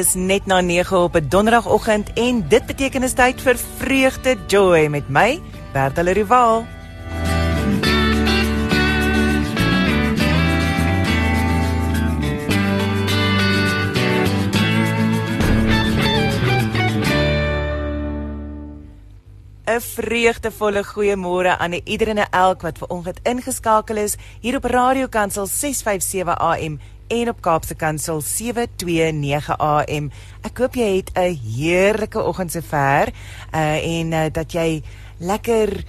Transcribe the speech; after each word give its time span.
dis 0.00 0.14
net 0.16 0.46
na 0.48 0.60
9 0.64 0.96
op 0.96 1.16
'n 1.16 1.28
donderdagoggend 1.28 2.12
en 2.12 2.48
dit 2.48 2.66
beteken 2.66 3.02
is 3.02 3.12
tyd 3.12 3.40
vir 3.40 3.56
vreugde 3.76 4.36
joy 4.46 4.88
met 4.88 5.08
my, 5.08 5.40
Bertel 5.72 6.08
Rival. 6.08 6.64
vreugdevolle 19.80 20.84
goeiemôre 20.84 21.56
aan 21.58 21.72
iedereen 21.72 22.18
en 22.18 22.30
elk 22.30 22.62
wat 22.62 22.78
ver 22.78 22.88
oggend 22.88 23.20
ingeskakel 23.22 23.96
is 23.96 24.16
hier 24.40 24.56
op 24.56 24.64
Radio 24.64 25.06
Kansel 25.06 25.46
657 25.46 26.38
AM 26.38 26.80
en 27.10 27.28
op 27.28 27.40
Kaapse 27.42 27.74
Kansel 27.74 28.20
729 28.22 29.56
AM. 29.58 30.10
Ek 30.46 30.60
hoop 30.62 30.76
jy 30.78 30.90
het 31.00 31.10
'n 31.18 31.34
heerlike 31.34 32.22
oggend 32.22 32.52
sover 32.52 33.10
uh, 33.54 33.98
en 33.98 34.12
uh, 34.12 34.26
dat 34.32 34.52
jy 34.52 34.82
lekker 35.18 35.84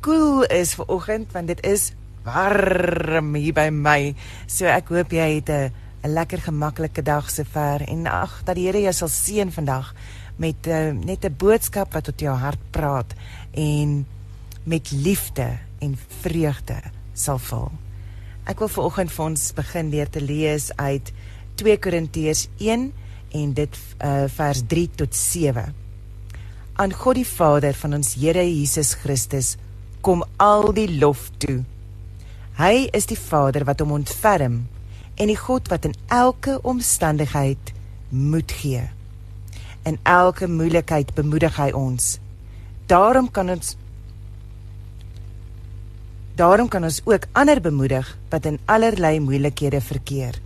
koel 0.00 0.42
cool 0.42 0.44
is 0.44 0.74
ver 0.74 0.86
oggend 0.86 1.32
want 1.32 1.46
dit 1.46 1.62
is 1.64 1.92
warm 2.24 3.34
hier 3.34 3.54
by 3.54 3.68
my. 3.70 4.14
So 4.46 4.66
ek 4.66 4.88
hoop 4.88 5.12
jy 5.12 5.34
het 5.38 5.48
'n 5.48 5.70
'n 6.02 6.12
lekker 6.12 6.40
gemaklike 6.40 7.02
dag 7.02 7.30
sover 7.30 7.80
en 7.88 8.06
ag 8.06 8.42
dat 8.44 8.56
die 8.56 8.66
Here 8.66 8.80
jou 8.80 8.92
sal 8.92 9.08
seën 9.08 9.52
vandag 9.52 9.94
met 10.36 10.66
uh, 10.66 10.90
net 10.90 11.24
'n 11.24 11.36
boodskap 11.38 11.92
wat 11.92 12.04
tot 12.04 12.20
jou 12.20 12.36
hart 12.36 12.60
praat 12.70 13.14
en 13.52 14.06
met 14.64 14.90
liefde 14.90 15.58
en 15.78 15.98
vreugde 16.20 16.82
sal 17.12 17.38
vul. 17.38 17.83
Ek 18.44 18.60
wil 18.60 18.68
veraloggend 18.68 19.12
vir 19.14 19.24
ons 19.24 19.42
begin 19.56 19.88
leer 19.88 20.10
te 20.12 20.20
lees 20.20 20.68
uit 20.76 21.12
2 21.60 21.78
Korintiërs 21.80 22.48
1 22.60 22.90
en 23.40 23.52
dit 23.56 23.78
uh, 24.04 24.26
vers 24.28 24.60
3 24.68 24.88
tot 25.00 25.16
7. 25.16 25.72
Aan 26.76 26.92
God 26.92 27.16
die 27.16 27.28
Vader 27.28 27.76
van 27.78 27.96
ons 27.96 28.12
Here 28.20 28.42
Jesus 28.44 28.92
Christus 29.00 29.54
kom 30.04 30.26
al 30.36 30.74
die 30.76 30.90
lof 31.00 31.30
toe. 31.40 31.62
Hy 32.58 32.90
is 32.92 33.08
die 33.08 33.18
Vader 33.18 33.64
wat 33.64 33.80
hom 33.80 33.94
ontferm 33.96 34.60
en 35.16 35.30
die 35.30 35.38
God 35.38 35.70
wat 35.72 35.88
in 35.88 35.96
elke 36.12 36.58
omstandigheid 36.66 37.72
moed 38.10 38.52
gee. 38.60 38.84
In 39.88 39.96
elke 40.02 40.50
moeilikheid 40.50 41.14
bemoedig 41.16 41.56
hy 41.56 41.70
ons. 41.72 42.18
Daarom 42.92 43.30
kan 43.32 43.48
ons 43.56 43.72
Daarom 46.34 46.68
kan 46.68 46.82
ons 46.82 46.98
ook 47.06 47.28
ander 47.32 47.60
bemoedig 47.60 48.08
wat 48.28 48.46
in 48.50 48.58
allerlei 48.66 49.20
moeilikhede 49.20 49.80
verkeer. 49.80 50.40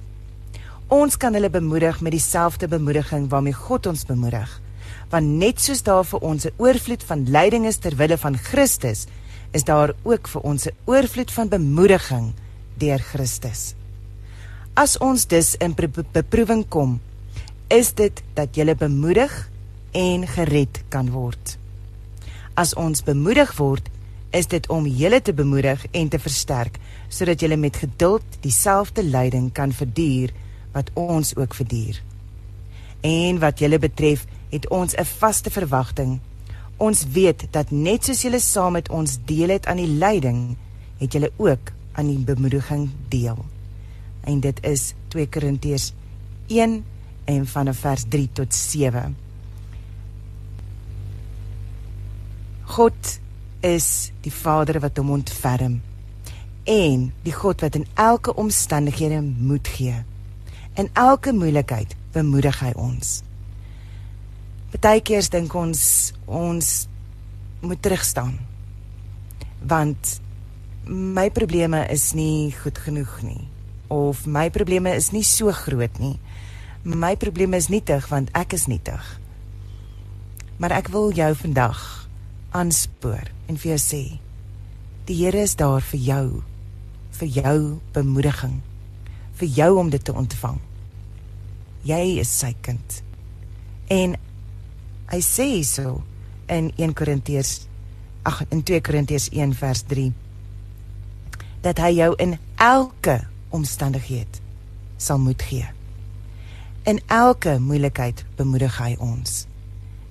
Ons 0.93 1.17
kan 1.17 1.33
hulle 1.33 1.49
bemoedig 1.51 2.01
met 2.01 2.13
dieselfde 2.13 2.69
bemoediging 2.69 3.29
waarmee 3.33 3.57
God 3.57 3.87
ons 3.87 4.05
bemoedig. 4.05 4.61
Want 5.09 5.41
net 5.41 5.61
soos 5.61 5.83
daar 5.83 6.05
vir 6.05 6.21
ons 6.21 6.45
'n 6.45 6.53
oorvloed 6.57 7.05
van 7.05 7.31
lyding 7.31 7.67
is 7.67 7.77
ter 7.77 7.97
wille 7.97 8.19
van 8.19 8.37
Christus, 8.37 9.07
is 9.53 9.65
daar 9.65 9.95
ook 10.03 10.29
vir 10.29 10.43
ons 10.43 10.67
'n 10.67 10.77
oorvloed 10.85 11.33
van 11.33 11.49
bemoediging 11.49 12.33
deur 12.75 12.99
Christus. 12.99 13.75
As 14.75 14.99
ons 14.99 15.27
dus 15.27 15.55
in 15.57 15.75
beproewing 16.13 16.69
kom, 16.69 17.01
is 17.69 17.93
dit 17.95 18.23
dat 18.35 18.57
jy 18.57 18.75
bemoedig 18.75 19.51
en 19.93 20.27
gered 20.27 20.83
kan 20.89 21.11
word. 21.11 21.59
As 22.55 22.75
ons 22.75 23.03
bemoedig 23.03 23.57
word, 23.57 23.89
is 24.31 24.47
dit 24.47 24.69
om 24.69 24.87
julle 24.87 25.23
te 25.23 25.33
bemoedig 25.33 25.87
en 25.91 26.09
te 26.09 26.19
versterk 26.19 26.77
sodat 27.09 27.41
julle 27.41 27.57
met 27.57 27.77
geduld 27.77 28.25
dieselfde 28.41 29.03
lyding 29.05 29.53
kan 29.53 29.73
verduur 29.73 30.33
wat 30.73 30.91
ons 30.95 31.37
ook 31.37 31.55
verduur. 31.55 32.03
En 33.01 33.39
wat 33.39 33.59
julle 33.59 33.79
betref, 33.79 34.27
het 34.51 34.69
ons 34.69 34.95
'n 34.95 35.05
vaste 35.05 35.51
verwagting. 35.51 36.21
Ons 36.77 37.07
weet 37.13 37.47
dat 37.51 37.71
net 37.71 38.05
soos 38.05 38.23
julle 38.23 38.41
saam 38.41 38.73
met 38.73 38.89
ons 38.89 39.19
deel 39.25 39.49
het 39.49 39.67
aan 39.67 39.77
die 39.77 39.99
lyding, 39.99 40.57
het 40.99 41.13
julle 41.13 41.33
ook 41.37 41.73
aan 41.93 42.07
die 42.07 42.19
bemoediging 42.19 42.91
deel. 43.09 43.45
En 44.21 44.41
dit 44.41 44.59
is 44.65 44.95
2 45.09 45.29
Korintiërs 45.29 45.93
1 46.47 46.85
en 47.25 47.47
van 47.47 47.75
vers 47.75 48.05
3 48.09 48.29
tot 48.33 48.55
7. 48.55 49.17
God 52.63 53.21
is 53.61 54.11
die 54.23 54.33
Vader 54.33 54.81
wat 54.81 54.99
hom 55.01 55.11
ontferm 55.17 55.81
en 56.69 57.09
die 57.25 57.33
God 57.33 57.65
wat 57.65 57.79
in 57.79 57.87
elke 57.97 58.35
omstandighede 58.37 59.23
moed 59.23 59.69
gee. 59.69 59.97
In 60.77 60.91
elke 60.93 61.33
moeilikheid 61.33 61.95
bemoedig 62.13 62.61
hy 62.61 62.75
ons. 62.77 63.23
Partykeers 64.75 65.31
dink 65.33 65.55
ons 65.57 66.13
ons 66.27 66.73
moet 67.65 67.81
terugstaan. 67.83 68.37
Want 69.65 70.19
my 70.85 71.31
probleme 71.33 71.87
is 71.93 72.13
nie 72.15 72.53
goed 72.63 72.79
genoeg 72.85 73.17
nie 73.25 73.49
of 73.89 74.27
my 74.29 74.51
probleme 74.53 74.93
is 74.97 75.11
nie 75.13 75.25
so 75.25 75.53
groot 75.53 75.97
nie 76.01 76.19
my 76.85 77.17
probleme 77.17 77.57
is 77.57 77.69
nietig 77.69 78.07
want 78.09 78.31
ek 78.37 78.55
is 78.57 78.69
nietig. 78.69 79.03
Maar 80.59 80.79
ek 80.79 80.89
wil 80.95 81.13
jou 81.13 81.31
vandag 81.37 81.81
aanspoor 82.57 83.29
en 83.49 83.57
vir 83.57 83.75
jou 83.75 83.83
sê 83.83 84.03
die 85.09 85.17
Here 85.17 85.41
is 85.41 85.57
daar 85.57 85.81
vir 85.81 86.01
jou 86.01 86.25
vir 87.19 87.29
jou 87.43 87.61
bemoediging 87.97 88.59
vir 89.39 89.49
jou 89.55 89.79
om 89.79 89.91
dit 89.91 90.05
te 90.05 90.13
ontvang. 90.13 90.59
Jy 91.87 92.19
is 92.23 92.31
sy 92.41 92.53
kind. 92.67 93.01
En 93.93 94.17
hy 95.13 95.21
sê 95.25 95.49
so 95.65 96.03
in 96.51 96.73
1 96.77 96.95
Korintiërs 96.99 97.69
ag 98.29 98.43
in 98.53 98.65
2 98.67 98.83
Korintiërs 98.85 99.31
1 99.33 99.55
vers 99.61 99.85
3 99.89 100.11
dat 101.65 101.81
hy 101.83 101.91
jou 101.97 102.13
in 102.23 102.37
elke 102.63 103.21
omstandigheid 103.55 104.41
sal 104.99 105.19
moet 105.23 105.43
gee. 105.43 105.67
In 106.89 107.01
elke 107.13 107.59
moeilikheid 107.61 108.25
bemoedig 108.39 108.77
hy 108.79 108.95
ons. 109.03 109.47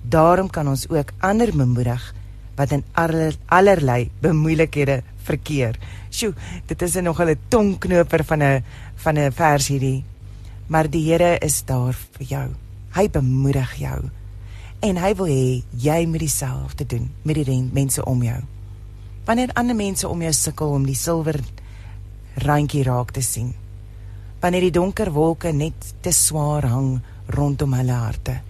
Daarom 0.02 0.50
kan 0.50 0.68
ons 0.68 0.86
ook 0.88 1.12
ander 1.24 1.52
bemoedig 1.52 2.12
wat 2.58 2.74
in 2.74 2.84
aller, 2.98 3.36
allerlei 3.46 4.10
bemoeilikhede 4.20 5.02
verkeer. 5.22 5.78
Sjoe, 6.10 6.34
dit 6.66 6.82
is 6.82 6.94
nog 7.00 7.20
'n 7.20 7.38
tongknoper 7.48 8.24
van 8.24 8.42
'n 8.42 8.64
van 8.96 9.18
'n 9.18 9.32
vers 9.32 9.68
hierdie. 9.68 10.04
Maar 10.66 10.90
die 10.90 11.12
Here 11.12 11.38
is 11.38 11.64
daar 11.64 11.96
vir 12.12 12.26
jou. 12.26 12.48
Hy 12.92 13.10
bemoedig 13.10 13.74
jou. 13.74 14.10
En 14.80 14.96
hy 14.96 15.14
wil 15.14 15.26
hê 15.26 15.62
jy 15.70 16.06
moet 16.06 16.18
dieselfde 16.18 16.86
doen 16.86 17.10
met 17.22 17.34
die 17.34 17.68
mense 17.72 18.04
om 18.04 18.22
jou. 18.22 18.42
Wanneer 19.24 19.50
ander 19.54 19.76
mense 19.76 20.08
om 20.08 20.22
jou 20.22 20.32
sukkel 20.32 20.68
om 20.68 20.86
die 20.86 20.94
silwer 20.94 21.40
randjie 22.34 22.82
raak 22.82 23.10
te 23.10 23.20
sien, 23.20 23.54
wanneer 24.40 24.60
die 24.60 24.70
donker 24.70 25.12
wolke 25.12 25.52
net 25.52 25.94
te 26.00 26.12
swaar 26.12 26.66
hang 26.66 27.00
rondom 27.26 27.72
hulle 27.72 27.92
harte. 27.92 28.40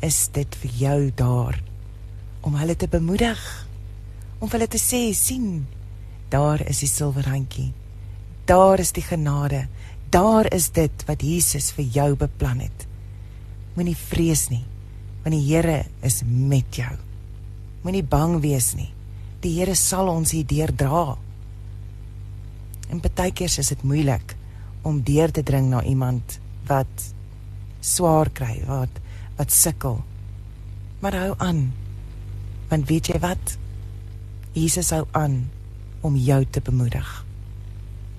Is 0.00 0.28
dit 0.32 0.56
vir 0.60 0.70
jou 0.70 1.10
daar 1.14 1.67
om 2.40 2.56
hulle 2.58 2.76
te 2.76 2.88
bemoedig? 2.88 3.40
Om 4.38 4.50
hulle 4.52 4.68
te 4.70 4.78
sê, 4.78 5.08
sien, 5.14 5.66
daar 6.30 6.62
is 6.68 6.82
die 6.84 6.90
silwerhandjie. 6.90 7.72
Daar 8.48 8.80
is 8.80 8.92
die 8.96 9.04
genade. 9.04 9.66
Daar 10.10 10.48
is 10.54 10.70
dit 10.72 11.04
wat 11.08 11.22
Jesus 11.22 11.70
vir 11.76 11.84
jou 11.92 12.08
beplan 12.16 12.62
het. 12.64 12.86
Moenie 13.76 13.96
vrees 13.98 14.48
nie, 14.50 14.64
want 15.22 15.36
die 15.36 15.44
Here 15.44 15.84
is 16.02 16.22
met 16.24 16.80
jou. 16.80 16.94
Moenie 17.84 18.04
bang 18.04 18.38
wees 18.42 18.72
nie. 18.78 18.90
Die 19.44 19.52
Here 19.58 19.76
sal 19.76 20.08
ons 20.10 20.32
hier 20.34 20.46
deurdra. 20.48 21.18
En 22.88 23.02
baie 23.04 23.32
keer 23.36 23.52
is 23.52 23.72
dit 23.74 23.84
moeilik 23.84 24.34
om 24.88 25.02
deur 25.04 25.30
te 25.34 25.44
dring 25.44 25.68
na 25.68 25.82
iemand 25.84 26.38
wat 26.70 27.10
swaar 27.84 28.30
kry, 28.32 28.62
wat 28.66 29.04
wat 29.38 29.52
sukkel. 29.54 30.00
Maar 30.98 31.14
hou 31.14 31.34
aan. 31.38 31.60
Want 32.68 32.88
weet 32.88 33.06
jy 33.06 33.18
wat? 33.18 33.56
Jesus 34.52 34.90
hou 34.90 35.06
aan 35.16 35.48
om 36.00 36.16
jou 36.16 36.44
te 36.50 36.60
bemoedig. 36.60 37.24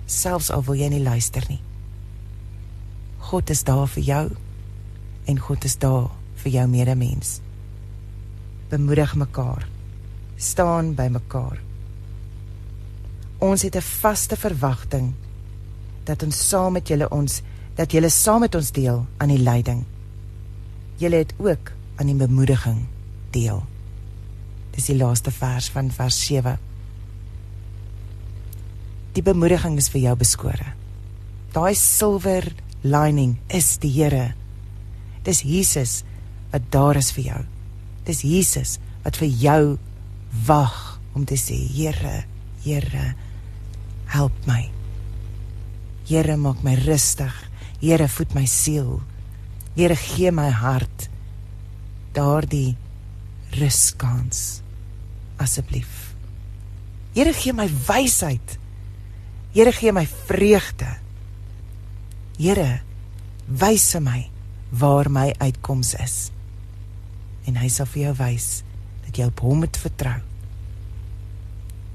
Selfs 0.06 0.50
al 0.50 0.64
wil 0.66 0.78
jy 0.78 0.88
nie 0.90 1.02
luister 1.02 1.44
nie. 1.48 1.60
God 3.30 3.50
is 3.50 3.62
daar 3.64 3.86
vir 3.94 4.02
jou 4.02 4.24
en 5.30 5.38
God 5.38 5.64
is 5.64 5.76
daar 5.78 6.08
vir 6.42 6.52
jou 6.56 6.66
medemens. 6.68 7.38
Bemoedig 8.70 9.14
mekaar. 9.14 9.66
Staan 10.40 10.94
by 10.98 11.08
mekaar. 11.12 11.60
Ons 13.38 13.62
het 13.62 13.76
'n 13.76 13.80
vaste 13.80 14.36
verwagting 14.36 15.12
dat 16.04 16.22
ons 16.22 16.48
saam 16.48 16.72
met 16.72 16.88
julle 16.88 17.08
ons 17.08 17.42
dat 17.74 17.92
julle 17.92 18.08
saam 18.08 18.40
met 18.40 18.54
ons 18.54 18.72
deel 18.72 19.06
aan 19.16 19.28
die 19.28 19.42
lyding. 19.42 19.84
Julle 20.96 21.16
het 21.16 21.34
ook 21.38 21.72
aan 21.96 22.06
die 22.06 22.14
bemoediging 22.14 22.86
deel. 23.30 23.69
Dis 24.80 24.88
die 24.88 24.96
laaste 24.96 25.28
vers 25.28 25.66
van 25.74 25.90
vers 25.92 26.16
7. 26.24 26.54
Die 29.12 29.20
bemoediging 29.20 29.74
is 29.76 29.90
vir 29.92 30.00
jou 30.06 30.14
beskore. 30.16 30.70
Daai 31.52 31.74
silwer 31.76 32.46
lining 32.80 33.34
is 33.52 33.74
die 33.82 33.90
Here. 33.92 34.30
Dis 35.26 35.42
Jesus 35.44 35.98
wat 36.54 36.70
daar 36.72 36.96
is 36.96 37.10
vir 37.12 37.26
jou. 37.26 37.40
Dis 38.08 38.22
Jesus 38.24 38.78
wat 39.04 39.20
vir 39.20 39.28
jou 39.28 39.60
wag 40.48 40.78
om 41.12 41.28
te 41.28 41.36
sê, 41.36 41.58
Here, 41.60 42.24
Here, 42.64 43.12
help 44.16 44.32
my. 44.48 44.62
Here, 46.08 46.38
maak 46.40 46.64
my 46.64 46.78
rustig. 46.86 47.36
Here, 47.84 48.08
voed 48.08 48.32
my 48.32 48.46
siel. 48.48 49.02
Here, 49.76 49.98
gee 50.08 50.32
my 50.32 50.48
hart 50.48 51.10
daardie 52.16 52.78
ruskans 53.60 54.59
asseblief. 55.40 56.14
Here 57.14 57.32
gee 57.34 57.52
my 57.52 57.66
wysheid. 57.68 58.58
Here 59.52 59.72
gee 59.72 59.92
my 59.92 60.06
vreugde. 60.06 60.98
Here 62.38 62.80
wys 63.46 63.94
my 63.98 64.28
waar 64.70 65.10
my 65.10 65.34
uitkoms 65.38 65.94
is. 65.98 66.30
En 67.48 67.58
hy 67.58 67.68
sal 67.72 67.88
vir 67.90 68.08
jou 68.08 68.14
wys 68.20 68.48
dat 69.06 69.18
jy 69.18 69.26
op 69.30 69.42
hom 69.42 69.64
moet 69.64 69.80
vertrou. 69.80 70.18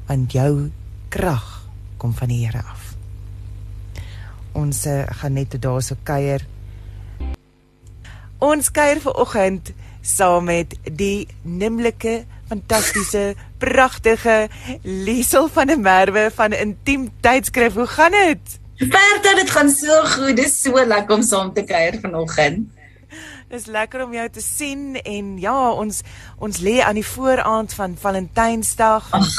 Want 0.10 0.36
jou 0.36 0.52
krag 1.14 1.48
kom 2.02 2.14
van 2.14 2.34
die 2.34 2.42
Here 2.44 2.60
af. 2.60 2.92
Ons 4.56 4.84
uh, 4.88 5.04
gaan 5.20 5.36
net 5.40 5.56
daarso 5.62 5.96
kuier. 6.04 6.44
Ons 8.44 8.70
kuier 8.72 9.00
vir 9.04 9.16
oggend 9.20 9.72
saam 10.06 10.52
met 10.52 10.76
die 10.86 11.28
nimmerlike 11.44 12.26
fantastiese 12.48 13.36
pragtige 13.58 14.50
Liesel 14.84 15.48
van 15.48 15.68
der 15.68 15.80
Merwe 15.80 16.32
van 16.36 16.54
Intiem 16.54 17.10
Tydskrif. 17.20 17.74
Hoe 17.74 17.88
gaan 17.88 18.12
dit? 18.12 18.60
Bertha, 18.78 19.36
dit 19.36 19.50
gaan 19.50 19.70
so 19.70 20.04
goed. 20.04 20.36
Dit 20.36 20.46
is 20.46 20.62
so 20.62 20.86
lekker 20.86 21.16
om 21.16 21.22
saam 21.24 21.54
te 21.54 21.64
kuier 21.64 22.00
vanoggend. 22.02 22.68
Dis 23.50 23.66
lekker 23.66 24.04
om 24.04 24.14
jou 24.14 24.26
te 24.30 24.42
sien 24.42 24.98
en 25.04 25.36
ja, 25.40 25.56
ons 25.72 26.02
ons 26.42 26.58
lê 26.60 26.80
aan 26.84 26.98
die 26.98 27.06
vooraand 27.06 27.74
van 27.78 27.94
Valentynsdag. 28.02 29.12
Ag, 29.16 29.36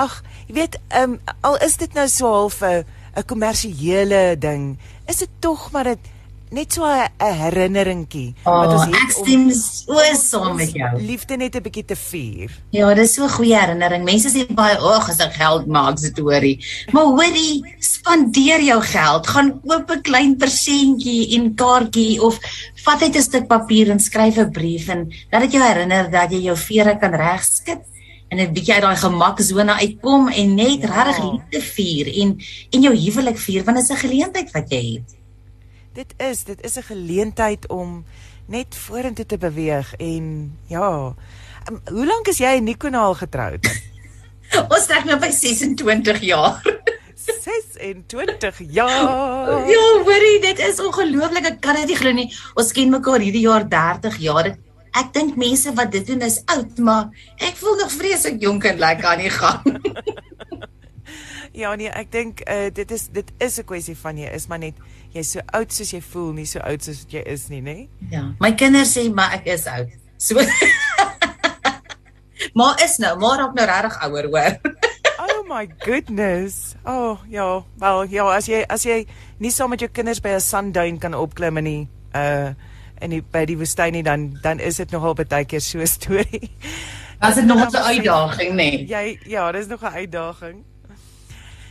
ag, 0.00 0.16
jy 0.48 0.56
weet, 0.56 0.78
um, 0.96 1.18
al 1.46 1.58
is 1.62 1.76
dit 1.78 1.92
nou 1.94 2.08
so 2.08 2.32
half 2.32 2.62
'n 2.62 2.84
'n 3.16 3.26
kommersiële 3.26 4.38
ding, 4.38 4.78
is 5.06 5.16
dit 5.16 5.30
tog 5.38 5.70
maar 5.70 5.84
dit 5.84 5.98
net 6.50 6.72
so 6.74 6.82
'n 6.84 7.06
herinneringkie 7.18 8.34
oh, 8.42 8.58
wat 8.58 8.72
ons 8.74 8.84
het. 8.86 8.94
Ek 8.98 9.12
stem 9.14 9.44
so 9.54 9.98
saam 10.18 10.56
met 10.58 10.72
jou. 10.74 10.90
Liefde 10.98 11.36
net 11.36 11.54
'n 11.54 11.62
bietjie 11.62 11.84
te 11.84 11.96
vier. 11.96 12.50
Ja, 12.70 12.92
dis 12.94 13.14
so 13.14 13.24
'n 13.24 13.30
goeie 13.30 13.54
herinnering. 13.54 14.04
Mense 14.04 14.30
sê 14.30 14.46
baie, 14.54 14.76
"Ag, 14.76 15.10
as 15.10 15.20
ek 15.20 15.34
geld 15.34 15.66
maak, 15.66 15.98
se 15.98 16.06
storie." 16.06 16.58
Maar 16.92 17.04
hoorie, 17.04 17.62
spandeer 17.78 18.60
jou 18.62 18.80
geld. 18.82 19.26
Gaan 19.26 19.60
koop 19.62 19.90
'n 19.90 20.02
klein 20.02 20.36
persentjie 20.36 21.38
en 21.38 21.54
kaartjie 21.54 22.20
of 22.20 22.38
vat 22.84 23.00
net 23.00 23.16
'n 23.16 23.22
stuk 23.22 23.46
papier 23.46 23.90
en 23.90 24.00
skryf 24.00 24.36
'n 24.36 24.50
brief 24.50 24.88
en 24.88 25.08
laat 25.30 25.42
dit 25.42 25.52
jou 25.52 25.62
herinner 25.62 26.10
dat 26.10 26.30
jy 26.30 26.42
jou 26.42 26.56
vere 26.56 26.98
kan 26.98 27.14
regskit 27.14 27.84
en 28.30 28.38
'n 28.38 28.52
bietjie 28.52 28.74
uit 28.74 28.82
daai 28.82 28.96
gemaksone 28.96 29.74
uitkom 29.84 30.28
en 30.28 30.54
net 30.54 30.82
ja. 30.82 31.04
regtig 31.04 31.24
liefde 31.24 31.60
vier 31.60 32.06
en 32.22 32.38
en 32.70 32.82
jou 32.82 32.94
huwelik 32.94 33.38
vier 33.38 33.64
want 33.64 33.76
dit 33.76 33.90
is 33.90 33.92
'n 33.92 34.06
geleentheid 34.06 34.50
wat 34.52 34.70
jy 34.70 34.84
het 34.94 35.19
dit 36.00 36.14
is 36.30 36.44
dit 36.44 36.60
is 36.64 36.76
'n 36.76 36.88
geleentheid 36.92 37.68
om 37.68 38.04
net 38.46 38.76
vorentoe 38.86 39.26
te 39.26 39.38
beweeg 39.38 39.94
en 39.96 40.24
ja. 40.66 41.14
Um, 41.68 41.80
hoe 41.84 42.06
lank 42.06 42.26
is 42.26 42.38
jy 42.38 42.56
en 42.56 42.64
Nico 42.64 42.88
nou 42.88 43.04
al 43.04 43.14
getroud? 43.14 43.64
Ons 44.74 44.86
trek 44.86 45.04
nou 45.04 45.18
by 45.18 45.30
26 45.30 46.20
jaar. 46.20 46.62
26 47.44 48.58
jaar. 48.72 49.68
Ja, 49.68 49.84
hoorie, 50.04 50.40
dit 50.40 50.58
is 50.58 50.80
ongelooflik. 50.80 51.46
Ek 51.46 51.60
kan 51.60 51.76
dit 51.76 51.92
nie 51.92 51.96
glo 51.96 52.12
nie. 52.16 52.28
Ons 52.54 52.72
ken 52.72 52.90
mekaar 52.90 53.20
hierdie 53.20 53.44
jaar 53.44 53.68
30 53.68 54.16
jaar. 54.24 54.56
Ek 54.98 55.12
dink 55.12 55.36
mense 55.36 55.70
wat 55.74 55.92
dit 55.92 56.06
doen 56.06 56.24
is 56.26 56.40
oud, 56.46 56.78
maar 56.78 57.12
ek 57.36 57.60
voel 57.60 57.76
nog 57.76 57.92
vreeslik 57.92 58.40
jonk 58.42 58.64
en 58.64 58.78
lekker 58.78 59.06
aan 59.12 59.22
die 59.22 59.30
gang. 59.30 59.62
ja, 61.52 61.74
nee, 61.74 61.88
ek 61.88 62.12
dink 62.12 62.40
uh, 62.48 62.68
dit 62.72 62.90
is 62.90 63.08
dit 63.08 63.32
is 63.38 63.58
'n 63.58 63.64
kwessie 63.64 63.96
van 63.96 64.18
jy 64.18 64.30
is 64.34 64.46
maar 64.46 64.58
net 64.58 64.74
jy's 65.12 65.32
so 65.32 65.40
oud 65.52 65.72
soos 65.72 65.90
jy 65.90 66.00
voel, 66.00 66.32
nie 66.32 66.46
so 66.46 66.60
oud 66.60 66.82
soos 66.82 67.06
jy 67.08 67.22
is 67.26 67.48
nie, 67.48 67.62
nê? 67.62 67.88
Ja. 68.10 68.34
My 68.40 68.52
kinders 68.54 68.96
sê 68.96 69.12
maar 69.14 69.32
ek 69.34 69.46
is 69.46 69.66
oud. 69.66 69.88
So 70.18 70.36
Maar 72.54 72.82
is 72.82 72.96
nou, 72.96 73.18
maar 73.18 73.38
raak 73.38 73.54
nou 73.54 73.66
regtig 73.66 74.02
ouer, 74.02 74.26
hoor. 74.26 74.60
oh 75.24 75.42
my 75.48 75.68
goodness. 75.78 76.74
Oh, 76.84 77.18
ja. 77.28 77.64
Wel, 77.78 78.02
ja, 78.10 78.26
as 78.34 78.48
jy 78.48 78.64
as 78.68 78.84
jy 78.84 79.04
nie 79.38 79.52
saam 79.52 79.70
met 79.70 79.80
jou 79.80 79.90
kinders 79.92 80.20
by 80.20 80.34
'n 80.36 80.40
sunduin 80.40 80.98
kan 80.98 81.14
opklim 81.14 81.56
in 81.56 81.64
die 81.64 81.88
uh 82.14 82.54
in 83.00 83.10
die 83.10 83.22
by 83.22 83.44
die 83.48 83.56
woestyn 83.56 83.92
nie, 83.92 84.02
dan 84.02 84.38
dan 84.42 84.58
is 84.60 84.76
dit 84.76 84.90
nogal 84.90 85.14
baie 85.14 85.44
keer 85.44 85.60
so 85.60 85.78
'n 85.78 85.86
storie. 85.86 86.50
Was 87.20 87.34
dit 87.34 87.44
nog 87.44 87.60
'n 87.70 87.76
uitdaging, 87.76 88.50
nê? 88.50 88.54
Nee? 88.56 88.86
Jy 88.86 89.18
ja, 89.26 89.52
dis 89.52 89.66
nog 89.66 89.82
'n 89.82 89.94
uitdaging. 89.94 90.64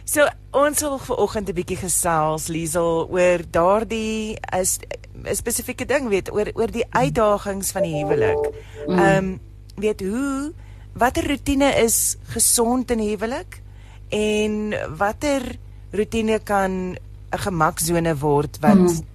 So 0.09 0.25
ons 0.57 0.81
wil 0.81 0.97
vanoggend 0.97 1.49
'n 1.49 1.53
bietjie 1.53 1.77
gesels 1.77 2.47
Liesel 2.49 3.05
oor 3.13 3.39
daardie 3.51 4.39
is 4.57 4.79
'n 4.81 5.35
spesifieke 5.35 5.85
ding 5.85 6.09
weet 6.09 6.31
oor 6.33 6.49
oor 6.55 6.71
die 6.71 6.85
uitdagings 6.89 7.71
van 7.71 7.83
die 7.83 8.01
huwelik. 8.01 8.41
Mm. 8.87 8.99
Ehm 8.99 9.17
um, 9.17 9.39
weet 9.75 10.01
hoe 10.01 10.53
watter 10.93 11.27
rotine 11.27 11.69
is 11.85 12.17
gesond 12.33 12.91
in 12.91 12.99
huwelik 12.99 13.61
en 14.09 14.73
watter 14.97 15.57
rotine 15.91 16.39
kan 16.39 16.97
'n 17.31 17.41
gemaksone 17.45 18.17
word 18.17 18.57
wat 18.59 18.77
mm. 18.77 19.05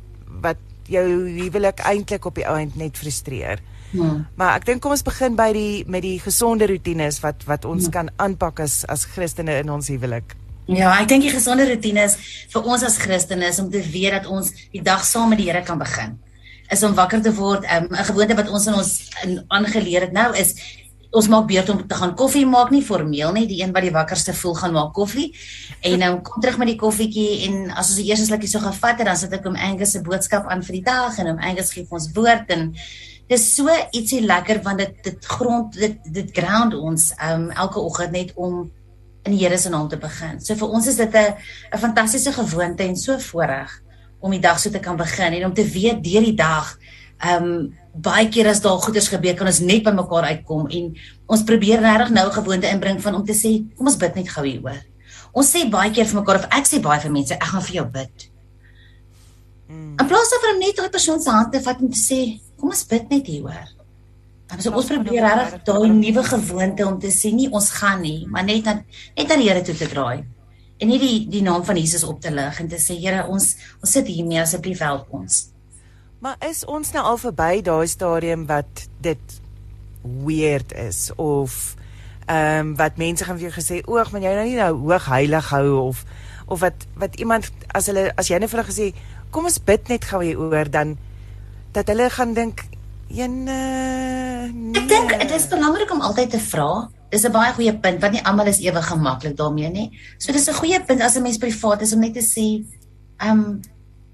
wat 0.41 0.63
jou 0.87 1.07
huwelik 1.41 1.79
eintlik 1.81 2.25
op 2.25 2.35
die 2.35 2.47
ount 2.47 2.77
net 2.77 2.97
frustreer. 2.97 3.59
Mm. 3.91 4.27
Maar 4.35 4.55
ek 4.57 4.65
dink 4.65 4.81
kom 4.81 4.91
ons 4.91 5.03
begin 5.03 5.35
by 5.35 5.53
die 5.53 5.85
met 5.87 6.03
die 6.03 6.21
gesonde 6.21 6.67
rotines 6.67 7.21
wat 7.21 7.43
wat 7.45 7.65
ons 7.65 7.87
mm. 7.87 7.91
kan 7.91 8.11
aanpak 8.17 8.61
as 8.61 8.87
as 8.87 9.05
Christene 9.05 9.59
in 9.59 9.71
ons 9.71 9.89
huwelik. 9.89 10.37
Ja, 10.65 10.95
ek 10.97 11.11
dink 11.11 11.27
die 11.27 11.33
gesonde 11.33 11.67
rotine 11.69 12.07
is 12.09 12.15
vir 12.49 12.69
ons 12.73 12.85
as 12.87 12.97
Christene 12.97 13.51
is 13.51 13.59
om 13.61 13.67
te 13.69 13.83
weet 13.85 14.15
dat 14.17 14.29
ons 14.33 14.49
die 14.73 14.81
dag 14.81 15.03
saam 15.05 15.29
met 15.35 15.43
die 15.43 15.51
Here 15.51 15.61
kan 15.61 15.77
begin. 15.77 16.15
Is 16.73 16.83
om 16.87 16.95
wakker 16.97 17.21
te 17.21 17.35
word. 17.37 17.67
Ehm, 17.69 17.85
'n 17.91 17.99
um, 17.99 18.05
gewoonte 18.09 18.35
wat 18.35 18.49
ons 18.49 18.67
in 18.67 18.75
ons 18.75 18.93
aangeleer 19.49 20.09
het 20.09 20.13
nou 20.13 20.33
is 20.35 20.55
ons 21.13 21.29
maak 21.29 21.47
beurt 21.47 21.69
om 21.69 21.87
te 21.87 21.95
gaan 21.95 22.15
koffie 22.17 22.47
maak 22.47 22.71
nie 22.71 22.83
formeel 22.83 23.33
nie. 23.33 23.47
Die 23.47 23.63
een 23.63 23.73
wat 23.73 23.83
die 23.83 23.93
wakkerste 23.93 24.33
voel 24.33 24.55
gaan 24.55 24.73
maak 24.73 24.93
koffie. 24.95 25.35
En 25.83 25.99
nou 25.99 26.21
kom 26.21 26.41
terug 26.41 26.59
met 26.59 26.69
die 26.69 26.77
koffietjie 26.77 27.45
en 27.47 27.71
as 27.71 27.89
ons 27.91 27.97
die 27.97 28.09
eerste 28.09 28.27
slukkie 28.27 28.49
so 28.49 28.59
gevat 28.59 28.99
het, 28.99 29.07
dan 29.07 29.17
sit 29.17 29.33
ek 29.33 29.45
om 29.47 29.57
Angus 29.57 29.91
se 29.91 30.01
boodskap 30.01 30.47
aan 30.49 30.63
vir 30.63 30.73
die 30.73 30.85
dag 30.85 31.19
en 31.19 31.27
om 31.27 31.39
Angus 31.39 31.73
gee 31.73 31.87
ons 31.91 32.09
woord 32.15 32.51
en 32.51 32.73
dis 33.29 33.55
so 33.55 33.69
ietsie 33.93 34.25
lekker 34.25 34.63
want 34.63 34.79
dit 34.79 35.05
dit 35.05 35.25
grond 35.25 35.73
dit 35.73 35.99
dit 36.13 36.33
ground 36.33 36.75
ons 36.75 37.13
um 37.31 37.51
elke 37.51 37.81
oggend 37.81 38.13
net 38.13 38.33
om 38.35 38.71
in 39.25 39.33
die 39.33 39.41
Here 39.41 39.59
se 39.59 39.71
naam 39.73 39.89
te 39.89 39.97
begin. 39.97 40.41
So 40.41 40.55
vir 40.55 40.69
ons 40.69 40.87
is 40.87 40.97
dit 40.97 41.15
'n 41.15 41.35
'n 41.73 41.79
fantastiese 41.79 42.33
gewoonte 42.33 42.83
en 42.83 42.97
so 42.97 43.19
voorreg 43.19 43.83
om 44.21 44.31
die 44.31 44.41
dag 44.41 44.59
so 44.59 44.71
te 44.71 44.81
kan 44.81 44.97
begin 44.97 45.33
en 45.33 45.45
om 45.45 45.55
te 45.55 45.65
weet 45.65 46.05
deur 46.05 46.23
die 46.23 46.37
dag 46.37 46.79
ehm 47.19 47.45
um, 47.45 47.75
baie 47.95 48.29
keer 48.29 48.49
as 48.51 48.61
daar 48.61 48.81
goeders 48.83 49.09
gebeur 49.09 49.35
kan 49.35 49.47
ons 49.47 49.61
net 49.61 49.85
by 49.85 49.93
mekaar 49.95 50.25
uitkom 50.25 50.67
en 50.67 50.97
ons 51.27 51.45
probeer 51.47 51.81
regtig 51.81 52.11
nou 52.11 52.27
'n 52.27 52.33
gewoonte 52.33 52.69
inbring 52.69 53.03
van 53.03 53.15
om 53.15 53.25
te 53.25 53.33
sê 53.33 53.77
kom 53.77 53.87
ons 53.87 53.97
bid 53.97 54.15
net 54.15 54.29
gou 54.29 54.45
hier 54.45 54.63
oor. 54.63 54.83
Ons 55.33 55.51
sê 55.55 55.71
baie 55.71 55.91
keer 55.91 56.07
vir 56.07 56.21
mekaar 56.21 56.37
of 56.37 56.49
ek 56.51 56.67
sê 56.67 56.81
baie 56.81 57.01
vir 57.01 57.11
mense 57.11 57.35
ek 57.35 57.43
gaan 57.43 57.63
vir 57.63 57.75
jou 57.75 57.87
bid. 57.87 58.31
Mm. 59.69 59.95
In 60.01 60.07
plaas 60.07 60.31
daarvan 60.31 60.55
om 60.55 60.61
net 60.61 60.77
daai 60.77 60.91
persoon 60.91 61.21
se 61.21 61.31
hand 61.31 61.53
te 61.53 61.61
vat 61.61 61.81
en 61.81 61.91
te 61.91 61.99
sê 61.99 62.41
kom 62.59 62.69
ons 62.69 62.87
bid 62.87 63.11
net 63.11 63.27
hier 63.27 63.45
oor. 63.45 63.69
So 64.61 64.71
ons 64.77 64.87
probeer 64.87 65.25
regtig 65.25 65.63
daai 65.67 65.89
nuwe 65.91 66.23
gewoonte 66.27 66.87
om 66.87 66.99
te 67.01 67.11
sê 67.11 67.33
nie 67.35 67.49
ons 67.51 67.71
gaan 67.79 68.03
nie, 68.05 68.27
maar 68.31 68.45
net 68.45 68.67
aan 68.71 68.83
net 69.17 69.31
aan 69.31 69.41
die 69.41 69.49
Here 69.49 69.63
toe 69.65 69.75
te 69.75 69.89
draai. 69.89 70.25
En 70.79 70.91
nie 70.91 70.99
die 71.01 71.27
die 71.31 71.43
naam 71.43 71.65
van 71.65 71.79
Jesus 71.81 72.05
op 72.05 72.21
te 72.21 72.31
lig 72.31 72.61
en 72.61 72.69
te 72.69 72.79
sê 72.79 72.99
Here, 73.01 73.25
ons 73.27 73.55
ons 73.81 73.95
sit 73.97 74.07
hier 74.07 74.27
mee 74.27 74.43
asseblief 74.43 74.83
help 74.85 75.09
ons. 75.17 75.47
Maar 76.21 76.37
is 76.49 76.63
ons 76.65 76.93
nou 76.95 77.05
al 77.05 77.19
verby 77.21 77.63
daai 77.65 77.89
stadium 77.89 78.45
wat 78.49 78.85
dit 79.05 79.41
weird 80.25 80.77
is 80.77 81.09
of 81.17 81.75
ehm 82.29 82.61
um, 82.61 82.77
wat 82.77 82.97
mense 82.97 83.25
gaan 83.25 83.37
vir 83.37 83.51
jou 83.51 83.57
gesê, 83.57 83.81
"Oeg, 83.89 84.13
maar 84.13 84.21
jy 84.21 84.35
nou 84.35 84.45
nie 84.45 84.57
nou 84.57 84.73
hoog 84.85 85.09
heilig 85.13 85.51
hou 85.51 85.89
of 85.89 86.05
of 86.47 86.61
wat 86.61 86.87
wat 86.97 87.17
iemand 87.17 87.51
as 87.73 87.87
hulle 87.87 88.13
as 88.17 88.29
jy 88.29 88.39
net 88.39 88.51
vir 88.51 88.61
hulle 88.61 88.73
gesê, 88.73 88.95
"Kom 89.31 89.45
ons 89.45 89.59
bid 89.59 89.89
net 89.89 90.05
gou 90.05 90.23
hier 90.23 90.39
oor," 90.39 90.71
dan 90.71 90.97
dat 91.73 91.89
hulle 91.89 92.11
gaan 92.11 92.35
dink, 92.35 92.65
Een 93.09 93.47
uh, 93.47 94.53
nee. 94.53 94.73
Ek 94.81 94.89
dink 94.89 95.13
dit 95.21 95.31
is 95.31 95.49
belangrik 95.49 95.93
om 95.93 96.01
altyd 96.01 96.31
te 96.31 96.41
vra. 96.41 96.89
Dis 97.11 97.25
'n 97.25 97.33
baie 97.33 97.53
goeie 97.53 97.75
punt 97.79 98.01
want 98.01 98.13
nie 98.13 98.25
almal 98.25 98.47
is 98.47 98.61
ewe 98.61 98.83
gemaklik 98.83 99.37
daarmee 99.37 99.71
nie. 99.71 99.89
So 100.19 100.33
dis 100.33 100.49
'n 100.49 100.55
goeie 100.55 100.81
punt 100.85 101.01
as 101.01 101.17
'n 101.17 101.23
mens 101.23 101.39
privaat 101.39 101.83
is 101.83 101.93
om 101.93 102.01
net 102.01 102.15
te 102.15 102.25
sê, 102.25 102.65
ehm 103.19 103.39
um, 103.39 103.61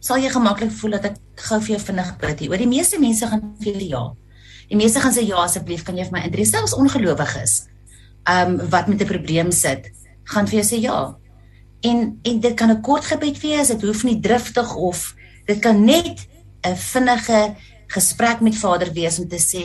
sal 0.00 0.16
jy 0.16 0.30
gemaklik 0.30 0.72
voel 0.72 0.90
dat 0.90 1.04
ek 1.04 1.16
gou 1.34 1.60
vir 1.60 1.76
jou 1.76 1.80
vinnig 1.80 2.16
bid 2.18 2.38
hier. 2.38 2.50
Oor 2.50 2.58
die 2.58 2.68
meeste 2.68 2.98
mense 2.98 3.26
gaan 3.26 3.54
vir 3.60 3.82
ja. 3.82 4.12
Die 4.68 4.76
meeste 4.76 5.00
gaan 5.00 5.12
sê 5.12 5.26
ja 5.26 5.36
asseblief, 5.36 5.82
kan 5.82 5.96
jy 5.96 6.04
vir 6.04 6.12
my 6.12 6.24
intree 6.24 6.44
selfs 6.44 6.74
ongelowiges. 6.74 7.66
Ehm 8.26 8.60
um, 8.60 8.68
wat 8.70 8.88
met 8.88 9.00
'n 9.00 9.06
probleem 9.06 9.50
sit, 9.50 9.90
gaan 10.24 10.46
vir 10.46 10.60
jou 10.60 10.66
sê 10.66 10.80
ja. 10.80 11.16
En 11.80 12.18
en 12.22 12.40
dit 12.40 12.54
kan 12.54 12.70
'n 12.70 12.82
kort 12.82 13.04
gebed 13.04 13.40
wees, 13.40 13.68
dit 13.68 13.82
hoef 13.82 14.04
nie 14.04 14.20
driftig 14.20 14.74
of 14.74 15.14
dit 15.46 15.58
kan 15.58 15.84
net 15.84 16.28
'n 16.62 16.76
vinnige 16.76 17.56
gesprek 17.90 18.40
met 18.40 18.58
Vader 18.58 18.92
wees 18.94 19.18
om 19.18 19.28
te 19.28 19.40
sê 19.42 19.64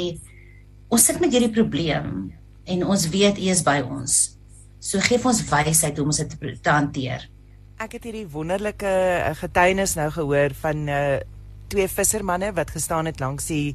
ons 0.89 1.05
sit 1.05 1.20
met 1.22 1.34
hierdie 1.34 1.53
probleem 1.53 2.32
en 2.65 2.86
ons 2.86 3.10
weet 3.13 3.38
U 3.38 3.50
is 3.53 3.62
by 3.65 3.79
ons. 3.86 4.36
So 4.82 5.01
gee 5.01 5.22
ons 5.22 5.44
wysheid 5.50 5.98
hoe 5.98 6.05
om 6.05 6.13
dit 6.13 6.29
te, 6.29 6.53
te 6.62 6.74
hanteer. 6.74 7.25
Ek 7.82 7.98
het 7.98 8.05
hierdie 8.08 8.27
wonderlike 8.32 8.88
eh, 8.88 9.34
getuienis 9.41 9.96
nou 10.00 10.10
gehoor 10.13 10.55
van 10.62 10.89
uh 10.89 11.05
twee 11.65 11.89
vissermanne 11.89 12.51
wat 12.53 12.70
gestaan 12.70 13.08
het 13.10 13.20
langs 13.20 13.48
die 13.50 13.74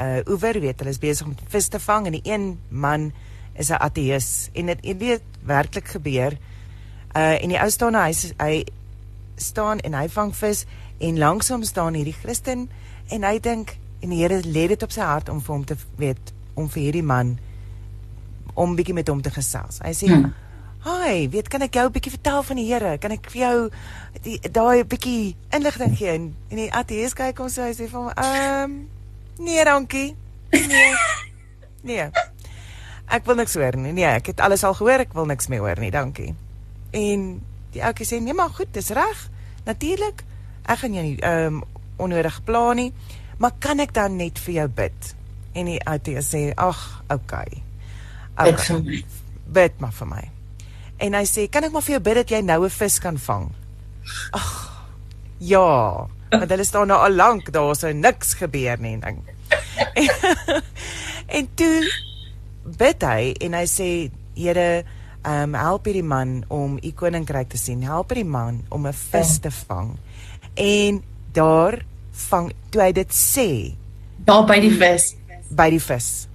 uh 0.00 0.22
oewer, 0.24 0.56
weet 0.60 0.80
hulle 0.80 0.94
is 0.94 1.00
besig 1.00 1.28
om 1.28 1.34
vis 1.52 1.68
te 1.68 1.78
vang 1.78 2.08
en 2.08 2.16
die 2.16 2.24
een 2.24 2.46
man 2.70 3.10
is 3.54 3.70
'n 3.70 3.80
ateïs 3.80 4.48
en 4.54 4.66
dit 4.66 4.80
weet 4.98 5.22
werklik 5.44 5.88
gebeur. 5.88 6.32
Uh 7.14 7.36
en 7.42 7.48
die 7.48 7.60
ou 7.60 7.70
staan 7.70 7.94
hy 7.94 8.12
hy 8.40 8.64
staan 9.36 9.78
en 9.80 9.94
hy 9.94 10.08
vang 10.08 10.36
vis 10.36 10.64
en 10.98 11.18
langsom 11.18 11.62
staan 11.62 11.94
hierdie 11.94 12.16
Christen 12.22 12.68
en 13.08 13.22
hy 13.22 13.38
dink 13.38 13.76
en 14.06 14.14
die 14.14 14.22
Here 14.22 14.40
lê 14.46 14.68
dit 14.70 14.82
op 14.82 14.94
sy 14.94 15.02
hart 15.02 15.28
om 15.32 15.42
vir 15.42 15.54
hom 15.54 15.64
te 15.66 15.76
weet 15.98 16.32
om 16.56 16.70
vir 16.70 16.86
hierdie 16.86 17.04
man 17.04 17.36
om 18.56 18.76
bietjie 18.78 18.94
met 18.96 19.08
hom 19.10 19.20
te 19.22 19.32
gesels. 19.34 19.82
Hy 19.84 19.92
sê 19.96 20.10
hmm. 20.12 20.32
Hi, 20.86 21.26
weet 21.32 21.48
kan 21.50 21.64
ek 21.66 21.74
jou 21.74 21.88
'n 21.88 21.92
bietjie 21.92 22.14
vertel 22.14 22.42
van 22.46 22.56
die 22.56 22.66
Here? 22.68 22.98
Kan 23.02 23.10
ek 23.10 23.26
vir 23.30 23.40
jou 23.40 23.70
daai 24.54 24.84
bietjie 24.86 25.34
inligting 25.50 25.96
gee? 25.98 26.12
En, 26.14 26.28
en 26.50 26.56
die 26.56 26.70
ateïs 26.70 27.16
kyk 27.18 27.42
hom 27.42 27.50
so 27.50 27.62
hy 27.66 27.72
sê 27.74 27.88
vir 27.90 27.98
hom, 27.98 28.10
"Ehm, 28.14 28.62
um, 28.62 28.88
nee, 29.42 29.64
dankie." 29.64 30.14
Nee. 30.52 30.94
nee. 31.90 32.06
Ek 33.10 33.26
wil 33.26 33.34
niks 33.34 33.54
hoor 33.54 33.76
nie. 33.76 33.92
Nee, 33.92 34.06
ek 34.06 34.26
het 34.26 34.40
alles 34.40 34.64
al 34.64 34.74
gehoor, 34.74 35.02
ek 35.02 35.12
wil 35.12 35.26
niks 35.26 35.48
meer 35.48 35.60
hoor 35.60 35.78
nie. 35.80 35.90
Dankie. 35.90 36.34
En 36.92 37.42
die 37.72 37.82
ouetjie 37.82 38.06
sê, 38.06 38.22
"Nee, 38.22 38.34
maar 38.34 38.50
goed, 38.50 38.70
dis 38.70 38.90
reg. 38.94 39.30
Natuurlik. 39.64 40.22
Ek 40.62 40.78
gaan 40.78 40.94
jou 40.94 41.02
nie 41.02 41.18
ehm 41.18 41.46
um, 41.46 41.64
onnodig 41.96 42.44
pla 42.44 42.72
nie, 42.72 42.92
maar 43.38 43.52
kan 43.58 43.80
ek 43.80 43.94
dan 43.94 44.16
net 44.16 44.38
vir 44.38 44.54
jou 44.54 44.68
bid?" 44.68 45.14
En 45.56 45.64
die 45.64 45.80
ateïs 45.84 46.34
sê, 46.34 46.52
"Ag, 46.56 47.02
okay." 47.08 47.62
My. 48.36 49.04
Bid 49.46 49.80
maar 49.80 49.92
vir 49.92 50.06
my. 50.06 50.30
En 50.98 51.14
hy 51.14 51.24
sê, 51.24 51.48
"Kan 51.50 51.64
ek 51.64 51.72
maar 51.72 51.82
vir 51.82 51.92
jou 51.96 52.00
bid 52.00 52.14
dat 52.14 52.30
jy 52.30 52.40
nou 52.40 52.64
'n 52.64 52.70
vis 52.70 52.98
kan 52.98 53.18
vang?" 53.18 53.52
Ag. 54.32 54.72
Ja, 55.38 56.08
want 56.30 56.50
hulle 56.50 56.64
staan 56.64 56.86
nou 56.86 56.98
al 56.98 57.12
lank 57.12 57.52
daar 57.52 57.76
so 57.76 57.92
niks 57.92 58.34
gebeur 58.34 58.78
nie 58.80 58.96
ding. 58.98 59.22
En, 59.94 60.08
en 61.38 61.48
toe 61.54 61.82
bid 62.78 63.02
hy 63.02 63.34
en 63.40 63.52
hy 63.52 63.66
sê, 63.66 64.10
"Here, 64.34 64.84
ehm 65.26 65.54
um, 65.54 65.54
help 65.54 65.84
hierdie 65.84 66.06
man 66.06 66.44
om 66.48 66.78
u 66.82 66.90
koninkryk 66.92 67.48
te 67.48 67.58
sien. 67.58 67.82
Help 67.82 68.10
hierdie 68.10 68.30
man 68.30 68.62
om 68.68 68.86
'n 68.86 68.92
vis 68.92 69.38
te 69.38 69.50
vang." 69.50 69.96
En 70.54 71.02
daar 71.32 71.84
vang 72.28 72.52
toe 72.70 72.82
hy 72.82 72.92
dit 72.96 73.12
sê, 73.12 73.48
daar 74.26 74.46
by 74.48 74.58
die 74.62 74.72
vis, 74.72 75.12
by 75.50 75.68
die 75.74 75.82
vis. 75.82 76.26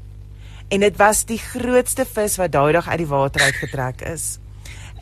En 0.72 0.86
dit 0.86 0.96
was 1.00 1.26
die 1.28 1.40
grootste 1.42 2.06
vis 2.08 2.38
wat 2.40 2.54
daai 2.54 2.72
dag 2.78 2.88
uit 2.88 3.02
die 3.04 3.10
water 3.10 3.44
uitgetrek 3.44 4.06
is. 4.08 4.38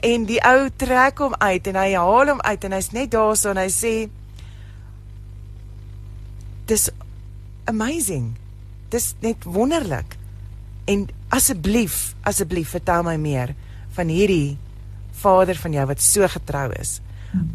En 0.01 0.25
die 0.25 0.39
ou 0.47 0.69
trek 0.81 1.19
hom 1.21 1.35
uit 1.37 1.67
en 1.69 1.77
hy 1.77 1.91
haal 1.93 2.31
hom 2.33 2.41
uit 2.41 2.65
en 2.65 2.73
hy's 2.77 2.89
net 2.95 3.11
daar 3.13 3.35
so 3.37 3.51
en 3.51 3.61
hy 3.61 3.69
sê 3.73 3.93
Dis 6.69 6.85
amazing. 7.65 8.35
Dis 8.93 9.15
net 9.25 9.45
wonderlik. 9.49 10.13
En 10.85 11.07
asseblief, 11.33 12.13
asseblief 12.29 12.75
vertel 12.77 13.05
my 13.07 13.15
meer 13.17 13.55
van 13.97 14.11
hierdie 14.13 14.57
Vader 15.19 15.57
van 15.57 15.73
jou 15.73 15.85
wat 15.89 16.01
so 16.01 16.27
getrou 16.29 16.67
is. 16.77 16.99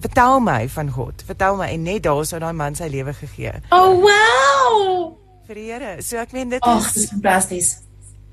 Vertel 0.01 0.41
my 0.41 0.69
van 0.69 0.91
God. 0.91 1.23
Vertel 1.27 1.57
my 1.57 1.69
en 1.69 1.83
net 1.83 2.03
daar 2.03 2.25
sou 2.27 2.41
daai 2.41 2.53
man 2.53 2.75
sy 2.75 2.87
lewe 2.89 3.15
gegee. 3.15 3.53
Oh 3.71 4.01
wow! 4.05 5.17
Vir 5.47 5.55
die 5.55 5.65
Here. 5.71 6.03
So 6.03 6.17
ek 6.17 6.33
meen 6.33 6.49
dit 6.49 6.63
oh, 6.65 6.79
is 6.79 6.93
dis 6.93 7.09
fantasties. 7.11 7.71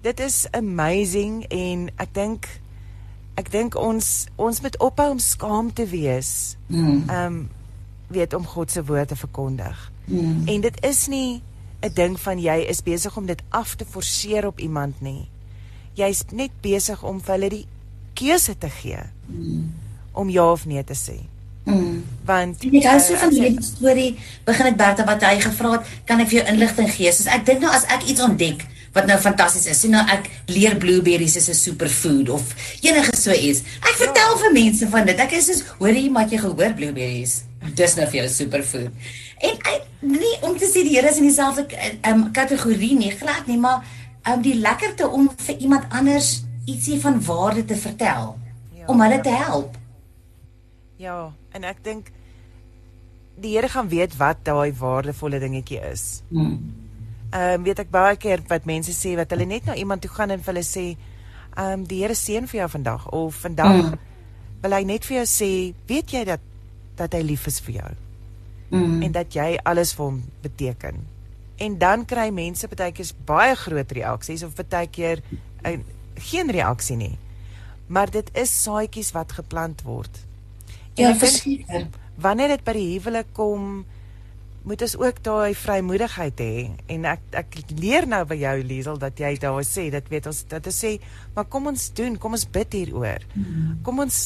Dit 0.02 0.20
is 0.20 0.48
amazing 0.58 1.46
en 1.50 1.90
ek 2.02 2.14
dink 2.14 2.48
ek 3.40 3.52
dink 3.52 3.76
ons 3.80 4.28
ons 4.38 4.62
moet 4.62 4.78
ophou 4.84 5.10
om 5.12 5.20
skaam 5.20 5.74
te 5.74 5.86
wees. 5.86 6.58
Mm. 6.68 7.04
Ehm 7.10 7.26
um, 7.26 7.50
weet 8.12 8.34
om 8.36 8.44
God 8.46 8.72
se 8.72 8.84
woord 8.84 9.08
te 9.08 9.16
verkondig. 9.16 9.92
Mm. 10.06 10.42
En 10.48 10.62
dit 10.62 10.78
is 10.86 11.08
nie 11.08 11.42
'n 11.82 11.94
ding 11.94 12.20
van 12.20 12.40
jy 12.40 12.58
is 12.68 12.84
besig 12.84 13.18
om 13.18 13.26
dit 13.26 13.42
af 13.50 13.76
te 13.76 13.86
forceer 13.86 14.46
op 14.48 14.60
iemand 14.60 15.02
nie. 15.02 15.30
Jy's 15.94 16.24
net 16.32 16.52
besig 16.62 17.04
om 17.04 17.22
vir 17.22 17.34
hulle 17.34 17.50
die 17.50 17.68
keuse 18.14 18.58
te 18.58 18.70
gee 18.70 19.00
Mm. 19.28 19.74
om 20.12 20.30
ja 20.30 20.52
of 20.52 20.66
nee 20.66 20.84
te 20.84 20.94
sê. 20.94 21.31
Mm. 21.66 22.04
Want 22.26 22.64
Ek 22.66 22.84
hou 22.90 23.00
so 23.00 23.14
uh, 23.14 23.20
van 23.20 23.30
as 23.30 23.38
jy- 23.38 23.50
die 23.56 23.64
storie 23.64 24.12
begin 24.46 24.66
dit 24.66 24.78
Bertha 24.78 25.06
wat 25.06 25.22
hy 25.24 25.40
gevra 25.40 25.72
het, 25.78 25.88
kan 26.06 26.20
ek 26.20 26.28
vir 26.32 26.40
jou 26.42 26.48
inligting 26.54 26.90
gee? 26.90 27.12
Soos 27.14 27.28
ek 27.28 27.46
dink 27.46 27.62
nou 27.62 27.72
as 27.74 27.84
ek 27.86 28.04
iets 28.10 28.22
ontdek 28.22 28.66
wat 28.94 29.06
nou 29.08 29.18
fantasties 29.20 29.68
is. 29.72 29.80
Sien 29.80 29.92
nou 29.92 30.02
ek 30.10 30.30
leer 30.48 30.76
blueberries 30.78 31.36
is 31.38 31.48
'n 31.50 31.54
superfood 31.54 32.30
of 32.30 32.56
enige 32.82 33.16
so 33.16 33.32
iets. 33.32 33.62
Ek 33.82 33.96
vertel 33.96 34.38
vir 34.38 34.52
mense 34.54 34.88
van 34.88 35.06
dit. 35.06 35.20
Ek 35.20 35.32
is 35.32 35.46
soos, 35.46 35.64
hoor 35.80 35.94
jy 35.94 36.10
maar 36.10 36.28
jy 36.30 36.38
gehoor 36.38 36.74
blueberries. 36.74 37.44
Dis 37.76 37.96
nou 37.96 38.08
vir 38.10 38.22
jou 38.24 38.30
superfood. 38.30 38.90
En 39.42 39.56
ek 39.74 39.82
nie 40.02 40.36
om 40.42 40.58
te 40.58 40.66
sê 40.66 40.84
die 40.84 40.96
Here 40.98 41.10
is 41.10 41.18
in 41.18 41.24
dieselfde 41.30 41.66
um, 42.10 42.32
kategorie 42.32 42.96
nie, 42.98 43.12
glad 43.12 43.48
nie, 43.48 43.58
maar 43.58 43.84
um, 44.28 44.42
die 44.42 44.56
lekkerte 44.56 45.08
om 45.10 45.30
vir 45.38 45.56
iemand 45.58 45.84
anders 45.90 46.44
ietsie 46.66 47.00
van 47.00 47.22
waarde 47.26 47.66
te 47.66 47.76
vertel 47.76 48.36
Ja. 48.76 48.86
om 48.88 49.02
hulle 49.02 49.22
te 49.22 49.30
help. 49.30 49.78
Ja, 50.98 51.32
en 51.52 51.64
ek 51.64 51.84
dink 51.84 52.12
die 53.42 53.56
Here 53.56 53.70
gaan 53.70 53.90
weet 53.90 54.18
wat 54.20 54.44
daai 54.46 54.74
waardevolle 54.78 55.40
dingetjie 55.40 55.80
is. 55.92 56.22
Hmm. 56.30 56.60
Ehm 57.32 57.54
um, 57.60 57.64
weet 57.64 57.80
ek 57.80 57.90
baie 57.92 58.18
keer 58.20 58.42
wat 58.50 58.66
mense 58.68 58.92
sê 58.94 59.16
wat 59.16 59.32
hulle 59.32 59.46
net 59.48 59.66
na 59.66 59.76
iemand 59.76 60.02
toe 60.04 60.12
gaan 60.12 60.32
en 60.36 60.40
vir 60.44 60.54
hulle 60.54 60.66
sê, 60.68 60.86
ehm 61.56 61.74
um, 61.80 61.86
die 61.88 62.02
Here 62.04 62.16
seën 62.16 62.48
vir 62.48 62.60
jou 62.62 62.70
vandag 62.78 63.10
of 63.12 63.36
vandag 63.46 63.82
Mm. 63.92 64.00
wil 64.62 64.74
hy 64.78 64.84
net 64.84 65.06
vir 65.06 65.18
jou 65.18 65.26
sê, 65.26 65.74
weet 65.88 66.12
jy 66.14 66.24
dat 66.26 66.40
dat 66.98 67.14
hy 67.14 67.22
lief 67.22 67.48
is 67.48 67.60
vir 67.60 67.74
jou 67.76 67.92
Mm. 68.72 69.02
en 69.04 69.12
dat 69.12 69.34
jy 69.34 69.58
alles 69.64 69.94
vir 69.94 70.06
hom 70.06 70.24
beteken. 70.42 70.96
En 71.58 71.78
dan 71.78 72.06
kry 72.06 72.30
mense 72.30 72.68
baie 72.68 72.92
keer 72.92 73.12
baie 73.26 73.56
groot 73.56 73.92
reaksies 73.92 74.44
of 74.44 74.56
baie 74.56 74.88
keer 74.88 75.22
uh, 75.66 75.78
geen 76.16 76.52
reaksie 76.52 76.96
nie. 76.98 77.18
Maar 77.88 78.12
dit 78.12 78.30
is 78.34 78.64
saadjies 78.64 79.12
wat 79.12 79.32
geplant 79.32 79.82
word. 79.84 80.26
Ja, 81.00 81.16
verseker. 81.16 81.88
wanneer 82.22 82.48
dit 82.48 82.64
by 82.64 82.74
die 82.76 82.88
huwelik 82.94 83.32
kom 83.34 83.86
moet 84.62 84.84
ons 84.86 84.94
ook 85.00 85.24
daai 85.26 85.56
vrymoedigheid 85.58 86.42
hê. 86.44 86.56
En 86.94 87.08
ek 87.10 87.24
ek 87.40 87.56
leer 87.74 88.06
nou 88.10 88.22
by 88.30 88.38
jou 88.38 88.54
Liesel 88.62 89.00
dat 89.02 89.18
jy 89.18 89.34
daar 89.42 89.64
sê 89.66 89.88
dat 89.94 90.10
weet 90.12 90.30
ons 90.30 90.44
dat 90.52 90.68
ons 90.70 90.82
sê 90.84 90.98
maar 91.36 91.48
kom 91.50 91.72
ons 91.72 91.88
doen 91.98 92.18
kom 92.22 92.38
ons 92.38 92.46
bid 92.46 92.78
hieroor. 92.78 93.26
Kom 93.86 94.04
ons 94.06 94.20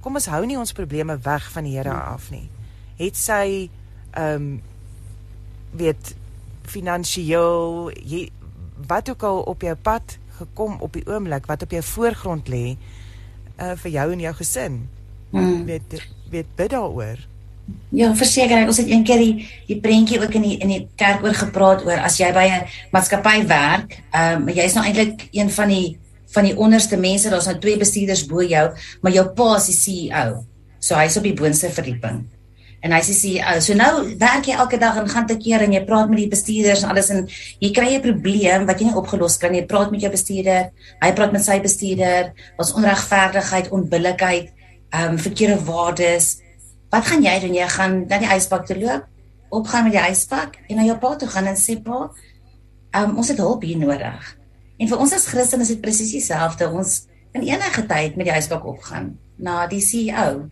kom 0.00 0.14
ons 0.16 0.30
hou 0.30 0.44
nie 0.46 0.58
ons 0.58 0.72
probleme 0.76 1.18
weg 1.24 1.50
van 1.50 1.66
die 1.66 1.74
Here 1.76 1.92
af 1.92 2.30
nie. 2.30 2.46
Het 3.00 3.16
sy 3.16 3.70
ehm 4.14 4.34
um, 4.36 4.62
weet 5.70 6.14
finansiëel 6.70 7.90
jy 7.94 8.30
wat 8.90 9.10
ook 9.10 9.22
al 9.22 9.42
op 9.50 9.62
jou 9.62 9.74
pad 9.74 10.18
gekom 10.38 10.78
op 10.80 10.94
die 10.94 11.06
oomblik 11.06 11.46
wat 11.46 11.62
op 11.62 11.74
jou 11.74 11.82
voorgrond 11.82 12.48
lê 12.48 12.76
uh, 13.58 13.74
vir 13.76 13.90
jou 13.90 14.06
en 14.12 14.24
jou 14.24 14.34
gesin 14.38 14.80
Mm. 15.30 15.64
weet 15.64 16.00
weet 16.30 16.46
bid 16.56 16.70
daaroor 16.70 17.18
Ja, 17.94 18.12
verseker 18.14 18.62
ek 18.62 18.70
ons 18.70 18.78
het 18.82 18.90
een 18.90 19.04
keer 19.06 19.18
die 19.22 19.46
die 19.68 19.78
prentjie 19.82 20.20
ook 20.22 20.34
in 20.38 20.46
die 20.46 20.56
in 20.62 20.70
die 20.72 20.82
kerk 20.98 21.24
oor 21.26 21.34
gepraat 21.34 21.84
oor 21.86 22.02
as 22.06 22.18
jy 22.18 22.30
by 22.34 22.46
'n 22.46 22.66
maatskappy 22.94 23.46
werk, 23.46 23.98
ehm 24.10 24.42
um, 24.42 24.48
jy's 24.48 24.74
nou 24.74 24.84
eintlik 24.84 25.28
een 25.32 25.50
van 25.50 25.68
die 25.68 25.98
van 26.34 26.46
die 26.46 26.56
onderste 26.56 26.96
mense, 26.96 27.30
daar's 27.30 27.48
nou 27.50 27.58
twee 27.58 27.78
bestuurders 27.78 28.26
bo 28.26 28.42
jou, 28.42 28.66
maar 29.02 29.12
jou 29.12 29.26
pa 29.34 29.56
is 29.56 29.66
die 29.66 29.78
CEO. 29.78 30.44
So 30.78 30.94
hy's 30.94 31.16
op 31.18 31.26
die 31.26 31.34
boonste 31.34 31.70
verdieping. 31.74 32.20
En 32.80 32.92
hy's 32.92 33.10
die 33.10 33.16
CEO. 33.18 33.58
So 33.60 33.74
nou 33.74 34.16
werk 34.18 34.46
jy 34.46 34.54
elke 34.54 34.78
dag 34.78 34.96
en 34.96 35.08
gaan 35.08 35.26
te 35.26 35.36
keer 35.36 35.60
en 35.60 35.72
jy 35.72 35.82
praat 35.84 36.08
met 36.08 36.22
die 36.22 36.30
bestuurders 36.30 36.84
en 36.84 36.90
alles 36.94 37.10
en 37.10 37.26
jy 37.58 37.72
kry 37.72 37.96
'n 37.96 38.00
probleem 38.00 38.66
wat 38.66 38.78
jy 38.80 38.86
nie 38.86 38.96
opgelos 38.96 39.38
kry 39.38 39.50
nie. 39.50 39.60
Jy 39.60 39.66
praat 39.66 39.90
met 39.90 40.00
jou 40.00 40.10
bestuurder, 40.10 40.70
hy 41.02 41.12
praat 41.12 41.32
met 41.32 41.44
sy 41.44 41.60
bestuurder, 41.60 42.32
ons 42.58 42.72
onregverdigheid, 42.72 43.70
onbillikheid, 43.70 44.52
ehm 44.90 45.14
um, 45.14 45.18
verkeerde 45.18 45.64
waardes. 45.64 46.40
Wat 46.90 47.06
gaan 47.06 47.22
jy 47.22 47.36
doen? 47.40 47.54
Jy 47.54 47.68
gaan 47.68 48.04
na 48.08 48.18
die 48.18 48.30
ysbak 48.34 48.66
toe 48.66 48.78
loop, 48.78 49.06
opgaan 49.48 49.86
met 49.86 49.94
die 49.94 50.02
ysbak 50.10 50.58
en 50.68 50.76
na 50.76 50.86
jou 50.86 50.98
pa 50.98 51.14
toe 51.16 51.28
gaan 51.30 51.46
en 51.46 51.58
sê 51.58 51.78
pa, 51.82 52.10
um, 52.98 53.16
ons 53.16 53.28
het 53.28 53.38
hulp 53.38 53.62
hier 53.62 53.78
nodig. 53.78 54.36
En 54.80 54.88
vir 54.88 54.98
ons 54.98 55.12
as 55.12 55.26
Christene 55.30 55.62
is 55.62 55.74
dit 55.74 55.80
presies 55.82 56.12
dieselfde. 56.14 56.70
Ons 56.70 57.04
kan 57.32 57.44
enige 57.46 57.84
tyd 57.86 58.16
met 58.18 58.26
die 58.26 58.34
ysbak 58.34 58.64
opgaan 58.66 59.12
na 59.38 59.66
die 59.70 59.82
CEO 59.84 60.48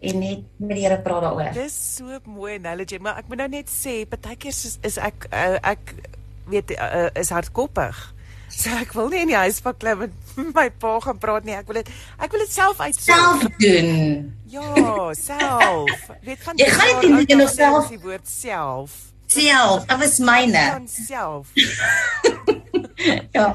en 0.00 0.22
net 0.22 0.46
met 0.56 0.78
die 0.78 0.84
Here 0.86 1.00
praat 1.04 1.26
daaroor. 1.26 1.52
Dis 1.52 1.76
so 1.98 2.20
mooi 2.24 2.54
analogy, 2.56 2.96
maar 3.02 3.20
ek 3.20 3.28
moet 3.28 3.42
nou 3.42 3.50
net 3.52 3.68
sê, 3.72 4.00
partykeer 4.08 4.54
is, 4.54 4.78
is 4.86 4.96
ek 4.96 5.28
uh, 5.28 5.58
ek 5.74 5.92
weet 6.50 6.72
uh, 6.78 7.10
is 7.20 7.32
hardkoppig. 7.34 7.98
So 8.50 8.70
ek 8.74 8.92
wil 8.98 9.08
nie 9.12 9.20
in 9.22 9.30
die 9.30 9.38
huispak 9.38 9.78
klim 9.78 9.98
met 10.04 10.14
my 10.56 10.66
pa 10.82 10.96
gaan 11.04 11.18
praat 11.22 11.44
nie. 11.46 11.54
Ek 11.54 11.68
wil 11.70 11.78
dit 11.80 11.90
ek 12.18 12.32
wil 12.34 12.42
dit 12.44 12.52
self 12.52 12.80
uitsoek. 12.82 13.06
Self 13.14 13.44
doen. 13.62 13.92
Ja, 14.50 15.12
self. 15.14 16.10
Weet 16.26 16.42
van 16.44 16.58
Jy 16.58 16.66
gaan 16.74 16.90
nie 16.90 16.98
teen 17.06 17.16
die 17.30 17.38
nog 17.38 17.52
self- 17.54 17.88
die 17.94 18.00
woord 18.02 18.26
self. 18.28 18.98
self, 19.30 19.84
dit 19.86 19.98
was 20.02 20.18
myne. 20.18 20.64
Self. 20.90 21.52
ja, 23.36 23.46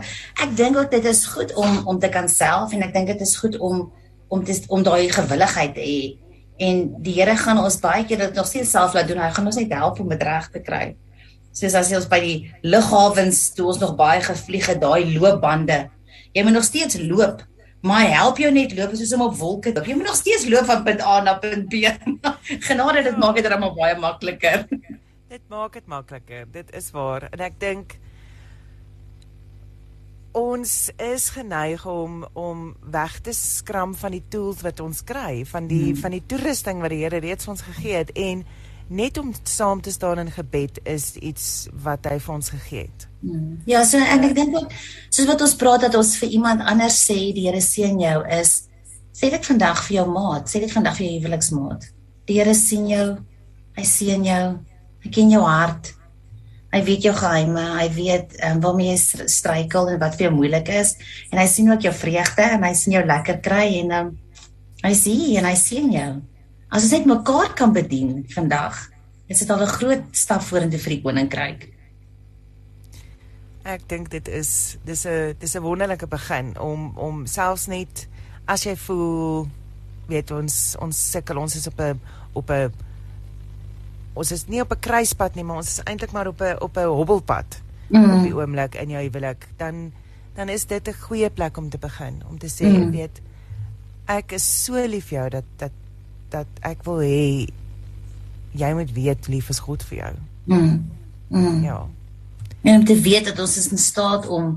ek 0.41 0.55
dink 0.57 0.77
ook 0.79 0.91
dit 0.91 1.05
is 1.11 1.25
goed 1.27 1.51
om 1.59 1.81
om 1.91 1.99
te 1.99 2.09
kan 2.09 2.29
self 2.31 2.71
en 2.73 2.85
ek 2.87 2.93
dink 2.95 3.11
dit 3.11 3.21
is 3.27 3.35
goed 3.37 3.57
om 3.59 3.89
om 4.31 4.43
te 4.47 4.55
om 4.73 4.83
daai 4.83 5.09
gewilligheid 5.11 5.75
te 5.75 5.83
hê. 5.83 5.99
En 6.57 6.85
die 7.03 7.17
Here 7.19 7.35
gaan 7.37 7.59
ons 7.59 7.75
baie 7.83 8.05
keer 8.07 8.17
dit 8.29 8.33
nog 8.39 8.47
steeds 8.47 8.71
self 8.71 8.95
laat 8.95 9.07
doen. 9.11 9.19
Hy 9.19 9.31
gaan 9.35 9.45
ons 9.51 9.59
net 9.59 9.73
help 9.75 9.99
om 9.99 10.09
dit 10.15 10.23
reg 10.23 10.47
te 10.53 10.61
kry. 10.63 10.95
Soos 11.55 11.75
as 11.79 11.89
jy 11.91 11.99
ons 12.01 12.09
by 12.11 12.19
die 12.19 12.37
lughawens 12.67 13.45
toe 13.55 13.69
ons 13.71 13.79
nog 13.79 13.95
baie 13.99 14.19
gevlieg 14.23 14.67
het, 14.67 14.81
daai 14.81 15.15
loopbande. 15.15 15.85
Jy 16.35 16.43
moet 16.43 16.57
nog 16.57 16.67
steeds 16.67 16.99
loop. 16.99 17.45
Maar 17.85 18.09
help 18.09 18.39
jou 18.41 18.49
net 18.51 18.73
loop 18.75 18.95
soos 18.97 19.13
om 19.15 19.23
op 19.27 19.37
wolke. 19.39 19.71
Jy 19.71 19.95
moet 19.95 20.09
nog 20.09 20.17
steeds 20.17 20.47
loop 20.49 20.65
van 20.67 20.83
punt 20.83 21.03
A 21.05 21.19
na 21.23 21.37
punt 21.39 21.69
B. 21.69 21.85
Genade 22.67 23.05
dit 23.05 23.19
maak 23.21 23.37
dit 23.39 23.47
regmaar 23.47 23.75
baie 23.77 23.95
makliker. 24.01 24.65
Dit 25.29 25.45
maak 25.53 25.77
dit 25.77 25.87
makliker. 25.87 26.43
Dit 26.51 26.73
is 26.75 26.89
waar. 26.91 27.29
En 27.31 27.45
ek 27.45 27.55
dink 27.61 27.95
ons 30.35 30.71
is 30.99 31.29
geneig 31.31 31.85
om 31.87 32.25
om 32.35 32.67
weg 32.91 33.21
te 33.23 33.31
skram 33.33 33.95
van 33.95 34.11
die 34.17 34.23
tools 34.29 34.65
wat 34.65 34.81
ons 34.83 35.05
kry, 35.07 35.45
van 35.47 35.69
die 35.71 35.93
hmm. 35.93 36.01
van 36.03 36.11
die 36.17 36.23
toerusting 36.27 36.83
wat 36.83 36.91
die 36.91 37.03
Here 37.05 37.21
reeds 37.23 37.47
ons 37.47 37.63
gegee 37.63 38.01
het 38.01 38.11
en 38.19 38.43
net 38.87 39.17
om 39.17 39.33
saam 39.43 39.81
te 39.81 39.91
staan 39.91 40.19
in 40.19 40.31
gebed 40.31 40.79
is 40.83 41.15
iets 41.15 41.67
wat 41.83 42.05
hy 42.05 42.19
vir 42.21 42.33
ons 42.35 42.51
gegee 42.53 42.85
het. 42.85 43.07
Hmm. 43.25 43.57
Ja, 43.65 43.81
so 43.85 43.97
en 43.97 44.23
ek 44.27 44.35
dink 44.37 44.55
ook 44.55 44.73
soos 45.09 45.27
wat 45.29 45.41
ons 45.41 45.57
praat 45.57 45.87
dat 45.87 45.97
ons 45.97 46.13
vir 46.21 46.35
iemand 46.37 46.61
anders 46.61 46.99
sê 47.07 47.17
die 47.33 47.47
Here 47.47 47.61
seën 47.61 47.97
jou 47.99 48.19
is 48.39 48.55
sê 49.15 49.31
dit 49.31 49.47
vandag 49.47 49.81
vir 49.87 49.95
jou 50.01 50.07
maat, 50.11 50.49
sê 50.51 50.59
dit 50.61 50.71
vandag 50.71 50.97
vir 50.99 51.07
jou 51.07 51.19
huweliksmaat. 51.19 51.87
Die 52.27 52.39
Here 52.39 52.55
sien 52.57 52.87
jou. 52.89 53.05
Hy 53.75 53.85
sien 53.87 54.25
jou. 54.27 54.43
Hy 55.05 55.11
ken 55.13 55.31
jou 55.31 55.43
hart. 55.45 55.93
Hy 56.75 56.81
weet 56.83 57.05
jou 57.07 57.13
geheime, 57.15 57.61
hy 57.77 57.85
weet 57.95 58.33
um, 58.43 58.59
waarmee 58.59 58.91
jy 58.91 59.27
struikel 59.31 59.93
en 59.93 59.99
wat 60.01 60.17
vir 60.17 60.25
jou 60.25 60.31
moeilik 60.35 60.67
is 60.75 60.97
en 61.29 61.39
hy 61.39 61.45
sien 61.47 61.71
ook 61.71 61.85
jou 61.87 61.93
vreugde 61.95 62.47
en 62.57 62.65
hy 62.67 62.71
sien 62.75 62.97
jou 62.97 63.03
lekker 63.05 63.37
kry 63.45 63.63
en 63.77 63.93
um, 63.95 64.09
hy 64.83 64.91
sien 64.97 65.21
en 65.39 65.47
hy 65.47 65.53
sien 65.55 65.87
jou. 65.93 66.09
As 66.75 66.83
ons 66.83 66.91
net 66.91 67.05
mekaar 67.07 67.53
kan 67.55 67.71
bedien 67.71 68.25
vandag, 68.33 68.75
is 69.31 69.39
dit 69.39 69.49
al 69.49 69.61
'n 69.63 69.75
groot 69.79 70.03
stap 70.11 70.41
vorentoe 70.41 70.79
vir 70.79 70.91
die 70.91 71.01
koninkryk. 71.01 71.61
Ek 73.63 73.87
dink 73.87 74.09
dit 74.09 74.27
is 74.27 74.77
dis 74.83 75.05
'n 75.05 75.35
dis 75.39 75.55
'n 75.55 75.61
wonderlike 75.61 76.07
begin 76.07 76.59
om 76.59 76.91
om 76.97 77.25
selfs 77.25 77.67
net 77.67 78.07
as 78.45 78.63
jy 78.65 78.75
voel 78.75 79.47
weet 80.07 80.31
ons 80.31 80.75
ons 80.79 81.11
sukkel 81.11 81.37
ons 81.37 81.55
is 81.55 81.67
op 81.67 81.79
'n 81.79 81.99
op 82.33 82.49
'n 82.49 82.73
ons 84.13 84.31
is 84.31 84.47
nie 84.47 84.61
op 84.61 84.71
'n 84.71 84.79
kruispunt 84.79 85.35
nie, 85.35 85.43
maar 85.43 85.57
ons 85.57 85.77
is 85.77 85.83
eintlik 85.83 86.11
maar 86.11 86.27
op 86.27 86.41
'n 86.41 86.57
op 86.59 86.77
'n 86.77 86.85
hobbelpad 86.85 87.61
mm. 87.87 88.11
op 88.11 88.23
die 88.23 88.35
oomblik 88.35 88.75
in 88.75 88.89
jou 88.89 89.01
huwelik. 89.01 89.47
Dan 89.57 89.93
dan 90.35 90.49
is 90.49 90.65
dit 90.65 90.87
'n 90.87 91.01
goeie 91.07 91.29
plek 91.29 91.57
om 91.57 91.69
te 91.69 91.77
begin 91.77 92.21
om 92.29 92.37
te 92.37 92.47
sê, 92.47 92.67
mm. 92.67 92.91
weet 92.91 93.21
ek 94.05 94.31
is 94.31 94.63
so 94.63 94.73
lief 94.87 95.07
vir 95.07 95.17
jou 95.17 95.29
dat 95.29 95.45
dat 95.57 95.71
dat 96.35 96.65
ek 96.67 96.83
wil 96.87 97.01
hê 97.03 97.47
jy 98.55 98.71
moet 98.75 98.91
weet 98.95 99.29
lief 99.31 99.51
is 99.51 99.61
goed 99.63 99.83
vir 99.89 99.97
jou. 99.97 100.15
Mm. 100.51 100.73
Mm. 101.29 101.61
Ja. 101.63 101.79
En 102.65 102.79
om 102.79 102.85
te 102.87 102.97
weet 102.99 103.31
dat 103.31 103.39
ons 103.39 103.57
is 103.59 103.71
in 103.71 103.81
staat 103.81 104.27
om 104.31 104.55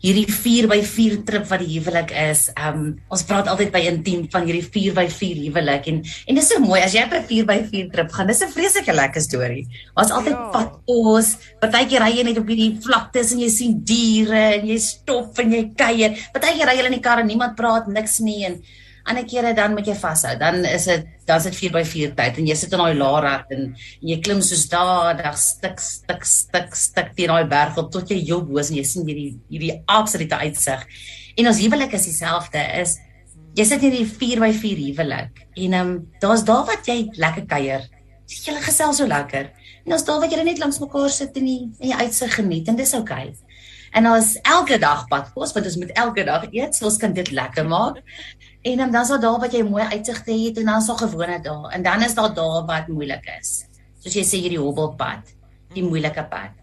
hierdie 0.00 0.24
4x4 0.32 1.18
trip 1.28 1.44
wat 1.50 1.60
die 1.60 1.74
huwelik 1.74 2.12
is. 2.16 2.46
Um 2.56 2.84
ons 3.12 3.24
praat 3.28 3.50
altyd 3.52 3.72
by 3.74 3.82
intiem 3.90 4.24
van 4.32 4.46
hierdie 4.48 4.64
4x4 4.64 5.42
huwelik 5.44 5.88
en 5.92 6.00
en 6.00 6.38
dit 6.38 6.42
is 6.42 6.48
so 6.48 6.62
mooi 6.64 6.80
as 6.80 6.96
jy 6.96 7.04
op 7.04 7.14
'n 7.18 7.26
4x4 7.28 7.90
trip 7.92 8.12
gaan. 8.16 8.26
Dis 8.26 8.42
'n 8.42 8.52
vreeslike 8.56 8.92
lekker 8.96 9.20
storie. 9.20 9.66
Ons 9.94 10.10
altyd 10.10 10.36
ja. 10.36 10.48
pad 10.52 10.80
ons, 10.86 11.36
partykeer 11.60 12.00
ry 12.00 12.12
jy 12.16 12.24
net 12.24 12.38
op 12.38 12.48
hierdie 12.48 12.78
vlaktes 12.80 13.32
en 13.32 13.40
jy 13.44 13.50
sien 13.50 13.80
diere 13.84 14.44
en 14.60 14.66
jy 14.66 14.78
stop 14.78 15.38
en 15.38 15.52
jy 15.52 15.64
kuier. 15.76 16.16
Partykeer 16.32 16.66
ry 16.66 16.76
jy 16.80 16.86
in 16.86 16.98
die 16.98 17.04
kar 17.04 17.20
en 17.20 17.26
niemand 17.26 17.56
praat 17.56 17.86
niks 17.86 18.20
nie 18.20 18.44
en 18.44 18.62
ander 19.08 19.24
kere 19.28 19.52
dan 19.56 19.74
moet 19.74 19.86
jy 19.88 19.94
vashou. 19.98 20.32
Dan 20.40 20.64
is 20.68 20.86
dit 20.90 21.06
dan 21.28 21.42
sit 21.42 21.56
4x4 21.56 22.14
tyd 22.18 22.40
en 22.40 22.48
jy 22.50 22.56
sit 22.58 22.74
in 22.74 22.82
daai 22.82 22.98
laarad 22.98 23.52
en, 23.54 23.68
en 23.74 24.08
jy 24.12 24.18
klim 24.24 24.42
soos 24.44 24.66
daardie 24.72 25.32
stuk 25.38 25.78
stuk 25.82 26.26
stuk 26.26 26.74
stuk 26.76 27.12
teen 27.18 27.32
daai 27.32 27.46
berg 27.50 27.78
op 27.80 27.92
tot 27.94 28.10
jy 28.10 28.18
jou 28.32 28.40
boos 28.46 28.72
en 28.72 28.80
jy 28.80 28.86
sien 28.86 29.06
hierdie 29.08 29.36
hierdie 29.52 29.76
absolute 29.86 30.40
uitsig. 30.42 30.84
En 31.38 31.52
ons 31.52 31.62
huwelik 31.62 31.94
is 31.98 32.08
dieselfde 32.10 32.66
is 32.82 32.98
jy 33.58 33.66
sit 33.66 33.86
hierdie 33.86 34.04
4x4 34.08 34.84
huwelik 34.90 35.46
en 35.46 35.78
ehm 35.78 35.80
um, 35.80 35.96
daar's 36.22 36.44
daar 36.46 36.66
wat 36.68 36.86
jy 36.90 37.02
lekker 37.16 37.48
kuier. 37.50 37.88
Jy 38.30 38.54
gesels 38.62 39.00
so 39.02 39.10
lekker. 39.10 39.50
En 39.86 39.96
ons 39.96 40.04
daar 40.06 40.20
wat 40.22 40.30
jy 40.30 40.42
net 40.46 40.60
langs 40.62 40.78
mekaar 40.82 41.10
sit 41.10 41.34
en 41.40 41.48
die 41.48 41.62
en 41.80 41.94
jy 41.94 42.02
uitsig 42.06 42.36
geniet 42.38 42.68
en 42.70 42.78
dis 42.78 42.94
oukei. 42.98 43.30
Okay. 43.30 43.50
En 43.96 44.06
ons 44.06 44.28
elke 44.46 44.78
dag 44.78 45.06
pad 45.10 45.30
kos 45.34 45.52
want 45.56 45.66
ons 45.66 45.78
moet 45.80 45.90
elke 45.98 46.24
dag 46.26 46.46
eet, 46.54 46.76
so 46.76 46.86
ons 46.90 46.98
kan 47.00 47.14
dit 47.14 47.32
lekker 47.34 47.66
maak. 47.66 47.98
En 48.62 48.76
dan 48.76 48.90
dan 48.90 49.02
is 49.02 49.08
daar 49.08 49.20
daar 49.20 49.38
wat 49.40 49.52
jy 49.52 49.62
mooi 49.64 49.84
uitsigte 49.84 50.32
het 50.32 50.58
en 50.60 50.64
dan 50.64 50.80
is 50.80 50.86
daar 50.86 50.98
gewone 51.00 51.40
dae 51.40 51.68
en 51.72 51.82
dan 51.82 52.02
is 52.02 52.14
daar 52.14 52.34
dae 52.34 52.64
wat 52.68 52.88
moeilik 52.88 53.24
is. 53.40 53.64
Soos 54.04 54.14
jy 54.14 54.24
sê 54.24 54.40
hierdie 54.42 54.60
hobbelpad, 54.60 55.32
die 55.72 55.84
moeilike 55.84 56.24
pad. 56.28 56.58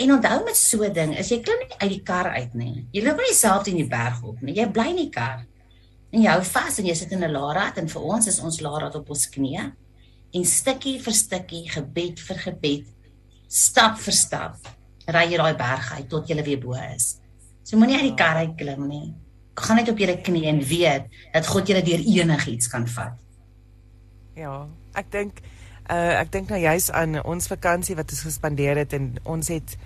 En 0.00 0.14
onthou 0.16 0.38
met 0.44 0.56
so 0.56 0.82
'n 0.84 0.92
ding, 0.92 1.18
is 1.18 1.28
jy 1.28 1.40
klim 1.40 1.58
nie 1.58 1.76
uit 1.78 1.90
die 1.90 2.02
kar 2.02 2.32
uit 2.32 2.54
nie. 2.54 2.86
Jy 2.92 3.04
loop 3.04 3.16
nie 3.16 3.34
self 3.34 3.66
in 3.66 3.76
die 3.76 3.88
berg 3.88 4.22
op 4.22 4.40
nie. 4.40 4.54
Jy 4.54 4.70
bly 4.70 4.88
in 4.88 4.96
die 4.96 5.10
kar. 5.10 5.46
En 6.12 6.22
jy 6.22 6.28
hou 6.28 6.42
vas 6.42 6.78
en 6.78 6.86
jy 6.86 6.94
sit 6.94 7.12
in 7.12 7.24
'n 7.24 7.32
laarad 7.32 7.78
en 7.78 7.88
vir 7.88 8.02
ons 8.02 8.26
is 8.26 8.40
ons 8.40 8.60
laarad 8.60 8.94
op 8.94 9.10
ons 9.10 9.28
knieë 9.28 9.72
en 10.34 10.44
stukkie 10.44 10.98
vir 10.98 11.12
stukkie, 11.12 11.68
gebed 11.68 12.20
vir 12.20 12.36
gebed, 12.36 12.86
stap 13.48 13.98
vir 13.98 14.12
stap, 14.14 14.56
ry 15.06 15.30
jy 15.30 15.36
daai 15.36 15.56
berg 15.56 15.92
uit 15.92 16.08
tot 16.08 16.28
jy 16.28 16.42
weer 16.42 16.60
bo 16.60 16.72
is. 16.72 17.20
So 17.64 17.76
moenie 17.76 17.96
uit 17.96 18.16
die 18.16 18.16
kar 18.16 18.36
uit 18.36 18.56
klim 18.56 18.88
nie 18.88 19.14
gaan 19.54 19.76
net 19.76 19.88
op 19.88 19.98
julle 19.98 20.20
knie 20.20 20.46
en 20.46 20.62
weet 20.64 21.08
dat 21.32 21.46
God 21.46 21.68
julle 21.68 21.82
deur 21.82 22.00
enigiets 22.00 22.68
kan 22.72 22.86
vat. 22.88 23.18
Ja, 24.36 24.66
ek 24.96 25.10
dink 25.12 25.42
uh 25.90 26.20
ek 26.20 26.30
dink 26.32 26.48
nou 26.48 26.60
juis 26.62 26.90
aan 26.94 27.18
ons 27.26 27.50
vakansie 27.50 27.96
wat 27.98 28.12
ons 28.14 28.24
gespandeer 28.24 28.78
het 28.80 28.92
en 28.96 29.16
ons 29.28 29.48
het 29.50 29.76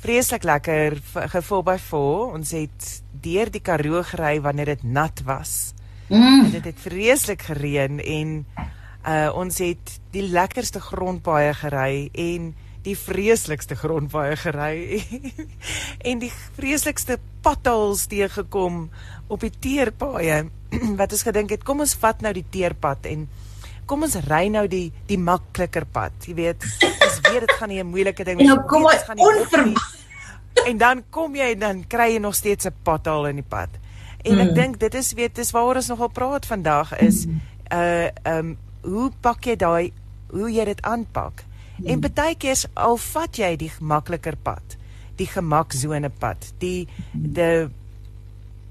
vreeslik 0.00 0.44
lekker 0.44 1.00
gevoel 1.32 1.62
by 1.62 1.76
voor. 1.90 2.34
Ons 2.36 2.52
het 2.56 2.90
deur 3.20 3.50
die 3.50 3.60
Karoo 3.60 4.02
gery 4.02 4.40
wanneer 4.40 4.76
dit 4.76 4.82
nat 4.84 5.22
was. 5.24 5.72
Mm. 6.08 6.50
Dit 6.50 6.64
het 6.64 6.80
vreeslik 6.80 7.42
gereën 7.48 8.00
en 8.00 8.44
uh 9.08 9.30
ons 9.34 9.58
het 9.58 9.98
die 10.12 10.26
lekkerste 10.28 10.80
grondpaaie 10.80 11.54
gery 11.54 12.10
en 12.12 12.54
die 12.84 12.96
vreeslikste 12.96 13.76
grondpaaie 13.76 14.36
gery 14.40 15.02
en 16.08 16.22
die 16.22 16.32
vreeslikste 16.56 17.18
potholes 17.44 18.06
teëgekom 18.10 18.88
op 19.28 19.40
die 19.40 19.52
teerpaaie 19.52 20.42
wat 21.00 21.12
ons 21.12 21.26
gedink 21.28 21.50
het 21.56 21.64
kom 21.64 21.84
ons 21.84 21.94
vat 22.00 22.22
nou 22.24 22.32
die 22.36 22.46
teerpad 22.50 23.10
en 23.12 23.28
kom 23.90 24.06
ons 24.06 24.16
ry 24.30 24.46
nou 24.48 24.66
die 24.70 24.88
die 25.08 25.18
makliker 25.18 25.84
pad 25.84 26.28
jy 26.28 26.36
weet 26.38 26.68
ons 26.82 27.22
weet 27.28 27.46
dit 27.46 27.56
gaan 27.58 27.68
nie 27.68 27.80
'n 27.82 27.90
moeilike 27.90 28.24
ding 28.24 28.38
wees 28.38 28.48
nou 28.48 28.60
kom 28.66 28.86
ons 28.86 29.08
gaan 29.08 29.18
nie 29.18 29.76
en 30.66 30.78
dan 30.78 31.02
kom 31.10 31.34
jy 31.36 31.52
en 31.54 31.58
dan 31.58 31.82
kry 31.88 32.12
jy 32.14 32.18
nog 32.18 32.34
steeds 32.34 32.66
'n 32.66 32.74
pothole 32.82 33.28
in 33.28 33.36
die 33.36 33.48
pad. 33.48 33.68
En 34.22 34.34
mm. 34.34 34.40
ek 34.40 34.54
dink 34.54 34.78
dit 34.78 34.94
is 34.94 35.12
weet 35.12 35.34
dis 35.34 35.50
waaroor 35.50 35.76
ons 35.76 35.88
nogal 35.88 36.08
praat 36.08 36.46
vandag 36.46 36.98
is 36.98 37.26
mm. 37.26 37.40
uh 37.72 38.08
um 38.24 38.58
hoe 38.82 39.10
pak 39.20 39.44
jy 39.44 39.56
daai 39.56 39.92
hoe 40.30 40.50
jy 40.52 40.64
dit 40.64 40.82
aanpak 40.82 41.44
En 41.84 41.98
hmm. 41.98 42.14
baie 42.14 42.36
keer 42.36 42.64
al 42.74 42.96
vat 42.96 43.36
jy 43.36 43.56
die 43.56 43.72
makliker 43.80 44.36
pad, 44.36 44.76
die 45.16 45.26
gemaksone 45.26 46.10
pad, 46.18 46.52
die 46.58 46.88
the 47.12 47.70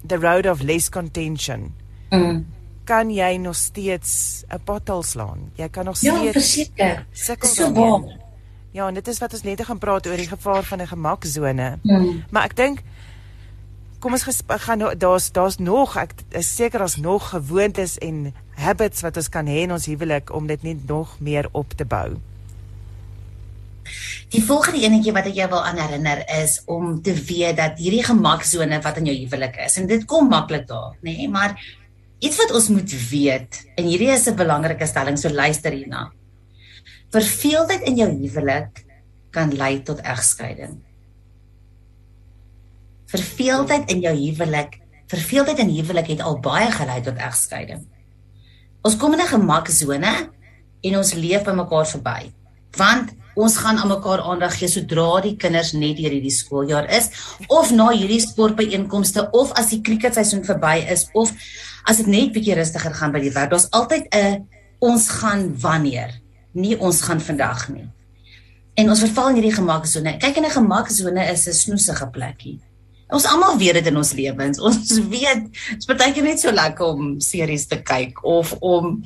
the 0.07 0.17
road 0.17 0.45
of 0.45 0.61
less 0.61 0.89
contention. 0.89 1.73
Mm. 2.09 2.45
Kan 2.83 3.11
jy 3.13 3.37
nog 3.37 3.55
steeds 3.55 4.43
'n 4.47 4.61
pothole 4.63 5.03
slaan? 5.03 5.51
Jy 5.55 5.69
kan 5.69 5.85
nog 5.85 5.99
ja, 5.99 6.15
steeds 6.15 6.55
Ja, 6.75 7.05
verseker. 7.11 7.47
So 7.47 7.71
baie. 7.71 8.17
Ja, 8.71 8.87
en 8.87 8.93
dit 8.93 9.07
is 9.07 9.19
wat 9.19 9.33
ons 9.33 9.43
net 9.43 9.61
gaan 9.65 9.77
praat 9.77 10.07
oor 10.07 10.15
die 10.15 10.27
gevaar 10.27 10.63
van 10.63 10.81
'n 10.81 10.87
gemaksone. 10.87 11.79
Mm. 11.81 12.23
Maar 12.29 12.43
ek 12.43 12.55
dink 12.55 12.83
kom 13.99 14.11
ons 14.11 14.41
gaan 14.47 14.97
daar's 14.97 15.31
daar's 15.31 15.57
nog 15.57 15.97
ek 15.97 16.13
is 16.29 16.55
seker 16.55 16.79
daar's 16.79 16.95
nog 16.95 17.29
gewoontes 17.29 17.97
en 17.97 18.33
habits 18.55 19.01
wat 19.01 19.17
ons 19.17 19.29
kan 19.29 19.45
hê 19.45 19.63
in 19.67 19.71
ons 19.71 19.85
huwelik 19.85 20.31
om 20.33 20.47
dit 20.47 20.63
net 20.63 20.87
nog 20.87 21.19
meer 21.19 21.49
op 21.51 21.73
te 21.75 21.85
bou. 21.85 22.15
Die 24.29 24.41
volgende 24.43 24.83
enetjie 24.85 25.13
wat 25.15 25.29
ek 25.29 25.35
jou 25.35 25.47
wil 25.49 25.63
aan 25.65 25.77
herinner 25.81 26.23
is 26.41 26.61
om 26.65 27.01
te 27.01 27.13
weet 27.13 27.57
dat 27.57 27.79
hierdie 27.81 28.03
gemaksone 28.05 28.81
wat 28.81 28.97
in 29.01 29.09
jou 29.09 29.15
huwelik 29.15 29.57
is 29.65 29.77
en 29.77 29.87
dit 29.87 30.05
kom 30.05 30.29
maklik 30.29 30.67
daar, 30.67 30.95
nê, 31.01 31.15
nee, 31.17 31.27
maar 31.27 31.55
iets 32.19 32.37
wat 32.37 32.51
ons 32.51 32.69
moet 32.69 32.93
weet 33.09 33.61
en 33.75 33.85
hierdie 33.85 34.11
is 34.13 34.27
'n 34.27 34.35
belangrike 34.35 34.85
stelling, 34.85 35.17
so 35.17 35.29
luister 35.29 35.71
hierna. 35.71 36.11
Verveeldheid 37.09 37.81
in 37.89 37.95
jou 37.95 38.09
huwelik 38.09 38.85
kan 39.31 39.55
lei 39.55 39.81
tot 39.83 40.01
egskeiding. 40.01 40.79
Verveeldheid 43.09 43.89
in 43.89 44.01
jou 44.01 44.13
huwelik, 44.13 44.79
verveeldheid 45.09 45.59
in 45.59 45.71
huwelik 45.73 46.07
het 46.07 46.21
al 46.21 46.39
baie 46.39 46.69
gelei 46.71 47.01
tot 47.01 47.17
egskeiding. 47.17 47.87
Ons 48.85 48.95
kom 48.95 49.13
in 49.13 49.21
'n 49.21 49.33
gemaksone 49.33 50.29
en 50.81 50.97
ons 50.97 51.13
leef 51.13 51.43
by 51.43 51.51
mekaar 51.51 51.87
verby. 51.87 52.31
Want 52.77 53.11
ons 53.35 53.57
gaan 53.57 53.77
aan 53.77 53.91
mekaar 53.91 54.21
aandag 54.21 54.57
gee 54.57 54.67
sodra 54.67 55.21
die 55.21 55.35
kinders 55.35 55.73
net 55.73 55.97
deur 55.97 56.11
hierdie 56.11 56.33
skooljaar 56.33 56.89
is 56.97 57.09
of 57.47 57.71
na 57.71 57.89
hierdie 57.91 58.21
sportbyeenkomste 58.21 59.29
of 59.31 59.51
as 59.59 59.69
die 59.69 59.81
cricketseisoen 59.81 60.45
verby 60.45 60.79
is 60.89 61.07
of 61.13 61.33
as 61.89 61.97
dit 61.97 62.07
net 62.07 62.33
bietjie 62.33 62.55
rustiger 62.55 62.93
gaan 62.93 63.11
by 63.11 63.21
die 63.23 63.33
werk. 63.33 63.51
Daar's 63.51 63.69
altyd 63.71 64.07
'n 64.13 64.47
ons 64.79 65.09
gaan 65.09 65.59
wanneer, 65.59 66.21
nie 66.53 66.77
ons 66.79 67.01
gaan 67.01 67.19
vandag 67.19 67.69
nie. 67.69 67.89
En 68.75 68.89
ons 68.89 68.99
verval 68.99 69.29
in 69.29 69.35
hierdie 69.35 69.57
gemaksone. 69.57 70.17
Kyk 70.19 70.37
in 70.37 70.45
'n 70.45 70.51
gemaksone 70.51 71.31
is 71.31 71.47
'n 71.47 71.53
snoesige 71.53 72.07
plekkie. 72.09 72.59
Ons 73.09 73.25
almal 73.25 73.57
weet 73.57 73.79
dit 73.79 73.87
in 73.89 73.97
ons 73.97 74.11
lewens. 74.13 74.59
Ons 74.69 74.91
weet, 75.09 75.47
dit 75.49 75.81
is 75.81 75.89
baie 75.89 76.13
keer 76.13 76.25
net 76.27 76.41
so 76.41 76.53
lekker 76.53 76.91
om 76.93 77.15
series 77.23 77.65
te 77.69 77.79
kyk 77.81 78.21
of 78.27 78.51
om 78.61 78.99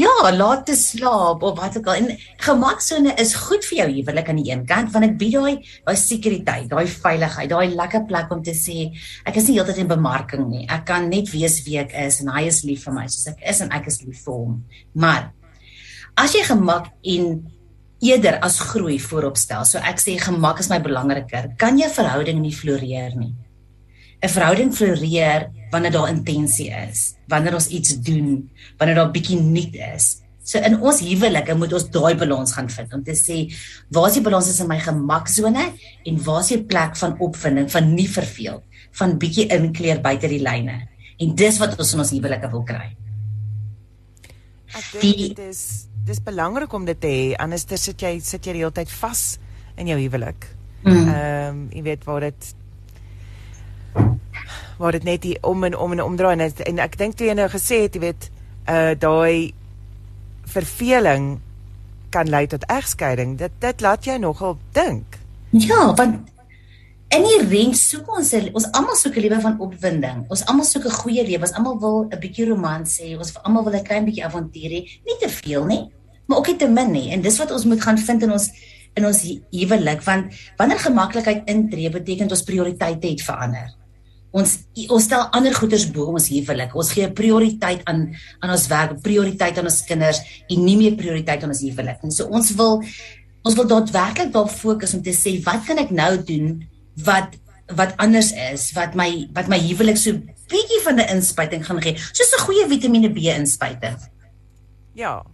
ja, 0.00 0.10
laat 0.34 0.64
te 0.66 0.74
slaap 0.74 1.44
of 1.46 1.54
wat 1.60 1.78
ook 1.78 1.90
al. 1.92 2.02
En 2.02 2.24
gemaksone 2.42 3.14
is 3.22 3.36
goed 3.46 3.62
vir 3.70 3.84
jou 3.84 3.88
huwelik 3.92 4.32
aan 4.32 4.42
die 4.42 4.50
een 4.50 4.66
kant 4.66 4.90
want 4.94 5.06
dit 5.06 5.16
bied 5.20 5.36
daai 5.38 5.54
daai 5.86 5.98
sekuriteit, 6.00 6.66
daai 6.72 6.90
veiligheid, 6.90 7.52
daai 7.52 7.76
lekker 7.78 8.04
plek 8.10 8.34
om 8.34 8.42
te 8.42 8.56
sê 8.58 8.88
ek 9.22 9.38
is 9.38 9.46
nie 9.48 9.58
heeltyd 9.60 9.84
in 9.84 9.92
bemarking 9.94 10.48
nie. 10.50 10.66
Ek 10.66 10.86
kan 10.90 11.06
net 11.12 11.30
wees 11.34 11.60
wie 11.68 11.78
ek 11.82 11.94
is 12.06 12.20
en 12.24 12.34
hy 12.34 12.48
is 12.50 12.64
lief 12.66 12.88
vir 12.88 12.98
my 12.98 13.06
soos 13.06 13.30
ek 13.36 13.46
is 13.54 13.62
en 13.62 13.70
ek 13.76 13.86
is 13.92 14.02
lief 14.02 14.26
vir 14.26 14.40
hom. 14.40 14.60
Maar 14.98 15.30
as 16.18 16.34
jy 16.34 16.42
gemak 16.50 16.90
en 17.14 17.36
eerder 18.04 18.40
as 18.44 18.58
groei 18.60 18.98
vooropstel. 19.00 19.62
So 19.64 19.78
ek 19.78 20.02
sê 20.02 20.18
gemak 20.20 20.58
is 20.60 20.68
my 20.68 20.82
belangriker. 20.82 21.52
Kan 21.60 21.78
jou 21.80 21.88
verhouding 21.94 22.42
nie 22.42 22.52
floreer 22.52 23.14
nie? 23.16 23.32
'n 24.24 24.32
verhouding 24.32 24.72
floreer 24.72 25.50
wanneer 25.70 25.92
daar 25.92 26.08
intensie 26.08 26.70
is, 26.70 27.14
wanneer 27.28 27.54
ons 27.54 27.68
iets 27.68 27.96
doen, 28.00 28.50
wanneer 28.78 28.96
daar 29.00 29.10
bietjie 29.10 29.40
nuut 29.40 29.74
is. 29.94 30.24
So 30.44 30.60
in 30.60 30.76
ons 30.80 31.00
huwelike 31.00 31.56
moet 31.56 31.72
ons 31.72 31.86
daai 31.92 32.14
balans 32.20 32.52
gaan 32.52 32.68
vind 32.68 32.92
om 32.92 33.04
te 33.04 33.14
sê 33.16 33.46
waar 33.96 34.10
is 34.10 34.18
die 34.18 34.24
balans 34.24 34.50
in 34.60 34.68
my 34.68 34.78
gemaksone 34.80 35.64
en 36.04 36.18
waar 36.24 36.42
is 36.42 36.52
die 36.52 36.60
plek 36.68 36.98
van 37.00 37.16
opwinding, 37.18 37.70
van 37.72 37.94
nie 37.94 38.08
verveel, 38.08 38.60
van 39.00 39.16
bietjie 39.18 39.48
inkleer 39.56 40.02
buite 40.04 40.28
die 40.28 40.42
lyne. 40.44 40.82
En 41.18 41.32
dis 41.34 41.58
wat 41.62 41.78
ons 41.78 41.94
in 41.96 42.04
ons 42.04 42.12
huwelike 42.12 42.50
wil 42.52 42.66
kry. 42.68 42.90
Ek 44.74 44.90
dink 45.00 45.22
dit 45.36 45.44
is 45.48 45.64
dis 46.04 46.20
belangrik 46.20 46.72
om 46.76 46.84
dit 46.84 46.98
te 47.00 47.08
hê 47.08 47.28
anders 47.40 47.64
sit 47.80 48.02
jy 48.02 48.18
sit 48.20 48.44
jy 48.44 48.58
die 48.58 48.64
hele 48.66 48.74
tyd 48.76 48.92
vas 49.00 49.38
in 49.80 49.88
jou 49.88 49.96
huwelik. 49.96 50.44
Mm. 50.84 50.92
Ehm 50.92 51.08
mm. 51.08 51.14
um, 51.14 51.64
jy 51.72 51.82
weet 51.88 52.04
waar 52.04 52.28
dit 52.28 52.52
waar 54.78 54.92
dit 54.92 55.04
net 55.04 55.24
hier 55.24 55.38
om 55.40 55.64
en 55.64 55.76
om 55.76 55.92
en 55.92 56.02
omdraai 56.02 56.36
en, 56.38 56.52
en 56.66 56.78
ek 56.78 56.98
dink 56.98 57.16
toe 57.16 57.26
jy 57.26 57.34
nou 57.38 57.48
gesê 57.48 57.84
het 57.86 57.94
jy 57.94 58.00
weet 58.00 58.30
uh 58.70 58.92
daai 58.98 59.54
verveling 60.44 61.40
kan 62.10 62.28
lei 62.30 62.46
tot 62.46 62.64
egskeiding. 62.70 63.38
Dit 63.38 63.52
dit 63.60 63.80
laat 63.80 64.04
jou 64.04 64.18
nogal 64.18 64.58
dink. 64.72 65.18
Ja 65.50 65.94
want 65.94 66.30
in 67.14 67.26
die 67.26 67.40
rent 67.48 67.78
soek 67.78 68.08
ons 68.16 68.32
ons 68.52 68.70
almal 68.72 68.96
soek 68.96 69.16
'n 69.16 69.26
lewe 69.26 69.40
van 69.40 69.58
opwinding. 69.60 70.24
Ons 70.28 70.46
almal 70.46 70.64
soek 70.64 70.86
'n 70.86 71.00
goeie 71.00 71.24
lewe. 71.26 71.42
Ons 71.42 71.56
almal 71.58 71.78
wil 71.80 71.98
'n 72.10 72.20
bietjie 72.20 72.48
romans 72.48 73.00
hê. 73.00 73.18
Ons 73.18 73.34
almal 73.42 73.64
wil 73.64 73.74
'n 73.74 73.84
klein 73.84 74.04
bietjie 74.04 74.24
avontuur 74.24 74.70
hê. 74.70 74.80
Nie 75.04 75.18
te 75.20 75.28
veel 75.28 75.64
nie 75.64 75.84
maar 76.26 76.38
ook 76.38 76.46
nie 76.46 76.56
te 76.56 76.68
min 76.68 76.90
nie. 76.90 77.10
En 77.12 77.20
dis 77.20 77.38
wat 77.38 77.50
ons 77.50 77.64
moet 77.64 77.82
gaan 77.82 77.98
vind 77.98 78.22
in 78.22 78.32
ons 78.32 78.50
in 78.94 79.06
ons 79.06 79.22
huwelik. 79.50 80.02
Want 80.02 80.34
wanneer 80.56 80.78
gemaklikheid 80.78 81.48
intree 81.50 81.90
beteken 81.90 82.30
ons 82.30 82.42
prioriteite 82.42 83.06
het 83.06 83.22
verander 83.22 83.72
ons 84.34 84.54
ons 84.90 85.04
stel 85.06 85.28
ander 85.36 85.54
goederes 85.54 85.86
bo 85.94 86.10
ons 86.10 86.26
huwelik. 86.32 86.74
Ons 86.74 86.90
gee 86.96 87.06
prioriteit 87.14 87.84
aan 87.90 88.08
aan 88.42 88.54
ons 88.56 88.66
werk, 88.72 88.98
prioriteit 89.04 89.58
aan 89.60 89.70
ons 89.70 89.82
kinders 89.86 90.20
en 90.50 90.64
nie 90.64 90.76
meer 90.80 90.98
prioriteit 90.98 91.44
aan 91.44 91.54
ons 91.54 91.62
huwelik 91.62 92.02
nie. 92.02 92.14
So 92.14 92.26
ons 92.34 92.50
wil 92.58 92.80
ons 93.44 93.56
wil 93.58 93.68
daadwerklik 93.68 94.32
daarop 94.34 94.52
fokus 94.52 94.96
om 94.96 95.02
te 95.04 95.14
sê 95.14 95.36
wat 95.46 95.66
kan 95.68 95.78
ek 95.82 95.92
nou 95.94 96.12
doen 96.26 96.54
wat 97.06 97.38
wat 97.72 97.94
anders 98.02 98.32
is, 98.50 98.68
wat 98.76 98.96
my 98.98 99.28
wat 99.36 99.48
my 99.48 99.60
huwelik 99.62 99.96
so 100.00 100.18
bietjie 100.50 100.82
van 100.84 101.00
'n 101.00 101.08
inspuiting 101.16 101.62
gaan 101.64 101.80
gee. 101.80 101.96
Soos 102.12 102.34
'n 102.34 102.44
goeie 102.44 102.66
Vitamiene 102.68 103.10
B 103.12 103.30
inspuiting. 103.38 103.96
Ja. 104.94 105.24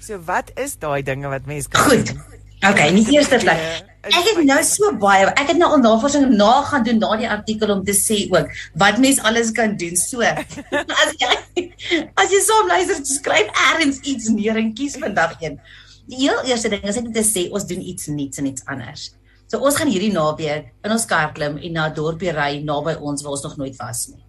So 0.00 0.18
wat 0.24 0.50
is 0.56 0.78
daai 0.78 1.02
dinge 1.02 1.28
wat 1.28 1.46
mense 1.46 1.68
kan 1.68 1.82
Goed. 1.82 2.06
Doen? 2.06 2.22
Okay, 2.70 2.88
in 2.88 2.94
die 2.94 3.16
eerste 3.16 3.36
plek. 3.36 3.89
Ek 4.00 4.24
het 4.24 4.38
nou 4.48 4.60
so 4.64 4.94
baie, 4.96 5.26
ek 5.36 5.50
het 5.52 5.58
nou 5.60 5.68
al 5.74 5.82
navorsing 5.82 6.30
na 6.32 6.62
gaan 6.64 6.84
doen 6.86 7.00
na 7.02 7.10
die 7.20 7.28
artikel 7.28 7.68
om 7.74 7.82
te 7.84 7.92
sê 7.92 8.22
ook 8.32 8.48
wat 8.80 9.00
mens 9.02 9.20
alles 9.28 9.52
kan 9.52 9.76
doen. 9.76 9.96
So, 10.00 10.24
as 11.02 11.12
jy 11.20 11.30
as 12.16 12.32
jy 12.32 12.40
saam 12.46 12.70
luister, 12.72 13.02
skryf 13.04 13.50
eers 13.66 14.00
iets 14.08 14.30
neer 14.32 14.56
en 14.56 14.72
kies 14.76 14.96
vandag 15.00 15.36
een. 15.44 15.58
Die 16.08 16.22
heel 16.24 16.40
eerste 16.48 16.70
ding 16.72 16.86
is 16.88 16.96
net 16.96 17.10
om 17.10 17.12
te 17.12 17.24
sê 17.26 17.50
ons 17.52 17.66
doen 17.68 17.82
iets 17.92 18.08
nuuts 18.08 18.40
en 18.40 18.48
iets 18.48 18.64
anders. 18.72 19.10
So 19.50 19.60
ons 19.66 19.76
gaan 19.76 19.90
hierdie 19.90 20.12
naweek 20.14 20.70
in 20.86 20.94
ons 20.94 21.04
kar 21.10 21.34
klim 21.36 21.58
en 21.58 21.72
na 21.74 21.88
'n 21.88 21.94
dorpie 21.94 22.32
ry 22.32 22.62
naby 22.64 22.96
ons 22.96 23.22
waar 23.22 23.32
ons 23.36 23.42
nog 23.42 23.56
nooit 23.56 23.76
was 23.76 24.08
nie. 24.08 24.24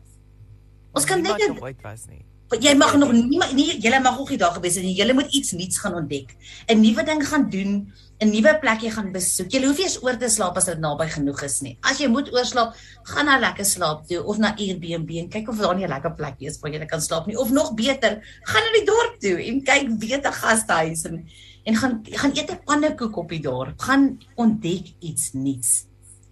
Ons 0.93 1.05
kan 1.05 1.21
net 1.21 1.37
nooit 1.47 1.81
was 1.81 2.07
nie. 2.09 2.25
Jy 2.59 2.73
mag 2.75 2.97
nog 2.97 3.11
nie 3.15 3.39
nie 3.55 3.79
jy 3.79 3.99
mag 3.99 4.17
nog 4.17 4.29
nie 4.29 4.37
daar 4.37 4.51
gewees 4.51 4.75
het 4.75 4.83
nie. 4.83 4.95
Jy 4.95 5.13
moet 5.13 5.31
iets 5.31 5.51
nuuts 5.51 5.77
gaan 5.79 5.95
ontdek. 5.95 6.35
'n 6.67 6.81
Nuwe 6.81 7.03
ding 7.03 7.27
gaan 7.27 7.49
doen 7.49 7.91
'n 8.21 8.29
nuwe 8.29 8.51
plekie 8.61 8.91
gaan 8.93 9.09
besoek. 9.11 9.49
Jy 9.49 9.63
hoef 9.65 9.79
nie 9.79 9.87
eens 9.87 9.97
oor 10.05 10.17
te 10.21 10.27
slaap 10.29 10.57
as 10.59 10.67
dit 10.69 10.77
naby 10.77 11.07
genoeg 11.09 11.39
is 11.47 11.55
nie. 11.65 11.71
As 11.81 11.97
jy 11.97 12.09
moet 12.11 12.29
oorslaap, 12.29 12.75
gaan 13.09 13.25
na 13.25 13.39
lekker 13.41 13.65
slaap 13.65 14.03
toe 14.05 14.19
of 14.21 14.37
na 14.37 14.51
Airbnb 14.53 15.09
en 15.23 15.29
kyk 15.33 15.49
of 15.49 15.57
daar 15.57 15.73
nie 15.75 15.87
'n 15.87 15.89
lekker 15.89 16.13
plekie 16.13 16.47
is 16.47 16.59
waar 16.61 16.71
jy 16.71 16.85
kan 16.85 17.01
slaap 17.01 17.25
nie 17.25 17.37
of 17.37 17.49
nog 17.49 17.73
beter, 17.73 18.21
gaan 18.43 18.61
na 18.61 18.71
die 18.77 18.85
dorp 18.85 19.17
toe 19.19 19.41
en 19.41 19.63
kyk 19.63 19.89
weet 19.97 20.25
'n 20.25 20.33
gastehuis 20.33 21.05
en 21.05 21.25
en 21.65 21.75
gaan 21.75 22.01
gaan 22.03 22.31
eet 22.37 22.51
'n 22.51 22.61
pannekoek 22.65 23.17
op 23.17 23.29
die 23.29 23.41
dorp. 23.41 23.81
Gaan 23.81 24.19
ontdek 24.35 24.93
iets 24.99 25.33
nuuts. 25.33 25.85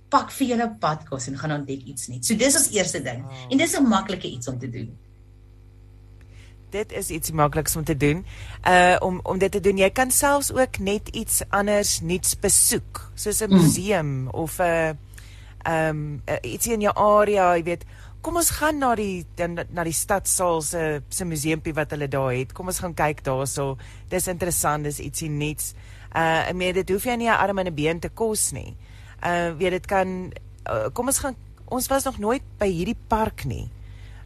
Pak 0.10 0.32
vir 0.32 0.47
julle 0.47 0.75
padkos 0.79 1.27
en 1.27 1.38
gaan 1.38 1.51
ontdek 1.51 1.82
iets 1.86 2.08
nuuts. 2.08 2.27
So 2.27 2.36
dis 2.36 2.55
ons 2.55 2.69
eerste 2.69 3.01
ding. 3.01 3.25
En 3.49 3.58
dis 3.58 3.77
'n 3.77 3.84
maklike 3.84 4.29
iets 4.29 4.47
om 4.47 4.60
te 4.60 4.69
doen 4.69 5.09
dit 6.69 6.91
is 6.91 7.10
iets 7.10 7.32
makliks 7.32 7.75
om 7.75 7.84
te 7.84 7.97
doen. 7.97 8.25
Uh 8.67 8.95
om 8.99 9.19
om 9.23 9.38
dit 9.38 9.51
te 9.51 9.60
doen, 9.60 9.77
jy 9.77 9.89
kan 9.89 10.12
selfs 10.12 10.51
ook 10.53 10.79
net 10.79 11.08
iets 11.08 11.41
anders 11.49 11.99
nuuts 12.01 12.39
besoek, 12.39 13.12
soos 13.15 13.41
'n 13.41 13.49
mm. 13.49 13.62
museum 13.62 14.05
mm. 14.05 14.27
of 14.27 14.60
'n 14.60 14.63
uh, 14.63 14.89
ehm 15.63 15.89
um, 15.89 16.21
uh, 16.25 16.51
iets 16.51 16.67
in 16.67 16.82
jou 16.82 16.95
area, 16.95 17.55
jy 17.55 17.63
weet. 17.63 17.86
Kom 18.21 18.36
ons 18.36 18.49
gaan 18.49 18.77
na 18.77 18.95
die 18.95 19.25
dan 19.36 19.60
na 19.69 19.84
die 19.84 19.95
stadsaal 19.95 20.62
se 20.62 21.01
se 21.10 21.25
museumpie 21.25 21.73
wat 21.73 21.91
hulle 21.91 22.08
daar 22.08 22.34
het. 22.34 22.51
Kom 22.51 22.67
ons 22.67 22.79
gaan 22.79 22.93
kyk 22.93 23.23
daarso. 23.23 23.77
Dis 24.10 24.27
interessant, 24.27 24.84
dis 24.84 24.99
ietsie 24.99 25.29
nuuts. 25.29 25.73
Uh 26.15 26.49
en 26.49 26.58
meer 26.58 26.73
dit 26.73 26.89
hoef 26.89 27.05
jy 27.05 27.15
nie 27.15 27.29
'n 27.29 27.39
arm 27.39 27.60
en 27.60 27.67
'n 27.67 27.75
been 27.75 27.99
te 27.99 28.10
kos 28.10 28.51
nie. 28.51 28.75
Uh 29.23 29.55
weet 29.58 29.71
dit 29.71 29.86
kan 29.86 30.34
uh, 30.69 30.88
kom 30.93 31.08
ons 31.08 31.19
gaan 31.19 31.36
ons 31.69 31.88
was 31.88 32.03
nog 32.03 32.17
nooit 32.17 32.41
by 32.58 32.67
hierdie 32.67 32.97
park 33.08 33.45
nie. 33.45 33.69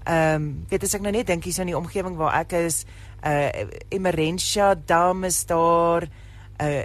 Ehm 0.04 0.36
um, 0.36 0.66
weet 0.70 0.84
as 0.84 0.94
ek 0.98 1.02
nou 1.02 1.14
net 1.16 1.28
dink 1.28 1.44
hier 1.44 1.54
so 1.54 1.62
in 1.62 1.72
die 1.72 1.78
omgewing 1.78 2.18
waar 2.20 2.34
ek 2.42 2.52
is, 2.60 2.84
uh 3.24 3.48
Emerentia 3.90 4.76
Dam 4.76 5.24
is 5.24 5.46
daar. 5.46 6.10
Uh 6.60 6.84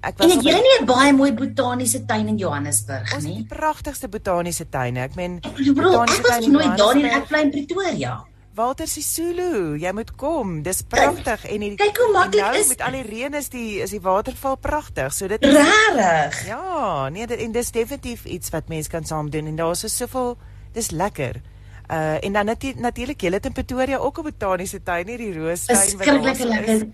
ek 0.00 0.16
was 0.16 0.32
En 0.32 0.40
jy 0.40 0.54
nie 0.54 0.76
'n 0.80 0.86
baie 0.86 1.12
mooi 1.12 1.32
botaniese 1.32 2.04
tuin 2.06 2.28
in 2.28 2.38
Johannesburg 2.38 3.10
nie. 3.10 3.16
Ons 3.16 3.24
het 3.24 3.34
die 3.34 3.46
pragtigste 3.58 4.08
botaniese 4.08 4.68
tuine. 4.68 5.00
Ek 5.00 5.14
meen 5.14 5.40
botaniese 5.40 6.22
tuin 6.22 6.42
in 6.42 6.52
nooit 6.52 6.76
daar 6.78 6.94
nie, 6.94 7.10
ek 7.10 7.28
bly 7.28 7.40
in 7.40 7.50
Pretoria. 7.50 8.24
Walter 8.54 8.86
Sisulu, 8.86 9.78
jy 9.78 9.92
moet 9.94 10.10
kom. 10.18 10.62
Dis 10.62 10.82
pragtig 10.82 11.44
en 11.46 11.60
die 11.60 11.74
Kyk 11.78 12.00
hoe 12.02 12.08
maklik 12.12 12.42
nou, 12.42 12.56
is 12.58 12.68
met 12.68 12.82
al 12.82 12.96
die 12.98 13.04
reën 13.06 13.34
is 13.38 13.48
die 13.48 13.80
is 13.80 13.94
die 13.94 14.00
waterval 14.02 14.56
pragtig. 14.56 15.12
So 15.14 15.28
dit 15.28 15.42
is 15.42 15.54
Rarig. 15.54 16.46
Ja, 16.46 17.08
nee, 17.08 17.26
dit 17.26 17.38
en 17.40 17.52
dis 17.52 17.70
definitief 17.70 18.24
iets 18.24 18.50
wat 18.50 18.68
mense 18.68 18.90
kan 18.90 19.04
saam 19.04 19.30
doen 19.30 19.46
en 19.46 19.56
daar's 19.56 19.80
so 19.80 19.88
soveel 19.88 20.36
dis 20.72 20.90
lekker. 20.90 21.40
Uh 21.90 22.24
en 22.24 22.32
dan 22.32 22.46
natuurlik 22.76 23.20
julle 23.20 23.40
in 23.42 23.52
Pretoria 23.52 23.98
ook 23.98 24.18
'n 24.18 24.22
botaniese 24.22 24.82
tuin 24.82 25.08
hier 25.08 25.18
die 25.18 25.34
roostuin 25.34 25.98
wat 25.98 26.22
lekker 26.22 26.46
lekker. 26.46 26.86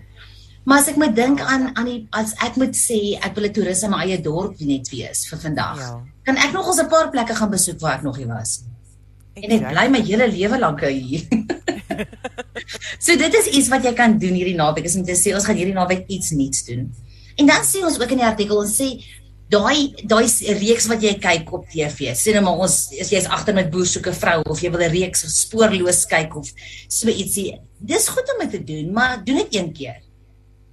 Maar 0.63 0.79
as 0.79 0.87
ek 0.87 0.95
moet 0.95 1.15
dink 1.15 1.39
aan 1.39 1.69
aan 1.75 1.85
die 1.85 2.07
as 2.09 2.33
ek 2.43 2.55
moet 2.55 2.75
sê 2.75 3.15
ek 3.21 3.35
wil 3.35 3.45
'n 3.45 3.53
toerist 3.53 3.83
in 3.83 3.89
my 3.89 4.01
eie 4.03 4.21
dorp 4.21 4.59
net 4.59 4.89
wees 4.89 5.27
vir 5.29 5.39
vandag. 5.39 5.77
Ja. 5.79 6.01
Kan 6.23 6.37
ek 6.37 6.51
nog 6.51 6.67
ons 6.67 6.81
'n 6.81 6.89
paar 6.89 7.09
plekke 7.09 7.35
gaan 7.35 7.49
besoek 7.49 7.79
waar 7.79 7.95
ek 7.95 8.03
nog 8.03 8.17
nie 8.17 8.27
was? 8.27 8.63
Ek 9.33 9.43
en 9.43 9.51
ek 9.51 9.69
bly 9.69 9.87
my 9.87 10.01
hele 10.01 10.27
lewe 10.27 10.59
lank 10.59 10.81
hier. 10.81 11.23
so 13.05 13.15
dit 13.15 13.33
is 13.33 13.47
iets 13.47 13.69
wat 13.69 13.83
jy 13.83 13.93
kan 13.93 14.17
doen 14.17 14.33
hierdie 14.33 14.57
naweek. 14.57 14.85
Is 14.85 14.95
om 14.95 15.05
te 15.05 15.15
sê 15.15 15.35
ons 15.35 15.45
gaan 15.45 15.55
hierdie 15.55 15.77
naweek 15.77 16.07
iets 16.07 16.31
nuuts 16.31 16.65
doen. 16.65 16.91
En 17.37 17.45
dan 17.45 17.63
sê 17.63 17.85
ons 17.85 17.99
ook 18.01 18.11
in 18.11 18.17
die 18.17 18.25
artikel 18.25 18.57
ons 18.57 18.75
sê 18.81 18.97
daai 19.51 19.93
daai 20.03 20.25
reeks 20.59 20.87
wat 20.91 21.03
jy 21.03 21.13
kyk 21.23 21.51
op 21.55 21.67
TV. 21.71 22.11
Sien 22.15 22.35
nou 22.35 22.43
maar 22.47 22.65
ons 22.65 22.75
as 22.99 23.11
jy's 23.13 23.29
agter 23.31 23.55
met 23.55 23.69
boer 23.71 23.87
soeke 23.87 24.11
vrou 24.15 24.41
of 24.43 24.61
jy 24.61 24.71
wil 24.73 24.83
'n 24.83 24.91
reeks 24.91 25.23
spoorloos 25.41 26.05
kyk 26.05 26.35
of 26.35 26.51
so 26.89 27.07
ietsie. 27.07 27.59
Dis 27.79 28.07
goed 28.07 28.27
om 28.33 28.43
dit 28.43 28.51
te 28.51 28.63
doen, 28.63 28.91
maar 28.93 29.23
doen 29.23 29.37
dit 29.37 29.55
een 29.55 29.73
keer. 29.73 30.01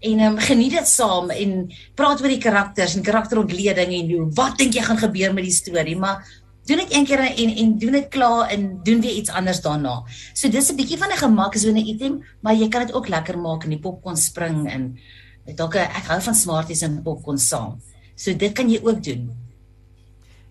En 0.00 0.20
um, 0.20 0.38
geniet 0.38 0.72
dit 0.72 0.88
saam 0.88 1.30
en 1.30 1.70
praat 1.94 2.20
oor 2.20 2.28
die 2.28 2.42
karakters 2.42 2.96
en 2.96 3.02
karakterontleding 3.02 3.92
en 3.92 4.10
hoe 4.10 4.30
wat 4.34 4.58
dink 4.58 4.74
jy 4.74 4.82
gaan 4.82 4.98
gebeur 4.98 5.32
met 5.32 5.44
die 5.44 5.52
storie, 5.52 5.96
maar 5.96 6.24
doen 6.66 6.78
dit 6.78 6.94
een 6.94 7.06
keer 7.06 7.20
en 7.20 7.50
en 7.56 7.78
doen 7.78 7.92
dit 7.92 8.08
klaar 8.08 8.50
en 8.50 8.80
doen 8.82 9.00
weer 9.00 9.16
iets 9.16 9.30
anders 9.30 9.60
daarna. 9.60 10.02
So 10.34 10.48
dis 10.48 10.70
'n 10.70 10.76
bietjie 10.76 10.98
van 10.98 11.10
'n 11.12 11.16
gemaksone 11.16 11.82
item, 11.84 12.24
maar 12.42 12.54
jy 12.54 12.68
kan 12.68 12.86
dit 12.86 12.94
ook 12.94 13.08
lekker 13.08 13.38
maak 13.38 13.64
in 13.64 13.70
die 13.70 13.80
popcorn 13.80 14.16
spring 14.16 14.68
en 14.70 14.98
Dalk 15.44 15.74
ek 15.76 16.06
hou 16.08 16.16
van 16.24 16.34
Smarties 16.34 16.82
en 16.86 17.02
popcorn 17.04 17.38
saam. 17.38 17.76
So 18.14 18.36
dit 18.36 18.52
kan 18.52 18.70
jy 18.70 18.80
ook 18.82 19.02
doen. 19.02 19.30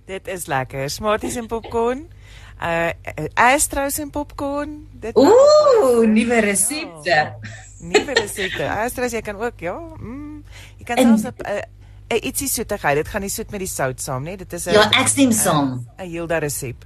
Dit 0.05 0.27
is 0.27 0.45
lekker. 0.51 0.89
Smarties 0.89 1.35
en 1.39 1.47
popcorn. 1.47 2.07
Uh 2.61 2.91
Astros 3.33 3.97
en 3.99 4.09
popcorn. 4.09 4.87
Dit 4.99 5.15
Ooh, 5.15 6.03
nuwe 6.07 6.39
resepte. 6.39 7.09
Ja, 7.09 7.35
nuwe 7.79 8.13
resepte. 8.13 8.67
Astros 8.69 9.11
jy 9.11 9.21
kan 9.21 9.39
ook 9.39 9.59
ja. 9.63 9.77
Mm, 9.99 10.43
jy 10.77 10.87
kan 10.87 10.97
selfs 10.97 11.23
'n 11.23 11.47
uh, 11.47 11.61
uh, 12.11 12.19
ietsie 12.19 12.47
soetigheid. 12.47 12.95
Dit 12.95 13.07
gaan 13.07 13.21
nie 13.21 13.31
soet 13.31 13.51
met 13.51 13.59
die 13.59 13.67
sout 13.71 14.01
saam 14.01 14.23
nie. 14.23 14.37
Dit 14.37 14.53
is 14.53 14.67
'n 14.67 14.71
Ja, 14.71 14.89
ek 14.91 15.07
stem 15.07 15.31
saam. 15.31 15.87
'n 15.97 16.09
Hilda 16.09 16.37
resep. 16.39 16.85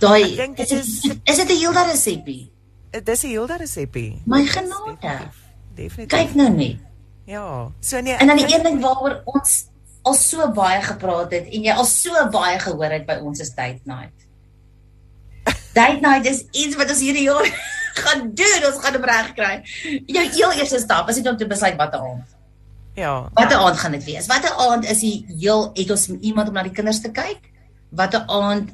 Daai 0.00 0.22
is 0.22 0.68
dit 0.68 1.20
is 1.24 1.36
dit 1.36 1.48
'n 1.48 1.58
Hilda 1.58 1.84
resepie? 1.90 2.50
Dit 2.90 3.08
is 3.08 3.22
'n 3.24 3.28
Hilda 3.28 3.56
resepie. 3.56 4.22
My 4.26 4.44
genade. 4.46 5.30
Definitief. 5.74 6.18
Kyk 6.18 6.34
nou 6.34 6.50
net. 6.50 6.76
Ja. 7.24 7.72
So 7.80 8.00
nee. 8.00 8.14
En 8.14 8.26
dan 8.26 8.36
die 8.36 8.54
een 8.54 8.62
ding 8.62 8.80
waaroor 8.80 9.22
ons 9.24 9.66
al 10.04 10.16
so 10.18 10.46
baie 10.52 10.82
gepraat 10.84 11.32
het 11.32 11.48
en 11.48 11.64
jy 11.64 11.72
al 11.72 11.88
so 11.88 12.26
baie 12.32 12.58
gehoor 12.60 12.92
het 12.92 13.06
by 13.08 13.16
ons 13.24 13.40
is 13.40 13.54
date 13.56 13.80
night. 13.88 14.26
Date 15.74 16.00
night 16.04 16.28
is 16.30 16.44
iets 16.52 16.76
wat 16.78 16.92
ons 16.92 17.00
hierdie 17.02 17.26
jaar 17.26 17.48
gaan 18.04 18.28
doen. 18.36 18.68
Ons 18.68 18.78
gaan 18.84 18.98
hom 18.98 19.08
reg 19.08 19.32
kry. 19.38 19.54
Jou 20.06 20.24
heel 20.36 20.60
eerste 20.60 20.80
stap 20.82 21.08
is 21.10 21.22
om 21.24 21.36
te 21.40 21.48
besluit 21.50 21.78
watter 21.80 22.04
aand. 22.04 22.36
Ja. 22.94 23.14
Watter 23.34 23.58
aand 23.58 23.80
gaan 23.80 23.96
dit 23.96 24.06
wees? 24.06 24.28
Watter 24.30 24.54
aand 24.68 24.86
is 24.90 25.02
die 25.02 25.24
heel 25.40 25.70
het 25.74 25.90
ons 25.90 26.08
iemand 26.20 26.52
om 26.52 26.58
na 26.58 26.66
die 26.66 26.74
kinders 26.74 27.00
te 27.02 27.10
kyk? 27.14 27.50
Watter 27.90 28.28
aand 28.30 28.70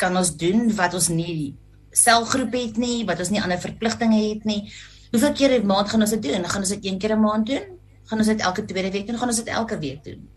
kan 0.00 0.16
ons 0.16 0.32
doen 0.38 0.70
wat 0.78 0.94
ons 0.96 1.10
nie 1.12 1.54
selgroep 1.94 2.54
het 2.56 2.78
nie, 2.80 3.04
wat 3.06 3.20
ons 3.22 3.30
nie 3.30 3.42
ander 3.42 3.60
verpligtinge 3.60 4.22
het 4.30 4.46
nie? 4.48 4.62
Hoeveel 5.12 5.34
keer 5.38 5.58
'n 5.60 5.66
maand 5.66 5.90
gaan 5.90 6.00
ons 6.00 6.10
dit 6.10 6.22
doen? 6.22 6.44
Gaan 6.44 6.62
ons 6.62 6.74
dit 6.74 6.84
een 6.84 6.98
keer 6.98 7.14
'n 7.16 7.20
maand 7.20 7.46
doen? 7.46 7.66
Gaan 8.06 8.18
ons 8.18 8.26
dit 8.26 8.40
elke 8.40 8.64
tweede 8.64 8.90
week 8.90 9.06
doen? 9.06 9.18
Gaan 9.18 9.28
ons 9.28 9.42
dit 9.42 9.46
elke 9.46 9.78
week 9.78 10.04
doen? 10.04 10.28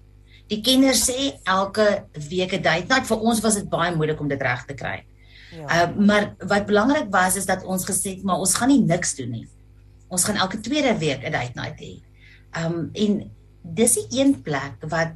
Die 0.47 0.61
kinders 0.63 1.03
sê 1.09 1.33
elke 1.43 2.05
week 2.29 2.53
'n 2.53 2.61
date 2.61 2.87
night. 2.87 3.07
Vir 3.07 3.19
ons 3.19 3.41
was 3.41 3.55
dit 3.55 3.69
baie 3.69 3.95
moeilik 3.95 4.19
om 4.19 4.27
dit 4.27 4.41
reg 4.41 4.65
te 4.65 4.73
kry. 4.73 5.03
Ja. 5.51 5.65
Uh, 5.65 5.95
maar 5.95 6.35
wat 6.39 6.65
belangrik 6.65 7.07
was 7.11 7.35
is 7.35 7.45
dat 7.45 7.63
ons 7.63 7.85
gesê 7.85 8.15
het 8.15 8.23
maar 8.23 8.39
ons 8.39 8.55
gaan 8.55 8.67
nie 8.67 8.83
niks 8.83 9.15
doen 9.15 9.31
nie. 9.31 9.47
Ons 10.07 10.23
gaan 10.23 10.35
elke 10.35 10.59
tweede 10.59 10.97
week 10.97 11.23
'n 11.23 11.31
date 11.31 11.55
night 11.55 11.79
hê. 11.79 12.01
Um 12.63 12.89
en 12.93 13.31
dis 13.61 13.93
die 13.93 14.19
een 14.19 14.41
plek 14.41 14.83
wat 14.89 15.13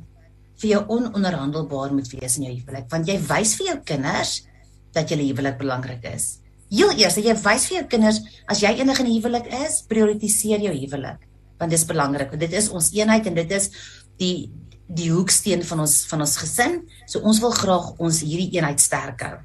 vir 0.61 0.69
jou 0.69 0.83
ononderhandelbaar 0.87 1.93
moet 1.93 2.09
wees 2.11 2.37
in 2.37 2.43
jou 2.43 2.53
huwelik 2.53 2.89
want 2.91 3.07
jy 3.07 3.17
wys 3.19 3.55
vir 3.55 3.67
jou 3.67 3.79
kinders 3.93 4.45
dat 4.93 5.09
julle 5.09 5.23
huwelik 5.23 5.57
belangrik 5.57 6.03
is. 6.03 6.39
Heel 6.71 6.91
eers, 6.91 7.15
jy 7.15 7.35
wys 7.35 7.67
vir 7.67 7.77
jou 7.77 7.87
kinders 7.87 8.21
as 8.47 8.61
jy 8.61 8.71
enig 8.79 8.99
in 8.99 9.07
'n 9.07 9.15
huwelik 9.15 9.47
is, 9.65 9.83
prioritiseer 9.87 10.59
jou 10.59 10.73
huwelik 10.73 11.27
want 11.59 11.69
dit 11.69 11.79
is 11.79 11.85
belangrik. 11.85 12.39
Dit 12.39 12.53
is 12.57 12.69
ons 12.69 12.91
eenheid 12.91 13.27
en 13.27 13.35
dit 13.37 13.51
is 13.51 13.69
die 14.17 14.49
die 14.91 15.11
hoeksteen 15.11 15.63
van 15.63 15.79
ons 15.85 16.01
van 16.09 16.25
ons 16.25 16.37
gesin. 16.37 16.81
So 17.07 17.19
ons 17.19 17.39
wil 17.39 17.55
graag 17.55 17.93
ons 17.97 18.21
hierdie 18.25 18.51
eenheid 18.57 18.79
sterk 18.79 19.23
hou 19.27 19.37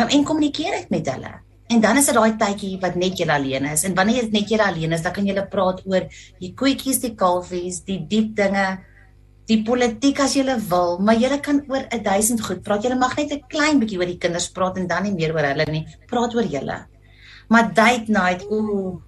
um, 0.00 0.08
en 0.08 0.24
kommunikeer 0.24 0.80
dit 0.80 0.90
met 0.90 1.12
hulle. 1.12 1.32
En 1.66 1.80
dan 1.82 1.98
is 1.98 2.06
dit 2.06 2.14
daai 2.14 2.36
tydjie 2.38 2.74
wat 2.82 2.98
net 2.98 3.18
julle 3.18 3.34
alleen 3.34 3.64
is. 3.72 3.82
En 3.88 3.94
wanneer 3.94 4.28
dit 4.28 4.36
net 4.36 4.50
julle 4.52 4.66
alleen 4.68 4.92
is, 4.94 5.02
dan 5.02 5.14
kan 5.16 5.26
julle 5.26 5.46
praat 5.50 5.80
oor 5.88 6.06
die 6.42 6.52
koetjies, 6.54 7.00
die 7.02 7.14
kalfies, 7.18 7.80
die 7.88 7.98
diep 8.10 8.36
dinge, 8.38 8.66
die 9.50 9.60
politiek 9.66 10.20
as 10.22 10.36
julle 10.38 10.56
wil, 10.70 11.00
maar 11.02 11.18
julle 11.18 11.40
kan 11.42 11.62
oor 11.70 11.86
'n 11.90 12.02
duisend 12.02 12.42
goed 12.42 12.62
praat. 12.62 12.82
Julle 12.82 12.98
mag 12.98 13.16
net 13.16 13.32
'n 13.32 13.42
klein 13.48 13.80
bietjie 13.80 13.98
oor 13.98 14.06
die 14.06 14.18
kinders 14.18 14.50
praat 14.50 14.76
en 14.76 14.86
dan 14.86 15.02
nie 15.02 15.14
meer 15.14 15.34
oor 15.34 15.46
hulle 15.46 15.66
nie. 15.70 15.86
Praat 16.06 16.34
oor 16.34 16.44
julle. 16.44 16.86
Maar 17.48 17.74
date 17.74 18.08
night, 18.08 18.46
ooh. 18.50 19.02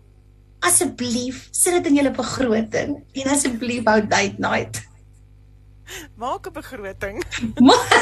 Asseblief, 0.61 1.49
sit 1.53 1.73
dit 1.73 1.87
in 1.87 1.95
julle 1.95 2.11
begroting. 2.11 3.05
En 3.15 3.29
asseblief 3.29 3.85
hou 3.85 4.01
date 4.07 4.39
night. 4.39 4.88
Maak 6.23 6.47
'n 6.47 6.53
begroting. 6.53 7.25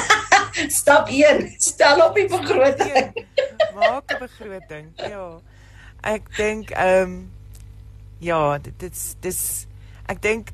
Stap 0.78 1.08
1, 1.08 1.54
stel 1.58 2.00
op 2.06 2.14
die 2.14 2.28
begroting. 2.28 3.26
Maak 3.74 4.12
'n 4.12 4.18
begroting. 4.18 4.86
Ja. 4.96 5.38
Ek 6.00 6.36
dink 6.36 6.70
ehm 6.70 7.02
um, 7.02 7.32
ja, 8.18 8.58
dit 8.58 8.78
dit's 8.78 9.14
dis 9.20 9.66
ek 10.06 10.22
dink 10.22 10.48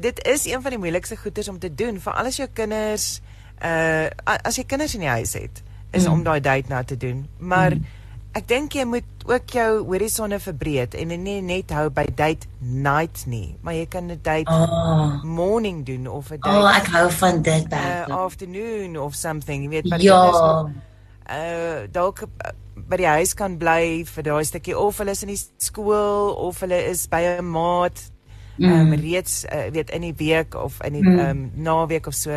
dit 0.00 0.26
is 0.26 0.46
een 0.46 0.62
van 0.62 0.70
die 0.70 0.78
moeilikste 0.78 1.16
goeders 1.16 1.48
om 1.48 1.58
te 1.58 1.74
doen 1.74 2.00
vir 2.00 2.12
al 2.12 2.30
jou 2.30 2.48
kinders 2.52 3.20
uh 3.62 4.08
as 4.24 4.56
jy 4.56 4.64
kinders 4.64 4.94
in 4.94 5.04
die 5.04 5.08
huis 5.08 5.32
het 5.32 5.62
is 5.90 6.06
mm. 6.06 6.12
om 6.12 6.22
daai 6.22 6.40
date 6.40 6.68
nou 6.68 6.84
te 6.84 6.96
doen. 6.96 7.28
Maar 7.38 7.74
mm 7.74 8.04
ek 8.36 8.48
dink 8.50 8.74
jy 8.76 8.84
moet 8.84 9.24
ook 9.26 9.54
jou 9.56 9.70
horisonne 9.88 10.38
verbreed 10.42 10.94
en 10.98 11.14
nie 11.24 11.38
net 11.42 11.72
hou 11.74 11.86
by 11.94 12.04
date 12.18 12.48
night 12.60 13.24
nie, 13.30 13.56
maar 13.64 13.74
jy 13.74 13.86
kan 13.90 14.10
'n 14.10 14.20
date 14.22 14.52
oh. 14.52 15.22
morning 15.24 15.84
doen 15.86 16.06
of 16.06 16.30
'n 16.30 16.40
date. 16.40 16.58
Oh, 16.58 16.68
ek 16.68 16.86
hou 16.92 17.10
van 17.10 17.42
dit 17.42 17.68
baie. 17.68 18.04
Uh, 18.08 18.16
afternoon 18.24 18.98
of 18.98 19.14
something, 19.14 19.62
jy 19.62 19.68
weet 19.68 19.88
wat 19.88 20.02
ja. 20.02 20.20
dit 20.20 20.34
is. 20.34 20.82
Uh 21.26 21.88
dalk 21.90 22.22
uh, 22.22 22.52
by 22.76 22.96
die 22.96 23.08
huis 23.18 23.34
kan 23.34 23.56
bly 23.58 24.04
vir 24.04 24.22
daai 24.22 24.44
stukkie 24.44 24.76
of 24.78 24.98
hulle 24.98 25.10
is 25.10 25.22
in 25.22 25.32
die 25.32 25.40
skool 25.58 26.36
of 26.36 26.60
hulle 26.60 26.78
is 26.90 27.08
by 27.08 27.22
'n 27.40 27.50
maat. 27.50 28.12
Mm. 28.58 28.72
Um 28.72 28.92
reeds 28.94 29.44
uh, 29.44 29.72
weet 29.72 29.90
in 29.90 30.00
die 30.00 30.14
week 30.16 30.54
of 30.54 30.78
in 30.84 30.92
die 30.92 31.02
mm. 31.02 31.18
um 31.18 31.50
naweek 31.54 32.06
of 32.06 32.14
so. 32.14 32.30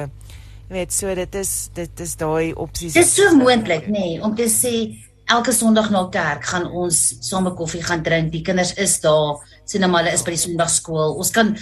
Jy 0.70 0.74
weet 0.74 0.94
so 0.94 1.16
dit 1.16 1.36
is 1.36 1.70
dit 1.74 2.00
is 2.00 2.16
daai 2.16 2.54
opsies. 2.54 2.94
Dit 2.94 3.04
is 3.04 3.16
so 3.16 3.36
moontlik 3.36 3.88
nê 3.88 4.00
nee, 4.00 4.22
om 4.24 4.36
te 4.36 4.48
sê 4.48 4.96
elke 5.30 5.54
Sondag 5.54 5.92
na 5.94 6.04
kerk 6.12 6.48
gaan 6.52 6.66
ons 6.66 6.98
saam 7.22 7.48
'n 7.48 7.56
koffie 7.56 7.84
gaan 7.84 8.04
drink. 8.04 8.32
Die 8.32 8.42
kinders 8.42 8.74
is 8.74 9.00
daar. 9.00 9.38
Sien 9.66 9.82
nou 9.82 9.92
maar 9.92 10.04
hulle 10.04 10.14
is 10.14 10.24
by 10.24 10.32
die 10.32 10.46
Sondagskool. 10.46 11.18
Ons 11.18 11.32
kan 11.32 11.58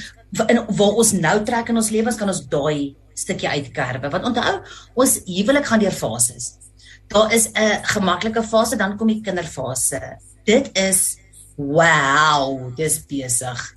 in 0.47 0.60
waar 0.67 0.95
ons 0.95 1.12
nou 1.12 1.43
trek 1.43 1.69
in 1.69 1.75
ons 1.75 1.89
lewens 1.89 2.17
kan 2.17 2.27
ons 2.27 2.47
daai 2.47 2.95
stukkie 3.13 3.49
uitkerwe. 3.49 4.10
Want 4.10 4.25
onthou, 4.25 4.62
ons 4.95 5.19
huwelik 5.25 5.65
gaan 5.65 5.80
deur 5.80 5.91
fases. 5.91 6.58
Daar 7.08 7.34
is 7.34 7.49
'n 7.53 7.84
gemaklike 7.84 8.43
fase, 8.43 8.75
dan 8.75 8.97
kom 8.97 9.08
die 9.08 9.21
kinderfase. 9.21 10.17
Dit 10.45 10.77
is 10.77 11.17
wow, 11.56 12.75
dis 12.75 12.99
besig. 13.06 13.75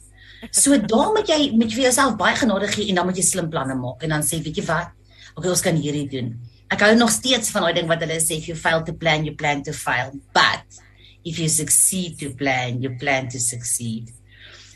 So 0.50 0.76
daar 0.79 1.12
moet 1.12 1.29
jy 1.29 1.57
met 1.57 1.72
jouself 1.72 2.16
baie 2.16 2.37
genade 2.37 2.68
gee 2.68 2.88
en 2.88 2.94
dan 2.94 3.07
moet 3.07 3.16
jy 3.16 3.22
slim 3.22 3.50
planne 3.50 3.74
maak 3.74 4.03
en 4.03 4.09
dan 4.09 4.22
sê, 4.22 4.42
weet 4.42 4.57
jy 4.57 4.64
wat? 4.64 4.88
Okay, 5.35 5.50
ons 5.50 5.61
kan 5.61 5.76
hierdie 5.76 6.09
doen 6.09 6.50
ek 6.70 6.85
hou 6.87 6.94
nog 6.96 7.11
steeds 7.11 7.50
van 7.50 7.66
daai 7.66 7.74
ding 7.80 7.90
wat 7.90 8.02
hulle 8.04 8.20
sê 8.22 8.38
if 8.38 8.46
you 8.48 8.56
fail 8.59 8.85
to 8.87 8.94
plan 8.94 9.26
you 9.26 9.35
plan 9.35 9.62
to 9.66 9.74
fail. 9.74 10.14
But 10.37 10.80
if 11.24 11.38
you 11.38 11.48
succeed 11.48 12.18
to 12.22 12.30
plan 12.35 12.80
you 12.83 12.94
plan 13.00 13.28
to 13.35 13.42
succeed. 13.42 14.12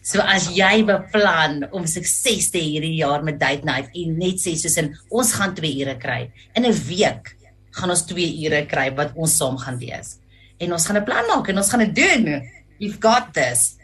So 0.05 0.21
as 0.21 0.51
jy 0.53 0.83
beplan 0.85 1.63
om 1.73 1.87
sukses 1.89 2.51
te 2.53 2.61
hê 2.61 2.75
hierdie 2.75 2.99
jaar 2.99 3.25
met 3.25 3.39
date 3.41 3.65
night 3.65 3.95
en 3.97 4.19
net 4.21 4.43
sê 4.43 4.53
soos 4.61 4.77
in 4.83 4.93
ons 5.09 5.31
gaan 5.39 5.55
2 5.57 5.71
ure 5.85 5.97
kry. 6.03 6.29
In 6.55 6.67
'n 6.67 6.77
week 6.91 7.37
gaan 7.73 7.91
ons 7.91 8.05
2 8.11 8.27
ure 8.45 8.67
kry 8.67 8.91
wat 8.99 9.15
ons 9.17 9.39
saam 9.39 9.57
gaan 9.57 9.79
wees. 9.79 10.19
En 10.61 10.73
ons 10.73 10.87
gaan 10.87 10.99
'n 10.99 11.05
plan 11.05 11.25
maak 11.31 11.49
en 11.49 11.59
ons 11.59 11.71
gaan 11.71 11.85
dit 11.87 11.95
doen. 11.95 12.43
You've 12.79 13.01
got 13.01 13.33
this. 13.33 13.79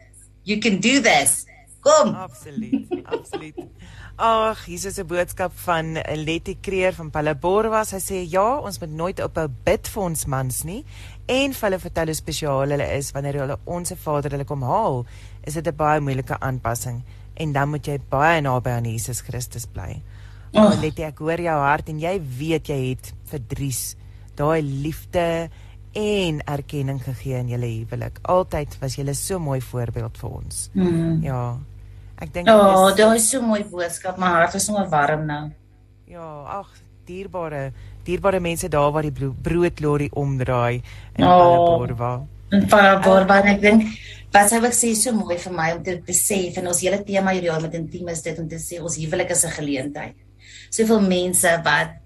You 0.44 0.58
can 0.58 0.80
do 0.80 1.00
this. 1.00 1.46
Kom. 1.80 2.14
Absoluut 2.14 2.84
absoluut 3.06 3.56
Ag, 4.20 4.66
hier 4.68 4.84
is 4.84 4.98
'n 5.00 5.06
boodskap 5.06 5.52
van 5.64 5.96
Letty 5.96 6.56
Creer 6.60 6.92
van 6.92 7.10
Palaborwa. 7.10 7.84
Sy 7.84 7.96
sê 7.96 8.28
ja, 8.28 8.58
ons 8.58 8.78
moet 8.78 8.92
nooit 8.92 9.22
op 9.22 9.38
'n 9.38 9.56
bid 9.64 9.88
vir 9.88 10.02
ons 10.02 10.24
mans 10.26 10.64
nie 10.64 10.84
en 11.26 11.52
vir 11.52 11.68
hulle 11.68 11.78
vertel 11.78 12.04
hoe 12.06 12.14
spesiaal 12.14 12.68
hulle 12.68 12.96
is 12.98 13.12
wanneer 13.12 13.40
hulle 13.40 13.58
onsse 13.64 13.96
Vader 13.96 14.30
hulle 14.30 14.44
kom 14.44 14.62
haal. 14.62 15.06
Is 15.46 15.54
dit 15.54 15.66
'n 15.66 15.76
baie 15.76 16.00
moeilike 16.00 16.38
aanpassing 16.40 17.02
en 17.34 17.52
dan 17.52 17.68
moet 17.68 17.86
jy 17.86 17.98
baie 18.10 18.40
naby 18.40 18.70
aan 18.70 18.84
Jesus 18.84 19.20
Christus 19.20 19.66
bly. 19.66 20.02
Oh. 20.52 20.64
oh 20.64 20.80
Letty, 20.80 21.02
ek 21.02 21.18
hoor 21.18 21.40
jou 21.40 21.58
hart 21.58 21.88
en 21.88 21.98
jy 21.98 22.20
weet 22.38 22.68
jy 22.68 22.88
het 22.90 23.14
vir 23.24 23.40
Dries 23.48 23.96
daai 24.34 24.62
liefde 24.62 25.48
en 25.94 26.40
erkenning 26.44 27.02
gegee 27.02 27.38
in 27.38 27.48
julle 27.48 27.66
huwelik. 27.66 28.18
Altyd 28.22 28.78
was 28.80 28.96
jy 28.96 29.12
so 29.14 29.38
mooi 29.38 29.60
voorbeeld 29.60 30.18
vir 30.18 30.30
ons. 30.30 30.70
Mm. 30.74 31.22
Ja. 31.22 31.58
Ek 32.20 32.32
dink 32.34 32.50
Ja, 32.50 32.56
oh, 32.60 32.90
dit 32.92 33.16
is 33.16 33.30
so 33.32 33.40
mooi 33.40 33.62
boodskap. 33.64 34.18
My 34.20 34.34
hart 34.36 34.54
is 34.58 34.66
sommer 34.68 34.88
warm 34.92 35.24
nou. 35.28 35.44
Ja, 36.10 36.26
ag, 36.60 36.68
dierbare, 37.08 37.70
dierbare 38.04 38.40
mense 38.44 38.68
daar 38.68 38.90
waar 38.92 39.06
die 39.08 39.30
broodlorry 39.30 40.10
omdraai 40.12 40.82
in 41.16 41.24
oh, 41.24 41.38
Paraborwa. 41.38 42.10
In 42.52 42.66
Paraborwa, 42.68 43.40
uh, 43.40 43.54
ek 43.54 43.62
dink 43.62 43.86
wat 44.34 44.52
hy 44.54 44.60
wil 44.62 44.74
sê 44.76 44.92
so 44.98 45.14
mooi 45.16 45.38
vir 45.42 45.54
my 45.54 45.70
om 45.74 45.80
te 45.86 45.96
besef 46.06 46.60
en 46.60 46.68
ons 46.70 46.82
hele 46.84 47.00
tema 47.06 47.32
hierdie 47.34 47.50
jaar 47.50 47.64
met 47.64 47.74
intiem 47.78 48.12
is 48.12 48.22
dit 48.26 48.36
om 48.38 48.46
te 48.50 48.60
sê 48.62 48.78
ons 48.82 48.98
huwelik 49.00 49.32
is 49.34 49.44
'n 49.46 49.56
geleentheid. 49.56 50.16
Soveel 50.70 51.00
mense 51.00 51.56
wat 51.64 51.96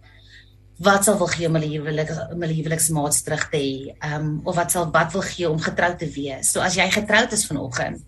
wat 0.78 1.04
sal 1.04 1.18
wil 1.18 1.30
gee 1.30 1.46
om 1.46 1.54
hulle 1.58 1.70
huwelik 1.70 2.10
om 2.32 2.40
hulle 2.42 2.54
huweliksmaats 2.54 3.22
terug 3.22 3.50
te 3.50 3.58
hê, 3.58 3.94
ehm 3.98 4.14
um, 4.20 4.40
of 4.44 4.56
wat 4.56 4.70
sal 4.70 4.90
wat 4.90 5.12
wil 5.12 5.22
gee 5.22 5.50
om 5.50 5.58
getroud 5.58 5.98
te 5.98 6.06
wees. 6.06 6.52
So 6.52 6.60
as 6.60 6.76
jy 6.76 6.88
getroud 6.90 7.32
is 7.32 7.46
vanoggend, 7.46 8.02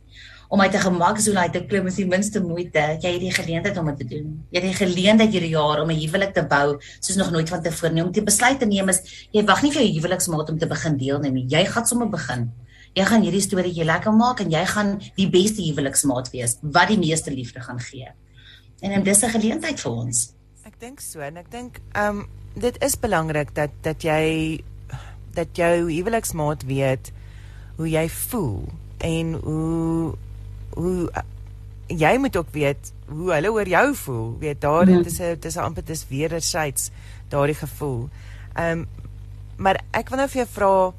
om 0.49 0.61
uit 0.61 0.75
'n 0.75 0.79
gemaksone 0.79 1.39
uit 1.39 1.53
te 1.53 1.65
klim 1.65 1.87
is 1.87 1.95
die 1.95 2.07
minste 2.07 2.41
moeite. 2.41 2.99
Jy 3.01 3.13
het 3.13 3.21
die 3.21 3.33
geleentheid 3.33 3.77
om 3.77 3.87
dit 3.87 3.99
te 3.99 4.05
doen. 4.05 4.47
Jy 4.51 4.61
het 4.61 4.69
die 4.71 4.87
geleentheid 4.87 5.33
hierdie 5.33 5.55
jaar 5.55 5.83
om 5.83 5.91
'n 5.91 6.01
huwelik 6.01 6.35
te 6.35 6.43
bou 6.43 6.79
soos 7.01 7.17
nog 7.17 7.31
nooit 7.31 7.49
vantevore 7.49 7.93
nie. 7.93 8.05
Om 8.05 8.13
te 8.13 8.23
besluit 8.23 8.59
te 8.59 8.67
neem 8.67 8.89
is 8.89 9.29
jy 9.33 9.45
wag 9.45 9.63
nie 9.63 9.73
vir 9.73 9.83
jou 9.83 9.93
huweliksmaat 9.93 10.51
om 10.51 10.59
te 10.59 10.67
begin 10.67 10.97
deelneem 10.97 11.35
nie. 11.35 11.47
Jy 11.49 11.65
gaan 11.67 11.87
sommer 11.87 12.09
begin. 12.09 12.53
jy 12.97 13.05
gaan 13.05 13.25
hierdie 13.27 13.43
storieetjie 13.45 13.85
lekker 13.85 14.15
maak 14.17 14.41
en 14.41 14.51
jy 14.51 14.63
gaan 14.65 14.95
die 15.19 15.29
beste 15.29 15.61
huweliksmaat 15.61 16.31
wees 16.33 16.57
wat 16.63 16.89
die 16.89 16.99
meeste 16.99 17.31
liefde 17.31 17.61
gaan 17.61 17.81
gee. 17.81 18.09
En 18.81 19.03
dit 19.03 19.17
is 19.17 19.23
'n 19.23 19.31
geleentheid 19.31 19.81
vir 19.81 19.93
ons. 19.93 20.33
Ek 20.65 20.81
dink 20.81 21.01
so 21.01 21.21
en 21.21 21.37
ek 21.37 21.51
dink 21.51 21.81
ehm 21.93 22.19
um, 22.19 22.29
dit 22.55 22.83
is 22.83 22.97
belangrik 22.97 23.55
dat 23.55 23.71
dat 23.83 24.03
jy 24.03 24.61
dat 25.35 25.49
jou 25.53 25.93
huweliksmaat 25.93 26.65
weet 26.65 27.13
hoe 27.77 27.89
jy 27.89 28.09
voel 28.09 28.65
en 28.99 29.35
hoe 29.45 30.15
hoe 30.77 31.09
jy 31.87 32.17
moet 32.19 32.37
ook 32.37 32.53
weet 32.53 32.93
hoe 33.07 33.33
hulle 33.33 33.53
oor 33.53 33.69
jou 33.69 33.95
voel. 33.95 34.37
Weet 34.41 34.61
daar 34.61 34.87
dit 34.87 35.07
is 35.07 35.21
'n 35.21 35.37
dis 35.41 35.57
amper 35.57 35.85
dis 35.85 36.07
wederzijds 36.09 36.91
daardie 37.29 37.55
gevoel. 37.55 38.09
Ehm 38.55 38.79
um, 38.79 38.87
maar 39.57 39.81
ek 39.91 40.09
wil 40.09 40.19
nou 40.19 40.29
vir 40.29 40.45
jou 40.45 40.49
vra 40.53 40.93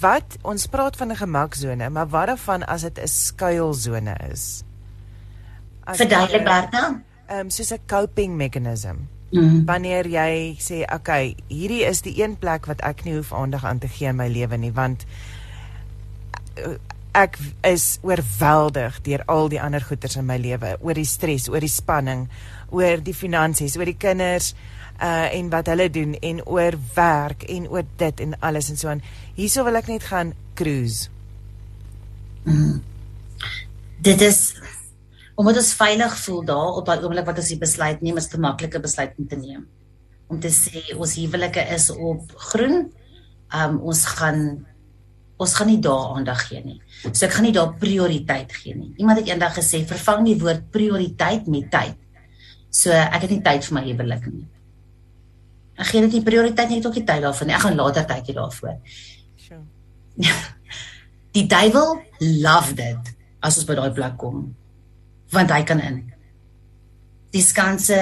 wat 0.00 0.36
ons 0.42 0.66
praat 0.66 0.96
van 0.96 1.10
'n 1.10 1.16
gemaksone, 1.16 1.90
maar 1.90 2.08
wat 2.08 2.26
daarvan 2.26 2.66
as 2.66 2.82
dit 2.82 2.98
'n 3.00 3.08
skuilsone 3.08 4.16
is? 4.32 4.62
Verduidelik 5.84 6.44
Bertha. 6.44 7.00
Ehm 7.26 7.38
um, 7.38 7.50
soos 7.50 7.72
'n 7.72 7.80
coping 7.86 8.36
mechanism. 8.36 8.96
Mm. 9.30 9.64
Wanneer 9.64 10.06
jy 10.08 10.56
sê, 10.58 10.82
"Oké, 10.82 10.94
okay, 10.94 11.36
hierdie 11.48 11.84
is 11.84 12.00
die 12.00 12.22
een 12.22 12.38
plek 12.38 12.66
wat 12.66 12.80
ek 12.80 13.04
nie 13.04 13.14
hoef 13.14 13.32
aandag 13.32 13.64
aan 13.64 13.78
te 13.78 13.88
gee 13.88 14.08
in 14.08 14.16
my 14.16 14.28
lewe 14.28 14.56
nie, 14.56 14.72
want 14.72 15.04
eh, 16.54 16.78
ek 17.14 17.38
is 17.62 17.98
oorweldig 18.02 19.00
deur 19.06 19.22
al 19.26 19.48
die 19.48 19.60
ander 19.62 19.80
goeters 19.80 20.16
in 20.16 20.26
my 20.26 20.36
lewe, 20.36 20.76
oor 20.80 20.94
die 20.94 21.08
stres, 21.08 21.48
oor 21.48 21.60
die 21.60 21.72
spanning, 21.72 22.28
oor 22.70 23.02
die 23.02 23.14
finansies, 23.14 23.76
oor 23.76 23.86
die 23.86 23.98
kinders." 23.98 24.54
uh 25.02 25.34
en 25.34 25.48
wat 25.50 25.66
hulle 25.66 25.88
doen 25.90 26.14
en 26.14 26.40
oor 26.46 26.76
werk 26.94 27.42
en 27.50 27.66
oor 27.68 27.82
dit 27.96 28.20
en 28.20 28.38
alles 28.40 28.70
en 28.70 28.76
so 28.76 28.88
aan. 28.88 29.02
Hierso 29.34 29.64
wil 29.66 29.78
ek 29.80 29.90
net 29.90 30.06
gaan 30.06 30.34
cruise. 30.54 31.08
Mm. 32.44 32.82
Dit 34.04 34.20
is 34.20 34.54
omdat 35.34 35.58
ons 35.58 35.72
veilig 35.74 36.12
voel 36.22 36.44
daar 36.46 36.76
op 36.78 36.86
daai 36.86 37.02
oomblik 37.02 37.26
wat 37.26 37.40
ons 37.42 37.50
die 37.50 37.58
besluit 37.58 38.02
neem, 38.02 38.16
is 38.16 38.28
dit 38.28 38.38
'n 38.38 38.46
maklike 38.46 38.80
besluit 38.80 39.14
om 39.18 39.26
te 39.26 39.36
neem. 39.36 39.66
Om 40.28 40.40
te 40.40 40.48
sê 40.48 40.94
ons 40.96 41.14
huwelike 41.14 41.60
is 41.74 41.90
op 41.90 42.30
groen. 42.36 42.92
Um 43.50 43.80
ons 43.80 44.04
gaan 44.04 44.66
ons 45.44 45.54
gaan 45.58 45.68
nie 45.70 45.80
daar 45.82 46.16
aandag 46.16 46.46
gee 46.48 46.62
nie. 46.64 46.78
So 47.10 47.26
ek 47.26 47.36
gaan 47.36 47.46
nie 47.48 47.54
daar 47.56 47.74
prioriteit 47.80 48.52
gee 48.56 48.74
nie. 48.76 48.90
Iemand 49.00 49.20
het 49.20 49.30
eendag 49.30 49.54
gesê 49.58 49.84
vervang 49.88 50.24
die 50.26 50.38
woord 50.40 50.66
prioriteit 50.74 51.46
met 51.52 51.70
tyd. 51.72 52.00
So 52.74 52.90
ek 52.90 53.26
het 53.26 53.34
nie 53.34 53.42
tyd 53.44 53.68
vir 53.68 53.76
my 53.78 53.84
huwelik 53.86 54.26
nie. 54.32 54.46
Ek 55.78 55.90
gee 55.90 56.04
dit 56.06 56.18
nie 56.18 56.24
prioriteit 56.26 56.70
nie, 56.70 56.78
ek 56.78 56.84
het 56.84 56.90
ook 56.90 56.98
nie 57.00 57.08
tyd 57.08 57.24
daarvoor 57.26 57.48
nie. 57.48 57.56
Ek 57.56 57.64
gaan 57.66 57.78
later 57.78 58.08
tyd 58.10 58.30
hê 58.30 58.36
daarvoor. 58.36 58.98
Sure. 59.44 59.62
Die 61.34 61.48
duiwel 61.50 61.96
love 62.44 62.76
dit 62.78 63.08
as 63.42 63.56
ons 63.58 63.66
by 63.66 63.74
daai 63.74 63.94
plek 63.94 64.14
kom. 64.20 64.44
Want 65.34 65.50
hy 65.50 65.64
kan 65.66 65.80
in. 65.82 65.96
Die 67.34 67.42
skanse 67.42 67.98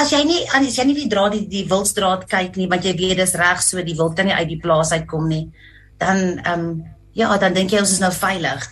as 0.00 0.12
jy 0.14 0.22
nie 0.24 0.40
as 0.56 0.78
jy 0.78 0.86
nie 0.88 0.96
die 1.02 1.10
draad 1.10 1.34
die, 1.34 1.44
die 1.50 1.66
wildstraat 1.68 2.26
kyk 2.30 2.56
nie, 2.56 2.68
want 2.70 2.86
jy 2.86 2.94
weet 2.96 3.18
dis 3.20 3.36
reg 3.38 3.60
so 3.64 3.82
die 3.84 3.96
wild 3.98 4.16
kan 4.16 4.28
nie 4.28 4.36
uit 4.36 4.48
die 4.52 4.60
plaas 4.62 4.92
uitkom 4.94 5.26
nie, 5.28 5.44
dan 6.00 6.40
ehm 6.40 6.60
um, 6.60 6.70
ja, 7.12 7.36
dan 7.42 7.54
dink 7.56 7.72
jy 7.74 7.82
ons 7.82 7.92
is 7.92 8.02
nou 8.02 8.12
veilig. 8.14 8.64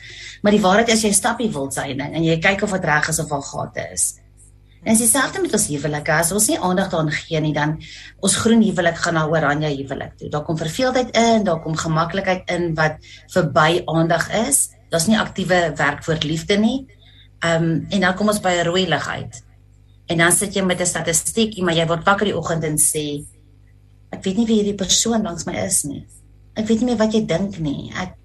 Maar 0.43 0.55
die 0.55 0.63
waarheid 0.63 0.93
is 0.95 1.03
jy 1.05 1.11
stap 1.13 1.41
die 1.43 1.51
wildsyne 1.53 2.13
en 2.15 2.25
jy 2.25 2.39
kyk 2.43 2.63
of 2.65 2.75
dit 2.77 2.87
reg 2.87 3.09
is 3.11 3.19
of 3.23 3.33
al 3.35 3.43
gate 3.43 3.87
is. 3.93 4.07
En 4.85 4.95
dis 4.95 5.03
dieselfde 5.03 5.43
met 5.43 5.55
ons 5.57 5.67
huwelike. 5.73 6.13
As 6.15 6.31
ons 6.33 6.47
nie 6.49 6.59
aandag 6.63 6.91
daaraan 6.93 7.11
gee 7.13 7.41
nie, 7.43 7.53
dan 7.53 7.75
ons 8.25 8.37
groen 8.39 8.63
huwelik 8.63 9.01
gaan 9.03 9.19
na 9.19 9.25
oranje 9.27 9.73
huwelik 9.75 10.15
toe. 10.21 10.31
Daar 10.31 10.45
kom 10.47 10.59
verveeldheid 10.61 11.11
in, 11.19 11.43
daar 11.45 11.59
kom 11.65 11.75
gemaklikheid 11.77 12.51
in 12.55 12.71
wat 12.79 13.03
verby 13.35 13.83
aandag 13.91 14.29
is. 14.47 14.69
Daar's 14.93 15.09
nie 15.11 15.19
aktiewe 15.19 15.73
werk 15.77 16.07
vir 16.07 16.23
liefde 16.25 16.61
nie. 16.63 16.79
Ehm 17.43 17.65
um, 17.65 17.75
en 17.91 18.07
dan 18.07 18.15
kom 18.15 18.31
ons 18.31 18.41
by 18.41 18.55
'n 18.61 18.67
rooi 18.71 18.87
lig 18.89 19.09
uit. 19.09 19.43
En 20.09 20.19
dan 20.19 20.33
sit 20.33 20.55
jy 20.55 20.63
met 20.63 20.81
'n 20.81 20.87
statistiek, 20.87 21.59
maar 21.59 21.75
jy 21.75 21.87
word 21.87 22.05
wakker 22.05 22.27
die 22.27 22.37
oggend 22.37 22.65
en 22.65 22.79
sê 22.79 23.27
ek 24.11 24.25
weet 24.25 24.37
nie 24.37 24.47
wie 24.47 24.63
hierdie 24.63 24.79
persoon 24.79 25.23
langs 25.23 25.45
my 25.45 25.55
is 25.67 25.85
nie. 25.85 26.07
Ek 26.59 26.67
weet 26.67 26.83
nie 26.83 26.91
meer 26.91 27.01
wat 27.01 27.15
jy 27.15 27.23
dink 27.29 27.59
nie. 27.63 27.93
Ek 27.95 28.17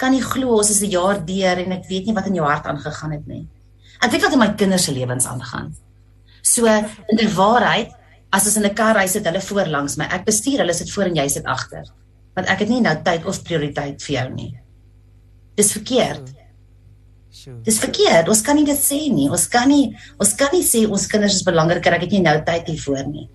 kan 0.00 0.14
nie 0.14 0.22
glo 0.24 0.56
ons 0.58 0.70
is 0.70 0.82
'n 0.82 0.90
jaar 0.90 1.18
deur 1.26 1.58
en 1.58 1.72
ek 1.72 1.88
weet 1.88 2.06
nie 2.06 2.14
wat 2.14 2.26
in 2.26 2.36
jou 2.38 2.46
hart 2.46 2.66
aangegaan 2.66 3.12
het 3.12 3.26
nie. 3.26 3.46
Ek 4.00 4.12
weet 4.12 4.22
wat 4.22 4.32
in 4.32 4.38
my 4.38 4.54
kinders 4.54 4.84
se 4.84 4.92
lewens 4.92 5.26
aangaan. 5.26 5.74
So 6.42 6.66
in 6.66 7.16
die 7.16 7.28
waarheid, 7.28 7.92
as 8.32 8.46
ons 8.46 8.56
in 8.56 8.64
'n 8.64 8.74
kar 8.74 8.96
ry 8.96 9.06
sit 9.06 9.24
hulle 9.24 9.40
voor 9.40 9.66
langs 9.66 9.96
my, 9.96 10.04
ek 10.04 10.24
bestuur, 10.24 10.58
hulle 10.58 10.74
sit 10.74 10.90
voor 10.90 11.04
en 11.04 11.16
jy 11.16 11.28
sit 11.28 11.44
agter. 11.44 11.84
Want 12.34 12.48
ek 12.48 12.60
het 12.60 12.68
nie 12.68 12.80
nou 12.80 12.96
tyd 13.02 13.26
of 13.26 13.42
prioriteit 13.42 14.02
vir 14.02 14.14
jou 14.14 14.28
nie. 14.34 14.58
Dis 15.56 15.72
verkeerd. 15.72 16.32
Dis 17.64 17.78
verkeerd. 17.78 18.28
Ons 18.28 18.42
kan 18.42 18.56
nie 18.56 18.64
dit 18.64 18.78
sê 18.78 19.12
nie. 19.12 19.28
Ons 19.30 19.46
kan 19.48 19.68
nie 19.68 19.96
ons 20.18 20.32
kan 20.34 20.48
nie 20.52 20.62
sê 20.62 20.86
ons 20.88 21.06
kinders 21.06 21.34
is 21.34 21.46
belangriker, 21.46 21.92
ek 21.94 22.00
het 22.08 22.10
nie 22.10 22.22
nou 22.22 22.36
tyd 22.44 22.66
hiervoor 22.66 23.06
nie. 23.06 23.28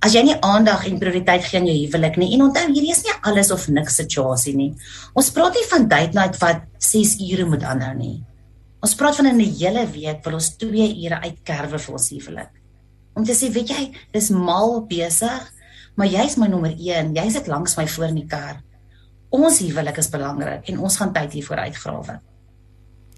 As 0.00 0.14
jy 0.16 0.22
nie 0.24 0.36
aandag 0.40 0.86
en 0.88 0.96
prioriteit 0.96 1.44
gee 1.44 1.58
aan 1.58 1.66
jou 1.68 1.76
huwelik 1.76 2.14
nie 2.16 2.30
en 2.32 2.46
onthou 2.46 2.62
hierdie 2.70 2.94
is 2.94 3.02
nie 3.04 3.12
alles 3.28 3.50
of 3.52 3.66
niks 3.68 3.98
situasie 4.00 4.54
nie. 4.56 4.70
Ons 5.12 5.28
praat 5.36 5.58
nie 5.58 5.66
van 5.68 5.84
date 5.90 6.16
night 6.16 6.38
wat 6.40 6.62
6 6.80 7.18
ure 7.26 7.44
moet 7.50 7.66
aanhou 7.68 7.92
nie. 7.98 8.14
Ons 8.80 8.96
praat 8.96 9.18
van 9.20 9.28
'n 9.28 9.40
hele 9.60 9.84
week 9.92 10.24
wil 10.24 10.38
ons 10.40 10.56
2 10.56 10.88
ure 11.04 11.20
uitkerwe 11.20 11.78
vir 11.78 11.92
ons 11.92 12.08
huwelik. 12.08 12.50
Om 13.14 13.24
te 13.24 13.32
sê, 13.32 13.52
weet 13.52 13.68
jy, 13.68 13.92
dis 14.12 14.30
mal 14.30 14.80
besig, 14.88 15.52
maar 15.96 16.06
jy's 16.06 16.36
my 16.36 16.46
nommer 16.48 16.72
1. 16.72 17.14
Jy 17.14 17.30
sit 17.30 17.46
langs 17.46 17.76
my 17.76 17.86
voor 17.86 18.08
in 18.08 18.14
die 18.14 18.26
kar. 18.26 18.62
Ons 19.28 19.58
huwelik 19.58 19.98
is 19.98 20.08
belangrik 20.08 20.68
en 20.68 20.78
ons 20.78 20.96
gaan 20.96 21.12
tyd 21.12 21.32
hiervoor 21.32 21.56
uitgrawe. 21.56 22.20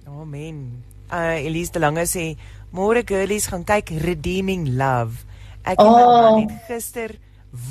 Amen. 0.06 0.82
Uh 1.12 1.46
Elise 1.46 1.72
de 1.72 1.78
Lange 1.78 2.06
sê, 2.06 2.36
"Môre 2.72 3.02
girlies 3.04 3.46
gaan 3.46 3.64
kyk 3.64 3.90
Redeeming 3.90 4.68
Love." 4.76 5.31
Ek 5.62 5.78
het 5.78 5.86
oh. 5.86 6.36
net 6.36 6.54
gister 6.66 7.16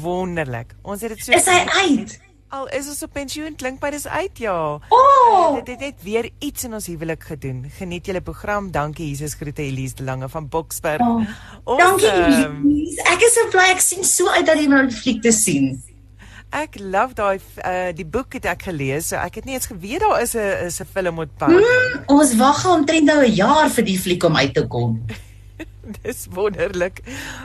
wonderlik. 0.01 0.75
Ons 0.81 1.01
het 1.03 1.15
dit 1.15 1.25
so 1.25 1.35
Is 1.35 1.47
hy 1.49 1.63
uit? 1.83 2.19
Al 2.51 2.65
is 2.75 2.87
ons 2.91 2.99
op 3.05 3.13
pensioen, 3.15 3.53
klink 3.55 3.79
my 3.79 3.93
dis 3.93 4.05
uit 4.11 4.41
ja. 4.43 4.55
Oh, 4.91 5.53
dit 5.61 5.69
het 5.71 5.83
net 5.85 6.01
weer 6.03 6.27
iets 6.43 6.67
in 6.67 6.75
ons 6.75 6.87
huwelik 6.91 7.23
gedoen. 7.29 7.61
Geniet 7.77 8.09
julle 8.11 8.19
program. 8.21 8.67
Dankie 8.75 9.07
Jesus 9.07 9.37
groete 9.39 9.63
Elise 9.63 9.95
de 10.01 10.03
Lange 10.03 10.27
van 10.29 10.49
Boksburg. 10.51 10.99
Oh, 10.99 11.23
awesome. 11.63 11.79
Dankie 11.79 12.11
Elise. 12.11 13.07
Ek 13.07 13.23
is 13.23 13.39
so 13.39 13.47
bly 13.55 13.69
ek 13.71 13.83
sien 13.83 14.03
so 14.07 14.27
uit 14.35 14.43
dat 14.47 14.59
jy 14.59 14.67
nou 14.71 14.83
die 14.89 14.99
fliek 14.99 15.23
te 15.23 15.31
sien. 15.35 15.77
Ek 16.51 16.75
love 16.83 17.15
daai 17.15 17.39
uh, 17.39 17.95
die 17.95 18.03
boek 18.03 18.35
het 18.35 18.49
ek 18.51 18.67
gelees. 18.67 19.13
So 19.13 19.19
ek 19.23 19.39
het 19.39 19.47
nie 19.47 19.55
eens 19.55 19.71
geweet 19.71 20.03
daar 20.03 20.19
is 20.19 20.35
'n 20.35 20.67
is 20.67 20.83
'n 20.83 20.91
film 20.91 21.23
op 21.23 21.31
pad. 21.39 21.55
Mm, 21.55 22.03
ons 22.11 22.35
wag 22.35 22.65
al 22.65 22.83
omtrent 22.83 23.07
nou 23.07 23.23
'n 23.23 23.31
jaar 23.31 23.69
vir 23.69 23.83
die 23.83 23.99
fliek 23.99 24.23
om 24.23 24.35
uit 24.35 24.53
te 24.53 24.67
kom. 24.67 24.99
Dis 26.03 26.27
wonderlik. 26.29 27.01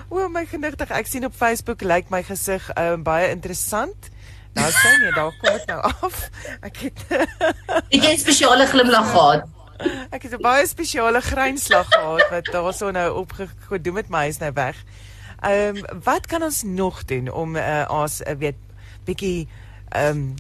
O 0.09 0.29
my 0.29 0.45
genigtig, 0.47 0.91
ek 0.91 1.09
sien 1.11 1.25
op 1.25 1.35
Facebook 1.37 1.83
lyk 1.83 2.07
like 2.07 2.15
my 2.15 2.23
gesig 2.27 2.69
um, 2.77 3.03
baie 3.07 3.31
interessant. 3.33 4.11
Nou 4.57 4.69
sien 4.73 5.05
jy, 5.05 5.13
daar 5.17 5.35
kom 5.41 5.53
dit 5.53 5.67
nou 5.69 5.81
af. 6.07 6.23
Ek 6.65 6.81
het 6.87 7.05
Ek 7.13 8.01
het 8.05 8.13
'n 8.13 8.19
spesiale 8.19 8.67
glimlag 8.67 9.11
gehad. 9.11 9.45
Ek 10.11 10.23
het 10.23 10.33
'n 10.33 10.43
baie 10.43 10.67
spesiale 10.67 11.21
grynslag 11.21 11.89
gehad 11.93 12.29
wat 12.31 12.53
daarso 12.53 12.91
nou 12.91 13.09
opgedoen 13.25 13.95
met 13.95 14.09
my 14.09 14.27
is 14.27 14.39
nou 14.39 14.53
weg. 14.53 14.77
Ehm 15.41 15.77
um, 15.77 16.03
wat 16.03 16.27
kan 16.27 16.43
ons 16.43 16.63
nog 16.63 17.05
doen 17.05 17.33
om 17.33 17.57
uh, 17.57 17.85
as 17.87 18.21
'n 18.21 18.31
uh, 18.31 18.39
weet 18.39 18.61
bietjie 19.05 19.49
ehm 19.89 20.17
um, 20.17 20.35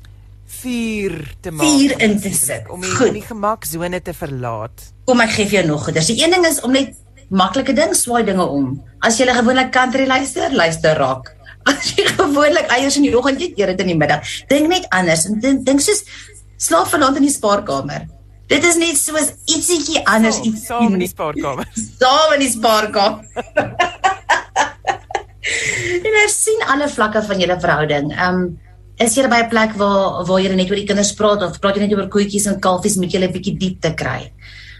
vuur 0.46 1.34
te 1.40 1.50
maak 1.50 1.66
vuur 1.66 2.00
in 2.00 2.20
te 2.20 2.32
sit 2.32 2.68
om 2.68 2.80
die, 2.80 3.12
die 3.12 3.22
gemaksone 3.22 4.02
te 4.02 4.14
verlaat. 4.14 4.92
Kom 5.04 5.20
ek 5.20 5.30
gee 5.30 5.46
vir 5.46 5.58
jou 5.60 5.66
nog 5.66 5.84
goeders. 5.84 6.06
Die 6.06 6.22
een 6.24 6.30
ding 6.30 6.46
is 6.46 6.60
om 6.60 6.72
net 6.72 6.94
maklike 7.30 7.74
ding 7.74 7.94
swaai 7.94 8.24
dinge 8.24 8.44
om. 8.44 8.82
As 9.02 9.20
jy 9.20 9.26
gewoonlik 9.26 9.72
country 9.72 10.06
luister, 10.06 10.50
luister 10.50 10.98
rock 10.98 11.36
as 11.70 11.92
jy 11.96 12.04
gewoonlik 12.14 12.68
eiers 12.70 12.96
in 12.98 13.06
die 13.06 13.14
oggend 13.18 13.40
eet, 13.42 13.56
eet 13.58 13.74
dit 13.74 13.84
in 13.84 13.94
die 13.94 13.98
middag. 13.98 14.26
Dink 14.50 14.70
net 14.70 14.86
anders 14.94 15.26
en 15.26 15.40
dink 15.42 15.64
dink 15.66 15.82
soos 15.82 16.04
slaap 16.62 16.90
vanaand 16.92 17.18
in 17.20 17.26
die 17.26 17.34
spaarkamer. 17.34 18.06
Dit 18.50 18.64
is 18.64 18.76
net 18.78 18.98
soos 18.98 19.32
ietsiekie 19.50 20.04
anders 20.06 20.38
oh, 20.38 20.46
iets 20.46 20.68
saam 20.68 20.94
in 20.94 21.02
die 21.02 21.10
spaarkamer. 21.10 21.66
Saam 22.00 22.36
in 22.36 22.44
die 22.44 22.52
spaarkamer. 22.52 23.24
en 26.06 26.12
jy 26.20 26.28
sien 26.30 26.62
alle 26.70 26.86
vlakke 26.92 27.24
van 27.26 27.42
julle 27.42 27.58
verhouding. 27.66 28.14
Ehm 28.14 28.44
um, 28.44 28.46
is 29.02 29.12
jy 29.12 29.26
by 29.28 29.42
'n 29.44 29.50
plek 29.52 29.74
waar 29.76 30.24
waar 30.24 30.40
jy 30.40 30.54
net 30.56 30.70
oor 30.70 30.78
die 30.78 30.88
kinders 30.88 31.12
praat 31.18 31.42
of 31.44 31.58
praat 31.60 31.76
jy 31.76 31.84
net 31.84 31.98
oor 31.98 32.08
koetjies 32.08 32.46
en 32.48 32.62
kalfies 32.62 32.96
met 32.96 33.12
julle 33.12 33.28
'n 33.28 33.34
bietjie 33.34 33.58
diepte 33.58 33.92
kry? 33.92 34.32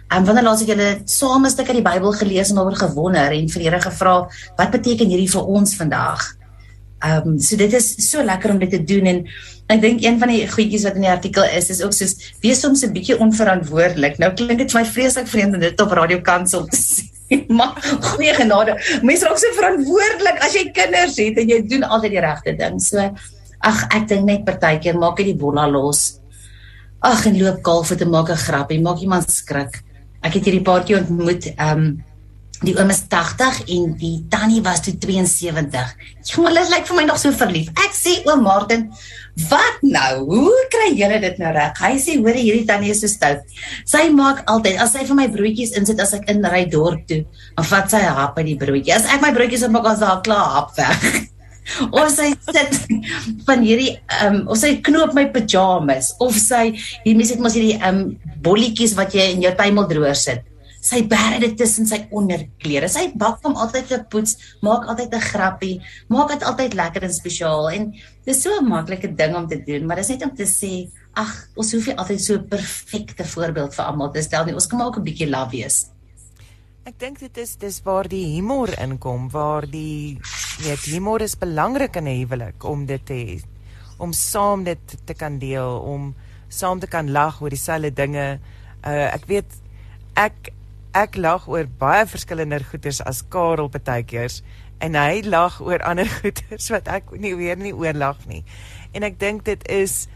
En 0.09 0.25
wanneer 0.25 0.45
laas 0.47 0.61
het 0.63 0.69
julle 0.71 1.01
saam 1.05 1.45
'n 1.45 1.51
stuk 1.51 1.69
uit 1.69 1.83
die 1.83 1.91
Bybel 1.91 2.13
gelees 2.13 2.51
en 2.51 2.59
oor 2.59 2.77
gewonder 2.77 3.33
en 3.33 3.49
vir 3.49 3.63
Here 3.63 3.81
gevra, 3.81 4.29
wat 4.57 4.71
beteken 4.71 5.09
hierdie 5.09 5.31
vir 5.31 5.45
ons 5.45 5.75
vandag? 5.75 6.37
Ehm 7.05 7.29
um, 7.29 7.39
so 7.39 7.57
dit 7.57 7.73
is 7.73 8.11
so 8.11 8.23
lekker 8.23 8.51
om 8.51 8.59
dit 8.59 8.71
te 8.71 8.85
doen 8.85 9.07
en 9.07 9.27
ek 9.67 9.81
dink 9.81 10.05
een 10.05 10.19
van 10.19 10.29
die 10.29 10.47
goedjies 10.49 10.85
wat 10.87 10.95
in 10.95 11.05
die 11.05 11.11
artikel 11.11 11.45
is 11.45 11.71
is 11.71 11.83
ook 11.83 11.93
soos 11.93 12.15
wees 12.41 12.61
soms 12.61 12.85
'n 12.85 12.93
bietjie 12.93 13.19
onverantwoordelik. 13.19 14.19
Nou 14.19 14.33
klink 14.33 14.59
dit 14.59 14.73
vir 14.73 14.81
my 14.81 14.87
vreeslik 14.87 15.27
vreemd 15.27 15.55
om 15.55 15.61
dit 15.61 15.81
op 15.81 15.93
radio 15.93 16.21
kansel 16.21 16.67
te 16.67 16.77
sê. 16.87 17.03
Maar 17.49 17.75
goeie 18.01 18.35
genade. 18.35 18.79
Mense 19.03 19.25
raak 19.27 19.39
so 19.39 19.53
verantwoordelik 19.59 20.39
as 20.41 20.55
jy 20.55 20.71
kinders 20.71 21.17
het 21.17 21.37
en 21.37 21.49
jy 21.49 21.67
doen 21.67 21.83
altyd 21.83 22.11
die 22.11 22.21
regte 22.21 22.57
ding. 22.57 22.81
So 22.81 23.11
ag 23.61 23.87
ek 23.91 24.09
dink 24.09 24.25
net 24.25 24.45
partykeer 24.45 24.99
maak 24.99 25.19
jy 25.19 25.25
die 25.25 25.41
bolla 25.41 25.67
los. 25.67 26.21
Ag 27.03 27.27
en 27.27 27.39
loop 27.39 27.63
kalf 27.63 27.93
te 27.97 28.07
maak 28.07 28.31
'n 28.31 28.37
grappie, 28.37 28.81
maak 28.81 29.01
iemand 29.01 29.31
skrik. 29.31 29.86
Ek 30.23 30.39
het 30.39 30.45
hierdie 30.45 30.65
paartjie 30.67 31.01
ontmoet, 31.01 31.53
ehm 31.57 31.87
um, 31.87 31.89
die 32.65 32.73
oom 32.79 32.89
is 32.89 33.03
80 33.13 33.59
en 33.75 33.91
die 34.01 34.15
tannie 34.33 34.63
was 34.65 34.81
toe 34.81 34.95
72. 34.97 35.91
Jong, 36.31 36.47
hulle 36.49 36.63
lyk 36.71 36.87
vir 36.89 36.97
my 36.97 37.05
nog 37.05 37.19
so 37.21 37.33
verlief. 37.37 37.69
Ek 37.85 37.93
sê 37.93 38.15
oom 38.25 38.47
Martin, 38.47 38.87
wat 39.51 39.83
nou? 39.85 40.25
Hoe 40.31 40.65
kry 40.73 40.89
julle 40.97 41.21
dit 41.21 41.37
nou 41.43 41.53
reg? 41.53 41.77
Hy 41.85 41.93
sê 42.01 42.17
hoor 42.17 42.39
hierdie 42.39 42.65
tannie 42.69 42.95
is 42.95 43.03
so 43.05 43.13
stout. 43.13 43.45
Sy 43.85 44.07
maak 44.17 44.41
altyd 44.49 44.81
as 44.81 44.97
sy 44.97 45.05
vir 45.05 45.21
my 45.21 45.29
broodjies 45.37 45.77
insit 45.77 46.01
as 46.01 46.17
ek 46.17 46.31
inry 46.33 46.65
dorp 46.73 47.05
toe, 47.11 47.23
dan 47.59 47.71
vat 47.75 47.93
sy 47.93 48.01
'n 48.01 48.17
hap 48.23 48.41
uit 48.41 48.49
die 48.49 48.61
broodjie. 48.65 48.97
As 48.97 49.05
ek 49.05 49.21
my 49.21 49.33
broodjies 49.37 49.67
opmaak, 49.69 49.93
as 49.93 50.01
daar 50.01 50.23
klaar 50.25 50.49
hap 50.57 50.77
weg. 50.81 51.29
of 51.99 52.11
sy 52.15 52.31
sit 52.47 52.77
van 53.47 53.63
hierdie 53.65 53.97
ehm 54.21 54.43
um, 54.43 54.43
of 54.53 54.61
sy 54.61 54.77
knoop 54.87 55.15
my 55.17 55.27
pyjamas 55.35 56.13
of 56.23 56.37
sy 56.39 56.71
hier 57.05 57.17
mense 57.17 57.35
het 57.35 57.43
mos 57.43 57.57
hierdie 57.59 57.79
ehm 57.79 58.03
um, 58.03 58.35
bolletjies 58.47 58.95
wat 58.99 59.15
jy 59.17 59.33
in 59.35 59.43
jou 59.43 59.55
tuimeldroër 59.59 60.19
sit. 60.19 60.45
Sy 60.87 61.01
bære 61.11 61.41
dit 61.43 61.57
tussen 61.59 61.89
sy 61.89 62.05
onderklere. 62.15 62.87
Sy 62.87 63.09
bak 63.19 63.41
hom 63.43 63.57
altyd 63.59 63.89
te 63.91 63.99
poets, 64.13 64.37
maak 64.63 64.87
altyd 64.87 65.15
'n 65.15 65.25
grappie, 65.33 65.81
maak 66.09 66.31
dit 66.31 66.45
altyd 66.47 66.77
lekker 66.79 67.03
en 67.03 67.15
spesiaal 67.15 67.71
en 67.71 67.91
dis 68.27 68.43
so 68.43 68.51
'n 68.55 68.69
maklike 68.69 69.11
ding 69.17 69.35
om 69.35 69.49
te 69.49 69.59
doen, 69.67 69.87
maar 69.87 69.97
dis 69.97 70.09
net 70.15 70.23
om 70.23 70.35
te 70.35 70.47
sê, 70.47 70.87
ag, 71.17 71.49
ons 71.57 71.73
hoef 71.73 71.87
nie 71.87 71.97
altyd 71.97 72.21
so 72.21 72.35
'n 72.35 72.49
perfekte 72.49 73.25
voorbeeld 73.25 73.75
vir 73.75 73.85
almal 73.85 74.13
te 74.13 74.23
stel 74.23 74.45
nie. 74.45 74.55
Ons 74.55 74.67
kan 74.67 74.79
maar 74.79 74.89
ook 74.89 74.99
'n 74.99 75.05
bietjie 75.05 75.31
love 75.31 75.51
wees. 75.51 75.96
Ek 76.87 77.01
dink 77.03 77.17
dit 77.19 77.39
is 77.43 77.57
dis 77.59 77.77
waar 77.83 78.07
die 78.07 78.37
humor 78.37 78.71
inkom, 78.79 79.25
waar 79.35 79.65
die 79.67 80.21
weet 80.63 80.85
humor 80.87 81.25
is 81.25 81.35
belangrik 81.35 81.97
in 81.99 82.07
'n 82.07 82.21
huwelik 82.21 82.63
om 82.63 82.85
dit 82.87 83.03
te 83.07 83.15
hê, 83.15 83.43
om 83.99 84.13
saam 84.13 84.63
dit 84.63 84.95
te 85.05 85.15
kan 85.15 85.39
deel, 85.43 85.83
om 85.83 86.15
saam 86.49 86.79
te 86.79 86.87
kan 86.87 87.11
lag 87.11 87.41
oor 87.43 87.51
dieselfde 87.51 87.91
dinge. 87.91 88.39
Uh 88.87 89.11
ek 89.17 89.27
weet 89.27 89.51
ek 90.15 90.53
ek 90.95 91.17
lag 91.17 91.49
oor 91.49 91.67
baie 91.67 92.07
verskillende 92.07 92.63
goeters 92.63 93.03
as 93.03 93.25
Karel 93.29 93.69
partykeers 93.69 94.43
en 94.79 94.95
hy 94.95 95.23
lag 95.27 95.59
oor 95.61 95.83
ander 95.83 96.07
goeters 96.23 96.71
wat 96.71 96.87
ek 96.87 97.11
nie 97.19 97.35
weer 97.35 97.57
nie 97.57 97.75
oor 97.75 97.95
lag 97.95 98.27
nie. 98.27 98.45
En 98.95 99.03
ek 99.03 99.19
dink 99.19 99.45
dit 99.45 99.69
is 99.69 100.07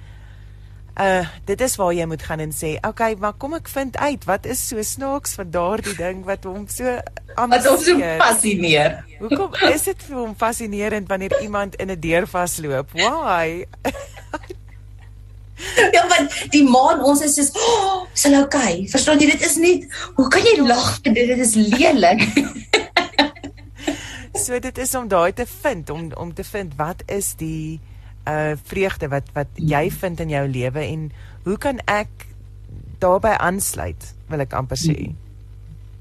uh 1.00 1.24
dit 1.48 1.60
is 1.60 1.76
waar 1.80 1.94
jy 1.96 2.04
moet 2.04 2.22
gaan 2.22 2.40
en 2.44 2.52
sê, 2.52 2.76
"Oké, 2.76 2.88
okay, 2.88 3.14
maar 3.18 3.32
kom 3.32 3.54
ek 3.54 3.68
vind 3.68 3.96
uit 3.96 4.24
wat 4.24 4.46
is 4.46 4.68
so 4.68 4.82
snaaks 4.82 5.34
van 5.34 5.50
daardie 5.50 5.96
ding 5.96 6.24
wat 6.24 6.44
hom 6.44 6.68
so 6.68 6.84
wat 7.36 7.66
hom 7.66 7.78
so 7.78 7.98
fascineer." 7.98 9.04
Hoekom 9.18 9.54
is 9.72 9.82
dit 9.82 10.02
vir 10.02 10.16
hom 10.16 10.36
fascinerend 10.36 11.08
wanneer 11.08 11.42
iemand 11.42 11.74
in 11.74 11.90
'n 11.90 12.00
deur 12.00 12.26
vasloop? 12.26 12.92
Why? 12.92 13.64
ja, 15.94 16.06
want 16.08 16.50
die 16.50 16.64
maan 16.64 17.02
ons 17.02 17.20
is 17.20 17.34
soos, 17.34 17.50
"Oh, 17.52 18.06
is 18.14 18.22
hulle 18.22 18.44
okay?" 18.44 18.86
Verstaan 18.88 19.18
jy, 19.18 19.30
dit 19.30 19.42
is 19.42 19.56
nie 19.56 19.88
hoe 20.14 20.28
kan 20.28 20.42
jy 20.42 20.60
lag? 20.60 21.00
Dit 21.00 21.16
is 21.16 21.54
lelik. 21.54 22.28
so 24.44 24.58
dit 24.58 24.78
is 24.78 24.94
om 24.94 25.08
daai 25.08 25.32
te 25.32 25.46
vind, 25.62 25.90
om 25.90 26.12
om 26.16 26.34
te 26.34 26.44
vind 26.44 26.72
wat 26.76 27.02
is 27.06 27.34
die 27.34 27.80
uh 28.30 28.56
vreugde 28.70 29.08
wat 29.08 29.30
wat 29.34 29.48
jy 29.54 29.90
vind 29.90 30.20
in 30.20 30.34
jou 30.34 30.44
lewe 30.48 30.84
en 30.86 31.10
hoe 31.44 31.56
kan 31.58 31.80
ek 31.86 32.28
daarbey 33.02 33.36
aansluit 33.36 34.14
wil 34.30 34.44
ek 34.44 34.54
amper 34.56 34.78
sê. 34.78 35.10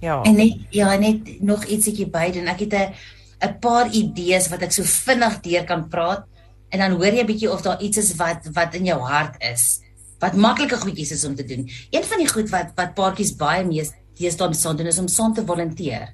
Ja. 0.03 0.21
En 0.23 0.35
net 0.39 0.59
ja, 0.75 0.93
net 0.99 1.41
nog 1.43 1.65
ietsiekie 1.65 2.07
by 2.11 2.29
doen. 2.35 2.47
Ek 2.47 2.59
het 2.65 2.73
'n 2.73 2.93
'n 3.39 3.59
paar 3.59 3.87
idees 3.91 4.49
wat 4.49 4.61
ek 4.61 4.71
so 4.71 4.83
vinnig 4.83 5.39
deur 5.41 5.63
kan 5.65 5.87
praat 5.87 6.25
en 6.69 6.79
dan 6.79 6.91
hoor 6.91 7.13
jy 7.13 7.23
'n 7.23 7.31
bietjie 7.31 7.51
of 7.51 7.61
daar 7.61 7.81
iets 7.81 7.97
is 7.97 8.15
wat 8.15 8.47
wat 8.53 8.75
in 8.75 8.85
jou 8.85 8.99
hart 8.99 9.41
is. 9.41 9.81
Wat 10.19 10.35
maklike 10.35 10.77
goedjies 10.77 11.11
is 11.11 11.25
om 11.25 11.35
te 11.35 11.45
doen. 11.45 11.69
Een 11.91 12.03
van 12.03 12.17
die 12.17 12.27
goed 12.27 12.49
wat 12.49 12.71
wat 12.75 12.93
paartjies 12.93 13.35
baie 13.35 13.63
mees 13.65 13.91
deesdae 14.19 14.53
saam 14.53 14.75
doen 14.75 14.87
is 14.87 14.99
om 14.99 15.07
saam 15.07 15.33
te 15.33 15.45
volunteer. 15.45 16.13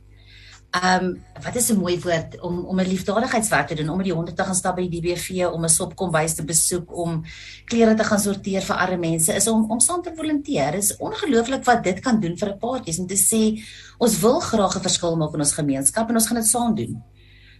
Ehm 0.76 1.04
um, 1.04 1.24
wat 1.44 1.56
is 1.56 1.70
'n 1.72 1.80
mooi 1.80 2.00
woord 2.00 2.40
om 2.42 2.66
om 2.66 2.80
'n 2.80 2.88
liefdadigheidswerk 2.88 3.68
te 3.68 3.76
doen, 3.76 3.90
om 3.90 3.98
met 3.98 4.06
die 4.06 4.14
honde 4.14 4.34
te 4.34 4.44
gaan 4.44 4.56
stap 4.56 4.76
by 4.76 4.90
die 4.90 5.02
DBV, 5.02 5.46
om 5.54 5.64
'n 5.64 5.70
sopkombuis 5.70 6.34
te 6.36 6.44
besoek, 6.44 6.98
om 6.98 7.24
klere 7.66 7.94
te 7.96 8.04
gaan 8.04 8.20
sorteer 8.20 8.62
vir 8.62 8.76
arme 8.76 8.98
mense, 8.98 9.34
is 9.34 9.48
om 9.48 9.72
om 9.72 9.80
saam 9.80 10.02
te 10.02 10.12
volunteer. 10.16 10.72
Dit 10.72 10.84
is 10.84 10.98
ongelooflik 10.98 11.64
wat 11.64 11.84
dit 11.84 12.00
kan 12.00 12.20
doen 12.20 12.38
vir 12.38 12.50
'n 12.50 12.60
paartjie 12.60 13.00
om 13.00 13.08
te 13.08 13.16
sê 13.16 13.64
ons 13.98 14.20
wil 14.20 14.40
graag 14.40 14.76
'n 14.76 14.82
verskil 14.82 15.16
maak 15.16 15.34
in 15.34 15.40
ons 15.40 15.54
gemeenskap 15.54 16.10
en 16.10 16.16
ons 16.16 16.28
gaan 16.28 16.38
dit 16.38 16.48
saam 16.48 16.76
doen. 16.76 17.04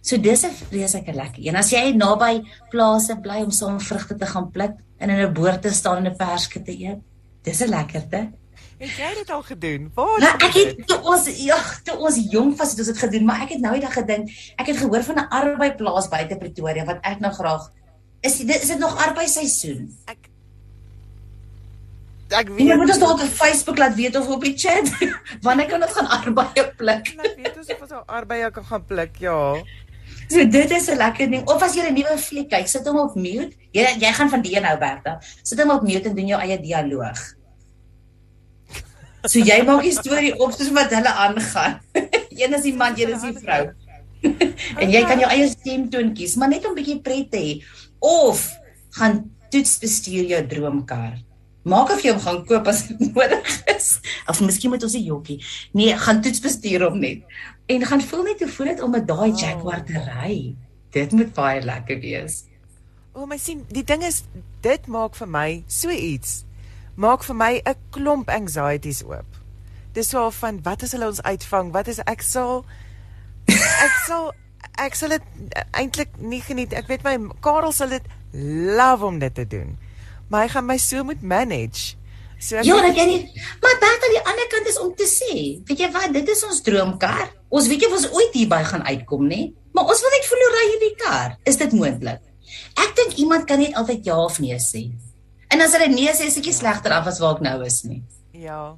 So 0.02 0.16
dis 0.16 0.44
'n 0.44 0.50
vreeslike 0.50 1.12
lekker. 1.12 1.46
En 1.46 1.56
as 1.56 1.70
jy 1.70 1.94
naby 1.94 2.42
plase 2.70 3.16
bly 3.20 3.42
om 3.42 3.50
saam 3.50 3.80
vrugte 3.80 4.16
te 4.16 4.26
gaan 4.26 4.50
pluk 4.50 4.74
en 4.98 5.10
in 5.10 5.28
'n 5.28 5.32
boord 5.32 5.62
te 5.62 5.70
staan 5.70 6.04
en 6.04 6.12
'n 6.12 6.16
perske 6.16 6.62
te 6.62 6.72
eet, 6.72 7.00
dis 7.42 7.60
'n 7.60 7.70
lekkerte. 7.70 8.32
Het 8.76 8.96
jy 9.00 9.14
dit 9.22 9.30
al 9.30 9.42
gedoen? 9.42 9.90
Waar? 9.94 10.18
Nou, 10.20 10.32
ek 10.36 10.52
het 10.52 10.86
toe 10.86 10.98
ons 11.00 11.24
ja, 11.40 11.56
toe 11.84 11.96
ons 11.96 12.18
jonk 12.30 12.58
was 12.58 12.74
het 12.74 12.82
ons 12.82 12.90
dit 12.92 12.98
gedoen, 12.98 13.24
maar 13.24 13.46
ek 13.46 13.54
het 13.56 13.62
nou 13.64 13.72
eendag 13.74 13.94
gedink, 13.96 14.28
ek 14.60 14.68
het 14.68 14.76
gehoor 14.82 15.04
van 15.06 15.16
'n 15.22 15.28
arbeidsplaas 15.32 16.08
buite 16.12 16.36
Pretoria 16.36 16.84
wat 16.84 17.00
ek 17.00 17.20
nou 17.20 17.32
graag 17.32 17.72
is 18.20 18.38
dit 18.38 18.62
is 18.62 18.68
dit 18.68 18.78
nog 18.78 18.96
arbeidsseisoen? 19.06 19.96
Ek 20.04 20.28
Ek 22.28 22.48
weet. 22.50 22.66
Jy 22.66 22.74
moet 22.74 22.90
ons 22.90 22.98
dalk 22.98 23.20
op 23.22 23.34
Facebook 23.38 23.78
laat 23.78 23.94
weet 23.94 24.16
of 24.18 24.28
op 24.28 24.42
die 24.42 24.56
chat 24.58 24.90
wanneer 25.46 25.68
kan 25.70 25.82
ons 25.82 25.94
gaan 25.94 26.08
arbeid 26.10 26.72
pluk. 26.76 27.12
Laat 27.16 27.36
weet 27.38 27.56
ons 27.56 27.68
of 27.70 27.80
ons 27.86 27.92
al 27.92 28.02
arbeid 28.06 28.52
kan 28.52 28.64
gaan 28.64 28.84
pluk, 28.84 29.20
ja. 29.22 29.62
So 30.26 30.42
dit 30.42 30.70
is 30.70 30.90
'n 30.90 30.98
lekker 30.98 31.30
ding. 31.30 31.46
Of 31.46 31.62
as 31.62 31.74
jy 31.78 31.86
'n 31.86 31.94
nuwe 31.94 32.18
fliek 32.18 32.50
kyk, 32.50 32.66
sit 32.66 32.86
hom 32.86 32.98
op 32.98 33.14
mute. 33.14 33.54
Jy 33.70 33.86
jy 34.02 34.12
gaan 34.12 34.30
van 34.30 34.42
die 34.42 34.60
nou 34.60 34.78
Bertha. 34.78 35.18
Sit 35.42 35.60
hom 35.62 35.70
op 35.70 35.82
mute 35.82 36.08
en 36.08 36.14
doen 36.14 36.26
jou 36.26 36.40
eie 36.40 36.58
dialoog. 36.60 37.36
So 39.26 39.42
jy 39.42 39.58
maak 39.66 39.82
die 39.82 39.94
storie 39.94 40.32
op 40.38 40.54
soos 40.54 40.70
wat 40.76 40.92
hulle 40.94 41.12
aangaan. 41.26 41.80
een 42.40 42.54
is 42.54 42.66
die 42.66 42.74
man, 42.76 42.94
een 42.98 43.14
is 43.16 43.24
die 43.26 43.34
vrou. 43.40 43.62
en 44.80 44.92
jy 44.92 45.02
kan 45.06 45.22
jou 45.22 45.30
eie 45.30 45.48
stemtoon 45.50 46.12
kies, 46.16 46.36
maar 46.38 46.50
net 46.52 46.66
om 46.66 46.74
'n 46.74 46.78
bietjie 46.78 47.00
pret 47.02 47.30
te 47.30 47.40
hê 47.42 47.52
of 47.98 48.42
gaan 48.98 49.24
toets 49.50 49.78
bestuur 49.82 50.30
jou 50.30 50.42
droomkar. 50.46 51.18
Maak 51.66 51.90
of 51.90 52.02
jy 52.02 52.14
hom 52.14 52.22
gaan 52.22 52.42
koop 52.46 52.70
as 52.70 52.86
dit 52.86 53.02
nodig 53.10 53.52
is. 53.74 53.98
Of 54.30 54.40
miskien 54.40 54.70
moet 54.70 54.82
ons 54.82 54.94
'n 54.94 55.04
jokkie. 55.04 55.42
Nee, 55.72 55.96
gaan 55.96 56.22
toets 56.22 56.40
bestuur 56.40 56.86
hom 56.86 56.98
net. 56.98 57.26
En 57.66 57.86
gaan 57.86 58.00
voel 58.00 58.22
net 58.22 58.40
hoe 58.40 58.48
voel 58.48 58.66
dit 58.66 58.82
om 58.82 58.90
met 58.90 59.06
daai 59.06 59.32
Jaguar 59.34 59.82
te 59.84 59.98
ry. 59.98 60.54
Dit 60.90 61.12
moet 61.12 61.34
baie 61.34 61.60
lekker 61.62 61.98
wees. 62.00 62.44
O, 63.12 63.22
oh, 63.22 63.26
my 63.26 63.38
sien, 63.38 63.64
die 63.72 63.84
ding 63.84 64.04
is 64.04 64.22
dit 64.62 64.86
maak 64.86 65.16
vir 65.16 65.28
my 65.28 65.64
so 65.66 65.90
iets 65.90 66.45
maak 66.96 67.24
vir 67.24 67.36
my 67.36 67.52
'n 67.64 67.76
klomp 67.90 68.28
anxieties 68.28 69.02
oop. 69.04 69.28
Dis 69.92 70.08
so 70.08 70.30
van 70.30 70.60
wat 70.62 70.82
as 70.82 70.92
hulle 70.92 71.06
ons 71.06 71.22
uitvang? 71.22 71.72
Wat 71.72 71.88
is 71.88 71.98
ek 72.04 72.22
sal 72.22 72.64
ek 73.48 73.94
sal 74.06 74.32
ek 74.78 74.94
sal 74.94 75.08
dit 75.08 75.22
eintlik 75.72 76.10
nie 76.18 76.40
geniet. 76.40 76.72
Ek 76.72 76.88
weet 76.88 77.04
my 77.04 77.16
Karel 77.40 77.72
sal 77.72 77.88
dit 77.88 78.02
love 78.76 79.04
om 79.04 79.18
dit 79.18 79.34
te 79.34 79.46
doen. 79.46 79.76
Maar 80.28 80.46
hy 80.46 80.48
gaan 80.48 80.66
my 80.66 80.76
so 80.76 81.04
moet 81.04 81.22
manage. 81.22 81.96
So 82.38 82.60
Ja, 82.60 82.76
ek 82.84 82.96
weet 82.98 83.08
nie. 83.08 83.22
Maar 83.62 83.76
dan 83.80 83.96
aan 83.96 84.12
die 84.12 84.24
ander 84.28 84.48
kant 84.52 84.68
is 84.68 84.78
om 84.78 84.92
te 84.94 85.06
sê, 85.08 85.62
weet 85.64 85.78
jy 85.80 85.90
wat, 85.94 86.12
dit 86.12 86.28
is 86.28 86.44
ons 86.44 86.60
droomkar. 86.62 87.30
Ons 87.48 87.68
weet 87.70 87.86
jy 87.86 87.90
ons 87.90 88.08
ooit 88.12 88.34
hierby 88.36 88.60
gaan 88.68 88.84
uitkom, 88.84 89.24
nê? 89.28 89.52
Maar 89.72 89.88
ons 89.92 90.00
wil 90.04 90.12
net 90.12 90.28
voel 90.28 90.44
hoe 90.44 90.52
ry 90.52 90.64
hierdie 90.72 90.96
kar. 91.00 91.36
Is 91.48 91.56
dit 91.60 91.72
moontlik? 91.72 92.20
Ek 92.76 92.92
dink 92.98 93.16
iemand 93.22 93.46
kan 93.48 93.60
net 93.62 93.76
altyd 93.76 94.04
ja 94.04 94.18
of 94.20 94.38
nee 94.40 94.58
sê. 94.60 94.90
En 95.52 95.62
as 95.62 95.74
hulle 95.76 95.88
nee 95.92 96.12
sê, 96.16 96.26
is 96.30 96.38
ek 96.40 96.48
nie 96.50 96.56
slegter 96.56 96.94
af 96.96 97.06
as 97.06 97.20
waar 97.22 97.38
ek 97.38 97.44
nou 97.46 97.58
is 97.66 97.82
nie. 97.86 98.02
Ja. 98.36 98.76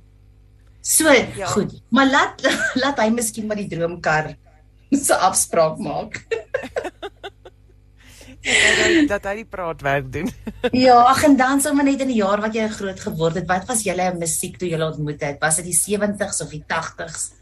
So, 0.88 1.10
ja. 1.12 1.46
goed. 1.52 1.74
Maar 1.92 2.10
laat 2.10 2.44
laat 2.82 3.00
hy 3.02 3.08
miskien 3.12 3.48
maar 3.48 3.60
die 3.60 3.68
droomkar 3.70 4.34
se 5.06 5.16
afspraak 5.16 5.80
maak. 5.82 6.20
ja, 8.48 9.02
dat 9.10 9.26
hy 9.28 9.34
die 9.42 9.48
praatwerk 9.48 10.12
doen. 10.12 10.30
ja, 10.72 10.96
ag 11.10 11.24
en 11.28 11.36
dan 11.40 11.60
sommer 11.64 11.84
net 11.88 12.04
in 12.04 12.12
die 12.12 12.20
jaar 12.22 12.40
wat 12.44 12.56
jy 12.56 12.68
groot 12.72 13.00
geword 13.08 13.40
het, 13.40 13.48
wat 13.50 13.66
was 13.68 13.84
julle 13.86 14.12
musiek 14.16 14.56
toe 14.60 14.70
julle 14.70 14.88
ontmoet 14.88 15.26
het? 15.26 15.42
Was 15.42 15.60
dit 15.60 15.68
die 15.72 15.76
70s 15.76 16.44
of 16.44 16.54
die 16.54 16.64
80s? 16.64 17.34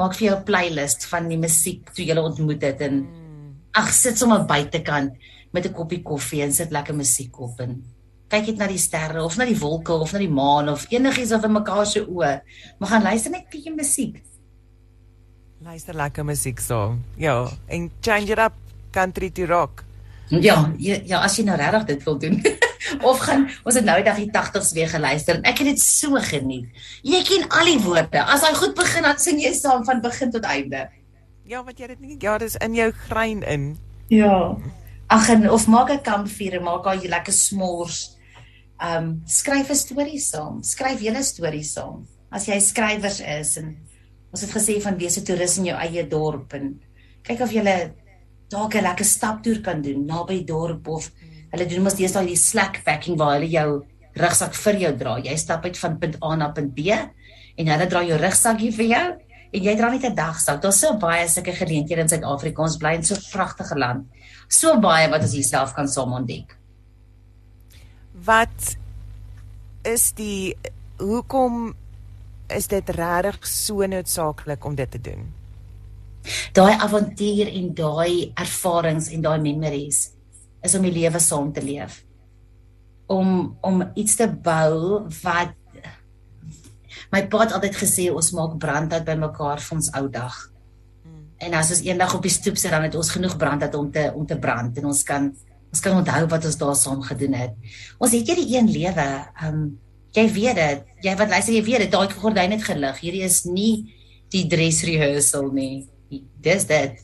Maak 0.00 0.16
vir 0.16 0.30
jou 0.30 0.36
'n 0.38 0.48
playlist 0.48 1.04
van 1.08 1.28
die 1.28 1.40
musiek 1.40 1.92
toe 1.92 2.04
julle 2.04 2.24
ontmoet 2.24 2.62
het 2.64 2.80
en 2.80 3.04
hmm. 3.04 3.48
ag 3.76 3.92
sit 3.92 4.18
sommer 4.18 4.44
buitekant 4.48 5.16
met 5.52 5.66
'n 5.68 5.72
koppie 5.76 6.02
koffie 6.02 6.42
en 6.42 6.52
sit 6.52 6.72
lekker 6.72 6.96
musiek 6.96 7.40
op 7.40 7.60
en 7.60 7.84
kyk 8.32 8.52
net 8.52 8.62
na 8.62 8.68
die 8.70 8.80
sterre 8.80 9.22
of 9.24 9.36
na 9.36 9.44
die 9.48 9.58
wolke 9.58 9.92
of 9.92 10.12
na 10.14 10.20
die 10.22 10.32
maan 10.32 10.70
of 10.72 10.86
enigiets 10.92 11.34
of 11.36 11.44
in 11.44 11.52
mekaar 11.52 11.84
se 11.88 12.04
oë. 12.06 12.34
Maar 12.80 12.92
gaan 12.94 13.08
luister 13.10 13.34
net 13.34 13.48
bietjie 13.52 13.74
musiek. 13.76 14.20
Luister 15.62 15.94
lekker 15.94 16.24
musiek 16.26 16.60
so. 16.60 16.96
Ja, 17.20 17.44
en 17.68 17.90
change 18.00 18.32
it 18.32 18.40
up 18.40 18.56
country 18.92 19.30
to 19.30 19.46
rock. 19.46 19.84
Ja, 20.32 20.72
ja, 20.80 20.96
ja 21.04 21.20
as 21.20 21.36
jy 21.36 21.44
nou 21.44 21.58
regtig 21.60 21.90
dit 21.92 22.06
wil 22.08 22.18
doen. 22.18 22.40
of 23.08 23.20
gaan 23.22 23.44
ons 23.68 23.76
het 23.76 23.84
nou 23.86 23.98
die 24.00 24.06
dag 24.06 24.18
die 24.18 24.30
80s 24.32 24.72
weer 24.76 24.88
geluister 24.90 25.38
en 25.38 25.44
ek 25.48 25.60
het 25.62 25.74
dit 25.74 25.82
so 25.82 26.16
geniet. 26.32 26.82
Jy 27.04 27.20
ken 27.28 27.46
al 27.52 27.68
die 27.68 27.78
woorde. 27.84 28.24
As 28.24 28.46
hy 28.46 28.54
goed 28.56 28.74
begin 28.78 29.06
dan 29.06 29.20
sing 29.20 29.42
jy 29.42 29.52
saam 29.56 29.84
van 29.88 30.00
begin 30.04 30.32
tot 30.32 30.48
einde. 30.48 30.88
Ja, 31.44 31.60
wat 31.66 31.78
jy 31.78 31.92
dit 31.92 32.00
nie 32.00 32.16
ja, 32.22 32.38
dis 32.40 32.56
in 32.64 32.78
jou 32.78 32.88
grein 33.10 33.44
in. 33.44 33.74
Ja. 34.08 34.56
Ag 35.12 35.28
en 35.34 35.50
of 35.52 35.68
maak 35.68 35.92
'n 35.92 36.00
kampvuur 36.00 36.58
en 36.58 36.64
maak 36.64 36.86
al 36.88 37.04
jy 37.04 37.12
lekker 37.12 37.32
s'mores 37.32 38.16
Ehm 38.82 39.04
um, 39.04 39.22
skryf 39.26 39.70
'n 39.70 39.78
storie 39.78 40.18
saam. 40.18 40.62
Skryf 40.62 41.00
julle 41.00 41.22
storie 41.22 41.62
saam. 41.62 42.06
As 42.30 42.48
jy 42.48 42.58
skrywers 42.58 43.20
is 43.20 43.56
en 43.56 43.76
ons 44.32 44.40
het 44.40 44.50
gesê 44.50 44.80
van 44.82 44.98
wees 44.98 45.18
'n 45.18 45.24
toerist 45.24 45.58
in 45.58 45.66
jou 45.66 45.76
eie 45.78 46.02
dorp 46.08 46.54
en 46.54 46.80
kyk 47.22 47.40
of 47.40 47.52
jy 47.52 47.62
dalk 48.50 48.74
'n 48.74 48.82
lekker 48.82 49.04
staptoer 49.04 49.60
kan 49.62 49.82
doen 49.82 50.06
naby 50.06 50.44
dorp 50.44 50.88
of 50.88 51.10
hulle 51.52 51.66
doen 51.66 51.82
mos 51.82 51.94
deesdae 51.94 52.26
die 52.26 52.36
slack 52.36 52.82
packing 52.84 53.16
waar 53.18 53.38
hulle 53.38 53.50
jou 53.50 53.84
rugsak 54.14 54.54
vir 54.54 54.76
jou 54.76 54.96
dra. 54.96 55.18
Jy 55.18 55.36
stap 55.36 55.64
uit 55.64 55.78
van 55.78 55.98
punt 55.98 56.16
A 56.22 56.36
na 56.36 56.48
punt 56.50 56.74
B 56.74 56.80
en 57.58 57.66
hulle 57.66 57.86
dra 57.86 58.02
jou 58.02 58.18
rugsakkie 58.18 58.72
vir 58.72 58.86
jou 58.86 59.06
en 59.52 59.62
jy 59.62 59.76
dra 59.76 59.90
net 59.90 60.04
'n 60.04 60.14
dagsak. 60.14 60.60
Daar's 60.60 60.80
so 60.80 60.96
baie 60.96 61.28
sulke 61.28 61.52
geleenthede 61.52 62.00
in 62.00 62.08
Suid-Afrika. 62.08 62.62
Ons 62.62 62.78
bly 62.78 62.94
in 62.94 63.04
so 63.04 63.14
'n 63.14 63.30
pragtige 63.30 63.78
land. 63.78 64.06
So 64.48 64.80
baie 64.80 65.08
wat 65.08 65.22
ons 65.22 65.34
jouself 65.34 65.74
kan 65.74 65.88
saam 65.88 66.12
ontdek. 66.12 66.61
Wat 68.24 68.76
is 69.82 70.12
die 70.14 70.54
hoekom 71.00 71.72
is 72.52 72.68
dit 72.70 72.90
regtig 72.94 73.46
so 73.48 73.86
noodsaaklik 73.86 74.64
om 74.64 74.76
dit 74.78 74.90
te 74.90 75.00
doen? 75.00 75.24
Daai 76.54 76.76
avontuur 76.78 77.50
en 77.50 77.72
daai 77.74 78.30
ervarings 78.38 79.10
en 79.10 79.24
daai 79.24 79.40
memories 79.42 80.04
is 80.62 80.76
om 80.78 80.86
die 80.86 80.94
lewe 80.94 81.18
saam 81.18 81.50
te 81.52 81.64
leef. 81.64 82.02
Om 83.10 83.56
om 83.60 83.82
iets 83.98 84.16
te 84.20 84.28
bou 84.30 85.02
wat 85.22 85.58
my 87.12 87.26
pa 87.28 87.42
het 87.42 87.56
altyd 87.56 87.76
gesê 87.76 88.06
ons 88.12 88.30
maak 88.36 88.58
brandhout 88.60 89.04
bymekaar 89.04 89.60
vir 89.60 89.76
ons 89.76 89.90
ou 89.98 90.06
dag. 90.12 90.36
Hmm. 91.02 91.24
En 91.42 91.56
as 91.58 91.72
ons 91.74 91.82
eendag 91.88 92.14
op 92.14 92.22
die 92.22 92.32
stoep 92.32 92.60
sit 92.60 92.70
dan 92.70 92.86
het 92.86 92.94
ons 92.94 93.10
genoeg 93.16 93.36
brandhout 93.40 93.74
om 93.80 93.90
te 93.90 94.12
om 94.14 94.26
te 94.26 94.38
brand 94.38 94.78
en 94.78 94.92
ons 94.92 95.02
kan 95.08 95.32
ons 95.72 95.80
kan 95.80 95.96
onthou 95.96 96.26
wat 96.28 96.44
ons 96.48 96.58
daar 96.60 96.76
saam 96.76 97.02
gedoen 97.02 97.36
het. 97.38 97.54
Ons 97.98 98.12
het 98.12 98.28
hierdie 98.28 98.56
een 98.56 98.68
lewe. 98.70 99.08
Um 99.46 99.62
jy 100.12 100.26
weet 100.28 100.58
dit. 100.58 100.82
Jy 101.06 101.14
wat 101.16 101.32
luister 101.32 101.54
jy 101.56 101.62
weet 101.64 101.86
dit. 101.86 101.92
Daai 101.92 102.12
gordyn 102.12 102.52
het 102.52 102.66
gelig. 102.66 103.00
Hierdie 103.00 103.24
is 103.24 103.42
nie 103.48 103.94
die 104.32 104.44
dress 104.48 104.84
rehearsal 104.84 105.48
nie. 105.52 105.86
Dis 106.44 106.68
dit. 106.68 107.00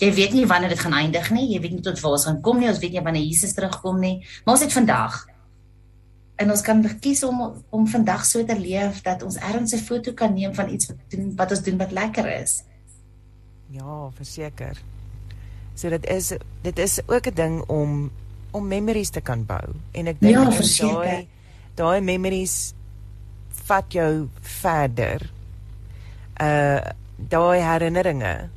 Jy 0.00 0.08
weet 0.16 0.32
nie 0.32 0.46
wanneer 0.48 0.72
dit 0.72 0.80
gaan 0.80 0.96
eindig 0.96 1.28
nie. 1.36 1.50
Jy 1.52 1.60
weet 1.60 1.76
nie 1.76 1.84
tot 1.84 2.00
waar 2.00 2.16
ons 2.16 2.24
gaan 2.24 2.40
kom 2.40 2.60
nie. 2.60 2.70
Ons 2.72 2.80
weet 2.80 2.96
nie 2.96 3.04
wanneer 3.04 3.26
Jesus 3.26 3.52
terugkom 3.56 4.00
nie. 4.00 4.16
Maar 4.44 4.56
ons 4.56 4.64
het 4.64 4.72
vandag 4.72 5.26
en 6.40 6.50
ons 6.54 6.62
kan 6.64 6.80
kies 7.04 7.20
om 7.26 7.42
om 7.68 7.86
vandag 7.88 8.24
so 8.24 8.44
te 8.48 8.56
leef 8.56 9.02
dat 9.04 9.22
ons 9.22 9.36
ergens 9.36 9.74
'n 9.76 9.84
foto 9.84 10.12
kan 10.12 10.32
neem 10.34 10.54
van 10.54 10.72
iets 10.72 10.88
wat 10.88 10.96
doen 11.12 11.36
wat 11.36 11.50
ons 11.50 11.62
doen 11.62 11.76
wat 11.76 11.92
lekker 11.92 12.26
is. 12.40 12.62
Ja, 13.70 14.10
verseker. 14.16 14.80
So 15.80 15.88
dit 15.88 16.06
is 16.12 16.34
dit 16.62 16.78
is 16.78 17.00
ook 17.06 17.26
'n 17.26 17.34
ding 17.34 17.62
om 17.66 18.10
om 18.50 18.66
memories 18.68 19.10
te 19.10 19.20
kan 19.20 19.46
bou 19.46 19.68
en 19.92 20.06
ek 20.06 20.20
dink 20.20 20.34
ja, 20.34 20.44
daai 20.86 21.26
daai 21.74 22.00
memories 22.00 22.74
vat 23.64 23.92
jou 23.92 24.28
verder. 24.40 25.30
Uh 26.40 26.80
daai 27.16 27.60
herinneringe 27.60 28.48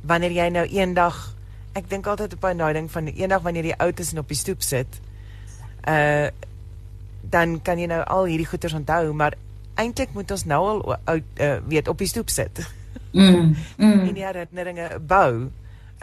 wanneer 0.00 0.30
jy 0.30 0.48
nou 0.48 0.66
eendag 0.66 1.34
ek 1.74 1.90
dink 1.90 2.06
altyd 2.06 2.34
op 2.34 2.40
daai 2.40 2.72
ding 2.72 2.90
van 2.90 3.06
eendag 3.06 3.42
wanneer 3.42 3.64
jy 3.64 3.74
oud 3.78 4.00
is 4.00 4.12
en 4.12 4.18
op 4.18 4.28
die 4.28 4.36
stoep 4.36 4.62
sit. 4.62 5.00
Uh 5.86 6.28
dan 7.30 7.62
kan 7.62 7.78
jy 7.78 7.86
nou 7.86 8.02
al 8.04 8.24
hierdie 8.24 8.46
goeders 8.46 8.74
onthou, 8.74 9.12
maar 9.12 9.34
eintlik 9.74 10.12
moet 10.12 10.30
ons 10.30 10.44
nou 10.44 10.62
al 10.68 10.96
oud 11.04 11.22
uh, 11.40 11.56
weet 11.66 11.88
op 11.88 11.98
die 11.98 12.08
stoep 12.08 12.28
sit. 12.30 12.66
Mm. 13.12 13.54
mm. 13.76 14.00
en 14.08 14.14
die 14.14 14.24
herinneringe 14.24 14.98
bou 15.00 15.50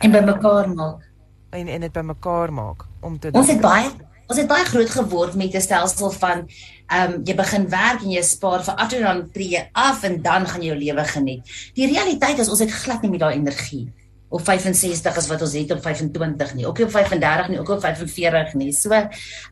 en 0.01 0.11
bymekaar 0.11 0.69
maak. 0.69 1.09
En 1.49 1.67
en 1.67 1.81
dit 1.81 1.91
bymekaar 1.91 2.53
maak 2.53 2.87
om 3.01 3.19
te 3.19 3.31
Ons 3.31 3.51
het 3.51 3.61
baie 3.61 3.91
ons 4.31 4.39
het 4.39 4.47
baie 4.47 4.63
groot 4.63 4.89
geword 4.89 5.33
met 5.35 5.55
'n 5.55 5.61
stelsel 5.61 6.11
van 6.11 6.47
ehm 6.87 7.13
um, 7.13 7.21
jy 7.23 7.35
begin 7.35 7.69
werk 7.69 8.01
en 8.01 8.11
jy 8.11 8.21
spaar 8.23 8.63
vir 8.63 8.75
after 8.75 9.01
dan 9.01 9.29
tree 9.31 9.69
af 9.71 10.03
en 10.03 10.21
dan 10.21 10.47
gaan 10.47 10.61
jy 10.61 10.67
jou 10.67 10.77
lewe 10.77 11.03
geniet. 11.03 11.41
Die 11.73 11.87
realiteit 11.87 12.39
is 12.39 12.49
ons 12.49 12.59
het 12.59 12.71
glad 12.71 13.01
nie 13.01 13.11
met 13.11 13.19
daai 13.19 13.35
energie 13.35 13.91
of 14.31 14.43
65 14.47 15.17
is 15.17 15.27
wat 15.27 15.41
ons 15.41 15.53
het 15.53 15.71
op 15.71 15.81
25 15.83 16.53
nie, 16.55 16.65
ook 16.65 16.77
nie 16.77 16.85
op 16.85 16.91
35 16.91 17.47
nie, 17.51 17.59
ook 17.59 17.69
op 17.69 17.81
45 17.83 18.53
nie. 18.53 18.71
So, 18.71 18.95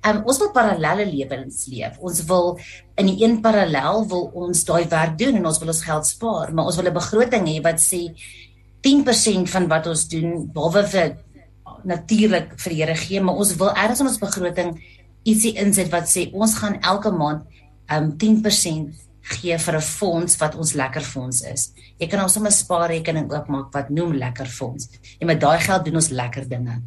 um, 0.07 0.21
ons 0.23 0.39
wil 0.39 0.51
parallelle 0.55 1.05
lewens 1.05 1.65
leef. 1.67 1.97
Ons 1.99 2.23
wil 2.23 2.59
in 2.95 3.11
die 3.11 3.17
een 3.25 3.41
parallel 3.43 4.07
wil 4.07 4.29
ons 4.33 4.63
daai 4.63 4.87
werk 4.87 5.17
doen 5.19 5.35
en 5.35 5.49
ons 5.51 5.59
wil 5.59 5.73
ons 5.73 5.83
geld 5.83 6.07
spaar, 6.07 6.53
maar 6.53 6.71
ons 6.71 6.79
wil 6.79 6.87
'n 6.87 6.93
begroting 6.93 7.47
hê 7.47 7.61
wat 7.61 7.79
sê 7.83 8.15
10% 8.81 9.49
van 9.49 9.67
wat 9.67 9.87
ons 9.87 10.07
doen 10.07 10.47
behalwe 10.53 10.85
vir 10.87 11.17
natuurlik 11.83 12.55
vir 12.59 12.73
die 12.73 12.79
Here 12.81 12.95
gee, 12.95 13.21
maar 13.21 13.39
ons 13.39 13.55
wil 13.59 13.71
ergens 13.73 14.01
in 14.03 14.07
ons 14.11 14.21
begroting 14.21 14.73
ietsie 15.27 15.55
insit 15.59 15.91
wat 15.91 16.09
sê 16.11 16.29
ons 16.33 16.55
gaan 16.59 16.79
elke 16.81 17.11
maand 17.11 17.45
um 17.91 18.11
10% 18.21 19.07
gee 19.29 19.57
vir 19.57 19.75
'n 19.75 19.81
fonds 19.81 20.37
wat 20.37 20.55
ons 20.55 20.73
lekker 20.73 21.01
fonds 21.01 21.41
is. 21.41 21.71
Jy 21.99 22.07
kan 22.07 22.23
ons 22.23 22.33
sommer 22.33 22.51
'n 22.51 22.55
spaarrekening 22.55 23.31
oopmaak 23.31 23.73
wat 23.73 23.89
noem 23.89 24.13
lekker 24.13 24.47
fonds. 24.47 24.89
En 25.19 25.27
met 25.27 25.39
daai 25.39 25.59
geld 25.59 25.85
doen 25.85 25.95
ons 25.95 26.09
lekker 26.09 26.49
dinge. 26.49 26.81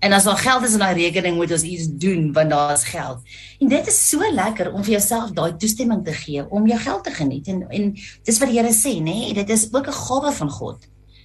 En 0.00 0.12
as 0.12 0.24
daar 0.24 0.36
geld 0.36 0.64
is 0.64 0.72
in 0.72 0.78
daai 0.78 0.94
rekening 0.94 1.36
moet 1.36 1.52
ons 1.52 1.62
iets 1.62 1.86
doen 1.88 2.32
want 2.32 2.50
daar 2.50 2.72
is 2.72 2.84
geld. 2.84 3.18
En 3.60 3.68
dit 3.68 3.86
is 3.86 4.08
so 4.08 4.18
lekker 4.32 4.72
om 4.72 4.82
vir 4.84 4.92
jouself 4.92 5.30
daai 5.32 5.56
toestemming 5.56 6.04
te 6.04 6.12
gee 6.12 6.50
om 6.50 6.66
jou 6.66 6.78
geld 6.78 7.04
te 7.04 7.10
geniet 7.10 7.48
en 7.48 7.62
en 7.70 7.94
dis 8.22 8.38
wat 8.38 8.48
die 8.48 8.58
Here 8.58 8.72
sê, 8.72 8.98
nê? 9.00 9.02
Nee? 9.02 9.34
Dit 9.34 9.50
is 9.50 9.68
ook 9.72 9.86
'n 9.86 9.92
gawe 9.92 10.32
van 10.32 10.50
God. 10.50 10.78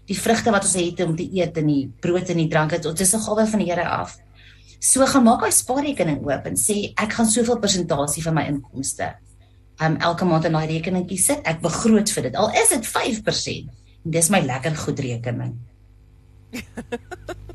Die 0.10 0.18
vrugte 0.18 0.52
wat 0.52 0.66
ons 0.66 0.76
het 0.80 1.06
om 1.06 1.16
te 1.16 1.28
eet 1.38 1.58
en 1.62 1.70
die 1.70 1.86
brood 2.02 2.30
en 2.34 2.42
die 2.42 2.50
drank, 2.50 2.74
dit 2.74 3.02
is 3.06 3.14
'n 3.16 3.26
gawe 3.28 3.46
van 3.48 3.60
die 3.60 3.70
Here 3.72 3.88
af. 3.88 4.18
So 4.80 5.06
gaan 5.06 5.24
maak 5.24 5.44
hy 5.44 5.52
spaarrekening 5.52 6.24
oop 6.26 6.46
en 6.46 6.56
sê 6.56 6.94
ek 6.96 7.14
gaan 7.14 7.28
soveel 7.28 7.60
persentasie 7.60 8.24
van 8.24 8.34
my 8.34 8.46
inkomste 8.48 9.16
um, 9.82 9.98
elke 9.98 10.26
maand 10.26 10.46
in 10.46 10.56
daai 10.58 10.68
rekeningkie 10.68 11.20
sit. 11.20 11.44
Ek 11.48 11.62
begroot 11.64 12.12
vir 12.16 12.30
dit. 12.30 12.36
Al 12.40 12.52
is 12.62 12.70
dit 12.70 12.86
5%. 12.86 13.70
En 14.06 14.12
dis 14.16 14.30
my 14.30 14.42
lekker 14.46 14.76
goed 14.86 15.00
rekening. 15.00 15.56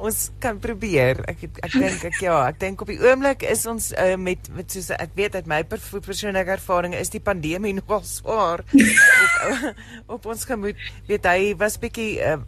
ons 0.00 0.18
kan 0.42 0.58
probeer. 0.60 1.20
Ek 1.28 1.44
ek 1.50 1.74
dink 1.76 2.04
ek 2.08 2.18
ja, 2.24 2.36
ek 2.48 2.60
dink 2.62 2.82
op 2.82 2.90
die 2.90 2.98
oomblik 3.02 3.44
is 3.46 3.66
ons 3.70 3.90
uh, 3.92 4.16
met 4.20 4.48
met 4.56 4.72
soos 4.72 4.90
ek 4.96 5.14
weet 5.18 5.36
uit 5.38 5.50
my 5.50 5.62
persoonlike 5.68 6.56
ervaring 6.56 6.96
is 6.96 7.12
die 7.12 7.22
pandemie 7.22 7.74
nogal 7.80 8.04
swaar 8.08 8.64
op, 8.64 9.74
op 10.18 10.30
ons 10.34 10.46
gemoed. 10.48 10.80
Weet 11.10 11.28
hy 11.28 11.52
was 11.60 11.78
bietjie 11.82 12.16
uh, 12.24 12.38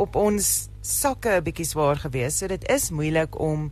op 0.00 0.16
ons 0.16 0.52
sakke 0.82 1.38
bietjie 1.44 1.68
swaar 1.68 2.00
geweest. 2.02 2.40
So 2.40 2.50
dit 2.50 2.64
is 2.72 2.90
moeilik 2.94 3.36
om 3.40 3.68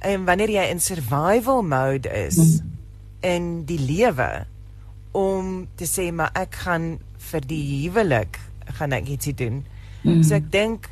en 0.00 0.24
wanneer 0.24 0.54
jy 0.54 0.68
in 0.72 0.80
survival 0.80 1.60
mode 1.66 2.08
is 2.08 2.62
in 3.26 3.66
die 3.68 3.80
lewe 3.82 4.46
om 5.12 5.66
te 5.76 5.84
sê 5.90 6.08
maar 6.14 6.30
ek 6.38 6.62
gaan 6.62 6.94
vir 7.30 7.44
die 7.50 7.64
huwelik 7.82 8.38
gaan 8.78 8.94
ek 8.96 9.10
ietsie 9.12 9.34
doen. 9.36 9.60
Mm. 10.06 10.22
So 10.24 10.38
ek 10.38 10.48
dink 10.54 10.88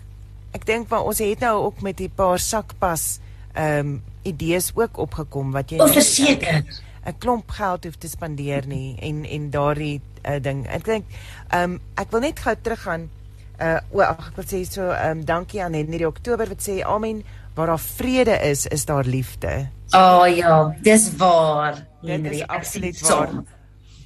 ek 0.53 0.66
dink 0.66 0.88
maar 0.88 1.05
ons 1.05 1.18
het 1.18 1.40
nou 1.40 1.57
ook 1.64 1.80
met 1.80 2.01
'n 2.01 2.12
paar 2.14 2.38
sakpas 2.38 3.20
ehm 3.55 3.78
um, 3.78 4.03
idees 4.22 4.72
ook 4.74 4.99
opgekom 4.99 5.53
wat 5.53 5.70
jy 5.70 5.78
verseker 5.78 6.64
'n 7.07 7.18
klomp 7.18 7.51
geld 7.51 7.84
hoef 7.84 7.96
te 7.96 8.09
spandeer 8.09 8.66
nie 8.66 8.96
en 9.01 9.24
en 9.24 9.51
daardie 9.51 10.01
uh, 10.28 10.40
ding. 10.42 10.66
Ek 10.66 10.84
dink 10.84 11.05
ehm 11.49 11.62
um, 11.62 11.80
ek 11.96 12.11
wil 12.11 12.20
net 12.20 12.40
gou 12.40 12.55
teruggaan 12.62 13.09
uh 13.59 13.78
o 13.90 14.01
ag 14.01 14.30
ek 14.30 14.36
wil 14.36 14.46
sê 14.46 14.62
so 14.68 14.90
ehm 14.90 15.18
um, 15.18 15.24
dankie 15.24 15.62
aan 15.62 15.74
Henry 15.74 16.05
Oktober 16.05 16.49
wat 16.49 16.62
sê 16.62 16.82
amen 16.84 17.24
waar 17.55 17.66
daar 17.72 17.80
vrede 17.80 18.36
is, 18.46 18.66
is 18.66 18.84
daar 18.84 19.05
liefde. 19.05 19.68
O 19.90 19.99
oh, 19.99 20.36
ja, 20.36 20.76
dis 20.80 21.16
waar. 21.16 21.86
Dit 22.03 22.24
is 22.30 22.46
absoluut 22.46 23.01
waar. 23.01 23.32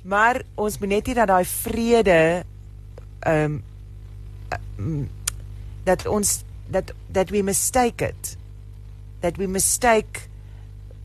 Maar 0.03 0.41
ons 0.55 0.79
moet 0.79 0.89
net 0.89 1.07
nie 1.07 1.15
dat 1.15 1.29
daai 1.29 1.45
vrede 1.45 2.45
ehm 3.21 3.59
um, 4.79 5.11
dat 5.85 6.07
ons 6.07 6.43
dat 6.69 6.93
that 7.13 7.31
we 7.31 7.43
mistake 7.43 8.05
it. 8.05 8.37
That 9.21 9.37
we 9.37 9.47
mistake 9.47 10.29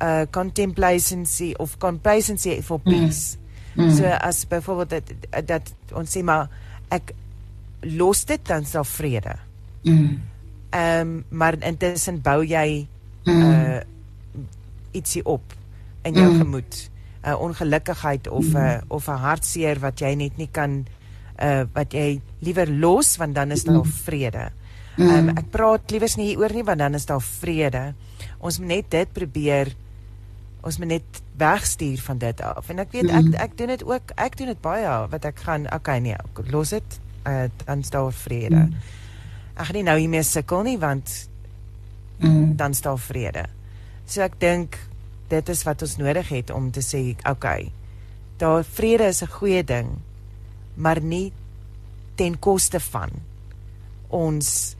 uh 0.01 0.25
contemplacency 0.31 1.53
of 1.59 1.77
complacency 1.77 2.61
for 2.61 2.79
mm. 2.79 2.91
peace. 2.91 3.37
Mm. 3.75 3.83
Mm. 3.83 3.95
So 3.97 4.05
as 4.05 4.47
byvoorbeeld 4.47 4.89
dat 4.89 5.47
dat 5.47 5.73
ons 5.93 6.17
sê 6.17 6.23
maar 6.23 6.49
ek 6.89 7.13
los 7.81 8.25
dit 8.25 8.41
dan 8.45 8.65
sal 8.65 8.83
vrede. 8.83 9.37
Mm. 9.83 10.21
Ehm 10.69 10.99
um, 11.01 11.23
maar 11.29 11.57
intussen 11.61 12.21
bou 12.21 12.41
jy 12.45 12.87
mm. 13.23 13.41
uh 13.41 13.79
ietsie 14.91 15.21
op 15.25 15.53
in 16.01 16.13
jou 16.13 16.31
mm. 16.31 16.37
gemoed. 16.37 16.89
'n 17.27 17.29
uh, 17.29 17.39
ongelukkigheid 17.39 18.27
of 18.27 18.45
'n 18.45 18.49
mm. 18.49 18.55
uh, 18.55 18.81
of 18.87 19.07
'n 19.07 19.21
hartseer 19.21 19.79
wat 19.79 19.99
jy 19.99 20.13
net 20.13 20.37
nie 20.37 20.49
kan 20.51 20.85
uh 21.41 21.63
wat 21.73 21.93
jy 21.93 22.21
liewer 22.39 22.69
los 22.69 23.17
want 23.17 23.35
dan 23.35 23.51
is 23.51 23.63
daar 23.63 23.83
mm. 23.83 23.93
vrede. 24.05 24.51
Ehm 24.97 25.29
um, 25.29 25.33
ek 25.37 25.49
praat 25.53 25.91
liewers 25.91 26.17
nie 26.17 26.31
hieroor 26.31 26.53
nie 26.53 26.63
want 26.63 26.79
dan 26.79 26.93
is 26.93 27.05
daar 27.05 27.21
vrede. 27.21 27.93
Ons 28.39 28.59
moet 28.59 28.67
net 28.67 28.91
dit 28.91 29.13
probeer 29.13 29.75
ons 30.61 30.77
moet 30.77 30.87
net 30.87 31.21
wegstuur 31.37 32.01
van 32.01 32.17
dit 32.17 32.41
af. 32.41 32.69
En 32.69 32.79
ek 32.79 32.91
weet 32.91 33.09
ek 33.09 33.33
ek 33.47 33.57
doen 33.57 33.67
dit 33.67 33.83
ook. 33.83 34.11
Ek 34.15 34.37
doen 34.37 34.47
dit 34.47 34.61
baie 34.61 35.07
wat 35.09 35.25
ek 35.25 35.39
gaan 35.45 35.67
okay 35.73 35.99
nee, 35.99 36.17
los 36.51 36.69
dit. 36.69 36.99
Uh 37.27 37.45
dan 37.65 37.79
is 37.79 37.89
daar 37.89 38.11
vrede. 38.11 38.67
Mm 38.67 38.95
ek 39.57 39.69
gaan 39.69 39.79
nie 39.79 39.87
nou 39.87 39.97
hiermee 39.97 40.25
sukkel 40.25 40.63
nie 40.67 40.77
want 40.81 41.13
mm. 42.21 42.55
dan 42.59 42.75
staan 42.77 42.99
vrede. 43.01 43.47
So 44.05 44.21
ek 44.25 44.37
dink 44.41 44.77
dit 45.31 45.49
is 45.49 45.63
wat 45.67 45.81
ons 45.83 45.97
nodig 45.99 46.29
het 46.31 46.53
om 46.53 46.69
te 46.71 46.83
sê, 46.85 47.01
okay, 47.27 47.71
daar 48.39 48.63
vrede 48.63 49.09
is 49.09 49.23
'n 49.23 49.33
goeie 49.33 49.63
ding, 49.63 49.89
maar 50.75 51.01
nie 51.01 51.33
ten 52.15 52.39
koste 52.39 52.79
van 52.79 53.09
ons 54.09 54.76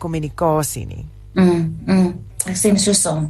kommunikasie 0.00 0.86
nie. 0.88 1.06
Mm. 1.38 1.64
mm 1.86 2.10
ek 2.48 2.56
sê 2.56 2.72
so 2.80 2.96
saam. 2.96 3.26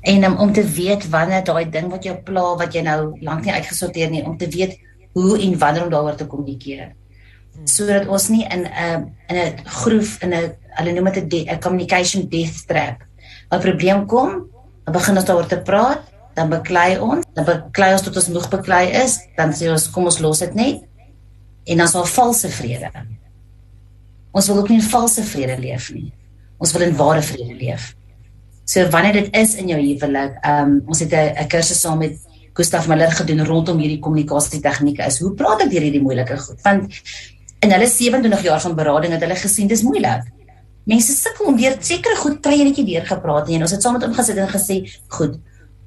En 0.00 0.24
um, 0.24 0.36
om 0.40 0.52
te 0.56 0.64
weet 0.64 1.04
wanneer 1.12 1.44
daai 1.44 1.68
ding 1.70 1.90
wat 1.92 2.06
jou 2.08 2.14
pla 2.24 2.54
wat 2.56 2.72
jy 2.74 2.80
nou 2.86 3.18
lank 3.20 3.44
nie 3.44 3.52
uitgesorteer 3.52 4.08
nie, 4.10 4.24
om 4.24 4.38
te 4.40 4.48
weet 4.48 4.78
hoe 5.12 5.36
en 5.36 5.58
wanneer 5.60 5.84
om 5.84 5.92
daaroor 5.92 6.16
te 6.16 6.26
kommunikeer. 6.26 6.88
Mm. 6.88 7.66
Sodat 7.68 8.08
ons 8.08 8.28
nie 8.32 8.46
in 8.48 8.64
'n 8.64 9.12
in 9.28 9.36
'n 9.36 9.64
groef 9.82 10.16
in 10.22 10.32
'n 10.34 10.56
hulle 10.78 10.92
noem 10.92 11.12
dit 11.12 11.34
'n 11.34 11.60
communication 11.60 12.28
death 12.28 12.66
trap. 12.66 13.04
'n 13.52 13.60
Probleem 13.60 14.06
kom, 14.06 14.46
dan 14.84 14.94
begin 14.94 15.16
ons 15.16 15.24
daaroor 15.24 15.46
te 15.46 15.60
praat, 15.60 16.02
dan 16.34 16.48
beklei 16.48 16.98
ons, 16.98 17.26
dan 17.34 17.44
beklei 17.44 17.92
ons 17.92 18.02
tot 18.02 18.16
ons 18.16 18.28
moeg 18.28 18.48
beklei 18.48 18.90
is, 19.02 19.18
dan 19.36 19.52
sê 19.52 19.70
ons 19.70 19.90
kom 19.90 20.04
ons 20.04 20.20
los 20.20 20.38
dit 20.38 20.54
net. 20.54 20.82
En 21.66 21.76
dan 21.76 21.86
is 21.86 21.92
daar 21.92 22.06
valse 22.06 22.48
vrede. 22.48 22.90
Ons 24.32 24.46
wil 24.46 24.60
ook 24.62 24.68
nie 24.68 24.78
in 24.78 24.86
valse 24.86 25.22
vrede 25.22 25.58
leef 25.58 25.90
nie. 25.92 26.12
Ons 26.58 26.72
wil 26.76 26.86
in 26.86 26.96
ware 26.96 27.22
vrede 27.22 27.54
leef. 27.54 27.94
So 28.64 28.86
wanneer 28.92 29.12
dit 29.12 29.36
is 29.36 29.56
in 29.58 29.68
jou 29.72 29.78
huwelik, 29.80 30.36
ehm 30.46 30.68
um, 30.68 30.82
ons 30.86 31.00
het 31.00 31.12
'n 31.12 31.48
kursus 31.48 31.80
saam 31.80 31.98
met 31.98 32.18
Gustaf 32.54 32.88
Miller 32.88 33.10
gedoen 33.10 33.44
rondom 33.46 33.78
hierdie 33.78 33.98
kommunikasie 33.98 34.60
tegnieke 34.60 35.06
is. 35.06 35.18
Hoe 35.18 35.34
praat 35.34 35.62
ek 35.62 35.70
deur 35.70 35.82
hierdie 35.82 36.02
moeilike 36.02 36.36
goed? 36.38 36.60
Want 36.62 37.00
in 37.60 37.70
hulle 37.70 37.86
27 37.86 38.42
jaar 38.42 38.60
van 38.60 38.74
berading 38.74 39.12
het 39.12 39.22
hulle 39.22 39.36
gesien 39.36 39.68
dis 39.68 39.82
moeilik. 39.82 40.26
Mense 40.84 41.12
sukkel 41.12 41.46
om 41.46 41.56
deur 41.56 41.76
sekere 41.80 42.16
goed 42.16 42.40
kry 42.42 42.58
jy 42.58 42.64
net 42.64 42.76
nie 42.76 42.86
deur 42.94 43.06
gepraat 43.06 43.48
en 43.48 43.62
ons 43.62 43.70
het 43.70 43.82
saam 43.82 43.96
met 43.98 44.02
hom 44.02 44.14
gesit 44.14 44.36
en 44.36 44.48
gesê, 44.48 44.76
"Goed, 45.08 45.38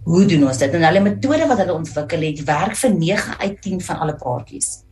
hoe 0.06 0.26
doen 0.26 0.48
ons 0.48 0.58
dit?" 0.58 0.74
En 0.74 0.84
hulle 0.84 1.00
metode 1.00 1.48
wat 1.48 1.58
hulle 1.58 1.74
ontwikkel 1.74 2.22
het, 2.22 2.44
werk 2.46 2.76
vir 2.76 2.92
9 2.94 3.40
uit 3.40 3.62
10 3.62 3.82
van 3.82 4.00
alle 4.00 4.16
paartjies. 4.16 4.84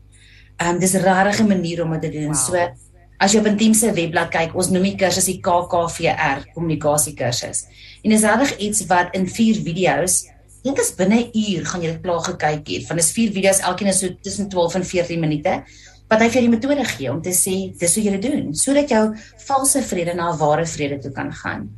Ehm 0.58 0.76
um, 0.76 0.80
dis 0.80 0.93
'n 0.93 1.04
rarige 1.04 1.43
manier 1.43 1.84
om 1.84 1.91
dit 1.91 2.02
te 2.02 2.10
doen. 2.10 2.34
Wow. 2.34 2.36
So 2.36 2.91
as 3.22 3.34
jy 3.34 3.39
op 3.39 3.47
'n 3.47 3.57
team 3.57 3.74
se 3.74 3.93
webblad 3.93 4.32
kyk, 4.32 4.55
ons 4.55 4.69
noem 4.69 4.84
die 4.84 4.97
kursus 4.97 5.26
die 5.26 5.39
KKVR, 5.39 6.45
kommunikasie 6.53 7.13
kursus. 7.13 7.67
En 8.03 8.09
dis 8.09 8.24
regtig 8.24 8.57
iets 8.57 8.86
wat 8.88 9.13
in 9.13 9.28
4 9.28 9.61
video's, 9.61 10.26
dink 10.63 10.80
is 10.80 10.95
binne 10.95 11.15
'n 11.15 11.32
uur 11.34 11.65
gaan 11.65 11.82
jy 11.82 11.91
dit 11.91 12.01
klaar 12.01 12.24
gekyk 12.24 12.67
het. 12.67 12.88
Van 12.88 12.97
dis 12.97 13.11
4 13.11 13.32
video's, 13.32 13.59
elkeen 13.59 13.88
is 13.88 13.99
so 13.99 14.07
tussen 14.22 14.49
12 14.49 14.76
en 14.76 14.86
14 14.86 15.19
minute 15.19 15.63
wat 16.09 16.19
hy 16.19 16.30
vir 16.30 16.41
die 16.41 16.49
metode 16.49 16.86
gee 16.86 17.11
om 17.11 17.22
te 17.22 17.32
sê 17.32 17.72
dis 17.80 17.95
hoe 17.95 18.03
jy 18.03 18.17
dit 18.17 18.32
doen 18.32 18.53
sodat 18.53 18.89
jou 18.89 19.15
valse 19.47 19.82
vrede 19.82 20.13
na 20.13 20.36
ware 20.36 20.65
vrede 20.65 20.99
toe 20.99 21.11
kan 21.11 21.32
gaan. 21.32 21.69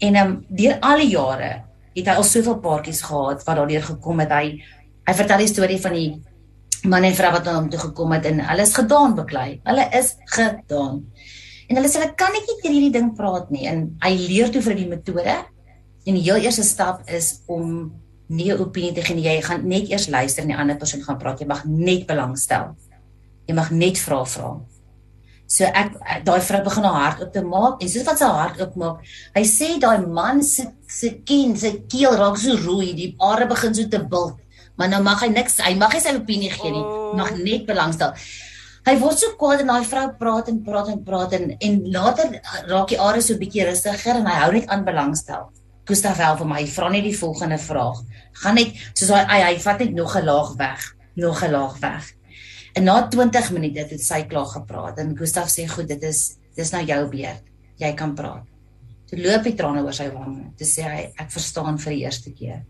En 0.00 0.14
ehm 0.14 0.26
um, 0.26 0.44
deur 0.48 0.78
al 0.80 0.98
die 0.98 1.12
jare 1.14 1.64
het 1.94 2.06
hy 2.06 2.14
al 2.14 2.26
soveel 2.26 2.58
paartjies 2.62 3.02
gehad 3.02 3.44
wat 3.46 3.56
daardeur 3.56 3.82
gekom 3.82 4.20
het. 4.20 4.30
Hy 4.30 4.62
hy 5.08 5.14
vertel 5.14 5.38
die 5.38 5.48
storie 5.48 5.78
van 5.80 5.94
die 5.96 6.08
man 6.84 7.04
en 7.04 7.14
vrou 7.14 7.30
wat 7.34 7.46
na 7.46 7.56
hom 7.56 7.68
toe 7.70 7.80
gekom 7.80 8.12
het 8.14 8.26
en 8.28 8.40
hulle 8.44 8.64
is 8.64 8.74
gedaan 8.76 9.14
beklei. 9.18 9.60
Hulle 9.66 9.86
is 9.98 10.14
gedaan. 10.34 11.02
En 11.68 11.78
hulle 11.78 11.90
sê 11.90 12.00
hulle 12.00 12.14
kan 12.18 12.32
net 12.32 12.48
nie 12.48 12.58
hierdie 12.62 12.92
ding 12.94 13.12
praat 13.16 13.50
nie 13.54 13.66
en 13.70 13.84
hy 14.04 14.12
leer 14.20 14.52
toe 14.52 14.62
vir 14.64 14.78
die 14.78 14.88
metode. 14.90 15.36
En 16.08 16.16
die 16.16 16.24
heel 16.24 16.44
eerste 16.44 16.64
stap 16.64 17.02
is 17.10 17.40
om 17.46 17.92
nie 18.28 18.52
opinie 18.54 18.94
te 18.96 19.04
gee 19.04 19.16
nie. 19.16 19.26
Jy 19.26 19.42
gaan 19.44 19.68
net 19.68 19.90
eers 19.90 20.08
luister 20.12 20.44
en 20.44 20.52
die 20.52 20.58
ander 20.58 20.78
persoon 20.80 21.04
gaan 21.04 21.20
praat. 21.20 21.42
Jy 21.42 21.48
mag 21.50 21.64
net 21.68 22.06
belangstel. 22.08 22.74
Jy 23.48 23.56
mag 23.56 23.70
net 23.72 24.00
vra 24.00 24.24
vra. 24.28 24.56
So 25.48 25.64
ek 25.64 25.94
daai 26.28 26.42
vrou 26.44 26.58
begin 26.66 26.84
haar 26.84 26.98
hart 27.06 27.22
oop 27.24 27.30
te 27.32 27.40
maak 27.40 27.80
en 27.80 27.88
soos 27.88 28.04
wat 28.04 28.20
sy 28.20 28.26
hart 28.28 28.58
oopmaak, 28.60 28.98
hy 29.32 29.44
sê 29.48 29.68
daai 29.80 30.04
man 30.04 30.42
se 30.44 30.66
se 30.84 31.14
kin, 31.24 31.54
sy 31.56 31.70
keel 31.88 32.18
raak 32.20 32.36
so 32.36 32.52
rooi, 32.60 32.92
die 32.96 33.14
are 33.24 33.46
begin 33.48 33.72
so 33.76 33.88
te 33.88 34.00
bil 34.12 34.34
maar 34.78 34.90
nou 34.92 35.02
mag 35.02 35.24
hy 35.24 35.28
niks, 35.32 35.58
hy 35.64 35.74
mag 35.78 35.94
nie 35.96 36.02
sy 36.04 36.14
opinie 36.16 36.50
gee 36.54 36.70
nie, 36.70 36.84
oh. 36.84 37.14
mag 37.18 37.34
net 37.36 37.66
belangstel. 37.68 38.14
Hy 38.86 38.94
word 39.02 39.20
so 39.20 39.34
kwaad 39.36 39.64
en 39.64 39.72
daai 39.72 39.84
vrou 39.84 40.04
praat 40.20 40.48
en 40.48 40.60
praat 40.64 40.92
en 40.92 41.00
praat 41.04 41.34
en 41.36 41.50
en 41.52 41.80
later 41.92 42.38
raak 42.70 42.92
die 42.94 43.00
are 43.02 43.20
so 43.24 43.36
bietjie 43.40 43.66
rustiger 43.68 44.20
en 44.20 44.28
hy 44.30 44.36
hou 44.44 44.52
net 44.54 44.70
aan 44.72 44.86
belangstel. 44.86 45.50
Gustav 45.88 46.20
help 46.20 46.44
hom, 46.44 46.54
hy 46.56 46.66
vra 46.68 46.88
net 46.92 47.04
die 47.04 47.16
volgende 47.16 47.58
vraag. 47.60 48.00
Gaan 48.42 48.56
net 48.60 48.78
soos 48.92 49.10
hy 49.12 49.24
hy, 49.28 49.40
hy 49.48 49.58
vat 49.64 49.82
net 49.84 49.92
nog 49.96 50.16
'n 50.16 50.24
laag 50.24 50.54
weg, 50.56 50.86
nog 51.16 51.42
'n 51.42 51.52
laag 51.52 51.76
weg. 51.84 52.12
En 52.76 52.84
na 52.84 53.08
20 53.08 53.50
minute 53.52 53.80
het 53.90 54.00
sy 54.00 54.22
klaar 54.22 54.46
gepraat 54.46 54.98
en 54.98 55.16
Gustav 55.16 55.48
sê 55.50 55.66
goed, 55.68 55.88
dit 55.88 56.02
is 56.02 56.38
dis 56.56 56.70
nou 56.72 56.84
jou 56.84 57.08
beurt. 57.08 57.42
Jy 57.78 57.92
kan 57.94 58.14
praat. 58.14 58.44
Toe 59.08 59.18
loop 59.18 59.42
die 59.42 59.54
trane 59.54 59.82
oor 59.82 59.92
sy 59.92 60.08
wange. 60.12 60.52
Toe 60.56 60.66
sê 60.66 60.82
hy 60.82 61.12
ek 61.16 61.30
verstaan 61.30 61.78
vir 61.78 61.92
die 61.92 62.02
eerste 62.04 62.32
keer. 62.32 62.64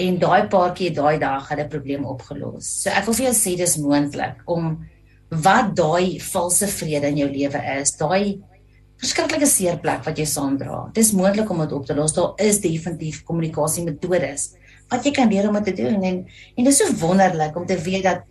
En 0.00 0.18
daai 0.20 0.48
paartjie 0.52 0.90
daai 0.96 1.18
dag 1.20 1.48
het 1.48 1.58
'n 1.60 1.68
probleem 1.68 2.04
opgelos. 2.04 2.82
So 2.82 2.90
ek 2.90 3.04
wil 3.04 3.14
vir 3.14 3.26
jou 3.26 3.34
sê 3.34 3.56
dis 3.56 3.76
moontlik 3.76 4.42
om 4.46 4.86
wat 5.30 5.74
daai 5.76 6.20
valse 6.20 6.66
vrede 6.66 7.06
in 7.06 7.16
jou 7.16 7.28
lewe 7.28 7.80
is, 7.80 7.96
daai 7.96 8.40
verskriklike 9.00 9.46
seerplek 9.46 10.04
wat 10.04 10.18
jy 10.18 10.24
saamdra. 10.24 10.90
Dis 10.94 11.12
moontlik 11.12 11.50
om 11.50 11.58
dit 11.58 11.72
op 11.72 11.86
te 11.86 11.94
los. 11.94 12.12
Daar 12.12 12.32
is 12.38 12.60
definitief 12.60 13.24
kommunikasie 13.24 13.84
metodes 13.84 14.54
wat 14.88 15.04
jy 15.04 15.12
kan 15.12 15.28
leer 15.28 15.48
om 15.48 15.62
te 15.64 15.72
doen 15.72 16.02
en 16.02 16.24
en 16.56 16.64
dit 16.64 16.72
is 16.72 16.78
so 16.78 16.92
wonderlik 17.00 17.56
om 17.56 17.66
te 17.66 17.76
weet 17.76 18.02
dat 18.02 18.22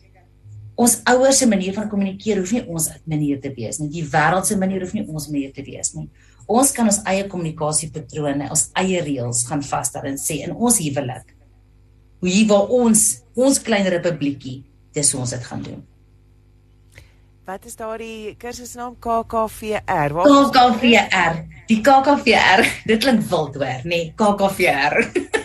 ons 0.76 1.02
ouers 1.04 1.38
se 1.38 1.48
manier 1.48 1.74
van 1.74 1.90
kommunikeer 1.90 2.38
hoef 2.38 2.52
nie 2.52 2.66
ons 2.68 2.90
manier 3.06 3.40
te 3.42 3.52
wees 3.56 3.80
nie. 3.80 3.90
Die 3.90 4.04
wêreld 4.04 4.46
se 4.46 4.58
manier 4.58 4.82
hoef 4.82 4.94
nie 4.94 5.06
ons 5.08 5.28
manier 5.28 5.52
te 5.54 5.64
wees 5.64 5.94
nie. 5.94 6.10
Ons 6.48 6.72
kan 6.72 6.86
ons 6.86 7.02
eie 7.06 7.28
kommunikasiepatrone, 7.28 8.50
ons 8.50 8.70
eie 8.82 9.02
reëls 9.02 9.46
gaan 9.50 9.64
vasstel 9.66 10.12
en 10.12 10.18
sê 10.20 10.44
in 10.46 10.56
ons 10.56 10.80
huwelik 10.80 11.35
hier 12.22 12.48
waar 12.48 12.72
ons 12.72 13.22
ons 13.36 13.60
klein 13.60 13.88
republiekie 13.92 14.64
dis 14.96 15.14
ons 15.14 15.30
dit 15.30 15.44
gaan 15.44 15.62
doen. 15.62 15.84
Wat 17.46 17.66
is 17.70 17.76
daardie 17.78 18.34
kursusnaam 18.42 18.96
KKVR? 18.98 20.16
Waar 20.18 20.50
KKVR. 20.50 21.36
Die 21.70 21.82
KKVR, 21.86 22.64
dit 22.90 23.04
klink 23.04 23.22
wild 23.30 23.60
hoor, 23.60 23.84
nê? 23.84 23.90
Nee, 23.92 24.14
KKVR. 24.18 24.96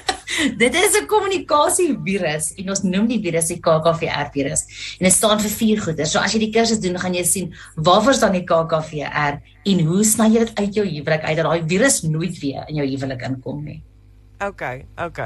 dit 0.63 0.75
is 0.75 0.97
'n 0.97 1.07
kommunikasievirus 1.11 2.55
en 2.57 2.73
ons 2.73 2.83
noem 2.83 3.07
die 3.11 3.21
virus 3.21 3.51
die 3.53 3.61
KKVR 3.61 4.31
virus. 4.33 4.65
En 4.99 5.05
dit 5.05 5.13
staan 5.13 5.41
vir 5.41 5.53
vier 5.59 5.83
goeie. 5.85 6.07
So 6.07 6.23
as 6.23 6.33
jy 6.33 6.41
die 6.47 6.53
kursus 6.55 6.81
doen, 6.81 6.97
gaan 6.97 7.15
jy 7.15 7.25
sien 7.25 7.53
waarvoor 7.77 8.17
staan 8.17 8.39
die 8.39 8.47
KKVR 8.49 9.41
en 9.69 9.85
hoe 9.91 10.05
sny 10.05 10.31
jy 10.33 10.47
dit 10.47 10.57
uit 10.57 10.75
jou 10.81 10.87
huwelik 10.87 11.25
uit 11.29 11.37
dat 11.37 11.45
daai 11.45 11.69
virus 11.69 12.03
nooit 12.03 12.41
weer 12.41 12.65
in 12.69 12.81
jou 12.81 12.87
huwelik 12.87 13.29
inkom 13.29 13.65
nie. 13.65 13.83
OK, 14.41 14.63
OK. 14.97 15.21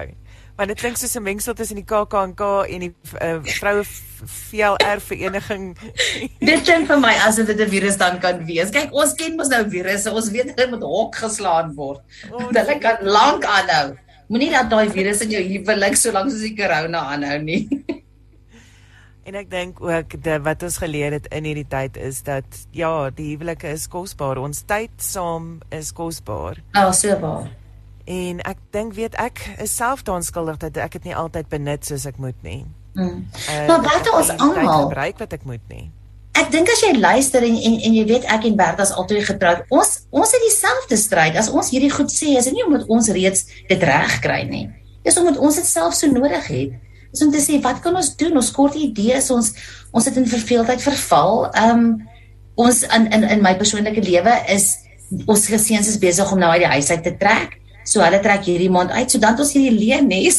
Maar 0.55 0.70
dit 0.70 0.78
klink 0.78 0.96
soos 0.96 1.14
'n 1.18 1.22
mengsel 1.22 1.55
tussen 1.55 1.74
die 1.74 1.84
KAKNK 1.84 2.40
en 2.68 2.80
die 2.86 2.94
uh, 3.22 3.38
vroue 3.42 3.82
VLR 4.24 5.00
vereniging. 5.02 5.74
dit 6.50 6.62
klink 6.62 6.86
vir 6.86 7.00
my 7.02 7.14
asof 7.26 7.46
dit 7.50 7.61
'n 7.61 7.68
virus 7.68 7.98
dan 7.98 8.20
kan 8.22 8.44
wees. 8.46 8.70
Kyk, 8.70 8.94
ons 8.94 9.14
ken 9.18 9.34
mos 9.36 9.50
nou 9.50 9.64
virusse. 9.68 10.12
Ons 10.14 10.30
weet 10.30 10.55
hulle 10.55 10.70
moet 10.70 10.86
hok 10.86 11.18
geslaan 11.24 11.74
word. 11.74 12.00
Oh, 12.30 12.46
hulle 12.52 12.78
kan 12.78 13.02
lank 13.02 13.44
aanhou. 13.44 13.96
Moenie 14.30 14.50
dat 14.55 14.70
daai 14.70 14.90
virus 14.90 15.20
in 15.26 15.34
jou 15.34 15.42
huwelik 15.42 15.98
so 15.98 16.14
lank 16.14 16.30
soos 16.30 16.46
die 16.46 16.55
corona 16.55 17.02
aanhou 17.11 17.42
nie. 17.42 17.66
en 19.26 19.34
ek 19.34 19.50
dink 19.50 19.82
ook 19.82 20.22
dat 20.22 20.46
wat 20.46 20.62
ons 20.62 20.78
geleer 20.78 21.18
het 21.18 21.26
in 21.34 21.50
hierdie 21.50 21.66
tyd 21.66 21.98
is 21.98 22.22
dat 22.22 22.46
ja, 22.70 23.11
die 23.11 23.34
huwelike 23.34 23.74
is 23.74 23.88
kosbaar. 23.90 24.38
Ons 24.38 24.62
tyd 24.62 24.94
saam 25.02 25.59
is 25.74 25.90
kosbaar. 25.90 26.62
Ah, 26.78 26.86
oh, 26.86 26.92
so 26.94 27.18
waar. 27.18 27.50
En 28.05 28.40
ek 28.44 28.59
dink 28.76 28.94
weet 28.94 29.14
ek 29.16 29.40
is 29.64 29.72
self 29.72 30.05
daaraan 30.05 30.24
skuldig 30.26 30.59
dat 30.61 30.76
ek 30.76 30.98
dit 30.98 31.11
nie 31.11 31.16
altyd 31.16 31.48
benut 31.48 31.86
soos 31.88 32.05
ek 32.07 32.18
moet 32.20 32.36
nie. 32.44 32.64
Mm. 32.94 33.24
Uh, 33.48 33.66
maar 33.66 33.82
wat 33.82 34.11
ons 34.12 34.32
almal 34.36 34.88
gebruik 34.88 35.18
wat 35.22 35.32
ek 35.32 35.46
moet 35.48 35.62
nie. 35.72 35.88
Ek 36.34 36.50
dink 36.50 36.68
as 36.68 36.82
jy 36.82 36.92
luister 36.98 37.46
en 37.46 37.57
en, 37.57 37.74
en 37.88 37.96
jy 37.96 38.05
weet 38.11 38.26
ek 38.30 38.44
en 38.50 38.57
Bertha 38.59 38.84
is 38.84 38.92
altyd 38.92 39.24
getroud. 39.30 39.64
Ons 39.72 40.05
ons 40.12 40.36
het 40.36 40.44
dieselfde 40.44 40.98
stryd. 41.00 41.38
As 41.40 41.48
ons 41.48 41.72
hierdie 41.72 41.92
goed 41.94 42.12
sê, 42.12 42.34
is 42.36 42.50
dit 42.50 42.59
nie 42.59 42.66
omdat 42.66 42.84
ons 42.92 43.11
reeds 43.16 43.46
dit 43.70 43.86
reg 43.88 44.18
kry 44.24 44.42
nie. 44.50 44.66
Dis 45.07 45.18
omdat 45.20 45.40
ons 45.40 45.57
dit 45.57 45.68
self 45.68 45.96
so 45.96 46.11
nodig 46.12 46.50
het. 46.50 46.76
Dis 47.14 47.24
om 47.24 47.32
te 47.32 47.40
sê 47.40 47.61
wat 47.64 47.80
kan 47.80 47.96
ons 47.96 48.12
doen? 48.20 48.36
Ons 48.36 48.52
kort 48.52 48.76
idees, 48.76 49.30
ons 49.32 49.52
ons 49.94 50.11
het 50.11 50.16
in 50.20 50.28
verveeldheid 50.28 50.82
verval. 50.84 51.46
Ehm 51.55 51.78
um, 51.78 51.92
ons 52.61 52.84
in 52.94 53.09
in 53.16 53.24
in 53.38 53.42
my 53.42 53.57
persoonlike 53.59 54.02
lewe 54.05 54.34
is 54.52 54.74
ons 55.24 55.48
geseuns 55.50 55.88
is 55.90 55.98
besig 56.02 56.30
om 56.30 56.38
nou 56.38 56.50
uit 56.52 56.62
die 56.62 56.74
huis 56.76 56.90
uit 56.90 57.02
te 57.07 57.16
trek. 57.18 57.61
So 57.85 58.01
hulle 58.01 58.20
trek 58.24 58.47
hierdie 58.49 58.70
maand 58.72 58.95
uit 58.97 59.12
sodat 59.12 59.41
ons 59.41 59.53
hierdie 59.53 59.74
leenes. 59.76 60.39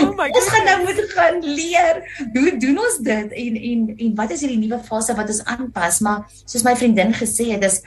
Oh 0.00 0.12
ons 0.38 0.48
gaan 0.54 0.64
nou 0.68 0.78
moet 0.86 1.02
gaan 1.12 1.40
leer. 1.44 2.00
Hoe 2.32 2.54
doen 2.62 2.80
ons 2.80 2.98
dit? 3.04 3.34
En 3.44 3.58
en 3.70 3.82
en 3.92 4.14
wat 4.20 4.32
is 4.32 4.44
hierdie 4.44 4.60
nuwe 4.62 4.80
fase 4.86 5.16
wat 5.18 5.32
ons 5.34 5.42
aanpas? 5.52 6.00
Maar 6.04 6.24
soos 6.44 6.64
my 6.66 6.74
vriendin 6.78 7.12
gesê 7.16 7.50
het, 7.52 7.62
dis 7.64 7.82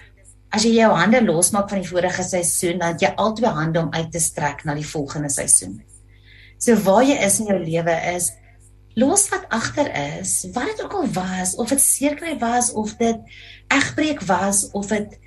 as 0.56 0.64
jy 0.64 0.78
jou 0.78 0.92
hande 0.96 1.20
losmaak 1.26 1.68
van 1.72 1.82
die 1.82 1.90
vorige 1.90 2.24
seisoen, 2.24 2.80
dan 2.80 2.96
jy 3.02 3.12
albei 3.20 3.52
hande 3.58 3.82
om 3.82 3.92
uit 3.92 4.12
te 4.14 4.22
strek 4.24 4.64
na 4.68 4.78
die 4.78 4.88
volgende 4.88 5.34
seisoen. 5.34 5.80
So 6.62 6.78
waar 6.86 7.04
jy 7.04 7.18
is 7.26 7.42
in 7.42 7.52
jou 7.52 7.60
lewe 7.60 7.96
is 8.14 8.32
los 8.96 9.26
wat 9.28 9.50
agter 9.52 9.90
is, 10.20 10.46
wat 10.56 10.70
dit 10.72 10.84
ook 10.86 10.94
al 11.02 11.10
was, 11.18 11.56
of 11.60 11.74
dit 11.74 11.82
seerkry 11.84 12.38
was 12.40 12.72
of 12.72 12.94
dit 13.02 13.36
egbreek 13.68 14.22
was 14.30 14.70
of 14.72 14.88
dit 14.88 15.18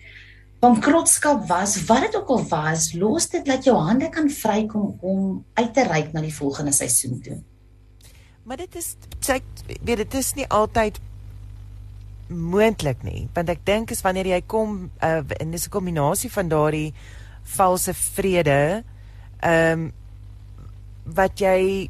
bankrotskap 0.59 1.47
was, 1.49 1.77
wat 1.87 2.01
dit 2.01 2.17
ook 2.17 2.29
al 2.29 2.47
was, 2.51 2.93
los 2.93 3.29
dit 3.31 3.45
dat 3.47 3.65
jou 3.65 3.77
hande 3.77 4.09
kan 4.09 4.31
vrykom 4.31 4.97
om 5.01 5.45
uit 5.55 5.75
te 5.75 5.85
reik 5.87 6.13
na 6.13 6.23
die 6.25 6.35
volgende 6.35 6.73
seisoen 6.73 7.21
toe. 7.23 7.39
Maar 8.43 8.57
dit 8.65 8.75
is 8.81 8.95
kyk, 9.21 9.45
weet 9.85 10.03
dit 10.03 10.15
is 10.19 10.33
nie 10.35 10.49
altyd 10.49 10.99
moontlik 12.29 13.03
nie, 13.07 13.29
want 13.37 13.49
ek 13.53 13.63
dink 13.65 13.93
is 13.95 14.03
wanneer 14.05 14.29
jy 14.35 14.41
kom 14.47 14.91
uh, 15.05 15.23
in 15.41 15.55
'n 15.55 15.71
kombinasie 15.71 16.31
van 16.33 16.49
daardie 16.49 16.93
valse 17.57 17.95
vrede, 17.95 18.85
ehm 19.41 19.73
um, 19.73 19.93
wat 21.09 21.41
jy 21.41 21.89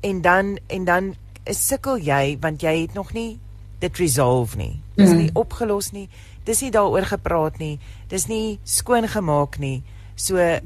en 0.00 0.20
dan 0.20 0.58
en 0.66 0.84
dan 0.84 1.14
sukkel 1.44 1.98
jy 1.98 2.38
want 2.40 2.62
jy 2.62 2.80
het 2.80 2.94
nog 2.94 3.12
nie 3.12 3.38
dit 3.80 3.96
resolve 3.96 4.56
nie. 4.56 4.80
Dit 4.94 5.06
is 5.06 5.12
mm. 5.12 5.18
nie 5.18 5.30
opgelos 5.32 5.90
nie. 5.92 6.08
Dis 6.50 6.62
nie 6.64 6.72
daaroor 6.74 7.06
gepraat 7.06 7.58
nie. 7.62 7.78
Dis 8.10 8.26
nie 8.26 8.58
skoon 8.66 9.06
gemaak 9.08 9.58
nie. 9.62 9.80
So 10.18 10.36
ehm 10.42 10.62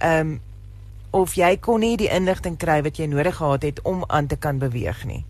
um, 0.00 0.34
of 1.14 1.36
jy 1.38 1.52
kon 1.62 1.84
nie 1.84 1.94
die 1.96 2.10
inligting 2.10 2.56
kry 2.58 2.80
wat 2.82 2.98
jy 2.98 3.06
nodig 3.06 3.36
gehad 3.38 3.62
het 3.62 3.80
om 3.86 4.02
aan 4.10 4.26
te 4.26 4.36
kan 4.36 4.58
beweeg 4.58 5.04
nie. 5.06 5.22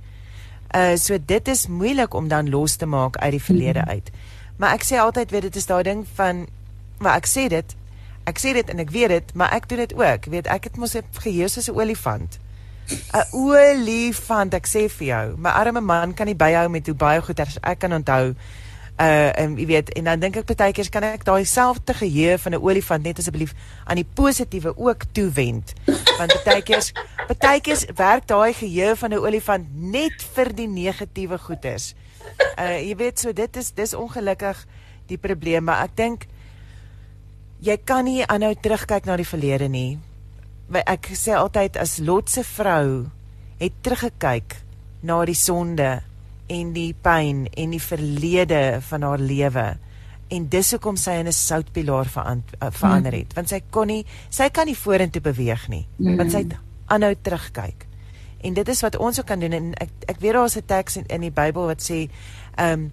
Uh 0.75 0.97
so 0.97 1.19
dit 1.21 1.49
is 1.49 1.67
moeilik 1.69 2.15
om 2.15 2.29
dan 2.29 2.49
los 2.51 2.77
te 2.77 2.87
maak 2.87 3.17
uit 3.17 3.37
die 3.37 3.43
verlede 3.43 3.85
mm. 3.85 3.89
uit. 3.89 4.11
Maar 4.57 4.79
ek 4.79 4.87
sê 4.89 5.01
altyd 5.01 5.31
weet 5.31 5.49
dit 5.49 5.57
is 5.61 5.69
daai 5.69 5.83
ding 5.83 6.07
van 6.17 6.47
maar 6.99 7.21
ek 7.21 7.29
sê 7.29 7.49
dit 7.53 7.77
ek 8.25 8.41
sê 8.41 8.55
dit 8.57 8.71
en 8.73 8.81
ek 8.81 8.91
weet 8.91 9.13
dit, 9.13 9.35
maar 9.37 9.53
ek 9.53 9.69
doen 9.69 9.83
dit 9.85 9.93
ook. 10.01 10.31
Weet 10.33 10.49
ek 10.49 10.71
het 10.71 10.81
mos 10.81 10.97
'n 10.97 11.05
geheue 11.21 11.49
soos 11.49 11.69
'n 11.69 11.77
olifant. 11.77 12.39
'n 12.89 13.27
olifant 13.33 14.55
ek 14.55 14.67
sê 14.67 14.89
vir 14.89 15.07
jou. 15.07 15.37
My 15.37 15.51
arme 15.51 15.81
man 15.81 16.15
kan 16.15 16.27
nie 16.27 16.37
byhou 16.37 16.69
met 16.69 16.87
hoe 16.87 16.97
baie 16.97 17.21
goed 17.21 17.41
ek 17.41 17.79
kan 17.79 17.93
onthou. 17.93 18.35
Uh 18.95 19.33
en 19.41 19.57
jy 19.59 19.67
weet 19.67 19.91
en 19.99 20.05
dan 20.05 20.21
dink 20.23 20.37
ek 20.39 20.53
baie 20.55 20.73
keer 20.73 20.89
kan 20.91 21.03
ek 21.03 21.25
daai 21.27 21.45
selfde 21.45 21.95
geheue 21.99 22.39
van 22.39 22.55
'n 22.55 22.63
olifant 22.63 23.03
net 23.03 23.19
asseblief 23.19 23.55
aan 23.85 23.97
die 23.97 24.07
positiewe 24.15 24.77
ook 24.77 25.05
toewend. 25.13 25.75
Want 26.19 26.37
baie 26.45 26.63
keer 26.63 26.93
baie 27.39 27.61
keer 27.61 27.79
werk 27.97 28.27
daai 28.27 28.55
geheue 28.55 28.97
van 28.97 29.11
'n 29.11 29.19
olifant 29.19 29.67
net 29.75 30.23
vir 30.35 30.55
die 30.55 30.69
negatiewe 30.69 31.39
goeders. 31.39 31.95
Uh 32.59 32.79
jy 32.79 32.97
weet 32.97 33.19
so 33.19 33.33
dit 33.33 33.57
is 33.57 33.73
dis 33.75 33.95
ongelukkig 33.95 34.67
die 35.07 35.19
probleem, 35.19 35.65
maar 35.65 35.83
ek 35.85 35.97
dink 35.97 36.27
jy 37.61 37.77
kan 37.85 38.05
nie 38.05 38.27
aanhou 38.27 38.55
terugkyk 38.55 39.05
na 39.07 39.17
die 39.17 39.29
verlede 39.29 39.69
nie 39.69 39.99
ek 40.73 41.13
sê 41.15 41.37
altyd 41.37 41.77
as 41.77 41.99
Lot 42.01 42.31
se 42.31 42.43
vrou 42.45 43.07
het 43.61 43.75
teruggekyk 43.83 44.57
na 45.05 45.21
die 45.25 45.37
sonde 45.37 46.01
en 46.47 46.73
die 46.73 46.93
pyn 47.03 47.47
en 47.57 47.71
die 47.71 47.83
verlede 47.83 48.81
van 48.89 49.03
haar 49.03 49.23
lewe 49.23 49.67
en 50.35 50.49
dis 50.49 50.71
hoekom 50.75 50.97
sy 50.97 51.19
in 51.21 51.29
'n 51.29 51.33
soutpilaar 51.33 52.07
eh, 52.07 52.71
verander 52.71 53.13
het 53.13 53.33
mm. 53.33 53.35
want 53.35 53.49
sy 53.49 53.61
kon 53.71 53.87
nie 53.87 54.05
sy 54.31 54.49
kan 54.49 54.67
nie 54.67 54.77
vorentoe 54.77 55.23
beweeg 55.23 55.69
nie 55.69 55.87
mm. 55.97 56.17
want 56.17 56.33
sy 56.33 56.45
het 56.45 56.57
aanhou 56.87 57.15
terugkyk 57.23 57.87
en 58.45 58.55
dit 58.55 58.69
is 58.69 58.83
wat 58.83 58.97
ons 58.97 59.19
ook 59.19 59.27
kan 59.27 59.41
doen 59.41 59.53
en 59.53 59.73
ek 59.75 59.91
ek 60.09 60.21
weet 60.21 60.33
daar's 60.33 60.57
'n 60.57 60.67
teks 60.67 60.97
in, 60.97 61.07
in 61.07 61.21
die 61.21 61.31
Bybel 61.31 61.67
wat 61.67 61.83
sê 61.83 62.09
ehm 62.57 62.73
um, 62.73 62.93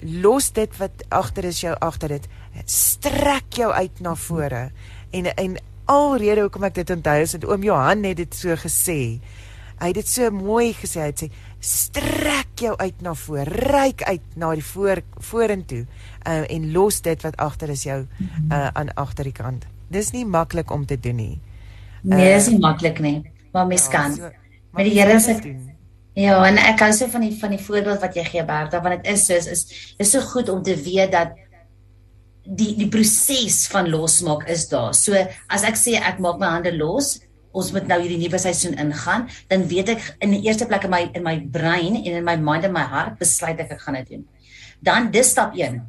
los 0.00 0.52
dit 0.52 0.76
wat 0.78 1.02
agter 1.08 1.44
is 1.44 1.60
jou 1.60 1.74
agter 1.80 2.08
dit 2.08 2.28
strek 2.64 3.50
jou 3.50 3.72
uit 3.72 4.00
na 4.00 4.14
vore 4.14 4.70
en 5.10 5.26
en 5.26 5.56
alrede 5.88 6.44
hoekom 6.44 6.66
ek 6.68 6.80
dit 6.82 6.90
onthou 6.92 7.16
is 7.24 7.34
dat 7.36 7.46
oom 7.48 7.64
Johan 7.64 8.04
het 8.04 8.20
dit 8.20 8.34
so 8.36 8.54
gesê. 8.60 9.00
Hy 9.78 9.90
het 9.92 10.00
dit 10.00 10.10
so 10.10 10.30
mooi 10.34 10.72
gesê. 10.76 11.06
Hy 11.06 11.12
sê 11.16 11.28
strek 11.60 12.60
jou 12.62 12.76
uit 12.76 13.00
na 13.02 13.14
voor, 13.14 13.48
reik 13.72 14.02
uit 14.02 14.36
na 14.38 14.52
die 14.54 14.64
voor 14.64 15.02
vorentoe 15.30 15.84
uh, 15.84 16.44
en 16.50 16.72
los 16.72 17.00
dit 17.02 17.22
wat 17.22 17.36
agter 17.36 17.72
is 17.74 17.82
jou 17.82 18.04
uh, 18.04 18.68
aan 18.72 18.94
agter 18.94 19.24
die 19.24 19.34
kant. 19.34 19.66
Dis 19.88 20.12
nie 20.14 20.26
maklik 20.26 20.70
om 20.70 20.86
te 20.86 20.98
doen 21.00 21.16
nie. 21.16 21.40
Uh, 22.04 22.14
nee, 22.16 22.34
dis 22.34 22.50
nie 22.52 22.60
maklik 22.62 23.00
nie, 23.02 23.16
maar 23.52 23.66
mens 23.66 23.88
ja, 23.88 23.94
kan. 23.96 24.14
So, 24.14 24.30
met 24.76 24.86
die 24.86 24.94
Here 25.00 25.18
se 25.20 25.38
Ja, 26.18 26.40
en 26.48 26.56
ek 26.58 26.80
hou 26.82 26.90
so 26.96 27.06
van 27.12 27.22
die 27.22 27.34
van 27.38 27.52
die 27.54 27.60
voorbeeld 27.62 28.00
wat 28.02 28.16
jy 28.18 28.24
gee 28.26 28.42
Bertha, 28.46 28.80
want 28.82 28.96
dit 28.96 29.12
is 29.12 29.28
so 29.28 29.36
is 29.38 29.46
is 29.46 29.60
is 30.02 30.10
so 30.10 30.22
goed 30.32 30.48
om 30.50 30.64
te 30.66 30.74
weet 30.74 31.12
dat 31.14 31.36
die 32.42 32.72
die 32.78 32.88
proses 32.90 33.66
van 33.70 33.90
losmaak 33.92 34.48
is 34.50 34.66
daar. 34.72 34.96
So 34.98 35.14
as 35.46 35.66
ek 35.68 35.78
sê 35.78 35.94
ek 36.00 36.18
maak 36.24 36.40
my 36.40 36.50
hande 36.56 36.72
los, 36.74 37.18
ons 37.52 37.70
moet 37.72 37.86
nou 37.88 38.00
hierdie 38.02 38.18
nuwe 38.20 38.38
seisoen 38.38 38.76
ingaan, 38.78 39.28
dan 39.48 39.64
weet 39.70 39.94
ek 39.94 40.02
in 40.24 40.34
die 40.36 40.42
eerste 40.46 40.66
plek 40.66 40.84
in 40.84 40.92
my 40.92 41.02
in 41.14 41.24
my 41.24 41.36
brein 41.40 41.96
en 41.96 42.18
in 42.20 42.24
my 42.24 42.36
mind 42.36 42.68
en 42.68 42.72
my 42.72 42.84
hart 42.84 43.18
besluit 43.18 43.58
ek 43.60 43.72
ek 43.76 43.80
gaan 43.86 43.98
dit 44.00 44.12
doen. 44.16 44.26
Dan 44.84 45.10
dis 45.10 45.30
stap 45.30 45.56
1. 45.56 45.80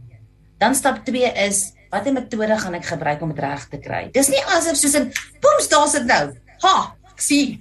Dan 0.60 0.76
stap 0.76 1.03
2 1.05 1.34
is 1.45 1.74
watter 1.91 2.14
metode 2.14 2.57
gaan 2.62 2.78
ek 2.78 2.86
gebruik 2.86 3.22
om 3.26 3.34
dit 3.34 3.43
reg 3.43 3.66
te 3.70 3.80
kry? 3.82 4.07
Dis 4.14 4.30
nie 4.30 4.41
asof 4.55 4.78
soos 4.78 4.95
'n 4.95 5.12
boems 5.41 5.70
daar's 5.70 5.93
dit 5.97 6.05
nou. 6.05 6.26
Ha, 6.64 6.95
sien. 7.16 7.60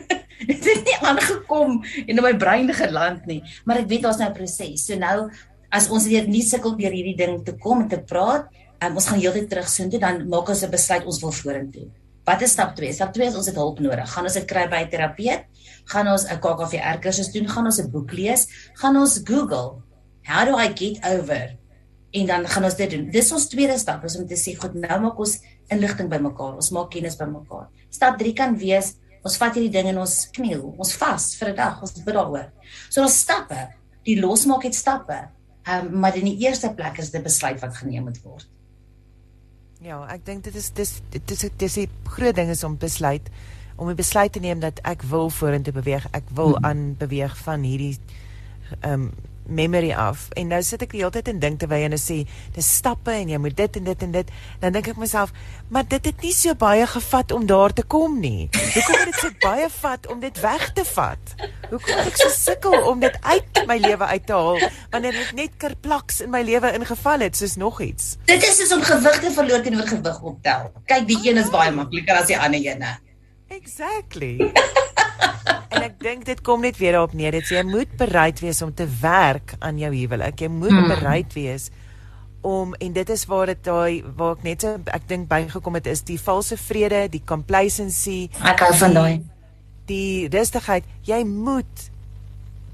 dit 0.50 0.64
het 0.64 0.84
nie 0.84 0.98
aangekom 1.04 1.82
en 2.06 2.16
in 2.16 2.22
my 2.22 2.32
brein 2.36 2.72
geland 2.74 3.26
nie, 3.26 3.42
maar 3.64 3.82
ek 3.82 3.88
weet 3.88 4.02
daar's 4.02 4.18
nou 4.18 4.30
'n 4.30 4.36
proses. 4.36 4.86
So 4.86 4.96
nou 4.96 5.30
as 5.70 5.88
ons 5.88 6.06
weer 6.06 6.26
nie 6.26 6.42
sukkel 6.42 6.76
deur 6.76 6.92
hierdie 6.92 7.16
ding 7.16 7.44
te 7.44 7.54
kom 7.54 7.82
en 7.82 7.88
te 7.88 8.00
praat, 8.00 8.48
um, 8.82 8.96
ons 8.96 9.06
gaan 9.06 9.20
heeltyd 9.20 9.48
terug 9.50 9.68
so 9.68 9.84
intoe, 9.84 10.00
dan 10.00 10.28
maak 10.28 10.48
ons 10.48 10.62
'n 10.64 10.70
besluit 10.70 11.04
ons 11.06 11.20
wil 11.20 11.32
vorentoe. 11.32 11.88
Wat 12.30 12.42
is 12.46 12.52
stap 12.54 12.76
2? 12.78 12.92
Stap 12.94 13.10
2 13.16 13.26
is 13.26 13.36
ons 13.38 13.48
het 13.50 13.56
hulp 13.58 13.80
nodig. 13.82 14.06
Gaan 14.06 14.28
ons 14.28 14.36
dit 14.38 14.44
kry 14.46 14.68
by 14.70 14.84
'n 14.84 14.90
terapeut? 14.92 15.42
Gaan 15.90 16.06
ons 16.06 16.24
'n 16.30 16.38
KKV 16.38 16.74
kursus 17.02 17.32
doen? 17.34 17.48
Gaan 17.48 17.66
ons 17.66 17.80
'n 17.80 17.90
boek 17.90 18.12
lees? 18.12 18.46
Gaan 18.80 18.96
ons 18.96 19.20
Google 19.24 19.82
how 20.22 20.44
do 20.44 20.54
I 20.56 20.68
get 20.74 21.02
over? 21.04 21.56
En 22.12 22.26
dan 22.26 22.46
gaan 22.46 22.64
ons 22.64 22.74
dit 22.74 22.90
doen. 22.90 23.10
Dis 23.10 23.32
ons 23.32 23.48
tweede 23.48 23.78
stap, 23.78 24.04
is 24.04 24.16
om 24.16 24.26
te 24.26 24.34
sê 24.34 24.54
goed, 24.54 24.74
nou 24.74 25.00
maak 25.00 25.18
ons 25.18 25.40
inligting 25.68 26.08
bymekaar. 26.08 26.54
Ons 26.54 26.70
maak 26.70 26.90
kennis 26.90 27.16
bymekaar. 27.16 27.68
Stap 27.90 28.18
3 28.18 28.32
kan 28.32 28.56
wees 28.56 28.94
ons 29.24 29.36
vat 29.36 29.54
hierdie 29.54 29.70
ding 29.70 29.88
en 29.88 29.98
ons 29.98 30.28
kniel, 30.30 30.74
ons 30.78 30.92
vas 30.94 31.34
vir 31.34 31.48
'n 31.48 31.56
dag, 31.56 31.82
ons 31.82 31.92
bid 31.92 32.14
daaroor. 32.14 32.52
So 32.90 33.02
ons 33.02 33.18
stappe, 33.18 33.68
die 34.04 34.20
losmaak 34.20 34.62
het 34.62 34.74
stappe. 34.74 35.28
Ehm 35.66 35.86
um, 35.86 36.00
maar 36.00 36.16
in 36.16 36.24
die 36.24 36.38
eerste 36.46 36.74
plek 36.74 36.98
is 36.98 37.10
dit 37.10 37.22
besluit 37.22 37.60
wat 37.60 37.76
geneem 37.76 38.04
moet 38.04 38.22
word. 38.22 38.46
Ja, 39.80 40.02
ek 40.12 40.26
dink 40.26 40.44
dit 40.44 40.54
is 40.54 40.68
dis 40.76 40.98
dit 41.08 41.30
is 41.32 41.46
dis 41.56 41.76
die 41.78 41.88
groot 42.04 42.36
ding 42.36 42.50
is 42.52 42.64
om 42.64 42.76
besluit 42.76 43.30
om 43.80 43.88
'n 43.88 43.96
besluit 43.96 44.32
te 44.32 44.40
neem 44.40 44.60
dat 44.60 44.78
ek 44.84 45.02
wil 45.02 45.30
vorentoe 45.30 45.72
beweeg. 45.72 46.04
Ek 46.12 46.28
wil 46.36 46.56
hmm. 46.56 46.64
aan 46.64 46.96
beweeg 46.98 47.36
van 47.36 47.62
hierdie 47.62 47.96
ehm 48.80 48.92
um, 48.92 49.10
memory 49.50 49.92
af. 49.92 50.28
En 50.38 50.50
nou 50.52 50.60
sit 50.64 50.82
ek 50.82 50.94
die 50.94 51.02
hele 51.02 51.12
tyd 51.14 51.28
en 51.32 51.40
dink 51.42 51.60
terwyl 51.60 51.84
jy 51.84 51.90
nou 51.92 52.00
sê, 52.00 52.18
dis 52.54 52.70
stappe 52.80 53.12
en 53.14 53.32
jy 53.32 53.40
moet 53.42 53.56
dit 53.58 53.78
en 53.80 53.88
dit 53.90 54.04
en 54.06 54.14
dit. 54.14 54.32
Dan 54.62 54.76
dink 54.76 54.90
ek 54.92 55.00
myself, 55.00 55.34
maar 55.68 55.86
dit 55.90 56.10
het 56.10 56.24
nie 56.24 56.32
so 56.36 56.54
baie 56.58 56.86
gevat 56.90 57.34
om 57.36 57.46
daar 57.50 57.74
te 57.76 57.82
kom 57.82 58.18
nie. 58.22 58.48
Hoekom 58.52 58.98
het 59.00 59.10
dit 59.12 59.20
so 59.20 59.34
baie 59.46 59.68
vat 59.80 60.08
om 60.12 60.22
dit 60.22 60.40
weg 60.42 60.66
te 60.76 60.84
vat? 60.92 61.34
Hoekom 61.70 62.00
het 62.00 62.12
ek 62.12 62.22
so 62.22 62.32
sukkel 62.34 62.78
om 62.90 63.02
dit 63.02 63.20
uit 63.26 63.62
my 63.70 63.78
lewe 63.82 64.10
uit 64.14 64.26
te 64.26 64.38
haal 64.38 64.64
wanneer 64.90 65.18
dit 65.18 65.36
net 65.38 65.60
kerplaks 65.62 66.22
in 66.24 66.32
my 66.32 66.42
lewe 66.46 66.72
ingeval 66.78 67.26
het 67.26 67.38
soos 67.38 67.56
nog 67.60 67.80
iets? 67.84 68.16
Dit 68.30 68.42
is 68.46 68.58
soos 68.62 68.74
om 68.78 68.82
gewig 68.86 69.20
te 69.22 69.34
verloor 69.34 69.62
teenoor 69.66 69.88
gewig 69.90 70.20
optel. 70.32 70.72
Kyk, 70.90 71.06
die 71.10 71.20
een 71.28 71.42
is 71.42 71.52
baie 71.52 71.74
makliker 71.74 72.22
as 72.22 72.30
die 72.30 72.38
ander 72.38 72.60
ene. 72.60 72.96
Exactly. 73.50 74.52
en 75.74 75.84
ek 75.84 75.98
dink 76.02 76.24
dit 76.28 76.40
kom 76.46 76.64
net 76.64 76.78
weer 76.80 76.96
daarop 76.96 77.14
neer 77.16 77.36
dat 77.38 77.50
jy 77.52 77.62
moet 77.66 77.92
bereid 78.00 78.40
wees 78.42 78.62
om 78.62 78.72
te 78.74 78.86
werk 79.00 79.54
aan 79.58 79.78
jou 79.80 79.92
huwelik. 79.94 80.40
Jy 80.40 80.50
moet 80.52 80.74
hmm. 80.74 80.90
bereid 80.94 81.36
wees 81.36 81.70
om 82.40 82.72
en 82.80 82.92
dit 82.96 83.10
is 83.12 83.26
waar 83.28 83.50
dit 83.52 83.58
daai 83.64 84.00
waar 84.16 84.38
ek 84.38 84.44
net 84.46 84.64
so 84.64 84.78
ek 84.96 85.04
dink 85.10 85.28
bygekom 85.28 85.76
het 85.76 85.90
is 85.92 86.00
die 86.08 86.16
valse 86.20 86.56
vrede, 86.56 87.04
die 87.12 87.24
complacency. 87.24 88.30
Ek 88.40 88.64
hou 88.64 88.72
van 88.80 88.96
daai. 88.96 89.12
Die 89.90 90.28
rustigheid. 90.32 90.88
Jy 91.04 91.20
moet 91.28 91.90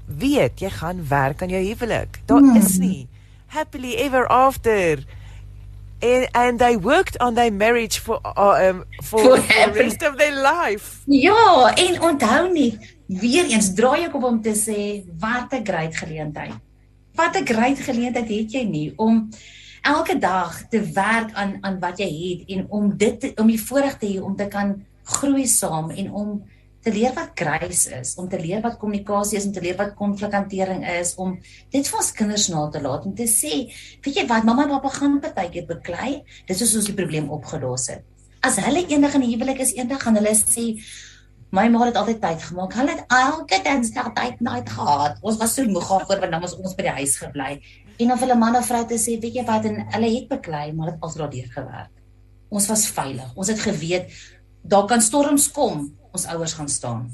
weet 0.07 0.63
jy 0.63 0.71
gaan 0.71 1.03
werk 1.09 1.43
aan 1.43 1.51
jou 1.51 1.63
huwelik. 1.65 2.21
Daar 2.25 2.43
hmm. 2.43 2.63
is 2.63 2.77
nie 2.79 3.07
happily 3.51 3.95
ever 3.95 4.27
after 4.27 5.03
and 5.99 6.27
and 6.31 6.59
they 6.59 6.77
worked 6.77 7.17
on 7.19 7.33
their 7.33 7.51
marriage 7.51 7.99
for 7.99 8.19
uh, 8.23 8.69
um 8.69 8.85
for, 9.03 9.19
for 9.19 9.37
the 9.37 9.71
rest 9.75 10.03
of 10.03 10.17
their 10.17 10.35
life. 10.35 11.01
Ja, 11.05 11.73
en 11.75 12.01
onthou 12.01 12.51
nie, 12.51 12.77
weer 13.07 13.45
eens 13.45 13.73
draai 13.73 14.07
ek 14.07 14.15
op 14.15 14.23
om 14.23 14.41
te 14.41 14.55
sê 14.55 15.03
wat 15.19 15.53
'n 15.53 15.65
great 15.65 15.95
geleentheid. 15.95 16.53
Wat 17.15 17.35
'n 17.35 17.45
great 17.45 17.79
geleentheid 17.79 18.29
het 18.29 18.51
jy 18.51 18.63
nie 18.63 18.93
om 18.95 19.29
elke 19.81 20.17
dag 20.19 20.67
te 20.69 20.81
werk 20.91 21.33
aan 21.33 21.57
aan 21.61 21.79
wat 21.79 21.97
jy 21.97 22.09
het 22.09 22.49
en 22.57 22.65
om 22.69 22.97
dit 22.97 23.19
te, 23.19 23.31
om 23.35 23.47
die 23.47 23.61
voorreg 23.61 23.97
te 23.97 24.07
hê 24.07 24.21
om 24.21 24.35
te 24.35 24.47
kan 24.47 24.85
groei 25.03 25.47
saam 25.47 25.89
en 25.89 26.11
om 26.11 26.43
te 26.87 26.93
leer 26.95 27.11
wat 27.17 27.33
grace 27.35 27.91
is, 27.99 28.13
om 28.15 28.29
te 28.31 28.39
leer 28.39 28.61
wat 28.63 28.77
kommunikasie 28.79 29.37
is, 29.41 29.47
om 29.49 29.53
te 29.55 29.63
leer 29.63 29.75
wat 29.79 29.95
konflikhantering 29.99 30.85
is, 30.95 31.15
om 31.19 31.35
dit 31.73 31.89
vir 31.89 31.99
ons 31.99 32.11
kinders 32.15 32.47
na 32.53 32.63
te 32.71 32.81
laat 32.83 33.07
en 33.09 33.15
te 33.17 33.27
sê, 33.27 33.65
weet 34.05 34.21
jy 34.21 34.25
wat, 34.29 34.47
mamma 34.47 34.63
en 34.63 34.71
pappa 34.77 34.93
gaan 34.95 35.19
partykeer 35.23 35.67
beklei, 35.67 36.21
dis 36.47 36.63
is 36.63 36.75
ons 36.79 36.87
die 36.87 36.95
probleem 36.95 37.27
opgelos 37.33 37.89
het. 37.91 38.07
As 38.45 38.59
hulle 38.63 38.85
eendag 38.87 39.17
in 39.19 39.25
die 39.25 39.33
huwelik 39.33 39.59
is, 39.65 39.75
eendag 39.75 40.05
gaan 40.05 40.19
hulle 40.19 40.35
sê 40.39 40.71
My 41.55 41.69
ma 41.71 41.85
het 41.87 41.95
altyd 41.95 42.17
tyd 42.19 42.41
gemaak. 42.43 42.73
Hulle 42.75 42.91
het 42.91 43.13
elke 43.15 43.61
Dinsdag 43.63 44.09
tyd 44.17 44.41
nooit 44.43 44.67
gehad. 44.67 45.13
Ons 45.23 45.37
was 45.39 45.53
so 45.55 45.63
moeg 45.63 45.85
daarvoor 45.87 46.19
want 46.19 46.33
dan 46.35 46.43
was 46.43 46.55
ons 46.59 46.73
by 46.75 46.83
die 46.89 46.95
huis 46.97 47.13
gebly. 47.21 47.53
En 48.03 48.11
of 48.11 48.19
hulle 48.19 48.35
man 48.35 48.57
of 48.59 48.67
vrou 48.67 48.81
te 48.89 48.97
sê, 48.99 49.15
weet 49.23 49.39
jy 49.39 49.45
wat, 49.47 49.63
en 49.69 49.79
hulle 49.93 50.09
het 50.11 50.27
beklei, 50.27 50.65
maar 50.75 50.91
dit 50.91 50.99
altyd 50.99 51.21
daardeur 51.23 51.53
gewerk. 51.53 51.93
Ons 52.51 52.67
was 52.67 52.83
veilig. 52.91 53.31
Ons 53.39 53.53
het 53.53 53.63
geweet 53.63 54.11
daar 54.67 54.89
kan 54.91 55.01
storms 55.01 55.47
kom, 55.55 55.87
ons 56.17 56.27
ouers 56.33 56.57
gaan 56.57 56.69
staan 56.69 57.07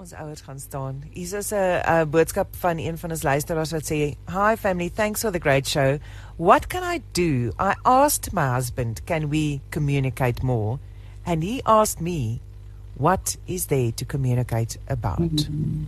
ons 0.00 0.12
ouers 0.16 0.40
gaan 0.40 0.58
staan. 0.58 1.02
Hier 1.12 1.38
is 1.38 1.52
'n 1.52 2.08
boodskap 2.10 2.56
van 2.56 2.78
een 2.78 2.98
van 2.98 3.10
ons 3.10 3.22
luisteraars 3.22 3.70
wat 3.70 3.84
sê, 3.84 4.16
"Hi 4.26 4.56
family, 4.56 4.90
thanks 4.90 5.20
for 5.20 5.30
the 5.30 5.38
great 5.38 5.68
show. 5.68 5.98
What 6.36 6.66
can 6.66 6.82
I 6.94 7.02
do? 7.12 7.52
I 7.58 7.74
asked 7.82 8.32
my 8.32 8.54
husband, 8.54 9.04
can 9.04 9.28
we 9.28 9.60
communicate 9.68 10.42
more? 10.42 10.78
And 11.24 11.42
he 11.42 11.60
asked 11.64 12.00
me, 12.00 12.40
what 12.96 13.36
is 13.44 13.66
there 13.66 13.92
to 13.92 14.04
communicate 14.04 14.78
about?" 14.88 15.18
Mm 15.18 15.36
-hmm. 15.36 15.86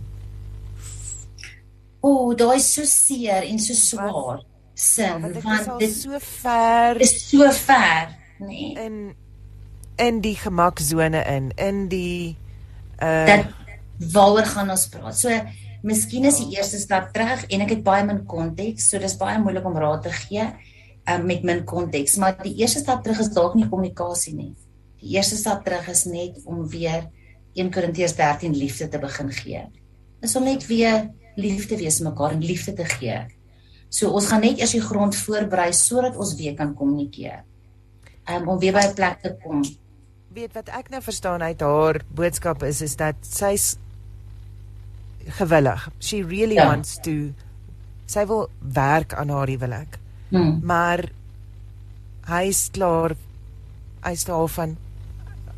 O, 1.99 2.09
oh, 2.09 2.35
daai 2.35 2.55
is 2.55 2.73
so 2.73 2.83
seer 2.85 3.43
en 3.43 3.59
so 3.59 3.73
swaar. 3.73 4.43
Sin, 4.73 5.21
want 5.21 5.79
dit 5.79 5.89
is 5.89 6.01
so 6.01 6.17
ver. 6.19 6.99
Is 6.99 7.29
so 7.29 7.51
ver, 7.51 8.07
nee. 8.39 8.73
In 8.85 9.15
in 9.95 10.21
die 10.21 10.35
gemaksone 10.35 11.23
in, 11.25 11.51
in 11.55 11.87
die 11.87 12.35
uh 13.03 13.25
dat 13.27 13.45
waaroor 14.13 14.47
gaan 14.55 14.71
ons 14.73 14.87
praat? 14.89 15.17
So 15.17 15.29
miskien 15.83 16.25
is 16.25 16.39
die 16.41 16.55
eerste 16.57 16.79
stap 16.79 17.11
terug 17.13 17.43
en 17.49 17.65
ek 17.65 17.75
het 17.77 17.83
baie 17.83 18.05
min 18.07 18.23
konteks, 18.25 18.89
so 18.89 18.99
dis 18.99 19.17
baie 19.19 19.39
moeilik 19.39 19.65
om 19.67 19.77
raad 19.77 20.05
te 20.07 20.13
gee 20.15 20.47
um, 21.09 21.25
met 21.25 21.43
min 21.43 21.63
konteks, 21.67 22.17
maar 22.17 22.37
die 22.41 22.55
eerste 22.61 22.79
stap 22.79 23.03
terug 23.03 23.19
is 23.23 23.31
dalk 23.35 23.57
nie 23.59 23.67
kommunikasie 23.69 24.35
nie. 24.35 24.53
Die 25.03 25.17
eerste 25.17 25.37
stap 25.39 25.63
terug 25.65 25.89
is 25.91 26.05
net 26.07 26.39
om 26.47 26.63
weer 26.71 27.09
1 27.59 27.69
Korintiërs 27.73 28.15
13 28.17 28.55
liefde 28.57 28.87
te 28.89 28.99
begin 29.01 29.31
gee. 29.35 29.63
Is 30.23 30.35
om 30.39 30.47
net 30.47 30.65
weer 30.69 31.09
liefde 31.35 31.77
wees 31.77 31.99
mekaar 32.05 32.37
en 32.37 32.45
liefde 32.45 32.73
te 32.77 32.85
gee. 32.95 33.19
So 33.93 34.09
ons 34.15 34.29
gaan 34.31 34.41
net 34.45 34.61
eers 34.61 34.73
die 34.73 34.81
grond 34.81 35.17
voorberei 35.17 35.71
sodat 35.75 36.17
ons 36.17 36.33
weer 36.39 36.55
kan 36.57 36.73
kommunikeer. 36.77 37.43
Um, 38.31 38.47
om 38.47 38.59
weer 38.59 38.73
by 38.73 38.87
'n 38.87 38.95
plek 38.95 39.21
te 39.21 39.35
kom. 39.43 39.61
Weet 40.33 40.55
wat 40.57 40.69
ek 40.73 40.87
nou 40.89 40.97
verstaan 41.05 41.43
uit 41.45 41.59
haar 41.61 41.99
boodskap 42.09 42.63
is 42.65 42.81
is 42.81 42.95
dat 42.97 43.15
sy's 43.21 43.75
gewillig. 45.37 45.89
She 45.99 46.23
really 46.25 46.57
ja. 46.57 46.65
wants 46.65 46.95
to 47.05 47.33
sy 48.09 48.25
wil 48.25 48.47
werk 48.59 49.13
aan 49.13 49.29
haar 49.29 49.47
huwelik. 49.47 49.99
Hmm. 50.33 50.57
Maar 50.65 51.05
hy 52.25 52.47
is 52.49 52.69
klaar 52.73 53.13
hy 54.01 54.15
staan 54.17 54.49
van 54.49 54.73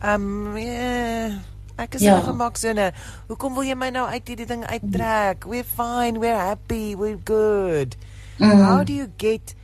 ehm 0.01 0.25
um, 0.27 0.57
yeah, 0.59 1.37
ek 1.79 1.95
is 1.95 2.03
ja. 2.03 2.19
gemaak 2.27 2.59
sinne. 2.59 2.91
Hoekom 3.29 3.55
wil 3.55 3.63
jy 3.63 3.77
my 3.79 3.93
nou 3.95 4.03
uit 4.11 4.27
hierdie 4.27 4.49
ding 4.49 4.65
uittrek? 4.67 5.47
We're 5.47 5.63
fine, 5.63 6.19
we're 6.19 6.41
happy, 6.49 6.97
we're 6.99 7.21
good. 7.23 7.95
Mm. 8.43 8.59
How 8.59 8.83
do 8.83 8.91
you 8.93 9.07
get 9.17 9.55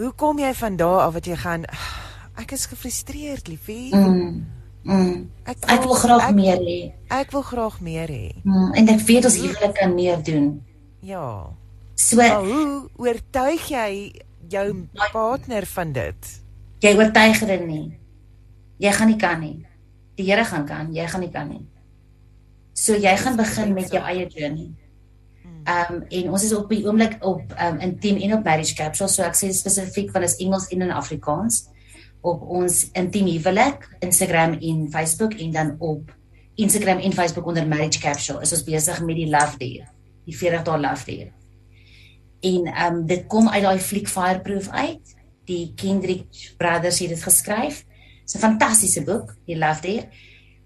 Hoe 0.00 0.10
kom 0.16 0.40
jy 0.40 0.54
van 0.58 0.76
daar 0.80 1.04
af 1.04 1.12
wat 1.20 1.28
jy 1.28 1.36
gaan 1.38 1.68
ek 2.40 2.54
is 2.56 2.66
gefrustreerd, 2.66 3.48
liefie. 3.48 3.94
Mm. 3.94 4.44
Mm. 4.84 5.30
Ek, 5.48 5.58
wil, 5.60 5.74
ek 5.74 5.84
wil 5.88 5.98
graag 6.02 6.24
ek, 6.28 6.36
meer 6.36 6.60
hê. 6.60 6.78
Ek 7.08 7.32
wil 7.32 7.44
graag 7.48 7.80
meer 7.80 8.10
hê. 8.12 8.30
Mm. 8.44 8.70
En 8.76 8.94
ek 8.94 9.04
weet 9.08 9.28
ons 9.30 9.38
huwelik 9.40 9.76
kan 9.78 9.94
meer 9.96 10.20
doen. 10.24 10.48
Ja. 11.04 11.26
So 11.96 12.20
maar 12.20 12.44
hoe 12.44 12.88
oortuig 13.00 13.68
jy 13.70 13.90
jou 14.52 14.66
partner 15.12 15.66
van 15.72 15.92
dit? 15.96 16.32
Jy 16.84 16.92
oortuig 16.98 17.40
hulle 17.44 17.58
nie. 17.64 17.84
Jy 18.82 18.92
gaan 18.92 19.08
nie 19.08 19.20
kan 19.20 19.40
nie. 19.40 19.56
Die 20.18 20.26
Here 20.28 20.44
gaan 20.46 20.66
kan, 20.68 20.90
jy 20.94 21.06
gaan 21.10 21.22
nie 21.24 21.32
kan 21.32 21.48
nie. 21.48 21.64
So 22.74 22.98
jy 22.98 23.14
gaan 23.16 23.38
begin 23.38 23.72
met 23.74 23.92
jou 23.94 24.02
eie 24.02 24.26
journey. 24.28 24.72
Hmm. 25.42 25.62
Ehm 25.64 25.94
um, 25.94 26.02
en 26.18 26.32
ons 26.36 26.44
is 26.44 26.54
op 26.56 26.68
die 26.68 26.82
oomblik 26.84 27.16
op 27.24 27.54
um, 27.54 27.78
intiem 27.80 28.20
en 28.26 28.36
op 28.36 28.44
marriage 28.44 28.76
capsule 28.76 29.08
so 29.08 29.24
ek 29.24 29.38
sê 29.38 29.52
spesifiek 29.54 30.12
van 30.12 30.26
is 30.26 30.36
Engels 30.42 30.68
en 30.74 30.84
in 30.84 30.92
Afrikaans 30.92 31.64
op 32.24 32.44
ons 32.58 32.80
intiem 32.96 33.28
huwelik 33.28 33.88
Instagram 34.00 34.58
en 34.60 34.84
Facebook 34.90 35.36
en 35.36 35.50
dan 35.52 35.74
op 35.78 36.12
Instagram 36.54 37.02
en 37.04 37.12
Facebook 37.12 37.46
onder 37.46 37.68
marriage 37.68 38.00
capsule 38.00 38.40
is 38.42 38.52
ons 38.52 38.64
besig 38.66 39.00
met 39.04 39.18
die 39.20 39.30
love 39.30 39.58
deer 39.60 39.90
die 40.24 40.36
40 40.36 40.64
dae 40.64 40.80
love 40.80 41.04
deer 41.10 41.32
en 42.44 42.66
ehm 42.66 42.94
um, 42.94 43.06
dit 43.06 43.26
kom 43.26 43.48
uit 43.48 43.62
daai 43.64 43.78
fliek 43.80 44.08
fireproof 44.08 44.68
uit 44.68 45.14
die 45.48 45.72
Kendrick 45.76 46.54
brothers 46.56 47.00
het 47.02 47.12
dit 47.12 47.22
geskryf. 47.22 47.84
Dis 48.24 48.36
'n 48.36 48.44
fantastiese 48.46 49.04
boek 49.04 49.36
die 49.46 49.58
love 49.58 49.80
deer 49.80 50.08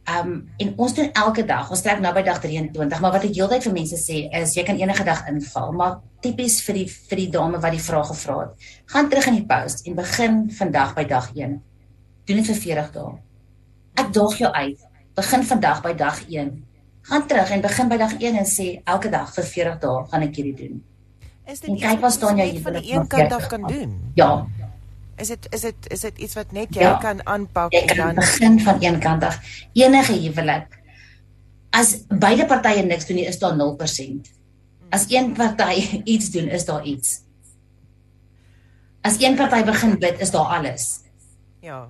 Um 0.08 0.48
en 0.56 0.72
ons 0.76 0.94
doen 0.94 1.10
elke 1.12 1.44
dag. 1.44 1.70
Ons 1.70 1.82
trek 1.84 2.00
nou 2.00 2.12
by 2.16 2.22
dag 2.24 2.38
23, 2.40 3.00
maar 3.04 3.12
wat 3.12 3.24
ek 3.28 3.34
heeltyd 3.36 3.66
vir 3.66 3.74
mense 3.74 3.98
sê 4.00 4.22
is 4.40 4.54
jy 4.56 4.64
kan 4.64 4.78
enige 4.80 5.04
dag 5.04 5.26
inval, 5.28 5.72
maar 5.76 5.98
tipies 6.24 6.60
vir 6.66 6.80
die 6.80 6.86
vir 6.88 7.22
die 7.22 7.30
dame 7.34 7.60
wat 7.60 7.74
die 7.76 7.82
vraag 7.82 8.08
gevra 8.12 8.38
het. 8.44 8.68
Gaan 8.94 9.10
terug 9.12 9.28
in 9.32 9.40
die 9.40 9.46
post 9.48 9.84
en 9.86 9.98
begin 9.98 10.38
vandag 10.60 10.94
by 10.96 11.04
dag 11.10 11.28
1. 11.36 11.58
Doen 12.28 12.40
dit 12.40 12.50
vir 12.52 12.60
40 12.62 12.92
dae. 12.96 13.12
Ek 14.00 14.12
daag 14.16 14.38
jou 14.40 14.52
uit. 14.52 14.86
Begin 15.18 15.44
vandag 15.52 15.82
by 15.84 15.94
dag 15.98 16.22
1. 16.28 16.54
Gaan 17.08 17.26
terug 17.26 17.50
en 17.50 17.64
begin 17.64 17.88
by 17.92 17.98
dag 18.00 18.14
1 18.20 18.40
en 18.44 18.48
sê 18.48 18.68
elke 18.84 19.12
dag 19.12 19.34
vir 19.34 19.50
40 19.52 19.82
dae 19.84 20.06
gaan 20.12 20.28
ek 20.28 20.40
hierdie 20.40 20.56
doen. 20.62 20.80
Is 21.48 21.60
dit 21.64 21.76
kyk 21.80 22.00
wat 22.04 22.12
staan 22.12 22.40
jy 22.40 22.48
hier 22.52 22.64
van 22.64 22.74
die 22.76 22.92
een 22.92 23.06
kant 23.08 23.32
af 23.32 23.46
kan 23.48 23.62
doen? 23.68 23.92
Ja, 24.16 24.46
Is 25.18 25.28
dit 25.28 25.46
is 25.50 25.60
dit 25.60 25.92
is 25.92 26.00
dit 26.00 26.18
iets 26.18 26.34
wat 26.38 26.52
net 26.52 26.74
jy 26.74 26.82
ja, 26.86 26.96
kan 27.02 27.20
aanpak 27.26 27.72
en 27.72 27.96
dan 27.96 28.14
begin 28.14 28.60
van 28.60 28.82
een 28.82 28.98
kant 29.02 29.24
af. 29.24 29.38
Enige 29.72 30.12
huwelik 30.12 30.78
as 31.70 31.94
beide 32.08 32.46
partye 32.48 32.82
niks 32.82 33.06
doen 33.08 33.20
nie, 33.20 33.26
is 33.28 33.38
daar 33.38 33.56
0%. 33.58 34.30
As 34.94 35.06
een 35.12 35.32
party 35.36 35.84
iets 36.14 36.30
doen, 36.34 36.48
is 36.48 36.64
daar 36.64 36.84
iets. 36.84 37.22
As 39.00 39.20
een 39.20 39.36
party 39.36 39.62
begin 39.64 39.98
bid, 39.98 40.20
is 40.20 40.30
daar 40.30 40.56
alles. 40.58 40.88
Ja. 41.60 41.88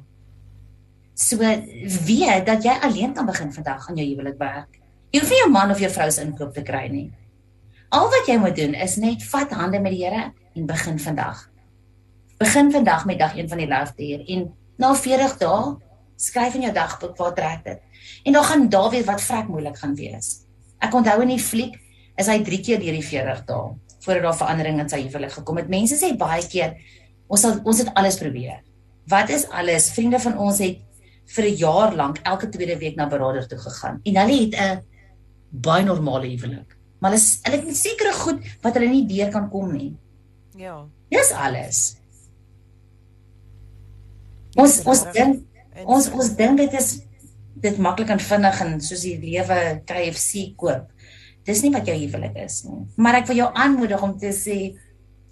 So 1.15 1.37
weet 1.39 2.47
dat 2.47 2.63
jy 2.63 2.75
alleen 2.83 3.15
kan 3.15 3.27
begin 3.27 3.53
vandag 3.53 3.89
aan 3.89 3.97
jou 3.97 4.07
huwelik 4.07 4.39
werk. 4.39 4.79
Jy 5.11 5.21
hoef 5.21 5.31
nie 5.33 5.39
jou 5.41 5.51
man 5.51 5.71
of 5.71 5.81
jou 5.83 5.91
vrou 5.91 6.11
se 6.13 6.23
inkoop 6.23 6.53
te 6.55 6.63
kry 6.63 6.87
nie. 6.93 7.09
Al 7.91 8.11
wat 8.13 8.29
jy 8.29 8.37
moet 8.39 8.57
doen 8.57 8.75
is 8.77 8.99
net 9.01 9.25
vat 9.31 9.55
hande 9.57 9.81
met 9.81 9.95
die 9.97 10.05
Here 10.05 10.29
en 10.55 10.67
begin 10.69 10.99
vandag 11.01 11.47
begin 12.39 12.71
vandag 12.73 13.05
met 13.05 13.19
dag 13.19 13.37
1 13.37 13.49
van 13.49 13.59
die 13.59 13.69
love 13.69 13.93
year 13.97 14.23
en 14.27 14.47
na 14.79 14.93
40 14.95 15.35
dae 15.41 15.75
skryf 16.19 16.55
in 16.55 16.69
jou 16.69 16.73
dagboek 16.75 17.17
waar 17.19 17.35
trek 17.35 17.65
dit. 17.65 17.81
En 18.25 18.33
dan 18.33 18.45
gaan 18.45 18.69
daar 18.69 18.91
weer 18.91 19.05
wat 19.05 19.23
vrek 19.23 19.49
moeilik 19.49 19.79
gaan 19.79 19.95
wees. 19.99 20.45
Ek 20.79 20.95
onthou 20.95 21.21
in 21.23 21.35
die 21.35 21.43
fliek 21.43 21.75
is 22.19 22.31
hy 22.31 22.39
3 22.47 22.61
keer 22.63 22.79
deur 22.83 22.95
die 22.95 23.05
40 23.05 23.45
dae 23.49 23.75
voordat 23.99 24.23
daar 24.23 24.39
verandering 24.39 24.79
in 24.81 24.89
sy 24.89 25.03
huwelik 25.03 25.35
gekom 25.35 25.59
het. 25.59 25.69
Mense 25.69 25.99
sê 25.99 26.13
baie 26.17 26.47
keer 26.47 26.79
ons 27.27 27.43
sal 27.43 27.59
ons 27.65 27.83
het 27.83 27.91
alles 27.99 28.19
probeer. 28.23 28.63
Wat 29.11 29.35
is 29.35 29.49
alles? 29.51 29.91
Vriende 29.91 30.23
van 30.23 30.39
ons 30.39 30.63
het 30.63 30.79
vir 31.35 31.45
'n 31.45 31.57
jaar 31.57 31.95
lank 31.95 32.21
elke 32.23 32.49
tweede 32.49 32.79
week 32.79 32.97
na 32.97 33.09
beraader 33.09 33.49
toe 33.49 33.59
gegaan 33.59 34.01
en 34.05 34.17
hulle 34.17 34.41
het 34.47 34.55
'n 34.55 34.83
baie 35.51 35.85
normale 35.85 36.27
huwelik. 36.31 36.77
Maar 37.01 37.11
hulle 37.11 37.25
hulle 37.43 37.67
het 37.67 37.77
sekere 37.77 38.13
goed 38.13 38.39
wat 38.63 38.75
hulle 38.75 38.89
nie 38.89 39.07
deur 39.07 39.31
kan 39.31 39.51
kom 39.51 39.73
nie. 39.73 39.97
Ja. 40.57 40.87
Dis 41.11 41.33
alles. 41.33 41.98
Ons 44.57 44.81
ons 44.89 45.05
dink 45.13 45.45
ons 45.85 46.09
ons 46.11 46.31
dink 46.39 46.59
dit 46.59 46.75
is 46.79 46.89
dit 47.59 47.79
maklik 47.83 48.11
en 48.15 48.23
vinnig 48.23 48.61
en 48.65 48.77
soos 48.83 49.03
die 49.03 49.17
lewe 49.19 49.59
KFC 49.87 50.53
koop. 50.59 50.91
Dis 51.47 51.63
nie 51.65 51.73
wat 51.75 51.89
jou 51.89 51.97
huwelik 51.97 52.37
is 52.45 52.63
nie. 52.67 52.85
Maar 52.97 53.23
ek 53.23 53.31
wil 53.31 53.43
jou 53.43 53.49
aanmoedig 53.55 54.03
om 54.05 54.15
te 54.21 54.33
sê 54.37 54.59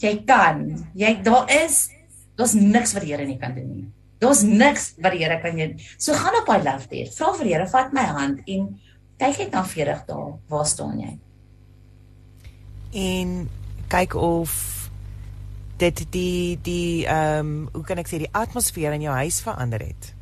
jy 0.03 0.14
kan. 0.29 0.64
Jy 0.99 1.19
daar 1.27 1.51
is 1.62 1.87
daar's 2.37 2.57
niks 2.59 2.93
wat 2.97 3.05
die 3.05 3.14
Here 3.14 3.27
nie 3.27 3.39
kan 3.41 3.55
doen 3.57 3.69
nie. 3.71 3.87
Daar's 4.21 4.43
niks 4.45 4.95
wat 5.01 5.14
die 5.14 5.23
Here 5.25 5.39
kan 5.41 5.57
doen. 5.57 5.77
So 5.99 6.17
gaan 6.17 6.37
op 6.41 6.49
daai 6.49 6.64
love 6.64 6.89
date. 6.91 7.12
Vra 7.17 7.33
vir 7.37 7.49
die 7.49 7.55
Here, 7.55 7.69
vat 7.73 7.95
my 7.97 8.05
hand 8.11 8.43
en 8.47 8.69
kyk 9.21 9.45
net 9.45 9.57
na 9.57 9.64
40 9.64 10.03
dae. 10.09 10.33
Waar 10.53 10.67
staan 10.69 11.01
jy? 11.01 11.12
En 12.97 13.37
kyk 13.93 14.17
of 14.21 14.76
dit 15.77 16.03
die 16.12 16.59
die 16.62 17.07
ehm 17.07 17.39
um, 17.39 17.68
hoe 17.72 17.85
kan 17.85 18.01
ek 18.01 18.09
sê 18.09 18.20
die 18.22 18.33
atmosfeer 18.33 18.95
in 18.97 19.05
jou 19.05 19.14
huis 19.14 19.41
verander 19.45 19.83
het. 19.85 20.12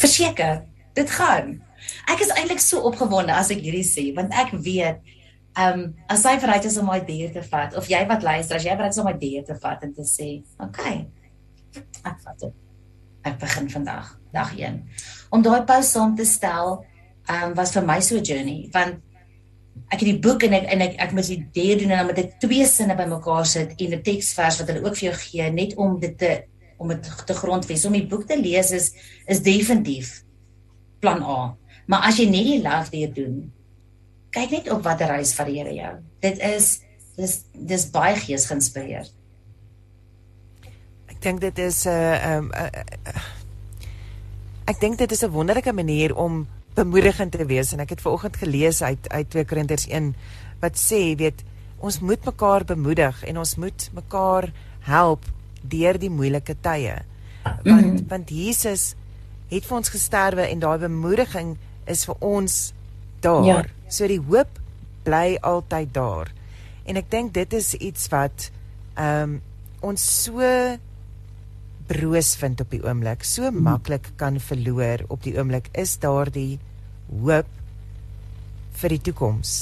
Verseker, 0.00 0.64
dit 0.98 1.10
gaan. 1.10 1.58
Ek 2.10 2.20
is 2.24 2.32
eintlik 2.34 2.60
so 2.62 2.82
opgewonde 2.88 3.34
as 3.34 3.52
ek 3.54 3.62
hierdie 3.64 3.86
sê 3.86 4.10
want 4.16 4.34
ek 4.34 4.54
weet 4.66 5.00
ehm 5.58 5.80
um, 5.80 5.84
as 6.10 6.24
jy 6.26 6.36
bereid 6.42 6.66
is 6.66 6.78
om 6.78 6.90
my 6.90 7.00
dier 7.06 7.32
te 7.34 7.42
vat 7.52 7.74
of 7.78 7.88
jy 7.90 8.00
wat 8.10 8.26
luister 8.26 8.58
as 8.58 8.66
jy 8.66 8.76
bereid 8.76 8.96
is 8.96 9.02
om 9.02 9.08
my 9.10 9.16
dier 9.18 9.46
te 9.46 9.56
vat 9.62 9.82
en 9.82 9.94
te 9.94 10.06
sê, 10.06 10.42
"Oké. 10.58 10.68
Okay, 10.68 11.06
ek 12.04 12.18
vat 12.24 12.38
dit. 12.38 12.54
Ek 13.24 13.38
begin 13.38 13.70
vandag, 13.70 14.18
dag 14.32 14.54
1." 14.58 14.82
Om 15.30 15.42
daai 15.42 15.62
pause 15.62 15.90
saam 15.90 16.16
te 16.16 16.24
stel, 16.24 16.84
ehm 17.28 17.50
um, 17.50 17.54
was 17.54 17.72
vir 17.72 17.82
my 17.82 18.00
so 18.00 18.16
'n 18.16 18.24
journey 18.24 18.68
want 18.72 19.02
ek 19.90 19.98
het 20.02 20.08
die 20.08 20.20
boek 20.22 20.42
en 20.46 20.52
ek 20.52 20.66
en 20.74 20.80
ek 20.86 20.96
ek 21.06 21.12
moet 21.12 21.26
die 21.26 21.42
deur 21.54 21.78
doen 21.78 21.90
en 21.90 21.98
dan 21.98 22.06
moet 22.06 22.22
ek 22.22 22.38
twee 22.42 22.66
sinne 22.66 22.96
bymekaar 22.98 23.46
sit 23.46 23.74
en 23.76 23.94
'n 23.94 24.02
teksvers 24.02 24.58
wat 24.60 24.68
hulle 24.68 24.84
ook 24.86 24.96
vir 24.96 25.10
jou 25.10 25.16
gee 25.18 25.50
net 25.50 25.74
om 25.76 25.98
dit 26.00 26.18
te 26.18 26.42
om 26.78 26.88
dit 26.88 27.08
te 27.26 27.34
grondves 27.34 27.84
om 27.84 27.92
die 27.92 28.06
boek 28.06 28.26
te 28.26 28.38
lees 28.40 28.70
is 28.72 28.92
is 29.26 29.42
definitief 29.42 30.22
plan 31.00 31.22
A. 31.22 31.56
Maar 31.86 32.06
as 32.08 32.18
jy 32.20 32.28
net 32.30 32.46
die 32.46 32.62
love 32.62 32.90
deur 32.90 33.12
doen, 33.14 33.52
kyk 34.30 34.50
net 34.50 34.70
op 34.70 34.84
watter 34.84 35.08
reis 35.08 35.34
die 35.34 35.58
Here 35.58 35.74
jou. 35.74 35.94
Dit 36.20 36.38
is 36.38 36.80
dis 37.16 37.44
dis 37.52 37.90
baie 37.90 38.16
gees 38.16 38.46
geïnspireerd. 38.46 39.10
Ek 41.10 41.20
dink 41.20 41.40
dit 41.40 41.58
is 41.58 41.84
'n 41.86 41.90
uh, 41.90 42.36
um, 42.36 42.52
uh, 42.54 42.70
uh, 43.08 43.22
ek 44.66 44.80
dink 44.80 44.98
dit 44.98 45.12
is 45.12 45.24
'n 45.24 45.30
wonderlike 45.30 45.72
manier 45.72 46.14
om 46.14 46.46
bemoedigend 46.74 47.32
te 47.32 47.46
wees 47.46 47.72
en 47.72 47.82
ek 47.84 47.96
het 47.96 48.04
vanoggend 48.04 48.36
gelees 48.36 48.82
uit 48.82 49.08
uit 49.08 49.30
2 49.30 49.44
Korintiërs 49.44 49.86
1 49.88 50.14
wat 50.60 50.76
sê, 50.78 51.16
weet, 51.16 51.44
ons 51.80 52.00
moet 52.04 52.24
mekaar 52.24 52.64
bemoedig 52.68 53.22
en 53.24 53.38
ons 53.40 53.54
moet 53.56 53.88
mekaar 53.96 54.50
help 54.86 55.24
deur 55.60 55.98
die 56.00 56.10
moeilike 56.10 56.56
tye. 56.60 57.00
Want 57.42 57.64
mm 57.64 57.78
-hmm. 57.78 58.08
want 58.08 58.30
Jesus 58.30 58.94
het 59.48 59.66
vir 59.66 59.76
ons 59.76 59.88
gesterwe 59.88 60.42
en 60.46 60.58
daai 60.58 60.78
bemoediging 60.78 61.56
is 61.84 62.04
vir 62.04 62.16
ons 62.18 62.72
daar. 63.20 63.44
Ja. 63.44 63.64
So 63.88 64.06
die 64.06 64.20
hoop 64.20 64.60
bly 65.02 65.38
altyd 65.40 65.94
daar. 65.94 66.32
En 66.84 66.96
ek 66.96 67.10
dink 67.10 67.34
dit 67.34 67.52
is 67.52 67.74
iets 67.74 68.08
wat 68.08 68.50
ehm 68.94 69.22
um, 69.22 69.40
ons 69.80 70.24
so 70.24 70.40
broos 71.90 72.34
vind 72.38 72.60
op 72.62 72.70
die 72.70 72.82
oomblik, 72.84 73.24
so 73.26 73.48
mm. 73.50 73.64
maklik 73.66 74.12
kan 74.20 74.38
verloor 74.42 75.02
op 75.10 75.24
die 75.26 75.34
oomblik 75.38 75.70
is 75.78 75.96
daardie 76.02 76.60
hoop 77.10 77.48
vir 78.80 78.94
die 78.94 79.02
toekoms 79.10 79.56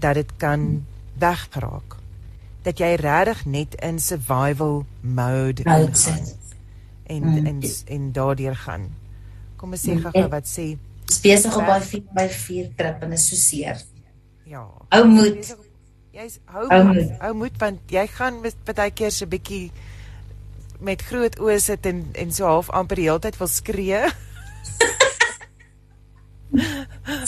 dat 0.00 0.18
dit 0.20 0.36
kan 0.40 0.60
mm. 0.60 0.84
wegraak. 1.20 1.96
Dat 2.64 2.80
jy 2.80 2.92
regtig 3.00 3.46
net 3.48 3.76
in 3.80 3.98
survival 4.02 4.84
mode 5.00 5.64
sit 5.96 6.36
en 7.10 7.24
mm. 7.24 7.46
en 7.46 7.62
en 7.96 8.12
daardeur 8.12 8.56
gaan. 8.66 8.90
Kom 9.56 9.72
ons 9.72 9.82
sê 9.88 9.96
mm. 9.96 10.12
gou 10.12 10.28
wat 10.32 10.48
sê 10.48 10.68
besig 11.24 11.56
op 11.56 11.66
by 11.66 11.80
4 11.82 12.04
by 12.16 12.28
4 12.36 12.70
trip 12.78 13.02
en 13.06 13.16
is 13.16 13.26
so 13.32 13.36
seer. 13.36 13.80
Ja. 14.48 14.66
Ou 14.96 15.04
moed. 15.08 15.54
Jy's 16.14 16.38
hou 16.52 16.66
hou 16.68 17.32
moed 17.38 17.56
want 17.62 17.92
jy 17.92 18.04
gaan 18.12 18.42
baie 18.44 18.92
keer 18.92 19.14
so 19.14 19.24
'n 19.24 19.32
bietjie 19.32 19.70
met 20.80 21.02
groot 21.02 21.38
oë 21.40 21.58
sit 21.60 21.86
en 21.86 22.04
en 22.18 22.32
so 22.32 22.48
half 22.48 22.70
amper 22.70 23.00
die 23.00 23.08
hele 23.08 23.22
tyd 23.22 23.38
wil 23.40 23.50
skree. 23.50 24.02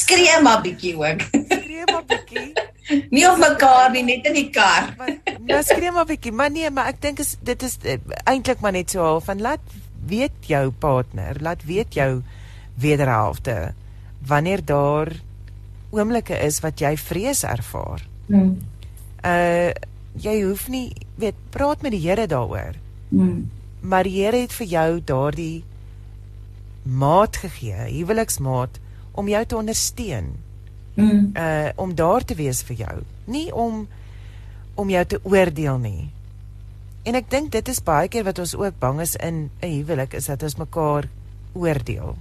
skree 0.04 0.36
maar 0.42 0.60
bietjie 0.64 0.94
ook. 0.96 1.20
skree 1.30 1.84
maar 1.92 2.04
bietjie. 2.06 2.52
Nie 3.14 3.24
op 3.30 3.38
mekaar 3.38 3.90
nie, 3.94 4.02
net 4.04 4.26
in 4.26 4.36
die 4.36 4.50
kar. 4.50 4.92
Nou 5.48 5.62
skree 5.66 5.90
maar 5.94 6.06
bietjie, 6.06 6.32
maar 6.32 6.50
nee, 6.50 6.70
maar 6.70 6.92
ek 6.92 7.00
dink 7.02 7.22
is 7.22 7.36
dit 7.42 7.62
is 7.66 7.78
uh, 7.86 7.98
eintlik 8.30 8.62
maar 8.62 8.74
net 8.74 8.92
so 8.94 9.02
half 9.02 9.26
van 9.30 9.42
laat 9.42 9.78
weet 10.06 10.46
jou 10.50 10.70
partner, 10.82 11.38
laat 11.42 11.62
weet 11.66 11.94
jou 11.94 12.22
wederhelfte 12.82 13.72
wanneer 14.26 14.62
daar 14.64 15.10
oomblikke 15.92 16.38
is 16.46 16.60
wat 16.62 16.80
jy 16.80 16.94
vrees 16.98 17.42
ervaar. 17.46 18.04
Hmm. 18.30 18.58
Uh 19.22 19.72
jy 20.22 20.34
hoef 20.42 20.66
nie 20.68 20.92
weet 21.16 21.36
praat 21.54 21.80
met 21.82 21.94
die 21.94 22.02
Here 22.02 22.26
daaroor. 22.28 22.76
Hmm. 23.12 23.50
Maar 23.80 24.08
die 24.08 24.22
Here 24.22 24.40
het 24.40 24.54
vir 24.56 24.66
jou 24.66 24.88
daardie 25.04 25.64
maat 26.82 27.36
gegee, 27.36 27.90
huweliksmaat 27.92 28.78
om 29.12 29.28
jou 29.28 29.44
te 29.46 29.56
ondersteun. 29.56 30.32
Hmm. 30.94 31.30
Uh 31.36 31.68
om 31.76 31.94
daar 31.94 32.24
te 32.24 32.34
wees 32.34 32.62
vir 32.62 32.76
jou, 32.76 32.96
nie 33.24 33.48
om 33.54 33.86
om 34.74 34.90
jou 34.90 35.04
te 35.06 35.20
oordeel 35.22 35.78
nie. 35.78 36.10
En 37.02 37.16
ek 37.18 37.30
dink 37.30 37.50
dit 37.52 37.68
is 37.68 37.82
baie 37.84 38.08
keer 38.08 38.24
wat 38.24 38.38
ons 38.38 38.54
ook 38.56 38.78
bang 38.80 39.00
is 39.00 39.16
in 39.16 39.50
'n 39.60 39.72
huwelik 39.76 40.14
is 40.14 40.26
dat 40.26 40.42
ons 40.42 40.56
mekaar 40.56 41.08
oordeel. 41.52 42.16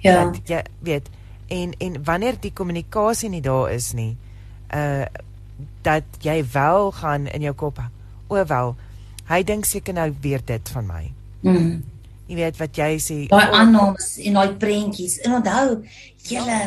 Ja. 0.00 0.24
Dat 0.24 0.40
jy 0.48 0.62
weet 0.80 1.08
en 1.46 1.74
en 1.78 2.04
wanneer 2.04 2.40
die 2.40 2.52
kommunikasie 2.52 3.28
nie 3.28 3.42
daar 3.42 3.70
is 3.72 3.92
nie, 3.92 4.16
uh 4.74 5.04
dat 5.82 6.02
jy 6.20 6.44
wel 6.52 6.90
gaan 6.92 7.26
in 7.26 7.40
jou 7.40 7.54
kop, 7.54 7.78
o 8.26 8.44
wel, 8.44 8.76
hy 9.30 9.40
dink 9.46 9.68
seker 9.68 9.96
nou 9.96 10.08
weer 10.22 10.42
dit 10.44 10.72
van 10.74 10.86
my. 10.88 11.02
Mm. 11.44 11.82
Jy 12.28 12.38
weet 12.38 12.60
wat 12.60 12.78
jy 12.80 12.90
sê. 13.02 13.18
Daai 13.28 13.52
aannames 13.52 14.14
en 14.24 14.38
daai 14.38 14.56
prentjies. 14.60 15.18
En 15.26 15.38
onthou, 15.40 15.82
julle 16.30 16.60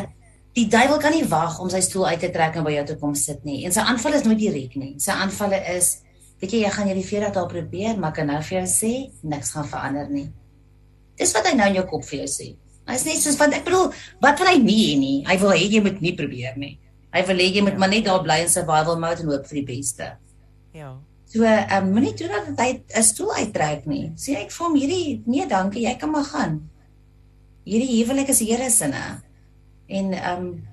die 0.58 0.66
duiwel 0.70 0.98
kan 1.02 1.14
nie 1.14 1.26
wag 1.30 1.58
om 1.62 1.70
sy 1.70 1.80
stoel 1.84 2.12
uit 2.12 2.22
te 2.22 2.30
trek 2.34 2.58
en 2.58 2.66
by 2.66 2.74
jou 2.76 2.84
te 2.90 2.98
kom 3.00 3.14
sit 3.18 3.44
nie. 3.46 3.64
En 3.66 3.74
sy 3.74 3.82
aanval 3.82 4.18
is 4.18 4.26
nooit 4.26 4.40
direk 4.40 4.76
nie. 4.78 4.94
Sy 5.02 5.14
aanvalle 5.14 5.60
is, 5.74 5.98
weet 6.42 6.54
jy, 6.54 6.62
jy 6.64 6.72
gaan 6.74 6.90
hierdie 6.90 7.06
40 7.06 7.34
dae 7.34 7.50
probeer, 7.50 7.98
maar 8.00 8.14
kan 8.16 8.30
nou 8.30 8.38
vir 8.42 8.60
jou 8.60 8.64
sê 8.70 8.92
niks 9.26 9.52
gaan 9.54 9.68
verander 9.70 10.10
nie. 10.10 10.28
Dis 11.18 11.34
wat 11.34 11.50
hy 11.50 11.54
nou 11.58 11.68
in 11.70 11.78
jou 11.80 11.86
kop 11.90 12.06
vir 12.06 12.22
jou 12.22 12.30
sê. 12.30 12.52
Hy's 12.88 13.04
net 13.04 13.20
soos 13.20 13.36
wat 13.38 13.52
ek 13.52 13.66
bedoel, 13.66 13.90
wat 14.24 14.40
wil 14.40 14.48
hy 14.48 14.58
nie 14.62 14.94
nie? 14.98 15.16
Hy 15.28 15.36
wil 15.42 15.52
hê 15.52 15.66
jy 15.66 15.82
moet 15.84 15.98
nie 16.02 16.14
probeer 16.16 16.56
nie. 16.58 16.76
Hy 17.12 17.22
wil 17.28 17.42
hê 17.42 17.50
jy 17.52 17.64
moet 17.66 17.78
maar 17.80 17.90
net 17.92 18.06
daar 18.06 18.22
bly 18.24 18.40
in 18.44 18.52
survival 18.52 18.98
mode 19.00 19.24
en 19.24 19.32
hoop 19.34 19.46
vir 19.50 19.60
die 19.60 19.66
beste. 19.74 20.14
Ja. 20.76 20.94
So, 21.28 21.44
ehm 21.44 21.84
um, 21.84 21.92
moenie 21.92 22.14
toe 22.16 22.28
dat 22.28 22.56
hy 22.56 22.80
'n 22.88 23.02
stoel 23.04 23.34
uittrek 23.34 23.84
nie. 23.86 24.12
Sê 24.16 24.38
ek 24.40 24.50
vir 24.50 24.66
hom 24.66 24.76
hierdie 24.76 25.22
nee, 25.26 25.46
dankie, 25.46 25.84
jy 25.84 25.96
kan 26.00 26.10
maar 26.10 26.24
gaan. 26.24 26.70
Hierdie 27.68 28.00
huwelik 28.00 28.28
is 28.32 28.40
Here 28.40 28.70
se 28.70 28.88
ne. 28.88 29.20
En 29.86 30.12
ehm 30.12 30.36
um, 30.36 30.68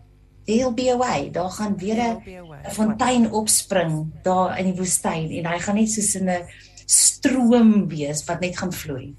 they'll 0.45 0.73
be 0.73 0.91
away. 0.91 1.31
Daar 1.31 1.49
gaan 1.49 1.77
weer 1.77 1.99
'n 1.99 2.71
fontein 2.71 3.31
opspring 3.31 4.11
daar 4.23 4.59
in 4.59 4.65
die 4.65 4.77
woestyn 4.79 5.29
en 5.29 5.45
hy 5.45 5.59
gaan 5.59 5.75
net 5.75 5.91
soos 5.91 6.15
'n 6.15 6.47
stroom 6.85 7.87
wees 7.87 8.23
wat 8.23 8.39
net 8.39 8.57
gaan 8.57 8.71
vloei. 8.71 9.13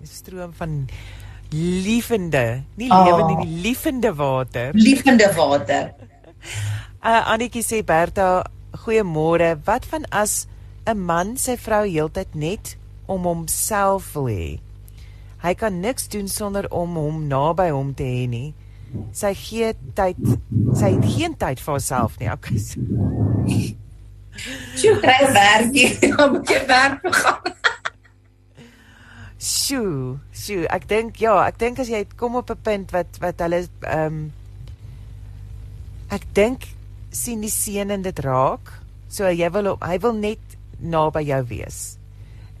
'n 0.00 0.06
Stroom 0.06 0.52
van 0.52 0.88
liefende, 1.50 2.62
nie 2.76 2.90
oh. 2.90 3.04
lewende 3.04 3.44
nie, 3.44 3.60
liefende 3.62 4.14
water. 4.14 4.70
Liefende 4.74 5.32
water. 5.34 5.94
uh 7.06 7.32
Annetjie 7.32 7.62
sê 7.62 7.84
Berta 7.84 8.44
Goeiemôre. 8.86 9.56
Wat 9.64 9.84
van 9.90 10.04
as 10.10 10.46
'n 10.86 10.98
man 10.98 11.36
sy 11.36 11.56
vrou 11.56 11.82
heeltyd 11.82 12.34
net 12.34 12.76
om 13.06 13.22
homself 13.22 14.12
wil 14.14 14.28
hê? 14.30 14.60
Hy 15.42 15.54
kan 15.54 15.80
niks 15.80 16.08
doen 16.08 16.28
sonder 16.28 16.70
om 16.70 16.94
hom 16.94 17.26
naby 17.26 17.68
hom 17.70 17.94
te 17.94 18.04
hê 18.04 18.28
nie. 18.28 18.54
Sy 19.12 19.34
gee 19.34 19.74
tyd, 19.94 20.16
sy 20.74 20.92
het 20.94 21.04
geen 21.04 21.34
tyd 21.36 21.60
vir 21.60 21.72
haarself 21.72 22.18
nie. 22.20 22.30
Okay. 22.30 22.58
Sy 24.76 24.94
kry 25.02 25.32
werkie 25.34 26.12
om 26.22 26.38
te 26.44 26.62
werk 26.68 27.02
te 27.06 27.12
gaan. 27.12 27.54
Sjoe, 29.38 30.18
sjoe, 30.32 30.64
ek 30.70 30.88
dink 30.88 31.18
ja, 31.20 31.34
ek 31.46 31.58
dink 31.58 31.78
as 31.82 31.90
jy 31.90 32.06
kom 32.16 32.38
op 32.38 32.50
'n 32.50 32.62
punt 32.62 32.94
wat 32.94 33.18
wat 33.20 33.42
hulle 33.42 33.66
ehm 33.82 34.06
um, 34.06 34.32
ek 36.08 36.22
dink 36.32 36.75
sien 37.16 37.42
die 37.44 37.52
seun 37.52 37.94
in 37.94 38.04
dit 38.04 38.18
raak. 38.24 38.72
So 39.08 39.28
jy 39.30 39.48
wil 39.54 39.74
hy 39.80 39.98
wil 40.02 40.16
net 40.18 40.56
naby 40.80 41.24
jou 41.30 41.42
wees. 41.48 41.80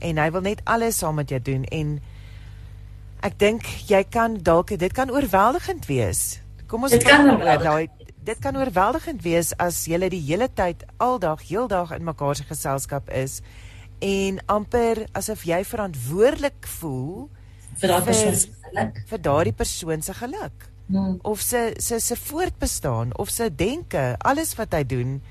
En 0.00 0.20
hy 0.20 0.30
wil 0.32 0.44
net 0.46 0.62
alles 0.64 1.00
saam 1.02 1.18
met 1.20 1.30
jou 1.32 1.40
doen 1.40 1.64
en 1.74 1.96
ek 3.26 3.38
dink 3.40 3.68
jy 3.90 4.02
kan 4.12 4.38
dalk 4.44 4.72
dit 4.78 4.92
kan 4.92 5.12
oorweldigend 5.12 5.88
wees. 5.90 6.40
Kom 6.70 6.86
ons 6.86 6.96
kyk 6.96 7.30
oor 7.36 7.62
daai 7.62 7.86
dit 8.26 8.38
kan 8.42 8.56
oorweldigend 8.58 9.22
wees 9.22 9.52
as 9.62 9.84
jy 9.86 10.00
die 10.10 10.22
hele 10.26 10.48
tyd 10.50 10.82
aldag 10.98 11.44
heeldag 11.46 11.92
in 11.94 12.06
mekaar 12.08 12.34
se 12.34 12.46
geselskap 12.48 13.10
is 13.14 13.38
en 14.02 14.40
amper 14.50 15.04
asof 15.14 15.44
jy 15.46 15.60
verantwoordelik 15.64 16.66
voel 16.80 17.28
vir 17.78 17.92
daardie 17.92 18.08
persoon 18.10 18.34
se 18.40 18.50
geluk. 18.64 18.98
Vir 19.06 19.22
daardie 19.22 19.54
persoon 19.54 20.02
se 20.02 20.16
geluk 20.16 20.66
hmm. 20.86 21.18
of 21.22 21.40
se 21.40 21.74
se 21.76 22.00
se 22.00 22.16
voortbestaan 22.16 23.16
of 23.16 23.28
se 23.28 23.54
denke, 23.54 24.14
alles 24.18 24.54
wat 24.54 24.72
hy 24.72 24.84
doen 24.84 25.22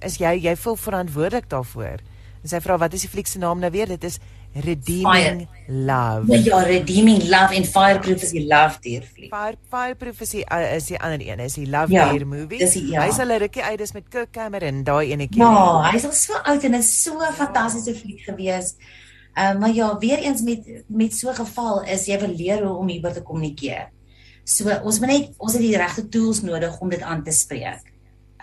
is 0.00 0.18
jy 0.18 0.34
jy 0.42 0.56
voel 0.56 0.76
verantwoordelik 0.76 1.48
daarvoor. 1.50 2.02
En 2.42 2.48
sy 2.48 2.60
vra 2.60 2.78
wat 2.78 2.92
is 2.94 3.06
die 3.06 3.10
fliek 3.10 3.26
se 3.26 3.38
naam 3.38 3.58
nou 3.58 3.70
weer? 3.70 3.86
Dit 3.86 4.04
is 4.04 4.18
Redeeming 4.54 5.04
fire. 5.04 5.46
Love. 5.68 6.32
Ja, 6.32 6.38
ja, 6.44 6.62
Redeeming 6.62 7.28
Love 7.28 7.54
en 7.54 7.64
Fireproof 7.64 8.22
is 8.22 8.30
die 8.32 8.46
love 8.46 8.80
deer 8.80 9.04
fliek. 9.04 9.28
Fire 9.34 9.58
Fireproof 9.70 10.22
is 10.24 10.32
die 10.38 10.44
uh, 10.44 10.76
is 10.76 10.88
die 10.88 10.96
ander 10.98 11.20
een, 11.22 11.42
is 11.44 11.58
die 11.58 11.66
Love 11.68 11.92
ja, 11.92 12.08
Deer 12.12 12.26
movie. 12.26 12.58
Dis 12.62 12.78
die 12.78 12.86
ja. 12.94 13.04
Hy's 13.04 13.20
al 13.20 13.34
'n 13.34 13.42
rukkie 13.44 13.62
uit 13.62 13.78
dis 13.78 13.92
met 13.92 14.08
Kirk 14.08 14.32
Cameron, 14.32 14.84
daai 14.84 15.12
enetjie. 15.12 15.42
Ja, 15.42 15.90
hy's 15.92 16.08
al 16.08 16.16
so 16.16 16.40
oud 16.44 16.64
en 16.64 16.74
is 16.80 16.90
so 17.02 17.20
'n 17.20 17.34
fantastiese 17.36 17.94
fliek 17.94 18.24
gewees. 18.24 18.74
Uh, 19.36 19.54
maar 19.60 19.74
ja, 19.74 19.98
weer 19.98 20.18
eens 20.18 20.42
met 20.42 20.64
met 20.88 21.14
so 21.14 21.30
'n 21.30 21.34
geval 21.34 21.84
is 21.84 22.06
jy 22.06 22.18
wil 22.18 22.34
leer 22.34 22.64
hoe 22.64 22.76
om 22.76 22.88
hieroor 22.88 23.12
te 23.12 23.22
kommunikeer. 23.22 23.90
So 24.48 24.72
ons 24.88 24.98
moet 25.02 25.12
net 25.12 25.30
ons 25.36 25.52
het 25.52 25.62
die 25.62 25.76
regte 25.76 26.06
tools 26.08 26.40
nodig 26.46 26.80
om 26.80 26.90
dit 26.92 27.04
aan 27.04 27.20
te 27.24 27.34
spreek. 27.36 27.92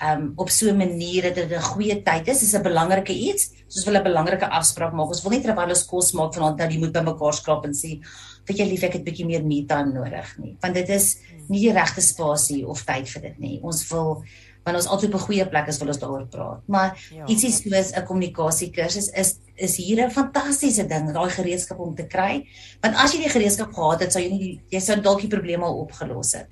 Um 0.06 0.34
op 0.42 0.50
so 0.52 0.70
'n 0.70 0.78
manier 0.78 1.24
dat 1.24 1.36
dit 1.36 1.52
'n 1.52 1.70
goeie 1.72 2.04
tyd 2.04 2.28
is, 2.28 2.44
is 2.44 2.54
'n 2.54 2.62
belangrike 2.62 3.14
iets. 3.14 3.52
Soos 3.68 3.86
wil 3.86 3.98
'n 3.98 4.04
belangrike 4.04 4.48
afspraak 4.50 4.94
maak. 4.94 5.08
Ons 5.08 5.24
wil 5.24 5.32
nie 5.32 5.42
terwyl 5.42 5.70
ons 5.70 5.86
kos 5.86 6.12
maak 6.14 6.34
vanaand 6.34 6.58
nou 6.58 6.70
die 6.70 6.80
moet 6.80 6.94
by 6.94 7.02
mekaar 7.02 7.34
skraap 7.34 7.66
en 7.66 7.74
sê, 7.74 8.00
"Weet 8.46 8.58
jy 8.58 8.66
lief, 8.66 8.84
ek 8.84 8.94
het 8.94 9.04
bietjie 9.04 9.26
meer 9.26 9.44
me 9.44 9.66
time 9.66 9.94
nodig 9.94 10.38
nie." 10.38 10.58
Want 10.62 10.74
dit 10.74 10.90
is 10.90 11.18
nie 11.50 11.62
die 11.62 11.74
regte 11.74 12.02
spasie 12.02 12.68
of 12.68 12.84
tyd 12.84 13.10
vir 13.10 13.22
dit 13.22 13.40
nie. 13.40 13.60
Ons 13.64 13.90
wil 13.90 14.24
want 14.66 14.78
ons 14.78 14.88
altyd 14.88 15.14
op 15.14 15.20
'n 15.20 15.26
goeie 15.28 15.46
plek 15.48 15.68
is 15.68 15.78
wil 15.78 15.88
ons 15.94 16.00
daaroor 16.00 16.28
praat. 16.28 16.62
Maar 16.68 16.98
ja. 17.14 17.26
ietsie 17.26 17.52
soos 17.52 17.92
'n 17.94 18.06
kommunikasie 18.06 18.72
kursus 18.72 19.10
is 19.14 19.38
is 19.56 19.78
hier 19.78 20.06
'n 20.06 20.12
fantastiese 20.12 20.88
ding, 20.88 21.14
daai 21.14 21.30
gereedskap 21.30 21.80
om 21.80 21.96
te 21.96 22.08
kry. 22.08 22.48
Want 22.82 22.96
as 22.96 23.14
jy 23.14 23.20
die 23.24 23.30
gereedskap 23.30 23.74
gehad 23.74 24.00
het, 24.00 24.12
sou 24.12 24.24
jy 24.24 24.30
nie 24.30 24.62
jy 24.70 24.80
sou 24.80 25.00
dalk 25.02 25.22
die 25.22 25.30
probleme 25.30 25.66
al 25.66 25.78
opgelos 25.80 26.34
het. 26.34 26.48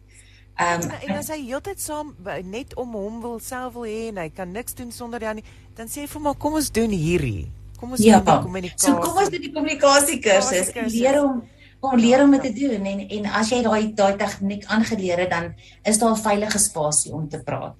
Ehm 0.55 0.81
um, 0.83 0.89
en 1.09 1.17
as 1.17 1.27
hy 1.33 1.39
heeltyd 1.47 1.81
saam 1.81 2.15
net 2.43 2.75
om 2.75 2.93
hom 2.93 3.21
wil 3.21 3.39
self 3.39 3.73
wil 3.73 3.85
hê 3.89 4.09
en 4.09 4.17
hy 4.17 4.29
kan 4.29 4.51
niks 4.51 4.73
doen 4.73 4.91
sonder 4.91 5.21
jou 5.21 5.33
nie, 5.33 5.43
dan 5.75 5.87
sê 5.87 6.05
vir 6.07 6.21
my 6.21 6.33
kom 6.37 6.53
ons 6.53 6.69
doen 6.71 6.91
hierdie. 6.91 7.49
Kom 7.79 7.91
ons 7.91 7.99
ja, 7.99 8.19
doen 8.19 8.25
die 8.25 8.43
kommunikasie. 8.43 8.91
So 8.91 8.99
kom 9.01 9.17
ons 9.17 9.29
doen 9.29 9.41
die 9.41 9.51
kommunikasie 9.51 10.19
kursus. 10.21 10.69
Leer 10.93 11.23
om 11.23 11.41
om 11.83 11.97
leer 11.99 12.21
om 12.23 12.31
dit 12.31 12.41
te 12.41 12.53
doen 12.53 12.85
en 12.85 13.01
en 13.09 13.25
as 13.41 13.49
jy 13.51 13.63
daai 13.65 13.93
daai 13.97 14.13
tegniek 14.21 14.69
aangeleer 14.71 15.25
het 15.25 15.33
dan 15.33 15.49
is 15.83 15.99
daar 15.99 16.13
'n 16.13 16.21
veilige 16.21 16.59
spasie 16.59 17.11
om 17.13 17.27
te 17.29 17.41
praat. 17.43 17.75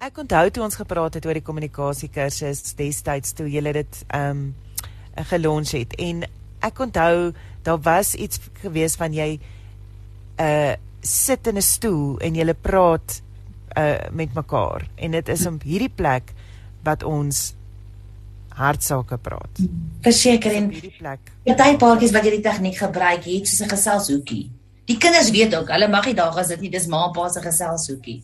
Ek 0.00 0.16
onthou 0.16 0.46
toe 0.48 0.62
ons 0.64 0.78
gepraat 0.80 1.18
het 1.18 1.26
oor 1.28 1.36
die 1.36 1.44
kommunikasie 1.44 2.08
kursus 2.08 2.72
destyds 2.78 3.34
toe 3.36 3.44
jy 3.52 3.60
dit 3.76 4.02
ehm 4.08 4.30
um, 4.30 4.44
gelons 5.28 5.74
het 5.76 5.92
en 6.00 6.22
ek 6.64 6.78
onthou 6.80 7.32
daar 7.66 7.80
was 7.84 8.14
iets 8.14 8.40
gewees 8.62 8.94
van 8.96 9.12
jy 9.12 9.34
uh 10.40 10.72
sit 11.04 11.46
in 11.46 11.56
'n 11.56 11.62
stoel 11.62 12.16
en 12.20 12.34
jy 12.34 12.54
praat 12.54 13.20
uh 13.76 14.08
met 14.12 14.32
mekaar 14.34 14.88
en 14.96 15.10
dit 15.10 15.28
is 15.28 15.46
op 15.46 15.62
hierdie 15.62 15.92
plek 15.92 16.32
wat 16.82 17.02
ons 17.02 17.54
hartsake 18.48 19.18
praat. 19.18 19.60
Verseker 20.00 20.52
en 20.52 20.70
hierdie 20.70 20.96
plek. 20.98 21.20
Party 21.44 21.76
paartjies 21.76 22.12
wat 22.12 22.24
jy 22.24 22.30
die 22.30 22.48
tegniek 22.48 22.76
gebruik 22.76 23.24
het 23.24 23.48
soos 23.48 23.60
'n 23.66 23.68
geselshoekie. 23.68 24.59
Die 24.90 24.96
kinders 24.98 25.28
weet 25.30 25.52
ook, 25.54 25.68
hulle 25.70 25.86
mag 25.86 26.08
nie 26.08 26.16
daar 26.18 26.34
as 26.40 26.48
dit 26.50 26.64
nie 26.64 26.70
dis 26.72 26.88
ma 26.90 27.04
en 27.06 27.12
pa 27.14 27.28
se 27.30 27.38
geselshoekie. 27.44 28.16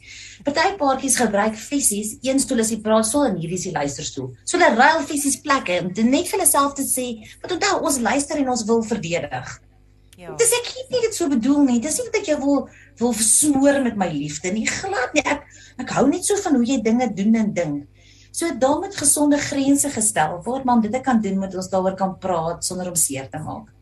Party 0.46 0.72
paartjies 0.80 1.18
gebruik 1.20 1.54
fisies, 1.60 2.16
een 2.26 2.40
stoel 2.42 2.64
is 2.64 2.72
die 2.74 2.80
praatstoel 2.82 3.28
en 3.28 3.36
hierdie 3.38 3.58
is 3.60 3.68
die 3.68 3.74
luisterstoel. 3.76 4.32
So 4.42 4.58
hulle 4.58 4.72
ruil 4.74 5.04
fisies 5.06 5.38
plekke 5.44 5.78
om 5.84 5.92
net 6.10 6.26
vir 6.26 6.40
hulle 6.40 6.48
self 6.50 6.74
te 6.74 6.82
sê, 6.82 7.22
"Wat 7.42 7.54
onthou, 7.54 7.84
ons 7.86 8.00
luister 8.08 8.42
en 8.42 8.50
ons 8.50 8.64
wil 8.64 8.82
verdedig." 8.82 9.60
Ja. 10.16 10.34
Dis 10.34 10.52
ek 10.56 10.66
het 10.72 10.90
nie 10.90 11.00
dit 11.02 11.14
so 11.14 11.28
bedoel 11.28 11.62
nie. 11.64 11.80
Dis 11.80 11.98
nie 11.98 12.06
dat 12.10 12.20
ek 12.22 12.26
jou 12.26 12.38
wil 12.40 12.68
wil 12.98 13.12
versmoor 13.12 13.82
met 13.84 13.96
my 13.96 14.08
liefde 14.08 14.52
nie. 14.52 14.66
Glad 14.66 15.14
nie. 15.14 15.22
Ek 15.22 15.44
ek 15.78 15.90
hou 15.90 16.08
net 16.08 16.24
so 16.24 16.36
van 16.36 16.54
hoe 16.54 16.64
jy 16.64 16.80
dinge 16.82 17.14
doen 17.14 17.34
en 17.34 17.52
dink. 17.52 17.86
So 18.32 18.50
daar 18.58 18.80
moet 18.80 18.96
gesonde 18.96 19.38
grense 19.38 19.90
gestel 19.90 20.42
word, 20.42 20.64
maar 20.64 20.76
om 20.76 20.82
dit 20.82 20.92
te 20.92 21.00
kan 21.00 21.20
doen 21.20 21.38
moet 21.38 21.54
ons 21.54 21.68
daaroor 21.68 21.94
kan 21.96 22.18
praat 22.18 22.64
sonder 22.64 22.88
om 22.88 22.96
seer 22.96 23.28
te 23.30 23.38
maak. 23.38 23.75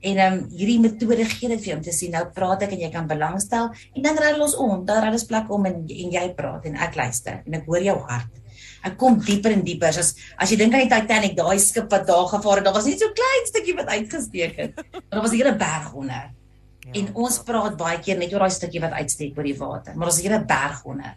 En 0.00 0.16
ehm 0.16 0.32
um, 0.32 0.40
hierdie 0.52 0.80
metode 0.80 1.24
gee 1.24 1.48
dit 1.48 1.60
vir 1.60 1.70
jou 1.70 1.76
om 1.78 1.84
te 1.84 1.92
sien 1.92 2.12
nou 2.12 2.24
praat 2.36 2.62
ek 2.66 2.74
en 2.76 2.82
jy 2.84 2.90
kan 2.92 3.06
belangstel 3.08 3.70
en 3.72 4.02
dan 4.04 4.18
ry 4.20 4.34
ons 4.36 4.56
om, 4.60 4.84
daar 4.84 5.06
ry 5.06 5.12
ons 5.16 5.24
plek 5.24 5.50
om 5.50 5.64
en 5.66 5.78
en 5.82 6.10
jy 6.18 6.26
praat 6.36 6.66
en 6.68 6.76
ek 6.76 6.98
luister 6.98 7.40
en 7.46 7.54
ek 7.60 7.64
hoor 7.70 7.82
jou 7.82 7.96
hart. 8.10 8.42
Ek 8.86 8.96
kom 9.00 9.16
dieper 9.18 9.54
en 9.56 9.64
dieper. 9.66 9.96
As 9.98 10.14
as 10.36 10.52
jy 10.52 10.58
dink 10.60 10.74
aan 10.76 10.84
die 10.84 10.92
Titanic, 10.92 11.36
daai 11.38 11.58
skip 11.62 11.88
wat 11.90 12.06
daar 12.06 12.28
gevaar 12.30 12.60
het, 12.60 12.66
daar 12.68 12.76
was 12.76 12.88
net 12.88 13.02
so 13.02 13.16
klein 13.16 13.48
stukkie 13.48 13.76
wat 13.78 13.88
uitgesteek 13.92 14.58
het. 14.60 14.82
Maar 15.06 15.18
daar 15.18 15.24
was 15.24 15.32
'n 15.32 15.40
hele 15.40 15.56
berg 15.56 15.92
onder. 15.94 16.24
Ja, 16.86 16.92
en 17.00 17.14
ons 17.14 17.38
praat 17.42 17.76
baie 17.76 17.98
keer 17.98 18.18
net 18.18 18.32
oor 18.32 18.44
daai 18.44 18.50
stukkie 18.54 18.80
wat 18.80 18.92
uitsteek 18.92 19.38
oor 19.38 19.44
die 19.44 19.58
water, 19.58 19.96
maar 19.96 20.08
het 20.08 20.18
'n 20.18 20.28
hele 20.28 20.44
berg 20.44 20.84
onder. 20.84 21.16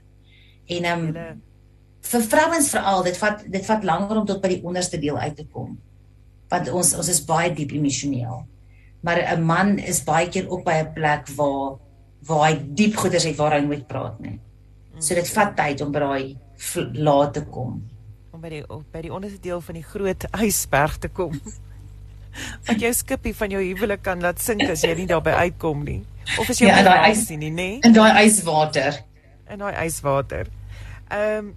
En 0.67 0.84
ehm 0.84 1.05
um, 1.15 1.41
vir 2.01 2.21
vrouens 2.21 2.69
veral, 2.69 3.03
dit 3.03 3.17
vat 3.17 3.43
dit 3.51 3.65
vat 3.65 3.84
langer 3.84 4.17
om 4.17 4.25
tot 4.25 4.41
by 4.41 4.47
die 4.47 4.63
onderste 4.63 4.99
deel 4.99 5.17
uit 5.17 5.36
te 5.36 5.45
kom. 5.45 5.77
Want 6.49 6.69
ons 6.69 6.93
ons 6.93 7.09
is 7.09 7.25
baie 7.25 7.53
diep 7.53 7.71
emosioneel. 7.71 8.47
Maar 9.02 9.38
'n 9.38 9.43
man 9.43 9.78
is 9.78 10.04
baie 10.04 10.30
keer 10.30 10.50
op 10.50 10.64
by 10.64 10.84
'n 10.84 10.93
plek 10.93 11.28
waar 11.36 11.78
waar 12.28 12.50
hy 12.50 12.60
diep 12.76 12.95
goeders 12.95 13.24
het 13.24 13.36
waar 13.36 13.54
hy 13.54 13.66
moet 13.66 13.88
praat, 13.88 14.20
nee. 14.20 14.39
So 15.00 15.16
dit 15.16 15.30
vat 15.30 15.56
tyd 15.56 15.82
om 15.82 15.91
by 15.91 16.00
daai 16.00 16.38
laat 16.93 17.34
te 17.34 17.43
kom. 17.45 17.80
Om 18.32 18.41
by 18.41 18.50
die 18.50 18.64
by 18.91 19.02
die 19.02 19.14
onderste 19.14 19.39
deel 19.39 19.62
van 19.62 19.80
die 19.80 19.84
groot 19.84 20.26
ysberg 20.43 20.97
te 20.97 21.08
kom. 21.08 21.39
Want 22.68 22.84
jou 22.84 22.91
skipie 22.93 23.36
van 23.36 23.50
jou 23.50 23.62
huwelik 23.64 24.04
kan 24.06 24.22
laat 24.22 24.41
sink 24.41 24.68
as 24.70 24.84
jy 24.86 24.93
nie 24.95 25.08
daarby 25.08 25.32
uitkom 25.47 25.84
nie. 25.84 26.04
Of 26.38 26.50
as 26.50 26.60
jy 26.60 26.68
ja, 26.68 26.84
daai 26.86 27.10
ys 27.12 27.26
sien 27.26 27.39
nie, 27.39 27.52
nê? 27.52 27.70
In 27.88 27.95
daai 27.95 28.26
yswater. 28.26 29.02
In 29.50 29.64
daai 29.64 29.74
yswater. 29.86 30.52
Ehm 31.10 31.50
um, 31.50 31.56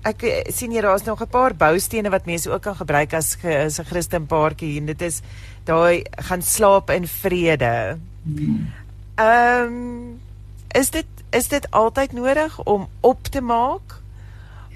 ek 0.00 0.22
eh, 0.24 0.46
sien 0.48 0.72
hier 0.72 0.86
daar's 0.86 1.04
nog 1.04 1.20
'n 1.20 1.28
paar 1.28 1.52
boustene 1.54 2.08
wat 2.10 2.24
mense 2.24 2.50
ook 2.50 2.62
kan 2.62 2.76
gebruik 2.76 3.12
as 3.12 3.34
ge, 3.34 3.68
'n 3.68 3.84
Christen 3.84 4.26
paartjie 4.26 4.78
en 4.80 4.86
dit 4.86 5.02
is 5.02 5.20
daai 5.68 6.02
gaan 6.28 6.42
slaap 6.42 6.90
in 6.90 7.06
vrede. 7.06 7.98
Ehm 9.14 9.64
um, 9.64 10.20
is 10.74 10.90
dit 10.90 11.06
is 11.30 11.48
dit 11.48 11.70
altyd 11.70 12.12
nodig 12.12 12.62
om 12.64 12.88
op 13.00 13.26
te 13.26 13.40
maak 13.40 14.00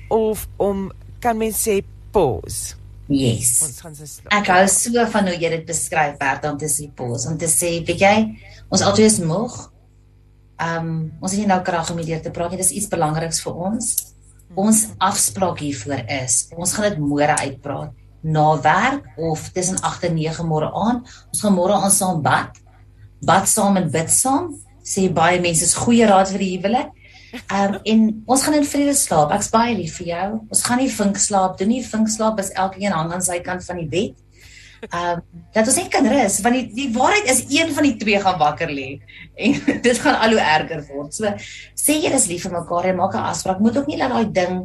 of 0.09 0.47
om 0.57 0.91
kan 1.19 1.37
mens 1.37 1.69
sê 1.69 1.83
pause? 2.11 2.75
Yes. 3.07 3.61
Ons 3.63 3.81
gaan 3.81 3.95
se 3.95 4.07
slaap. 4.07 4.33
Ek 4.33 4.49
hou 4.49 4.65
so 4.73 5.07
van 5.13 5.29
hoe 5.29 5.37
jy 5.37 5.51
dit 5.59 5.67
beskryf 5.69 6.17
Bert 6.21 6.47
om 6.49 6.59
te 6.59 6.71
sê 6.71 6.89
pause 6.95 7.29
om 7.31 7.39
te 7.39 7.51
sê 7.51 7.77
weet 7.85 8.01
jy 8.01 8.17
ons 8.69 8.83
altyd 8.83 9.11
is 9.11 9.21
moeg. 9.23 9.59
Ehm 10.61 10.89
um, 10.89 10.99
ons 11.21 11.33
het 11.33 11.41
nie 11.43 11.51
nou 11.51 11.61
krag 11.67 11.91
om 11.91 12.01
hierdeur 12.01 12.23
te 12.25 12.35
praat 12.35 12.55
nie. 12.55 12.63
Dis 12.63 12.75
iets 12.75 12.91
belangriks 12.93 13.43
vir 13.45 13.65
ons 13.71 13.95
ons 14.55 14.81
afspraak 15.03 15.59
hiervoor 15.59 16.05
is. 16.23 16.45
Ons 16.55 16.77
gaan 16.77 16.87
dit 16.87 17.01
môre 17.03 17.35
uitpraat 17.43 18.04
na 18.25 18.61
werk 18.61 19.05
of 19.17 19.49
tussen 19.53 19.81
8 19.81 20.09
en 20.09 20.15
9 20.15 20.47
môre 20.49 20.71
aand. 20.73 21.09
Ons 21.31 21.45
gaan 21.45 21.55
môre 21.55 21.77
aan 21.77 21.93
saam 21.93 22.23
bad. 22.25 22.57
Bad 23.21 23.49
saam 23.49 23.77
en 23.77 23.91
bid 23.93 24.11
saam. 24.11 24.55
Sê 24.85 25.11
baie 25.13 25.41
mense 25.45 25.65
is 25.65 25.77
goeie 25.77 26.09
raad 26.09 26.31
vir 26.33 26.41
die 26.41 26.53
huwelik. 26.57 26.93
Um, 27.53 27.77
en 27.83 28.05
ons 28.31 28.45
gaan 28.47 28.57
in 28.57 28.69
vrede 28.69 28.95
slaap. 28.97 29.33
Ek's 29.37 29.51
baie 29.53 29.75
lief 29.77 29.99
vir 30.01 30.09
jou. 30.13 30.29
Ons 30.49 30.63
gaan 30.65 30.81
nie 30.81 30.93
vink 30.93 31.21
slaap 31.21 31.59
doen 31.61 31.73
nie. 31.75 31.83
Vink 31.85 32.09
slaap 32.13 32.41
is 32.41 32.53
elkeen 32.57 32.95
hang 32.97 33.13
aan 33.13 33.25
sy 33.25 33.41
kant 33.45 33.65
van 33.67 33.83
die 33.83 33.91
bed. 33.93 34.21
Ehm 34.85 35.19
um, 35.19 35.43
dat 35.55 35.69
ons 35.71 35.77
net 35.81 35.89
kan 35.89 36.05
rus 36.05 36.35
want 36.45 36.59
die 36.59 36.65
die 36.77 36.91
waarheid 36.93 37.29
is 37.33 37.39
een 37.49 37.71
van 37.73 37.87
die 37.87 37.95
twee 37.97 38.19
gaan 38.21 38.37
wakker 38.37 38.69
lê 38.69 38.99
en 39.41 39.55
dit 39.87 40.01
gaan 40.03 40.19
al 40.21 40.37
hoe 40.37 40.43
erger 40.45 40.83
word. 40.91 41.17
So 41.17 41.33
sê 41.85 41.97
jy 42.01 42.13
is 42.17 42.29
lief 42.29 42.45
vir 42.45 42.57
mekaar 42.57 42.91
en 42.91 42.99
maak 43.01 43.17
'n 43.17 43.29
afspraak. 43.33 43.61
Moet 43.65 43.79
ook 43.81 43.89
nie 43.89 44.01
laat 44.01 44.13
daai 44.13 44.33
ding 44.41 44.59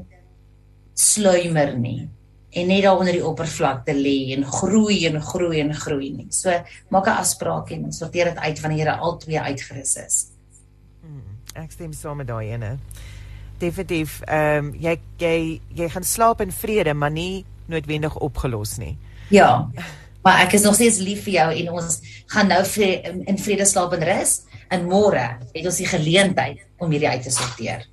sluimer 0.95 1.77
nie 1.79 2.09
en 2.49 2.67
net 2.67 2.83
daar 2.83 2.97
onder 2.97 3.13
die 3.13 3.25
oppervlakte 3.25 3.93
lê 3.93 4.33
en 4.35 4.45
groei 4.45 5.05
en 5.07 5.21
groei 5.21 5.59
en 5.59 5.73
groei 5.73 6.09
nie. 6.15 6.27
So 6.29 6.53
maak 6.89 7.05
'n 7.05 7.19
afspraak 7.21 7.71
en 7.71 7.93
sorteer 7.93 8.25
dit 8.25 8.37
uit 8.37 8.59
wanneer 8.61 8.85
jy 8.85 8.91
al 8.91 9.17
twee 9.17 9.39
uitgerus 9.39 9.95
is. 9.95 10.25
Hmm, 11.01 11.37
ek 11.53 11.71
stem 11.71 11.93
saam 11.93 12.17
met 12.17 12.27
daai 12.27 12.51
ene. 12.51 12.77
Definitief, 13.57 14.21
ehm 14.21 14.65
um, 14.65 14.73
jy 14.79 14.99
jy 15.17 15.61
jy 15.75 15.89
gaan 15.89 16.03
slaap 16.03 16.41
in 16.41 16.51
vrede, 16.51 16.93
maar 16.93 17.11
nie 17.11 17.45
noodwendig 17.65 18.17
opgelos 18.17 18.77
nie. 18.77 18.97
Ja. 19.29 19.69
Maar 20.21 20.39
ek 20.39 20.53
is 20.53 20.61
nog 20.61 20.75
steeds 20.75 20.97
lief 20.97 21.23
vir 21.23 21.33
jou 21.33 21.53
en 21.53 21.71
ons 21.71 22.01
gaan 22.25 22.47
nou 22.47 22.65
vir 22.65 23.05
in 23.25 23.37
vrede 23.37 23.65
slaap 23.65 23.93
en 23.93 24.03
rus 24.03 24.41
en 24.69 24.85
môre 24.85 25.37
het 25.53 25.65
ons 25.65 25.77
die 25.77 25.87
geleentheid 25.87 26.59
om 26.77 26.91
hierdie 26.91 27.09
uit 27.09 27.23
te 27.23 27.31
sorteer. 27.31 27.87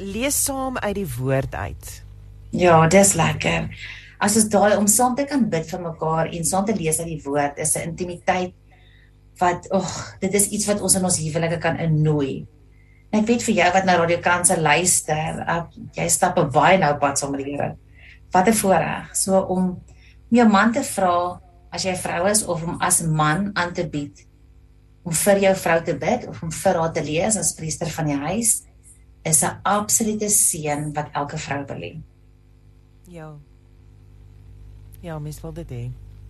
Lees 0.00 0.44
saam 0.44 0.78
uit 0.78 0.94
die 0.94 1.08
woord 1.18 1.54
uit. 1.54 2.05
Ja, 2.50 2.86
dis 2.86 3.14
lekker. 3.14 3.70
As 4.22 4.36
ons 4.36 4.48
daai 4.48 4.76
om 4.76 4.86
saam 4.86 5.16
te 5.16 5.26
kan 5.28 5.48
bid 5.50 5.66
vir 5.68 5.80
mekaar 5.82 6.30
en 6.32 6.44
saam 6.44 6.64
te 6.64 6.74
lees 6.76 7.00
uit 7.00 7.08
die 7.08 7.22
woord 7.24 7.58
is 7.58 7.76
'n 7.76 7.90
intimiteit 7.90 8.54
wat 9.38 9.70
ag, 9.70 10.18
dit 10.20 10.34
is 10.34 10.48
iets 10.48 10.66
wat 10.66 10.80
ons 10.80 10.94
in 10.94 11.04
ons 11.04 11.18
huwelike 11.18 11.58
kan 11.58 11.76
innooi. 11.76 12.46
En 13.12 13.20
ek 13.20 13.26
weet 13.26 13.42
vir 13.42 13.54
jou 13.54 13.72
wat 13.72 13.84
na 13.84 13.96
Radio 13.96 14.18
Kanse 14.18 14.60
luister, 14.60 15.44
jy 15.92 16.08
stap 16.08 16.38
'n 16.38 16.50
baie 16.50 16.78
nou 16.78 16.94
pad 16.98 17.18
saam 17.18 17.30
met 17.30 17.44
die 17.44 17.56
Here. 17.56 17.76
Wat 18.32 18.48
'n 18.48 18.52
voorreg 18.52 19.16
so 19.16 19.40
om 19.40 19.82
jou 20.30 20.48
man 20.48 20.72
te 20.72 20.82
vra 20.82 21.40
as 21.70 21.84
jy 21.84 21.92
'n 21.92 21.96
vrou 21.96 22.26
is 22.30 22.44
of 22.44 22.62
om 22.62 22.76
as 22.80 23.02
man 23.02 23.50
aan 23.54 23.72
te 23.72 23.84
bied 23.84 24.26
om 25.04 25.12
vir 25.12 25.38
jou 25.38 25.54
vrou 25.54 25.82
te 25.82 25.94
bid 25.94 26.26
of 26.28 26.42
om 26.42 26.50
vir 26.50 26.74
haar 26.74 26.92
te 26.92 27.02
lees 27.02 27.36
as 27.36 27.54
priester 27.54 27.86
van 27.86 28.06
die 28.06 28.16
huis 28.16 28.62
is 29.24 29.42
'n 29.42 29.60
absolute 29.62 30.28
seën 30.28 30.92
wat 30.94 31.08
elke 31.12 31.38
vrou 31.38 31.64
wil 31.66 31.76
hê. 31.76 32.02
Ja. 33.08 33.34
Ja, 35.00 35.18
mens 35.18 35.40
wil 35.40 35.52
dit 35.52 35.70
hê. 35.70 35.82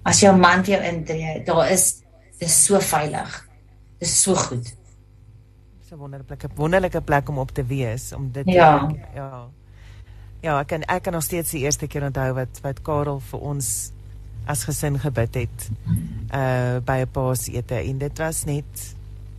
As 0.03 0.21
jou 0.21 0.37
man 0.37 0.65
vir 0.65 0.77
jou 0.77 0.83
intree, 0.95 1.43
daar 1.45 1.71
is 1.71 2.03
dis 2.39 2.57
so 2.65 2.81
veilig. 2.81 3.49
Dis 3.99 4.23
so 4.23 4.35
goed. 4.35 4.65
Dis 5.81 5.91
'n 5.93 5.97
wonderlike 5.97 6.49
wonderlike 6.55 7.01
plek 7.01 7.29
om 7.29 7.39
op 7.39 7.51
te 7.51 7.65
wees 7.65 8.13
om 8.13 8.33
dit 8.33 8.47
ja. 8.47 8.87
te 8.87 8.99
ja. 9.15 9.49
Ja, 10.41 10.61
ek 10.61 10.67
kan 10.67 10.83
ek 10.83 11.03
kan 11.03 11.13
nog 11.13 11.23
steeds 11.23 11.51
die 11.51 11.61
eerste 11.61 11.87
keer 11.87 12.05
onthou 12.05 12.33
wat 12.35 12.61
wat 12.63 12.83
Karel 12.83 13.21
vir 13.21 13.41
ons 13.41 13.91
as 14.47 14.65
gesin 14.65 14.99
gebid 14.99 15.35
het 15.35 15.71
uh 16.35 16.79
by 16.85 17.03
'n 17.03 17.11
paasete 17.11 17.75
en 17.75 17.99
dit 17.99 18.19
was 18.19 18.45
net 18.45 18.95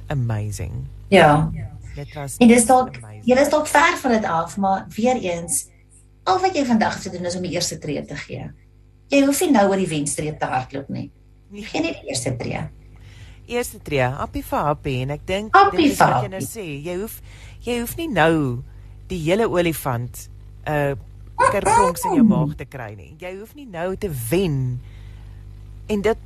amazing. 0.08 0.88
Ja. 1.08 1.52
Dit 1.96 2.14
was 2.14 2.38
En 2.38 2.48
dis 2.48 2.66
dalk 2.66 3.00
jy 3.24 3.36
is 3.36 3.50
dalk 3.50 3.68
ver 3.68 3.98
van 3.98 4.12
dit 4.12 4.26
af, 4.26 4.58
maar 4.58 4.86
weer 4.96 5.16
eens 5.16 5.68
al 6.28 6.40
wat 6.44 6.56
jy 6.56 6.64
vandag 6.68 7.00
te 7.02 7.12
doen 7.14 7.28
is 7.30 7.36
om 7.40 7.46
die 7.46 7.54
eerste 7.56 7.78
tree 7.82 8.04
te 8.06 8.18
gee. 8.20 8.50
Jy 9.12 9.22
hoef 9.26 9.42
nie 9.46 9.54
nou 9.56 9.68
oor 9.72 9.80
die 9.80 9.90
wenstreep 9.90 10.40
te 10.40 10.50
hardloop 10.52 10.90
nie. 10.92 11.08
Jy 11.56 11.64
gee 11.70 11.84
net 11.86 12.02
die 12.02 12.12
eerste 12.12 12.34
tree. 12.40 12.66
Eerste 13.48 13.80
tree, 13.84 14.04
happy 14.04 14.42
for 14.44 14.68
happy 14.68 14.98
en 15.06 15.14
ek 15.16 15.24
dink 15.28 15.56
dit 15.72 15.86
is 15.86 16.00
wat 16.02 16.26
jy 16.26 16.32
nou 16.34 16.44
sê, 16.44 16.66
jy 16.84 16.98
hoef 17.00 17.22
jy 17.64 17.78
hoef 17.80 17.94
nie 18.00 18.10
nou 18.12 18.34
die 19.08 19.22
hele 19.24 19.48
olifant 19.48 20.28
uh 20.68 20.96
kerpronks 21.38 22.02
in 22.10 22.16
jou 22.18 22.26
maag 22.26 22.56
te 22.58 22.66
kry 22.66 22.96
nie. 22.98 23.12
Jy 23.22 23.36
hoef 23.38 23.52
nie 23.56 23.68
nou 23.70 23.92
te 23.96 24.10
wen. 24.32 24.80
En 25.88 26.02
dit 26.02 26.24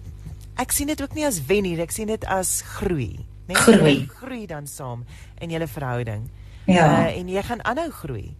ek 0.61 0.71
sien 0.71 0.87
dit 0.87 1.01
ook 1.03 1.13
nie 1.17 1.25
as 1.27 1.41
wen 1.49 1.65
nie, 1.67 1.75
ek 1.83 1.91
sien 1.93 2.07
dit 2.09 2.25
as 2.31 2.61
groei, 2.79 3.19
né? 3.49 3.57
Groei. 3.59 3.97
Groei 4.21 4.45
dan 4.47 4.69
saam 4.71 5.03
in 5.43 5.51
julle 5.51 5.67
verhouding. 5.67 6.29
Ja. 6.65 6.87
Uh 6.87 7.19
en 7.19 7.29
jy 7.29 7.43
gaan 7.43 7.61
aanhou 7.67 7.89
groei. 8.01 8.31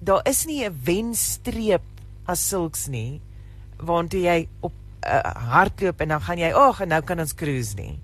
Daar 0.00 0.20
is 0.28 0.44
nie 0.46 0.64
'n 0.64 0.80
wenstreep 0.84 1.82
as 2.26 2.48
sulks 2.48 2.86
nie 2.86 3.20
waartoe 3.76 4.20
jy 4.20 4.48
op 4.60 4.72
uh, 5.06 5.20
hardloop 5.52 6.00
en 6.00 6.08
dan 6.08 6.20
gaan 6.20 6.38
jy 6.38 6.50
ag 6.52 6.80
en 6.80 6.88
nou 6.88 7.00
kan 7.02 7.20
ons 7.20 7.34
cruise 7.34 7.76
nie. 7.78 7.98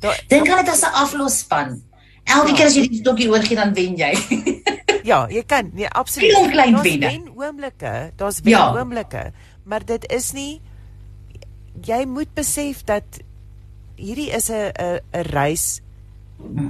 Dink 0.00 0.48
aan 0.48 0.64
dit 0.64 0.72
as 0.72 0.82
'n 0.82 0.94
aflosspan. 0.94 1.82
Elke 2.24 2.48
ja. 2.48 2.54
keer 2.54 2.66
as 2.66 2.76
jy 2.76 2.88
die 2.88 3.00
stokkie 3.00 3.30
oorgie 3.30 3.56
dan 3.56 3.72
wen 3.74 3.96
jy. 3.96 4.12
ja, 5.10 5.26
jy 5.32 5.42
kan. 5.46 5.70
Nee, 5.72 5.88
absoluut. 5.88 6.34
Daar's 6.34 6.52
klein 6.52 6.82
wenne. 6.82 7.00
Daar's 7.00 7.14
wen 7.14 7.32
oomblikke. 7.36 8.12
Daar's 8.16 8.40
wen 8.40 8.52
ja. 8.52 8.74
oomblikke. 8.76 9.32
Maar 9.64 9.84
dit 9.84 10.04
is 10.12 10.32
nie 10.32 10.60
jy 11.86 12.04
moet 12.06 12.30
besef 12.34 12.84
dat 12.84 13.22
hierdie 13.96 14.30
is 14.30 14.50
'n 14.50 14.70
'n 14.74 15.00
'n 15.12 15.22
reis 15.32 15.80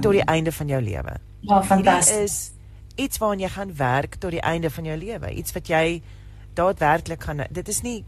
tot 0.01 0.11
die 0.11 0.25
einde 0.25 0.51
van 0.51 0.67
jou 0.67 0.81
lewe. 0.81 1.13
Ja, 1.39 1.63
fantasties. 1.63 2.17
Is 2.17 2.51
iets 2.99 3.17
waaraan 3.21 3.43
jy 3.43 3.49
gaan 3.55 3.75
werk 3.79 4.15
tot 4.19 4.35
die 4.35 4.43
einde 4.43 4.69
van 4.69 4.87
jou 4.91 4.97
lewe. 4.97 5.31
Iets 5.31 5.55
wat 5.55 5.67
jy 5.71 6.01
daadwerklik 6.57 7.23
gaan 7.23 7.45
dit 7.49 7.67
is 7.67 7.81
nie 7.81 8.03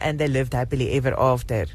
and 0.00 0.18
they 0.18 0.28
lived 0.28 0.52
happily 0.52 0.90
ever 0.90 1.14
after. 1.14 1.66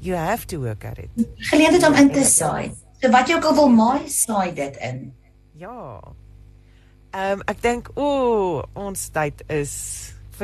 You 0.00 0.14
have 0.14 0.46
to 0.46 0.60
work 0.60 0.84
at 0.84 0.98
it. 0.98 1.10
Geleentheid 1.36 1.86
om 1.86 1.94
in 1.94 2.12
te 2.12 2.24
saai. 2.24 2.74
So 3.00 3.10
wat 3.10 3.28
jy 3.28 3.38
ook 3.38 3.48
al 3.50 3.54
wil 3.54 3.72
maai, 3.72 4.08
saai 4.10 4.52
dit 4.54 4.76
in. 4.76 5.02
Ja. 5.58 6.00
Ehm 7.10 7.40
um, 7.40 7.42
ek 7.50 7.62
dink 7.62 7.90
o, 7.94 8.04
oh, 8.04 8.62
ons 8.74 9.08
tyd 9.14 9.42
is 9.48 9.74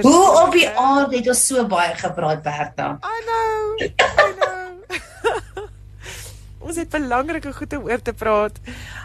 Hoe 0.02 0.22
op 0.42 0.50
die 0.50 0.66
aard 0.66 1.12
het 1.14 1.28
ons 1.30 1.42
so 1.46 1.62
baie 1.70 1.92
gepraat 1.94 2.42
Bertha. 2.42 2.96
I 2.98 3.20
know. 3.28 3.86
I 3.86 4.32
know. 4.32 4.33
Ons 6.64 6.76
het 6.80 6.90
belangrike 6.92 7.52
goed 7.52 7.76
om 7.76 7.88
oor 7.88 8.02
te 8.02 8.14
praat. 8.16 8.58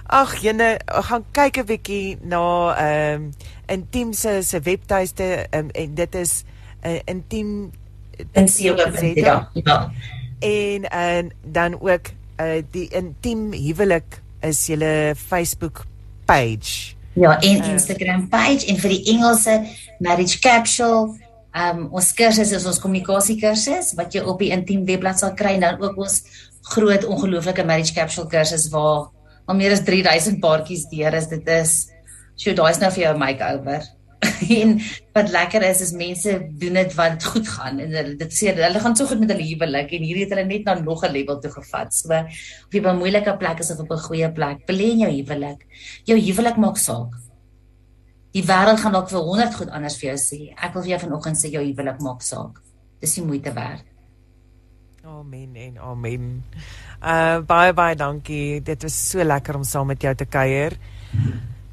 Ag, 0.07 0.35
jene, 0.43 0.79
gaan 1.09 1.25
kyk 1.35 1.59
'n 1.61 1.65
bietjie 1.65 2.17
na 2.21 2.75
ehm 2.75 3.29
um, 3.29 3.31
Intiem 3.69 4.13
se 4.13 4.41
se 4.41 4.59
webtuiste 4.59 5.47
um, 5.53 5.69
en 5.71 5.95
dit 5.95 6.15
is 6.15 6.43
'n 6.83 6.87
uh, 6.87 6.99
Intiem 7.05 7.71
ja. 9.15 9.49
ja. 9.53 9.91
En 10.39 10.83
en 10.89 11.31
dan 11.43 11.81
ook 11.81 12.11
uh 12.41 12.61
die 12.71 12.87
Intiem 12.89 13.53
huwelik 13.53 14.21
is 14.41 14.65
julle 14.65 15.13
Facebook 15.15 15.85
page. 16.25 16.95
Ja, 17.13 17.39
en 17.39 17.57
uh, 17.57 17.71
Instagram 17.71 18.29
page 18.29 18.65
en 18.65 18.77
vir 18.77 18.89
die 18.89 19.03
Engelse 19.13 19.65
marriage 19.99 20.39
capsule 20.39 21.27
Um 21.49 21.87
ons 21.97 22.11
kursus 22.13 22.51
is 22.53 22.65
ons 22.69 22.77
kommunikasie 22.77 23.39
kursus 23.41 23.95
wat 23.97 24.13
jy 24.13 24.21
op 24.21 24.37
die 24.37 24.51
intiem 24.53 24.83
webblad 24.85 25.17
sal 25.17 25.31
kry 25.33 25.55
en 25.57 25.63
dan 25.65 25.79
ook 25.81 25.97
ons 25.97 26.19
groot 26.61 27.05
ongelooflike 27.05 27.65
marriage 27.65 27.93
capsule 27.93 28.27
kursus 28.27 28.69
waar 28.69 29.09
al 29.47 29.55
meer 29.55 29.71
as 29.71 29.83
3000 29.83 30.39
paartjies 30.39 30.89
deur 30.89 31.13
is. 31.13 31.27
Dit 31.27 31.47
is 31.47 31.89
So 32.39 32.55
daai's 32.55 32.79
nou 32.79 32.89
vir 32.95 33.03
jou 33.03 33.15
makeover. 33.19 33.87
en 34.59 34.73
wat 35.15 35.29
lekker 35.31 35.63
is 35.63 35.79
is 35.83 35.91
mense 35.95 36.31
doen 36.59 36.75
dit 36.75 36.93
wat 36.97 37.13
dit 37.15 37.25
goed 37.31 37.47
gaan 37.47 37.77
en 37.79 37.93
hulle 37.95 38.17
dit 38.19 38.33
sê 38.35 38.51
hulle 38.51 38.81
gaan 38.83 38.95
so 38.99 39.07
goed 39.07 39.21
met 39.21 39.31
hulle 39.31 39.45
huwelik 39.47 39.93
en 39.95 40.03
hierdie 40.03 40.25
het 40.25 40.33
hulle 40.35 40.43
net 40.47 40.67
na 40.67 40.75
nog 40.79 41.05
'n 41.07 41.11
level 41.13 41.39
toe 41.43 41.51
gevat. 41.51 41.93
So 41.95 42.11
of 42.15 42.75
jy 42.75 42.81
by 42.83 42.91
'n 42.91 42.99
moeilike 42.99 43.35
plek 43.39 43.59
is 43.59 43.71
of 43.71 43.79
op 43.79 43.91
'n 43.91 44.05
goeie 44.07 44.31
plek, 44.31 44.63
belê 44.67 44.91
in 44.95 45.03
jou 45.03 45.11
huwelik. 45.11 45.67
Jou 46.05 46.17
huwelik 46.19 46.57
maak 46.57 46.77
saak. 46.77 47.11
Die 48.31 48.43
wêreld 48.43 48.79
gaan 48.79 48.93
dalk 48.93 49.09
vir 49.09 49.19
100 49.19 49.55
goed 49.55 49.69
anders 49.69 49.97
vir 49.99 50.09
jou 50.11 50.19
sê. 50.19 50.53
Ek 50.55 50.73
wil 50.73 50.83
vir 50.83 50.91
jou 50.91 50.99
vanoggend 50.99 51.37
sê 51.37 51.51
jou 51.51 51.63
huwelik 51.63 51.99
maak 51.99 52.21
saak. 52.21 52.61
Dis 53.01 53.15
die 53.15 53.23
moeite 53.25 53.53
werd. 53.53 53.88
Amen 55.09 55.55
en 55.55 55.77
amen. 55.81 56.25
Uh 57.01 57.39
baie 57.41 57.73
baie 57.73 57.95
dankie. 57.97 58.61
Dit 58.61 58.83
was 58.85 58.97
so 59.09 59.23
lekker 59.23 59.57
om 59.57 59.63
saam 59.65 59.89
met 59.89 60.01
jou 60.05 60.13
te 60.15 60.25
kuier. 60.25 60.75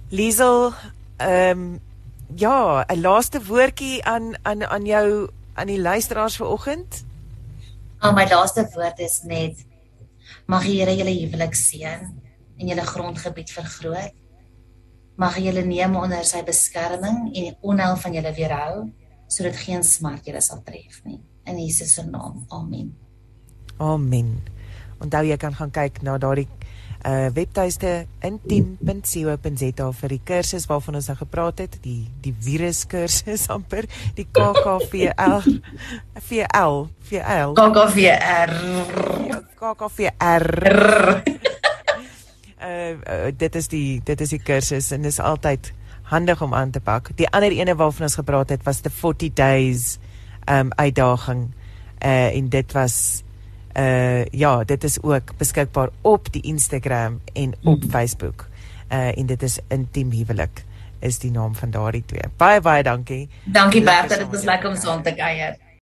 Liesel, 0.08 0.72
ehm 1.20 1.50
um, 1.50 1.80
ja, 2.34 2.84
'n 2.88 3.00
laaste 3.00 3.42
woordjie 3.44 4.04
aan 4.04 4.34
aan 4.42 4.64
aan 4.64 4.86
jou 4.86 5.28
aan 5.54 5.66
die 5.66 5.80
luisteraars 5.80 6.36
vanoggend. 6.36 7.04
Al 7.98 8.10
oh, 8.10 8.16
my 8.16 8.26
laaste 8.30 8.68
woord 8.74 8.98
is 8.98 9.22
net 9.22 9.66
mag 10.46 10.62
die 10.64 10.80
Here 10.80 10.96
julle 10.96 11.14
huwelik 11.20 11.54
seën 11.54 12.02
en 12.58 12.68
julle 12.68 12.86
grondgebied 12.86 13.50
vergroot. 13.50 14.14
Mag 15.16 15.36
julle 15.36 15.64
neem 15.64 15.96
onder 15.96 16.24
sy 16.24 16.42
beskerming 16.42 17.34
en 17.34 17.42
die 17.42 17.56
onheil 17.60 17.96
van 17.96 18.12
julle 18.12 18.32
weerhou 18.32 18.92
sodat 19.28 19.56
geen 19.56 19.82
smart 19.82 20.24
julle 20.24 20.40
sal 20.40 20.62
tref 20.64 21.04
nie. 21.04 21.20
In 21.44 21.58
Jesus 21.58 21.94
se 21.94 22.02
naam. 22.02 22.44
Amen. 22.48 23.05
Amen. 23.78 24.40
Onthou 25.02 25.24
jy 25.28 25.36
kan 25.40 25.54
gaan 25.54 25.72
kyk 25.74 26.00
na 26.02 26.16
daardie 26.18 26.48
uh 27.06 27.28
webtuiste 27.30 28.06
intiem.co.za 28.24 29.88
vir 30.00 30.10
die 30.10 30.20
kursus 30.26 30.64
waarvan 30.66 30.96
ons 30.98 31.06
nou 31.10 31.16
gepraat 31.20 31.60
het, 31.62 31.76
die 31.84 32.08
die 32.24 32.32
virus 32.32 32.82
kursus 32.88 33.46
amper, 33.54 33.86
die 34.16 34.26
KKVL 34.26 35.44
VL 36.26 36.76
VL 37.10 37.54
KKVR 37.60 38.54
KKVR 39.60 40.46
uh 42.66 43.30
dit 43.42 43.60
is 43.60 43.68
die 43.70 44.00
dit 44.02 44.20
is 44.20 44.32
die 44.34 44.42
kursus 44.42 44.90
en 44.96 45.06
dis 45.06 45.20
altyd 45.20 45.70
handig 46.10 46.42
om 46.42 46.54
aan 46.54 46.70
te 46.70 46.80
pak. 46.80 47.10
Die 47.18 47.28
ander 47.34 47.52
ene 47.52 47.74
waarvan 47.74 48.06
ons 48.06 48.18
gepraat 48.18 48.50
het 48.54 48.62
was 48.66 48.82
the 48.82 48.90
40 48.90 49.34
days 49.34 49.98
um 50.50 50.72
uitdaging 50.74 51.50
uh 52.02 52.34
en 52.34 52.48
dit 52.48 52.72
was 52.72 53.25
uh 53.78 54.24
ja, 54.24 54.64
dit 54.64 54.84
is 54.84 55.02
ook 55.02 55.36
beskikbaar 55.36 55.88
op 56.00 56.32
die 56.32 56.42
Instagram 56.42 57.20
en 57.32 57.54
op 57.64 57.82
mm. 57.82 57.90
Facebook. 57.90 58.48
Uh 58.92 59.18
en 59.18 59.26
dit 59.26 59.42
is 59.42 59.58
Intiem 59.68 60.10
Huwelik 60.10 60.64
is 60.98 61.18
die 61.18 61.30
naam 61.30 61.54
van 61.54 61.70
daardie 61.70 62.04
twee. 62.06 62.30
Baie 62.36 62.60
baie 62.60 62.82
dankie. 62.82 63.28
Dankie 63.44 63.82
Bertha, 63.82 64.16
dit 64.16 64.30
was 64.30 64.42
lekker 64.42 64.70
om 64.70 64.76
saam 64.76 65.02
te 65.02 65.14
kuier. 65.14 65.56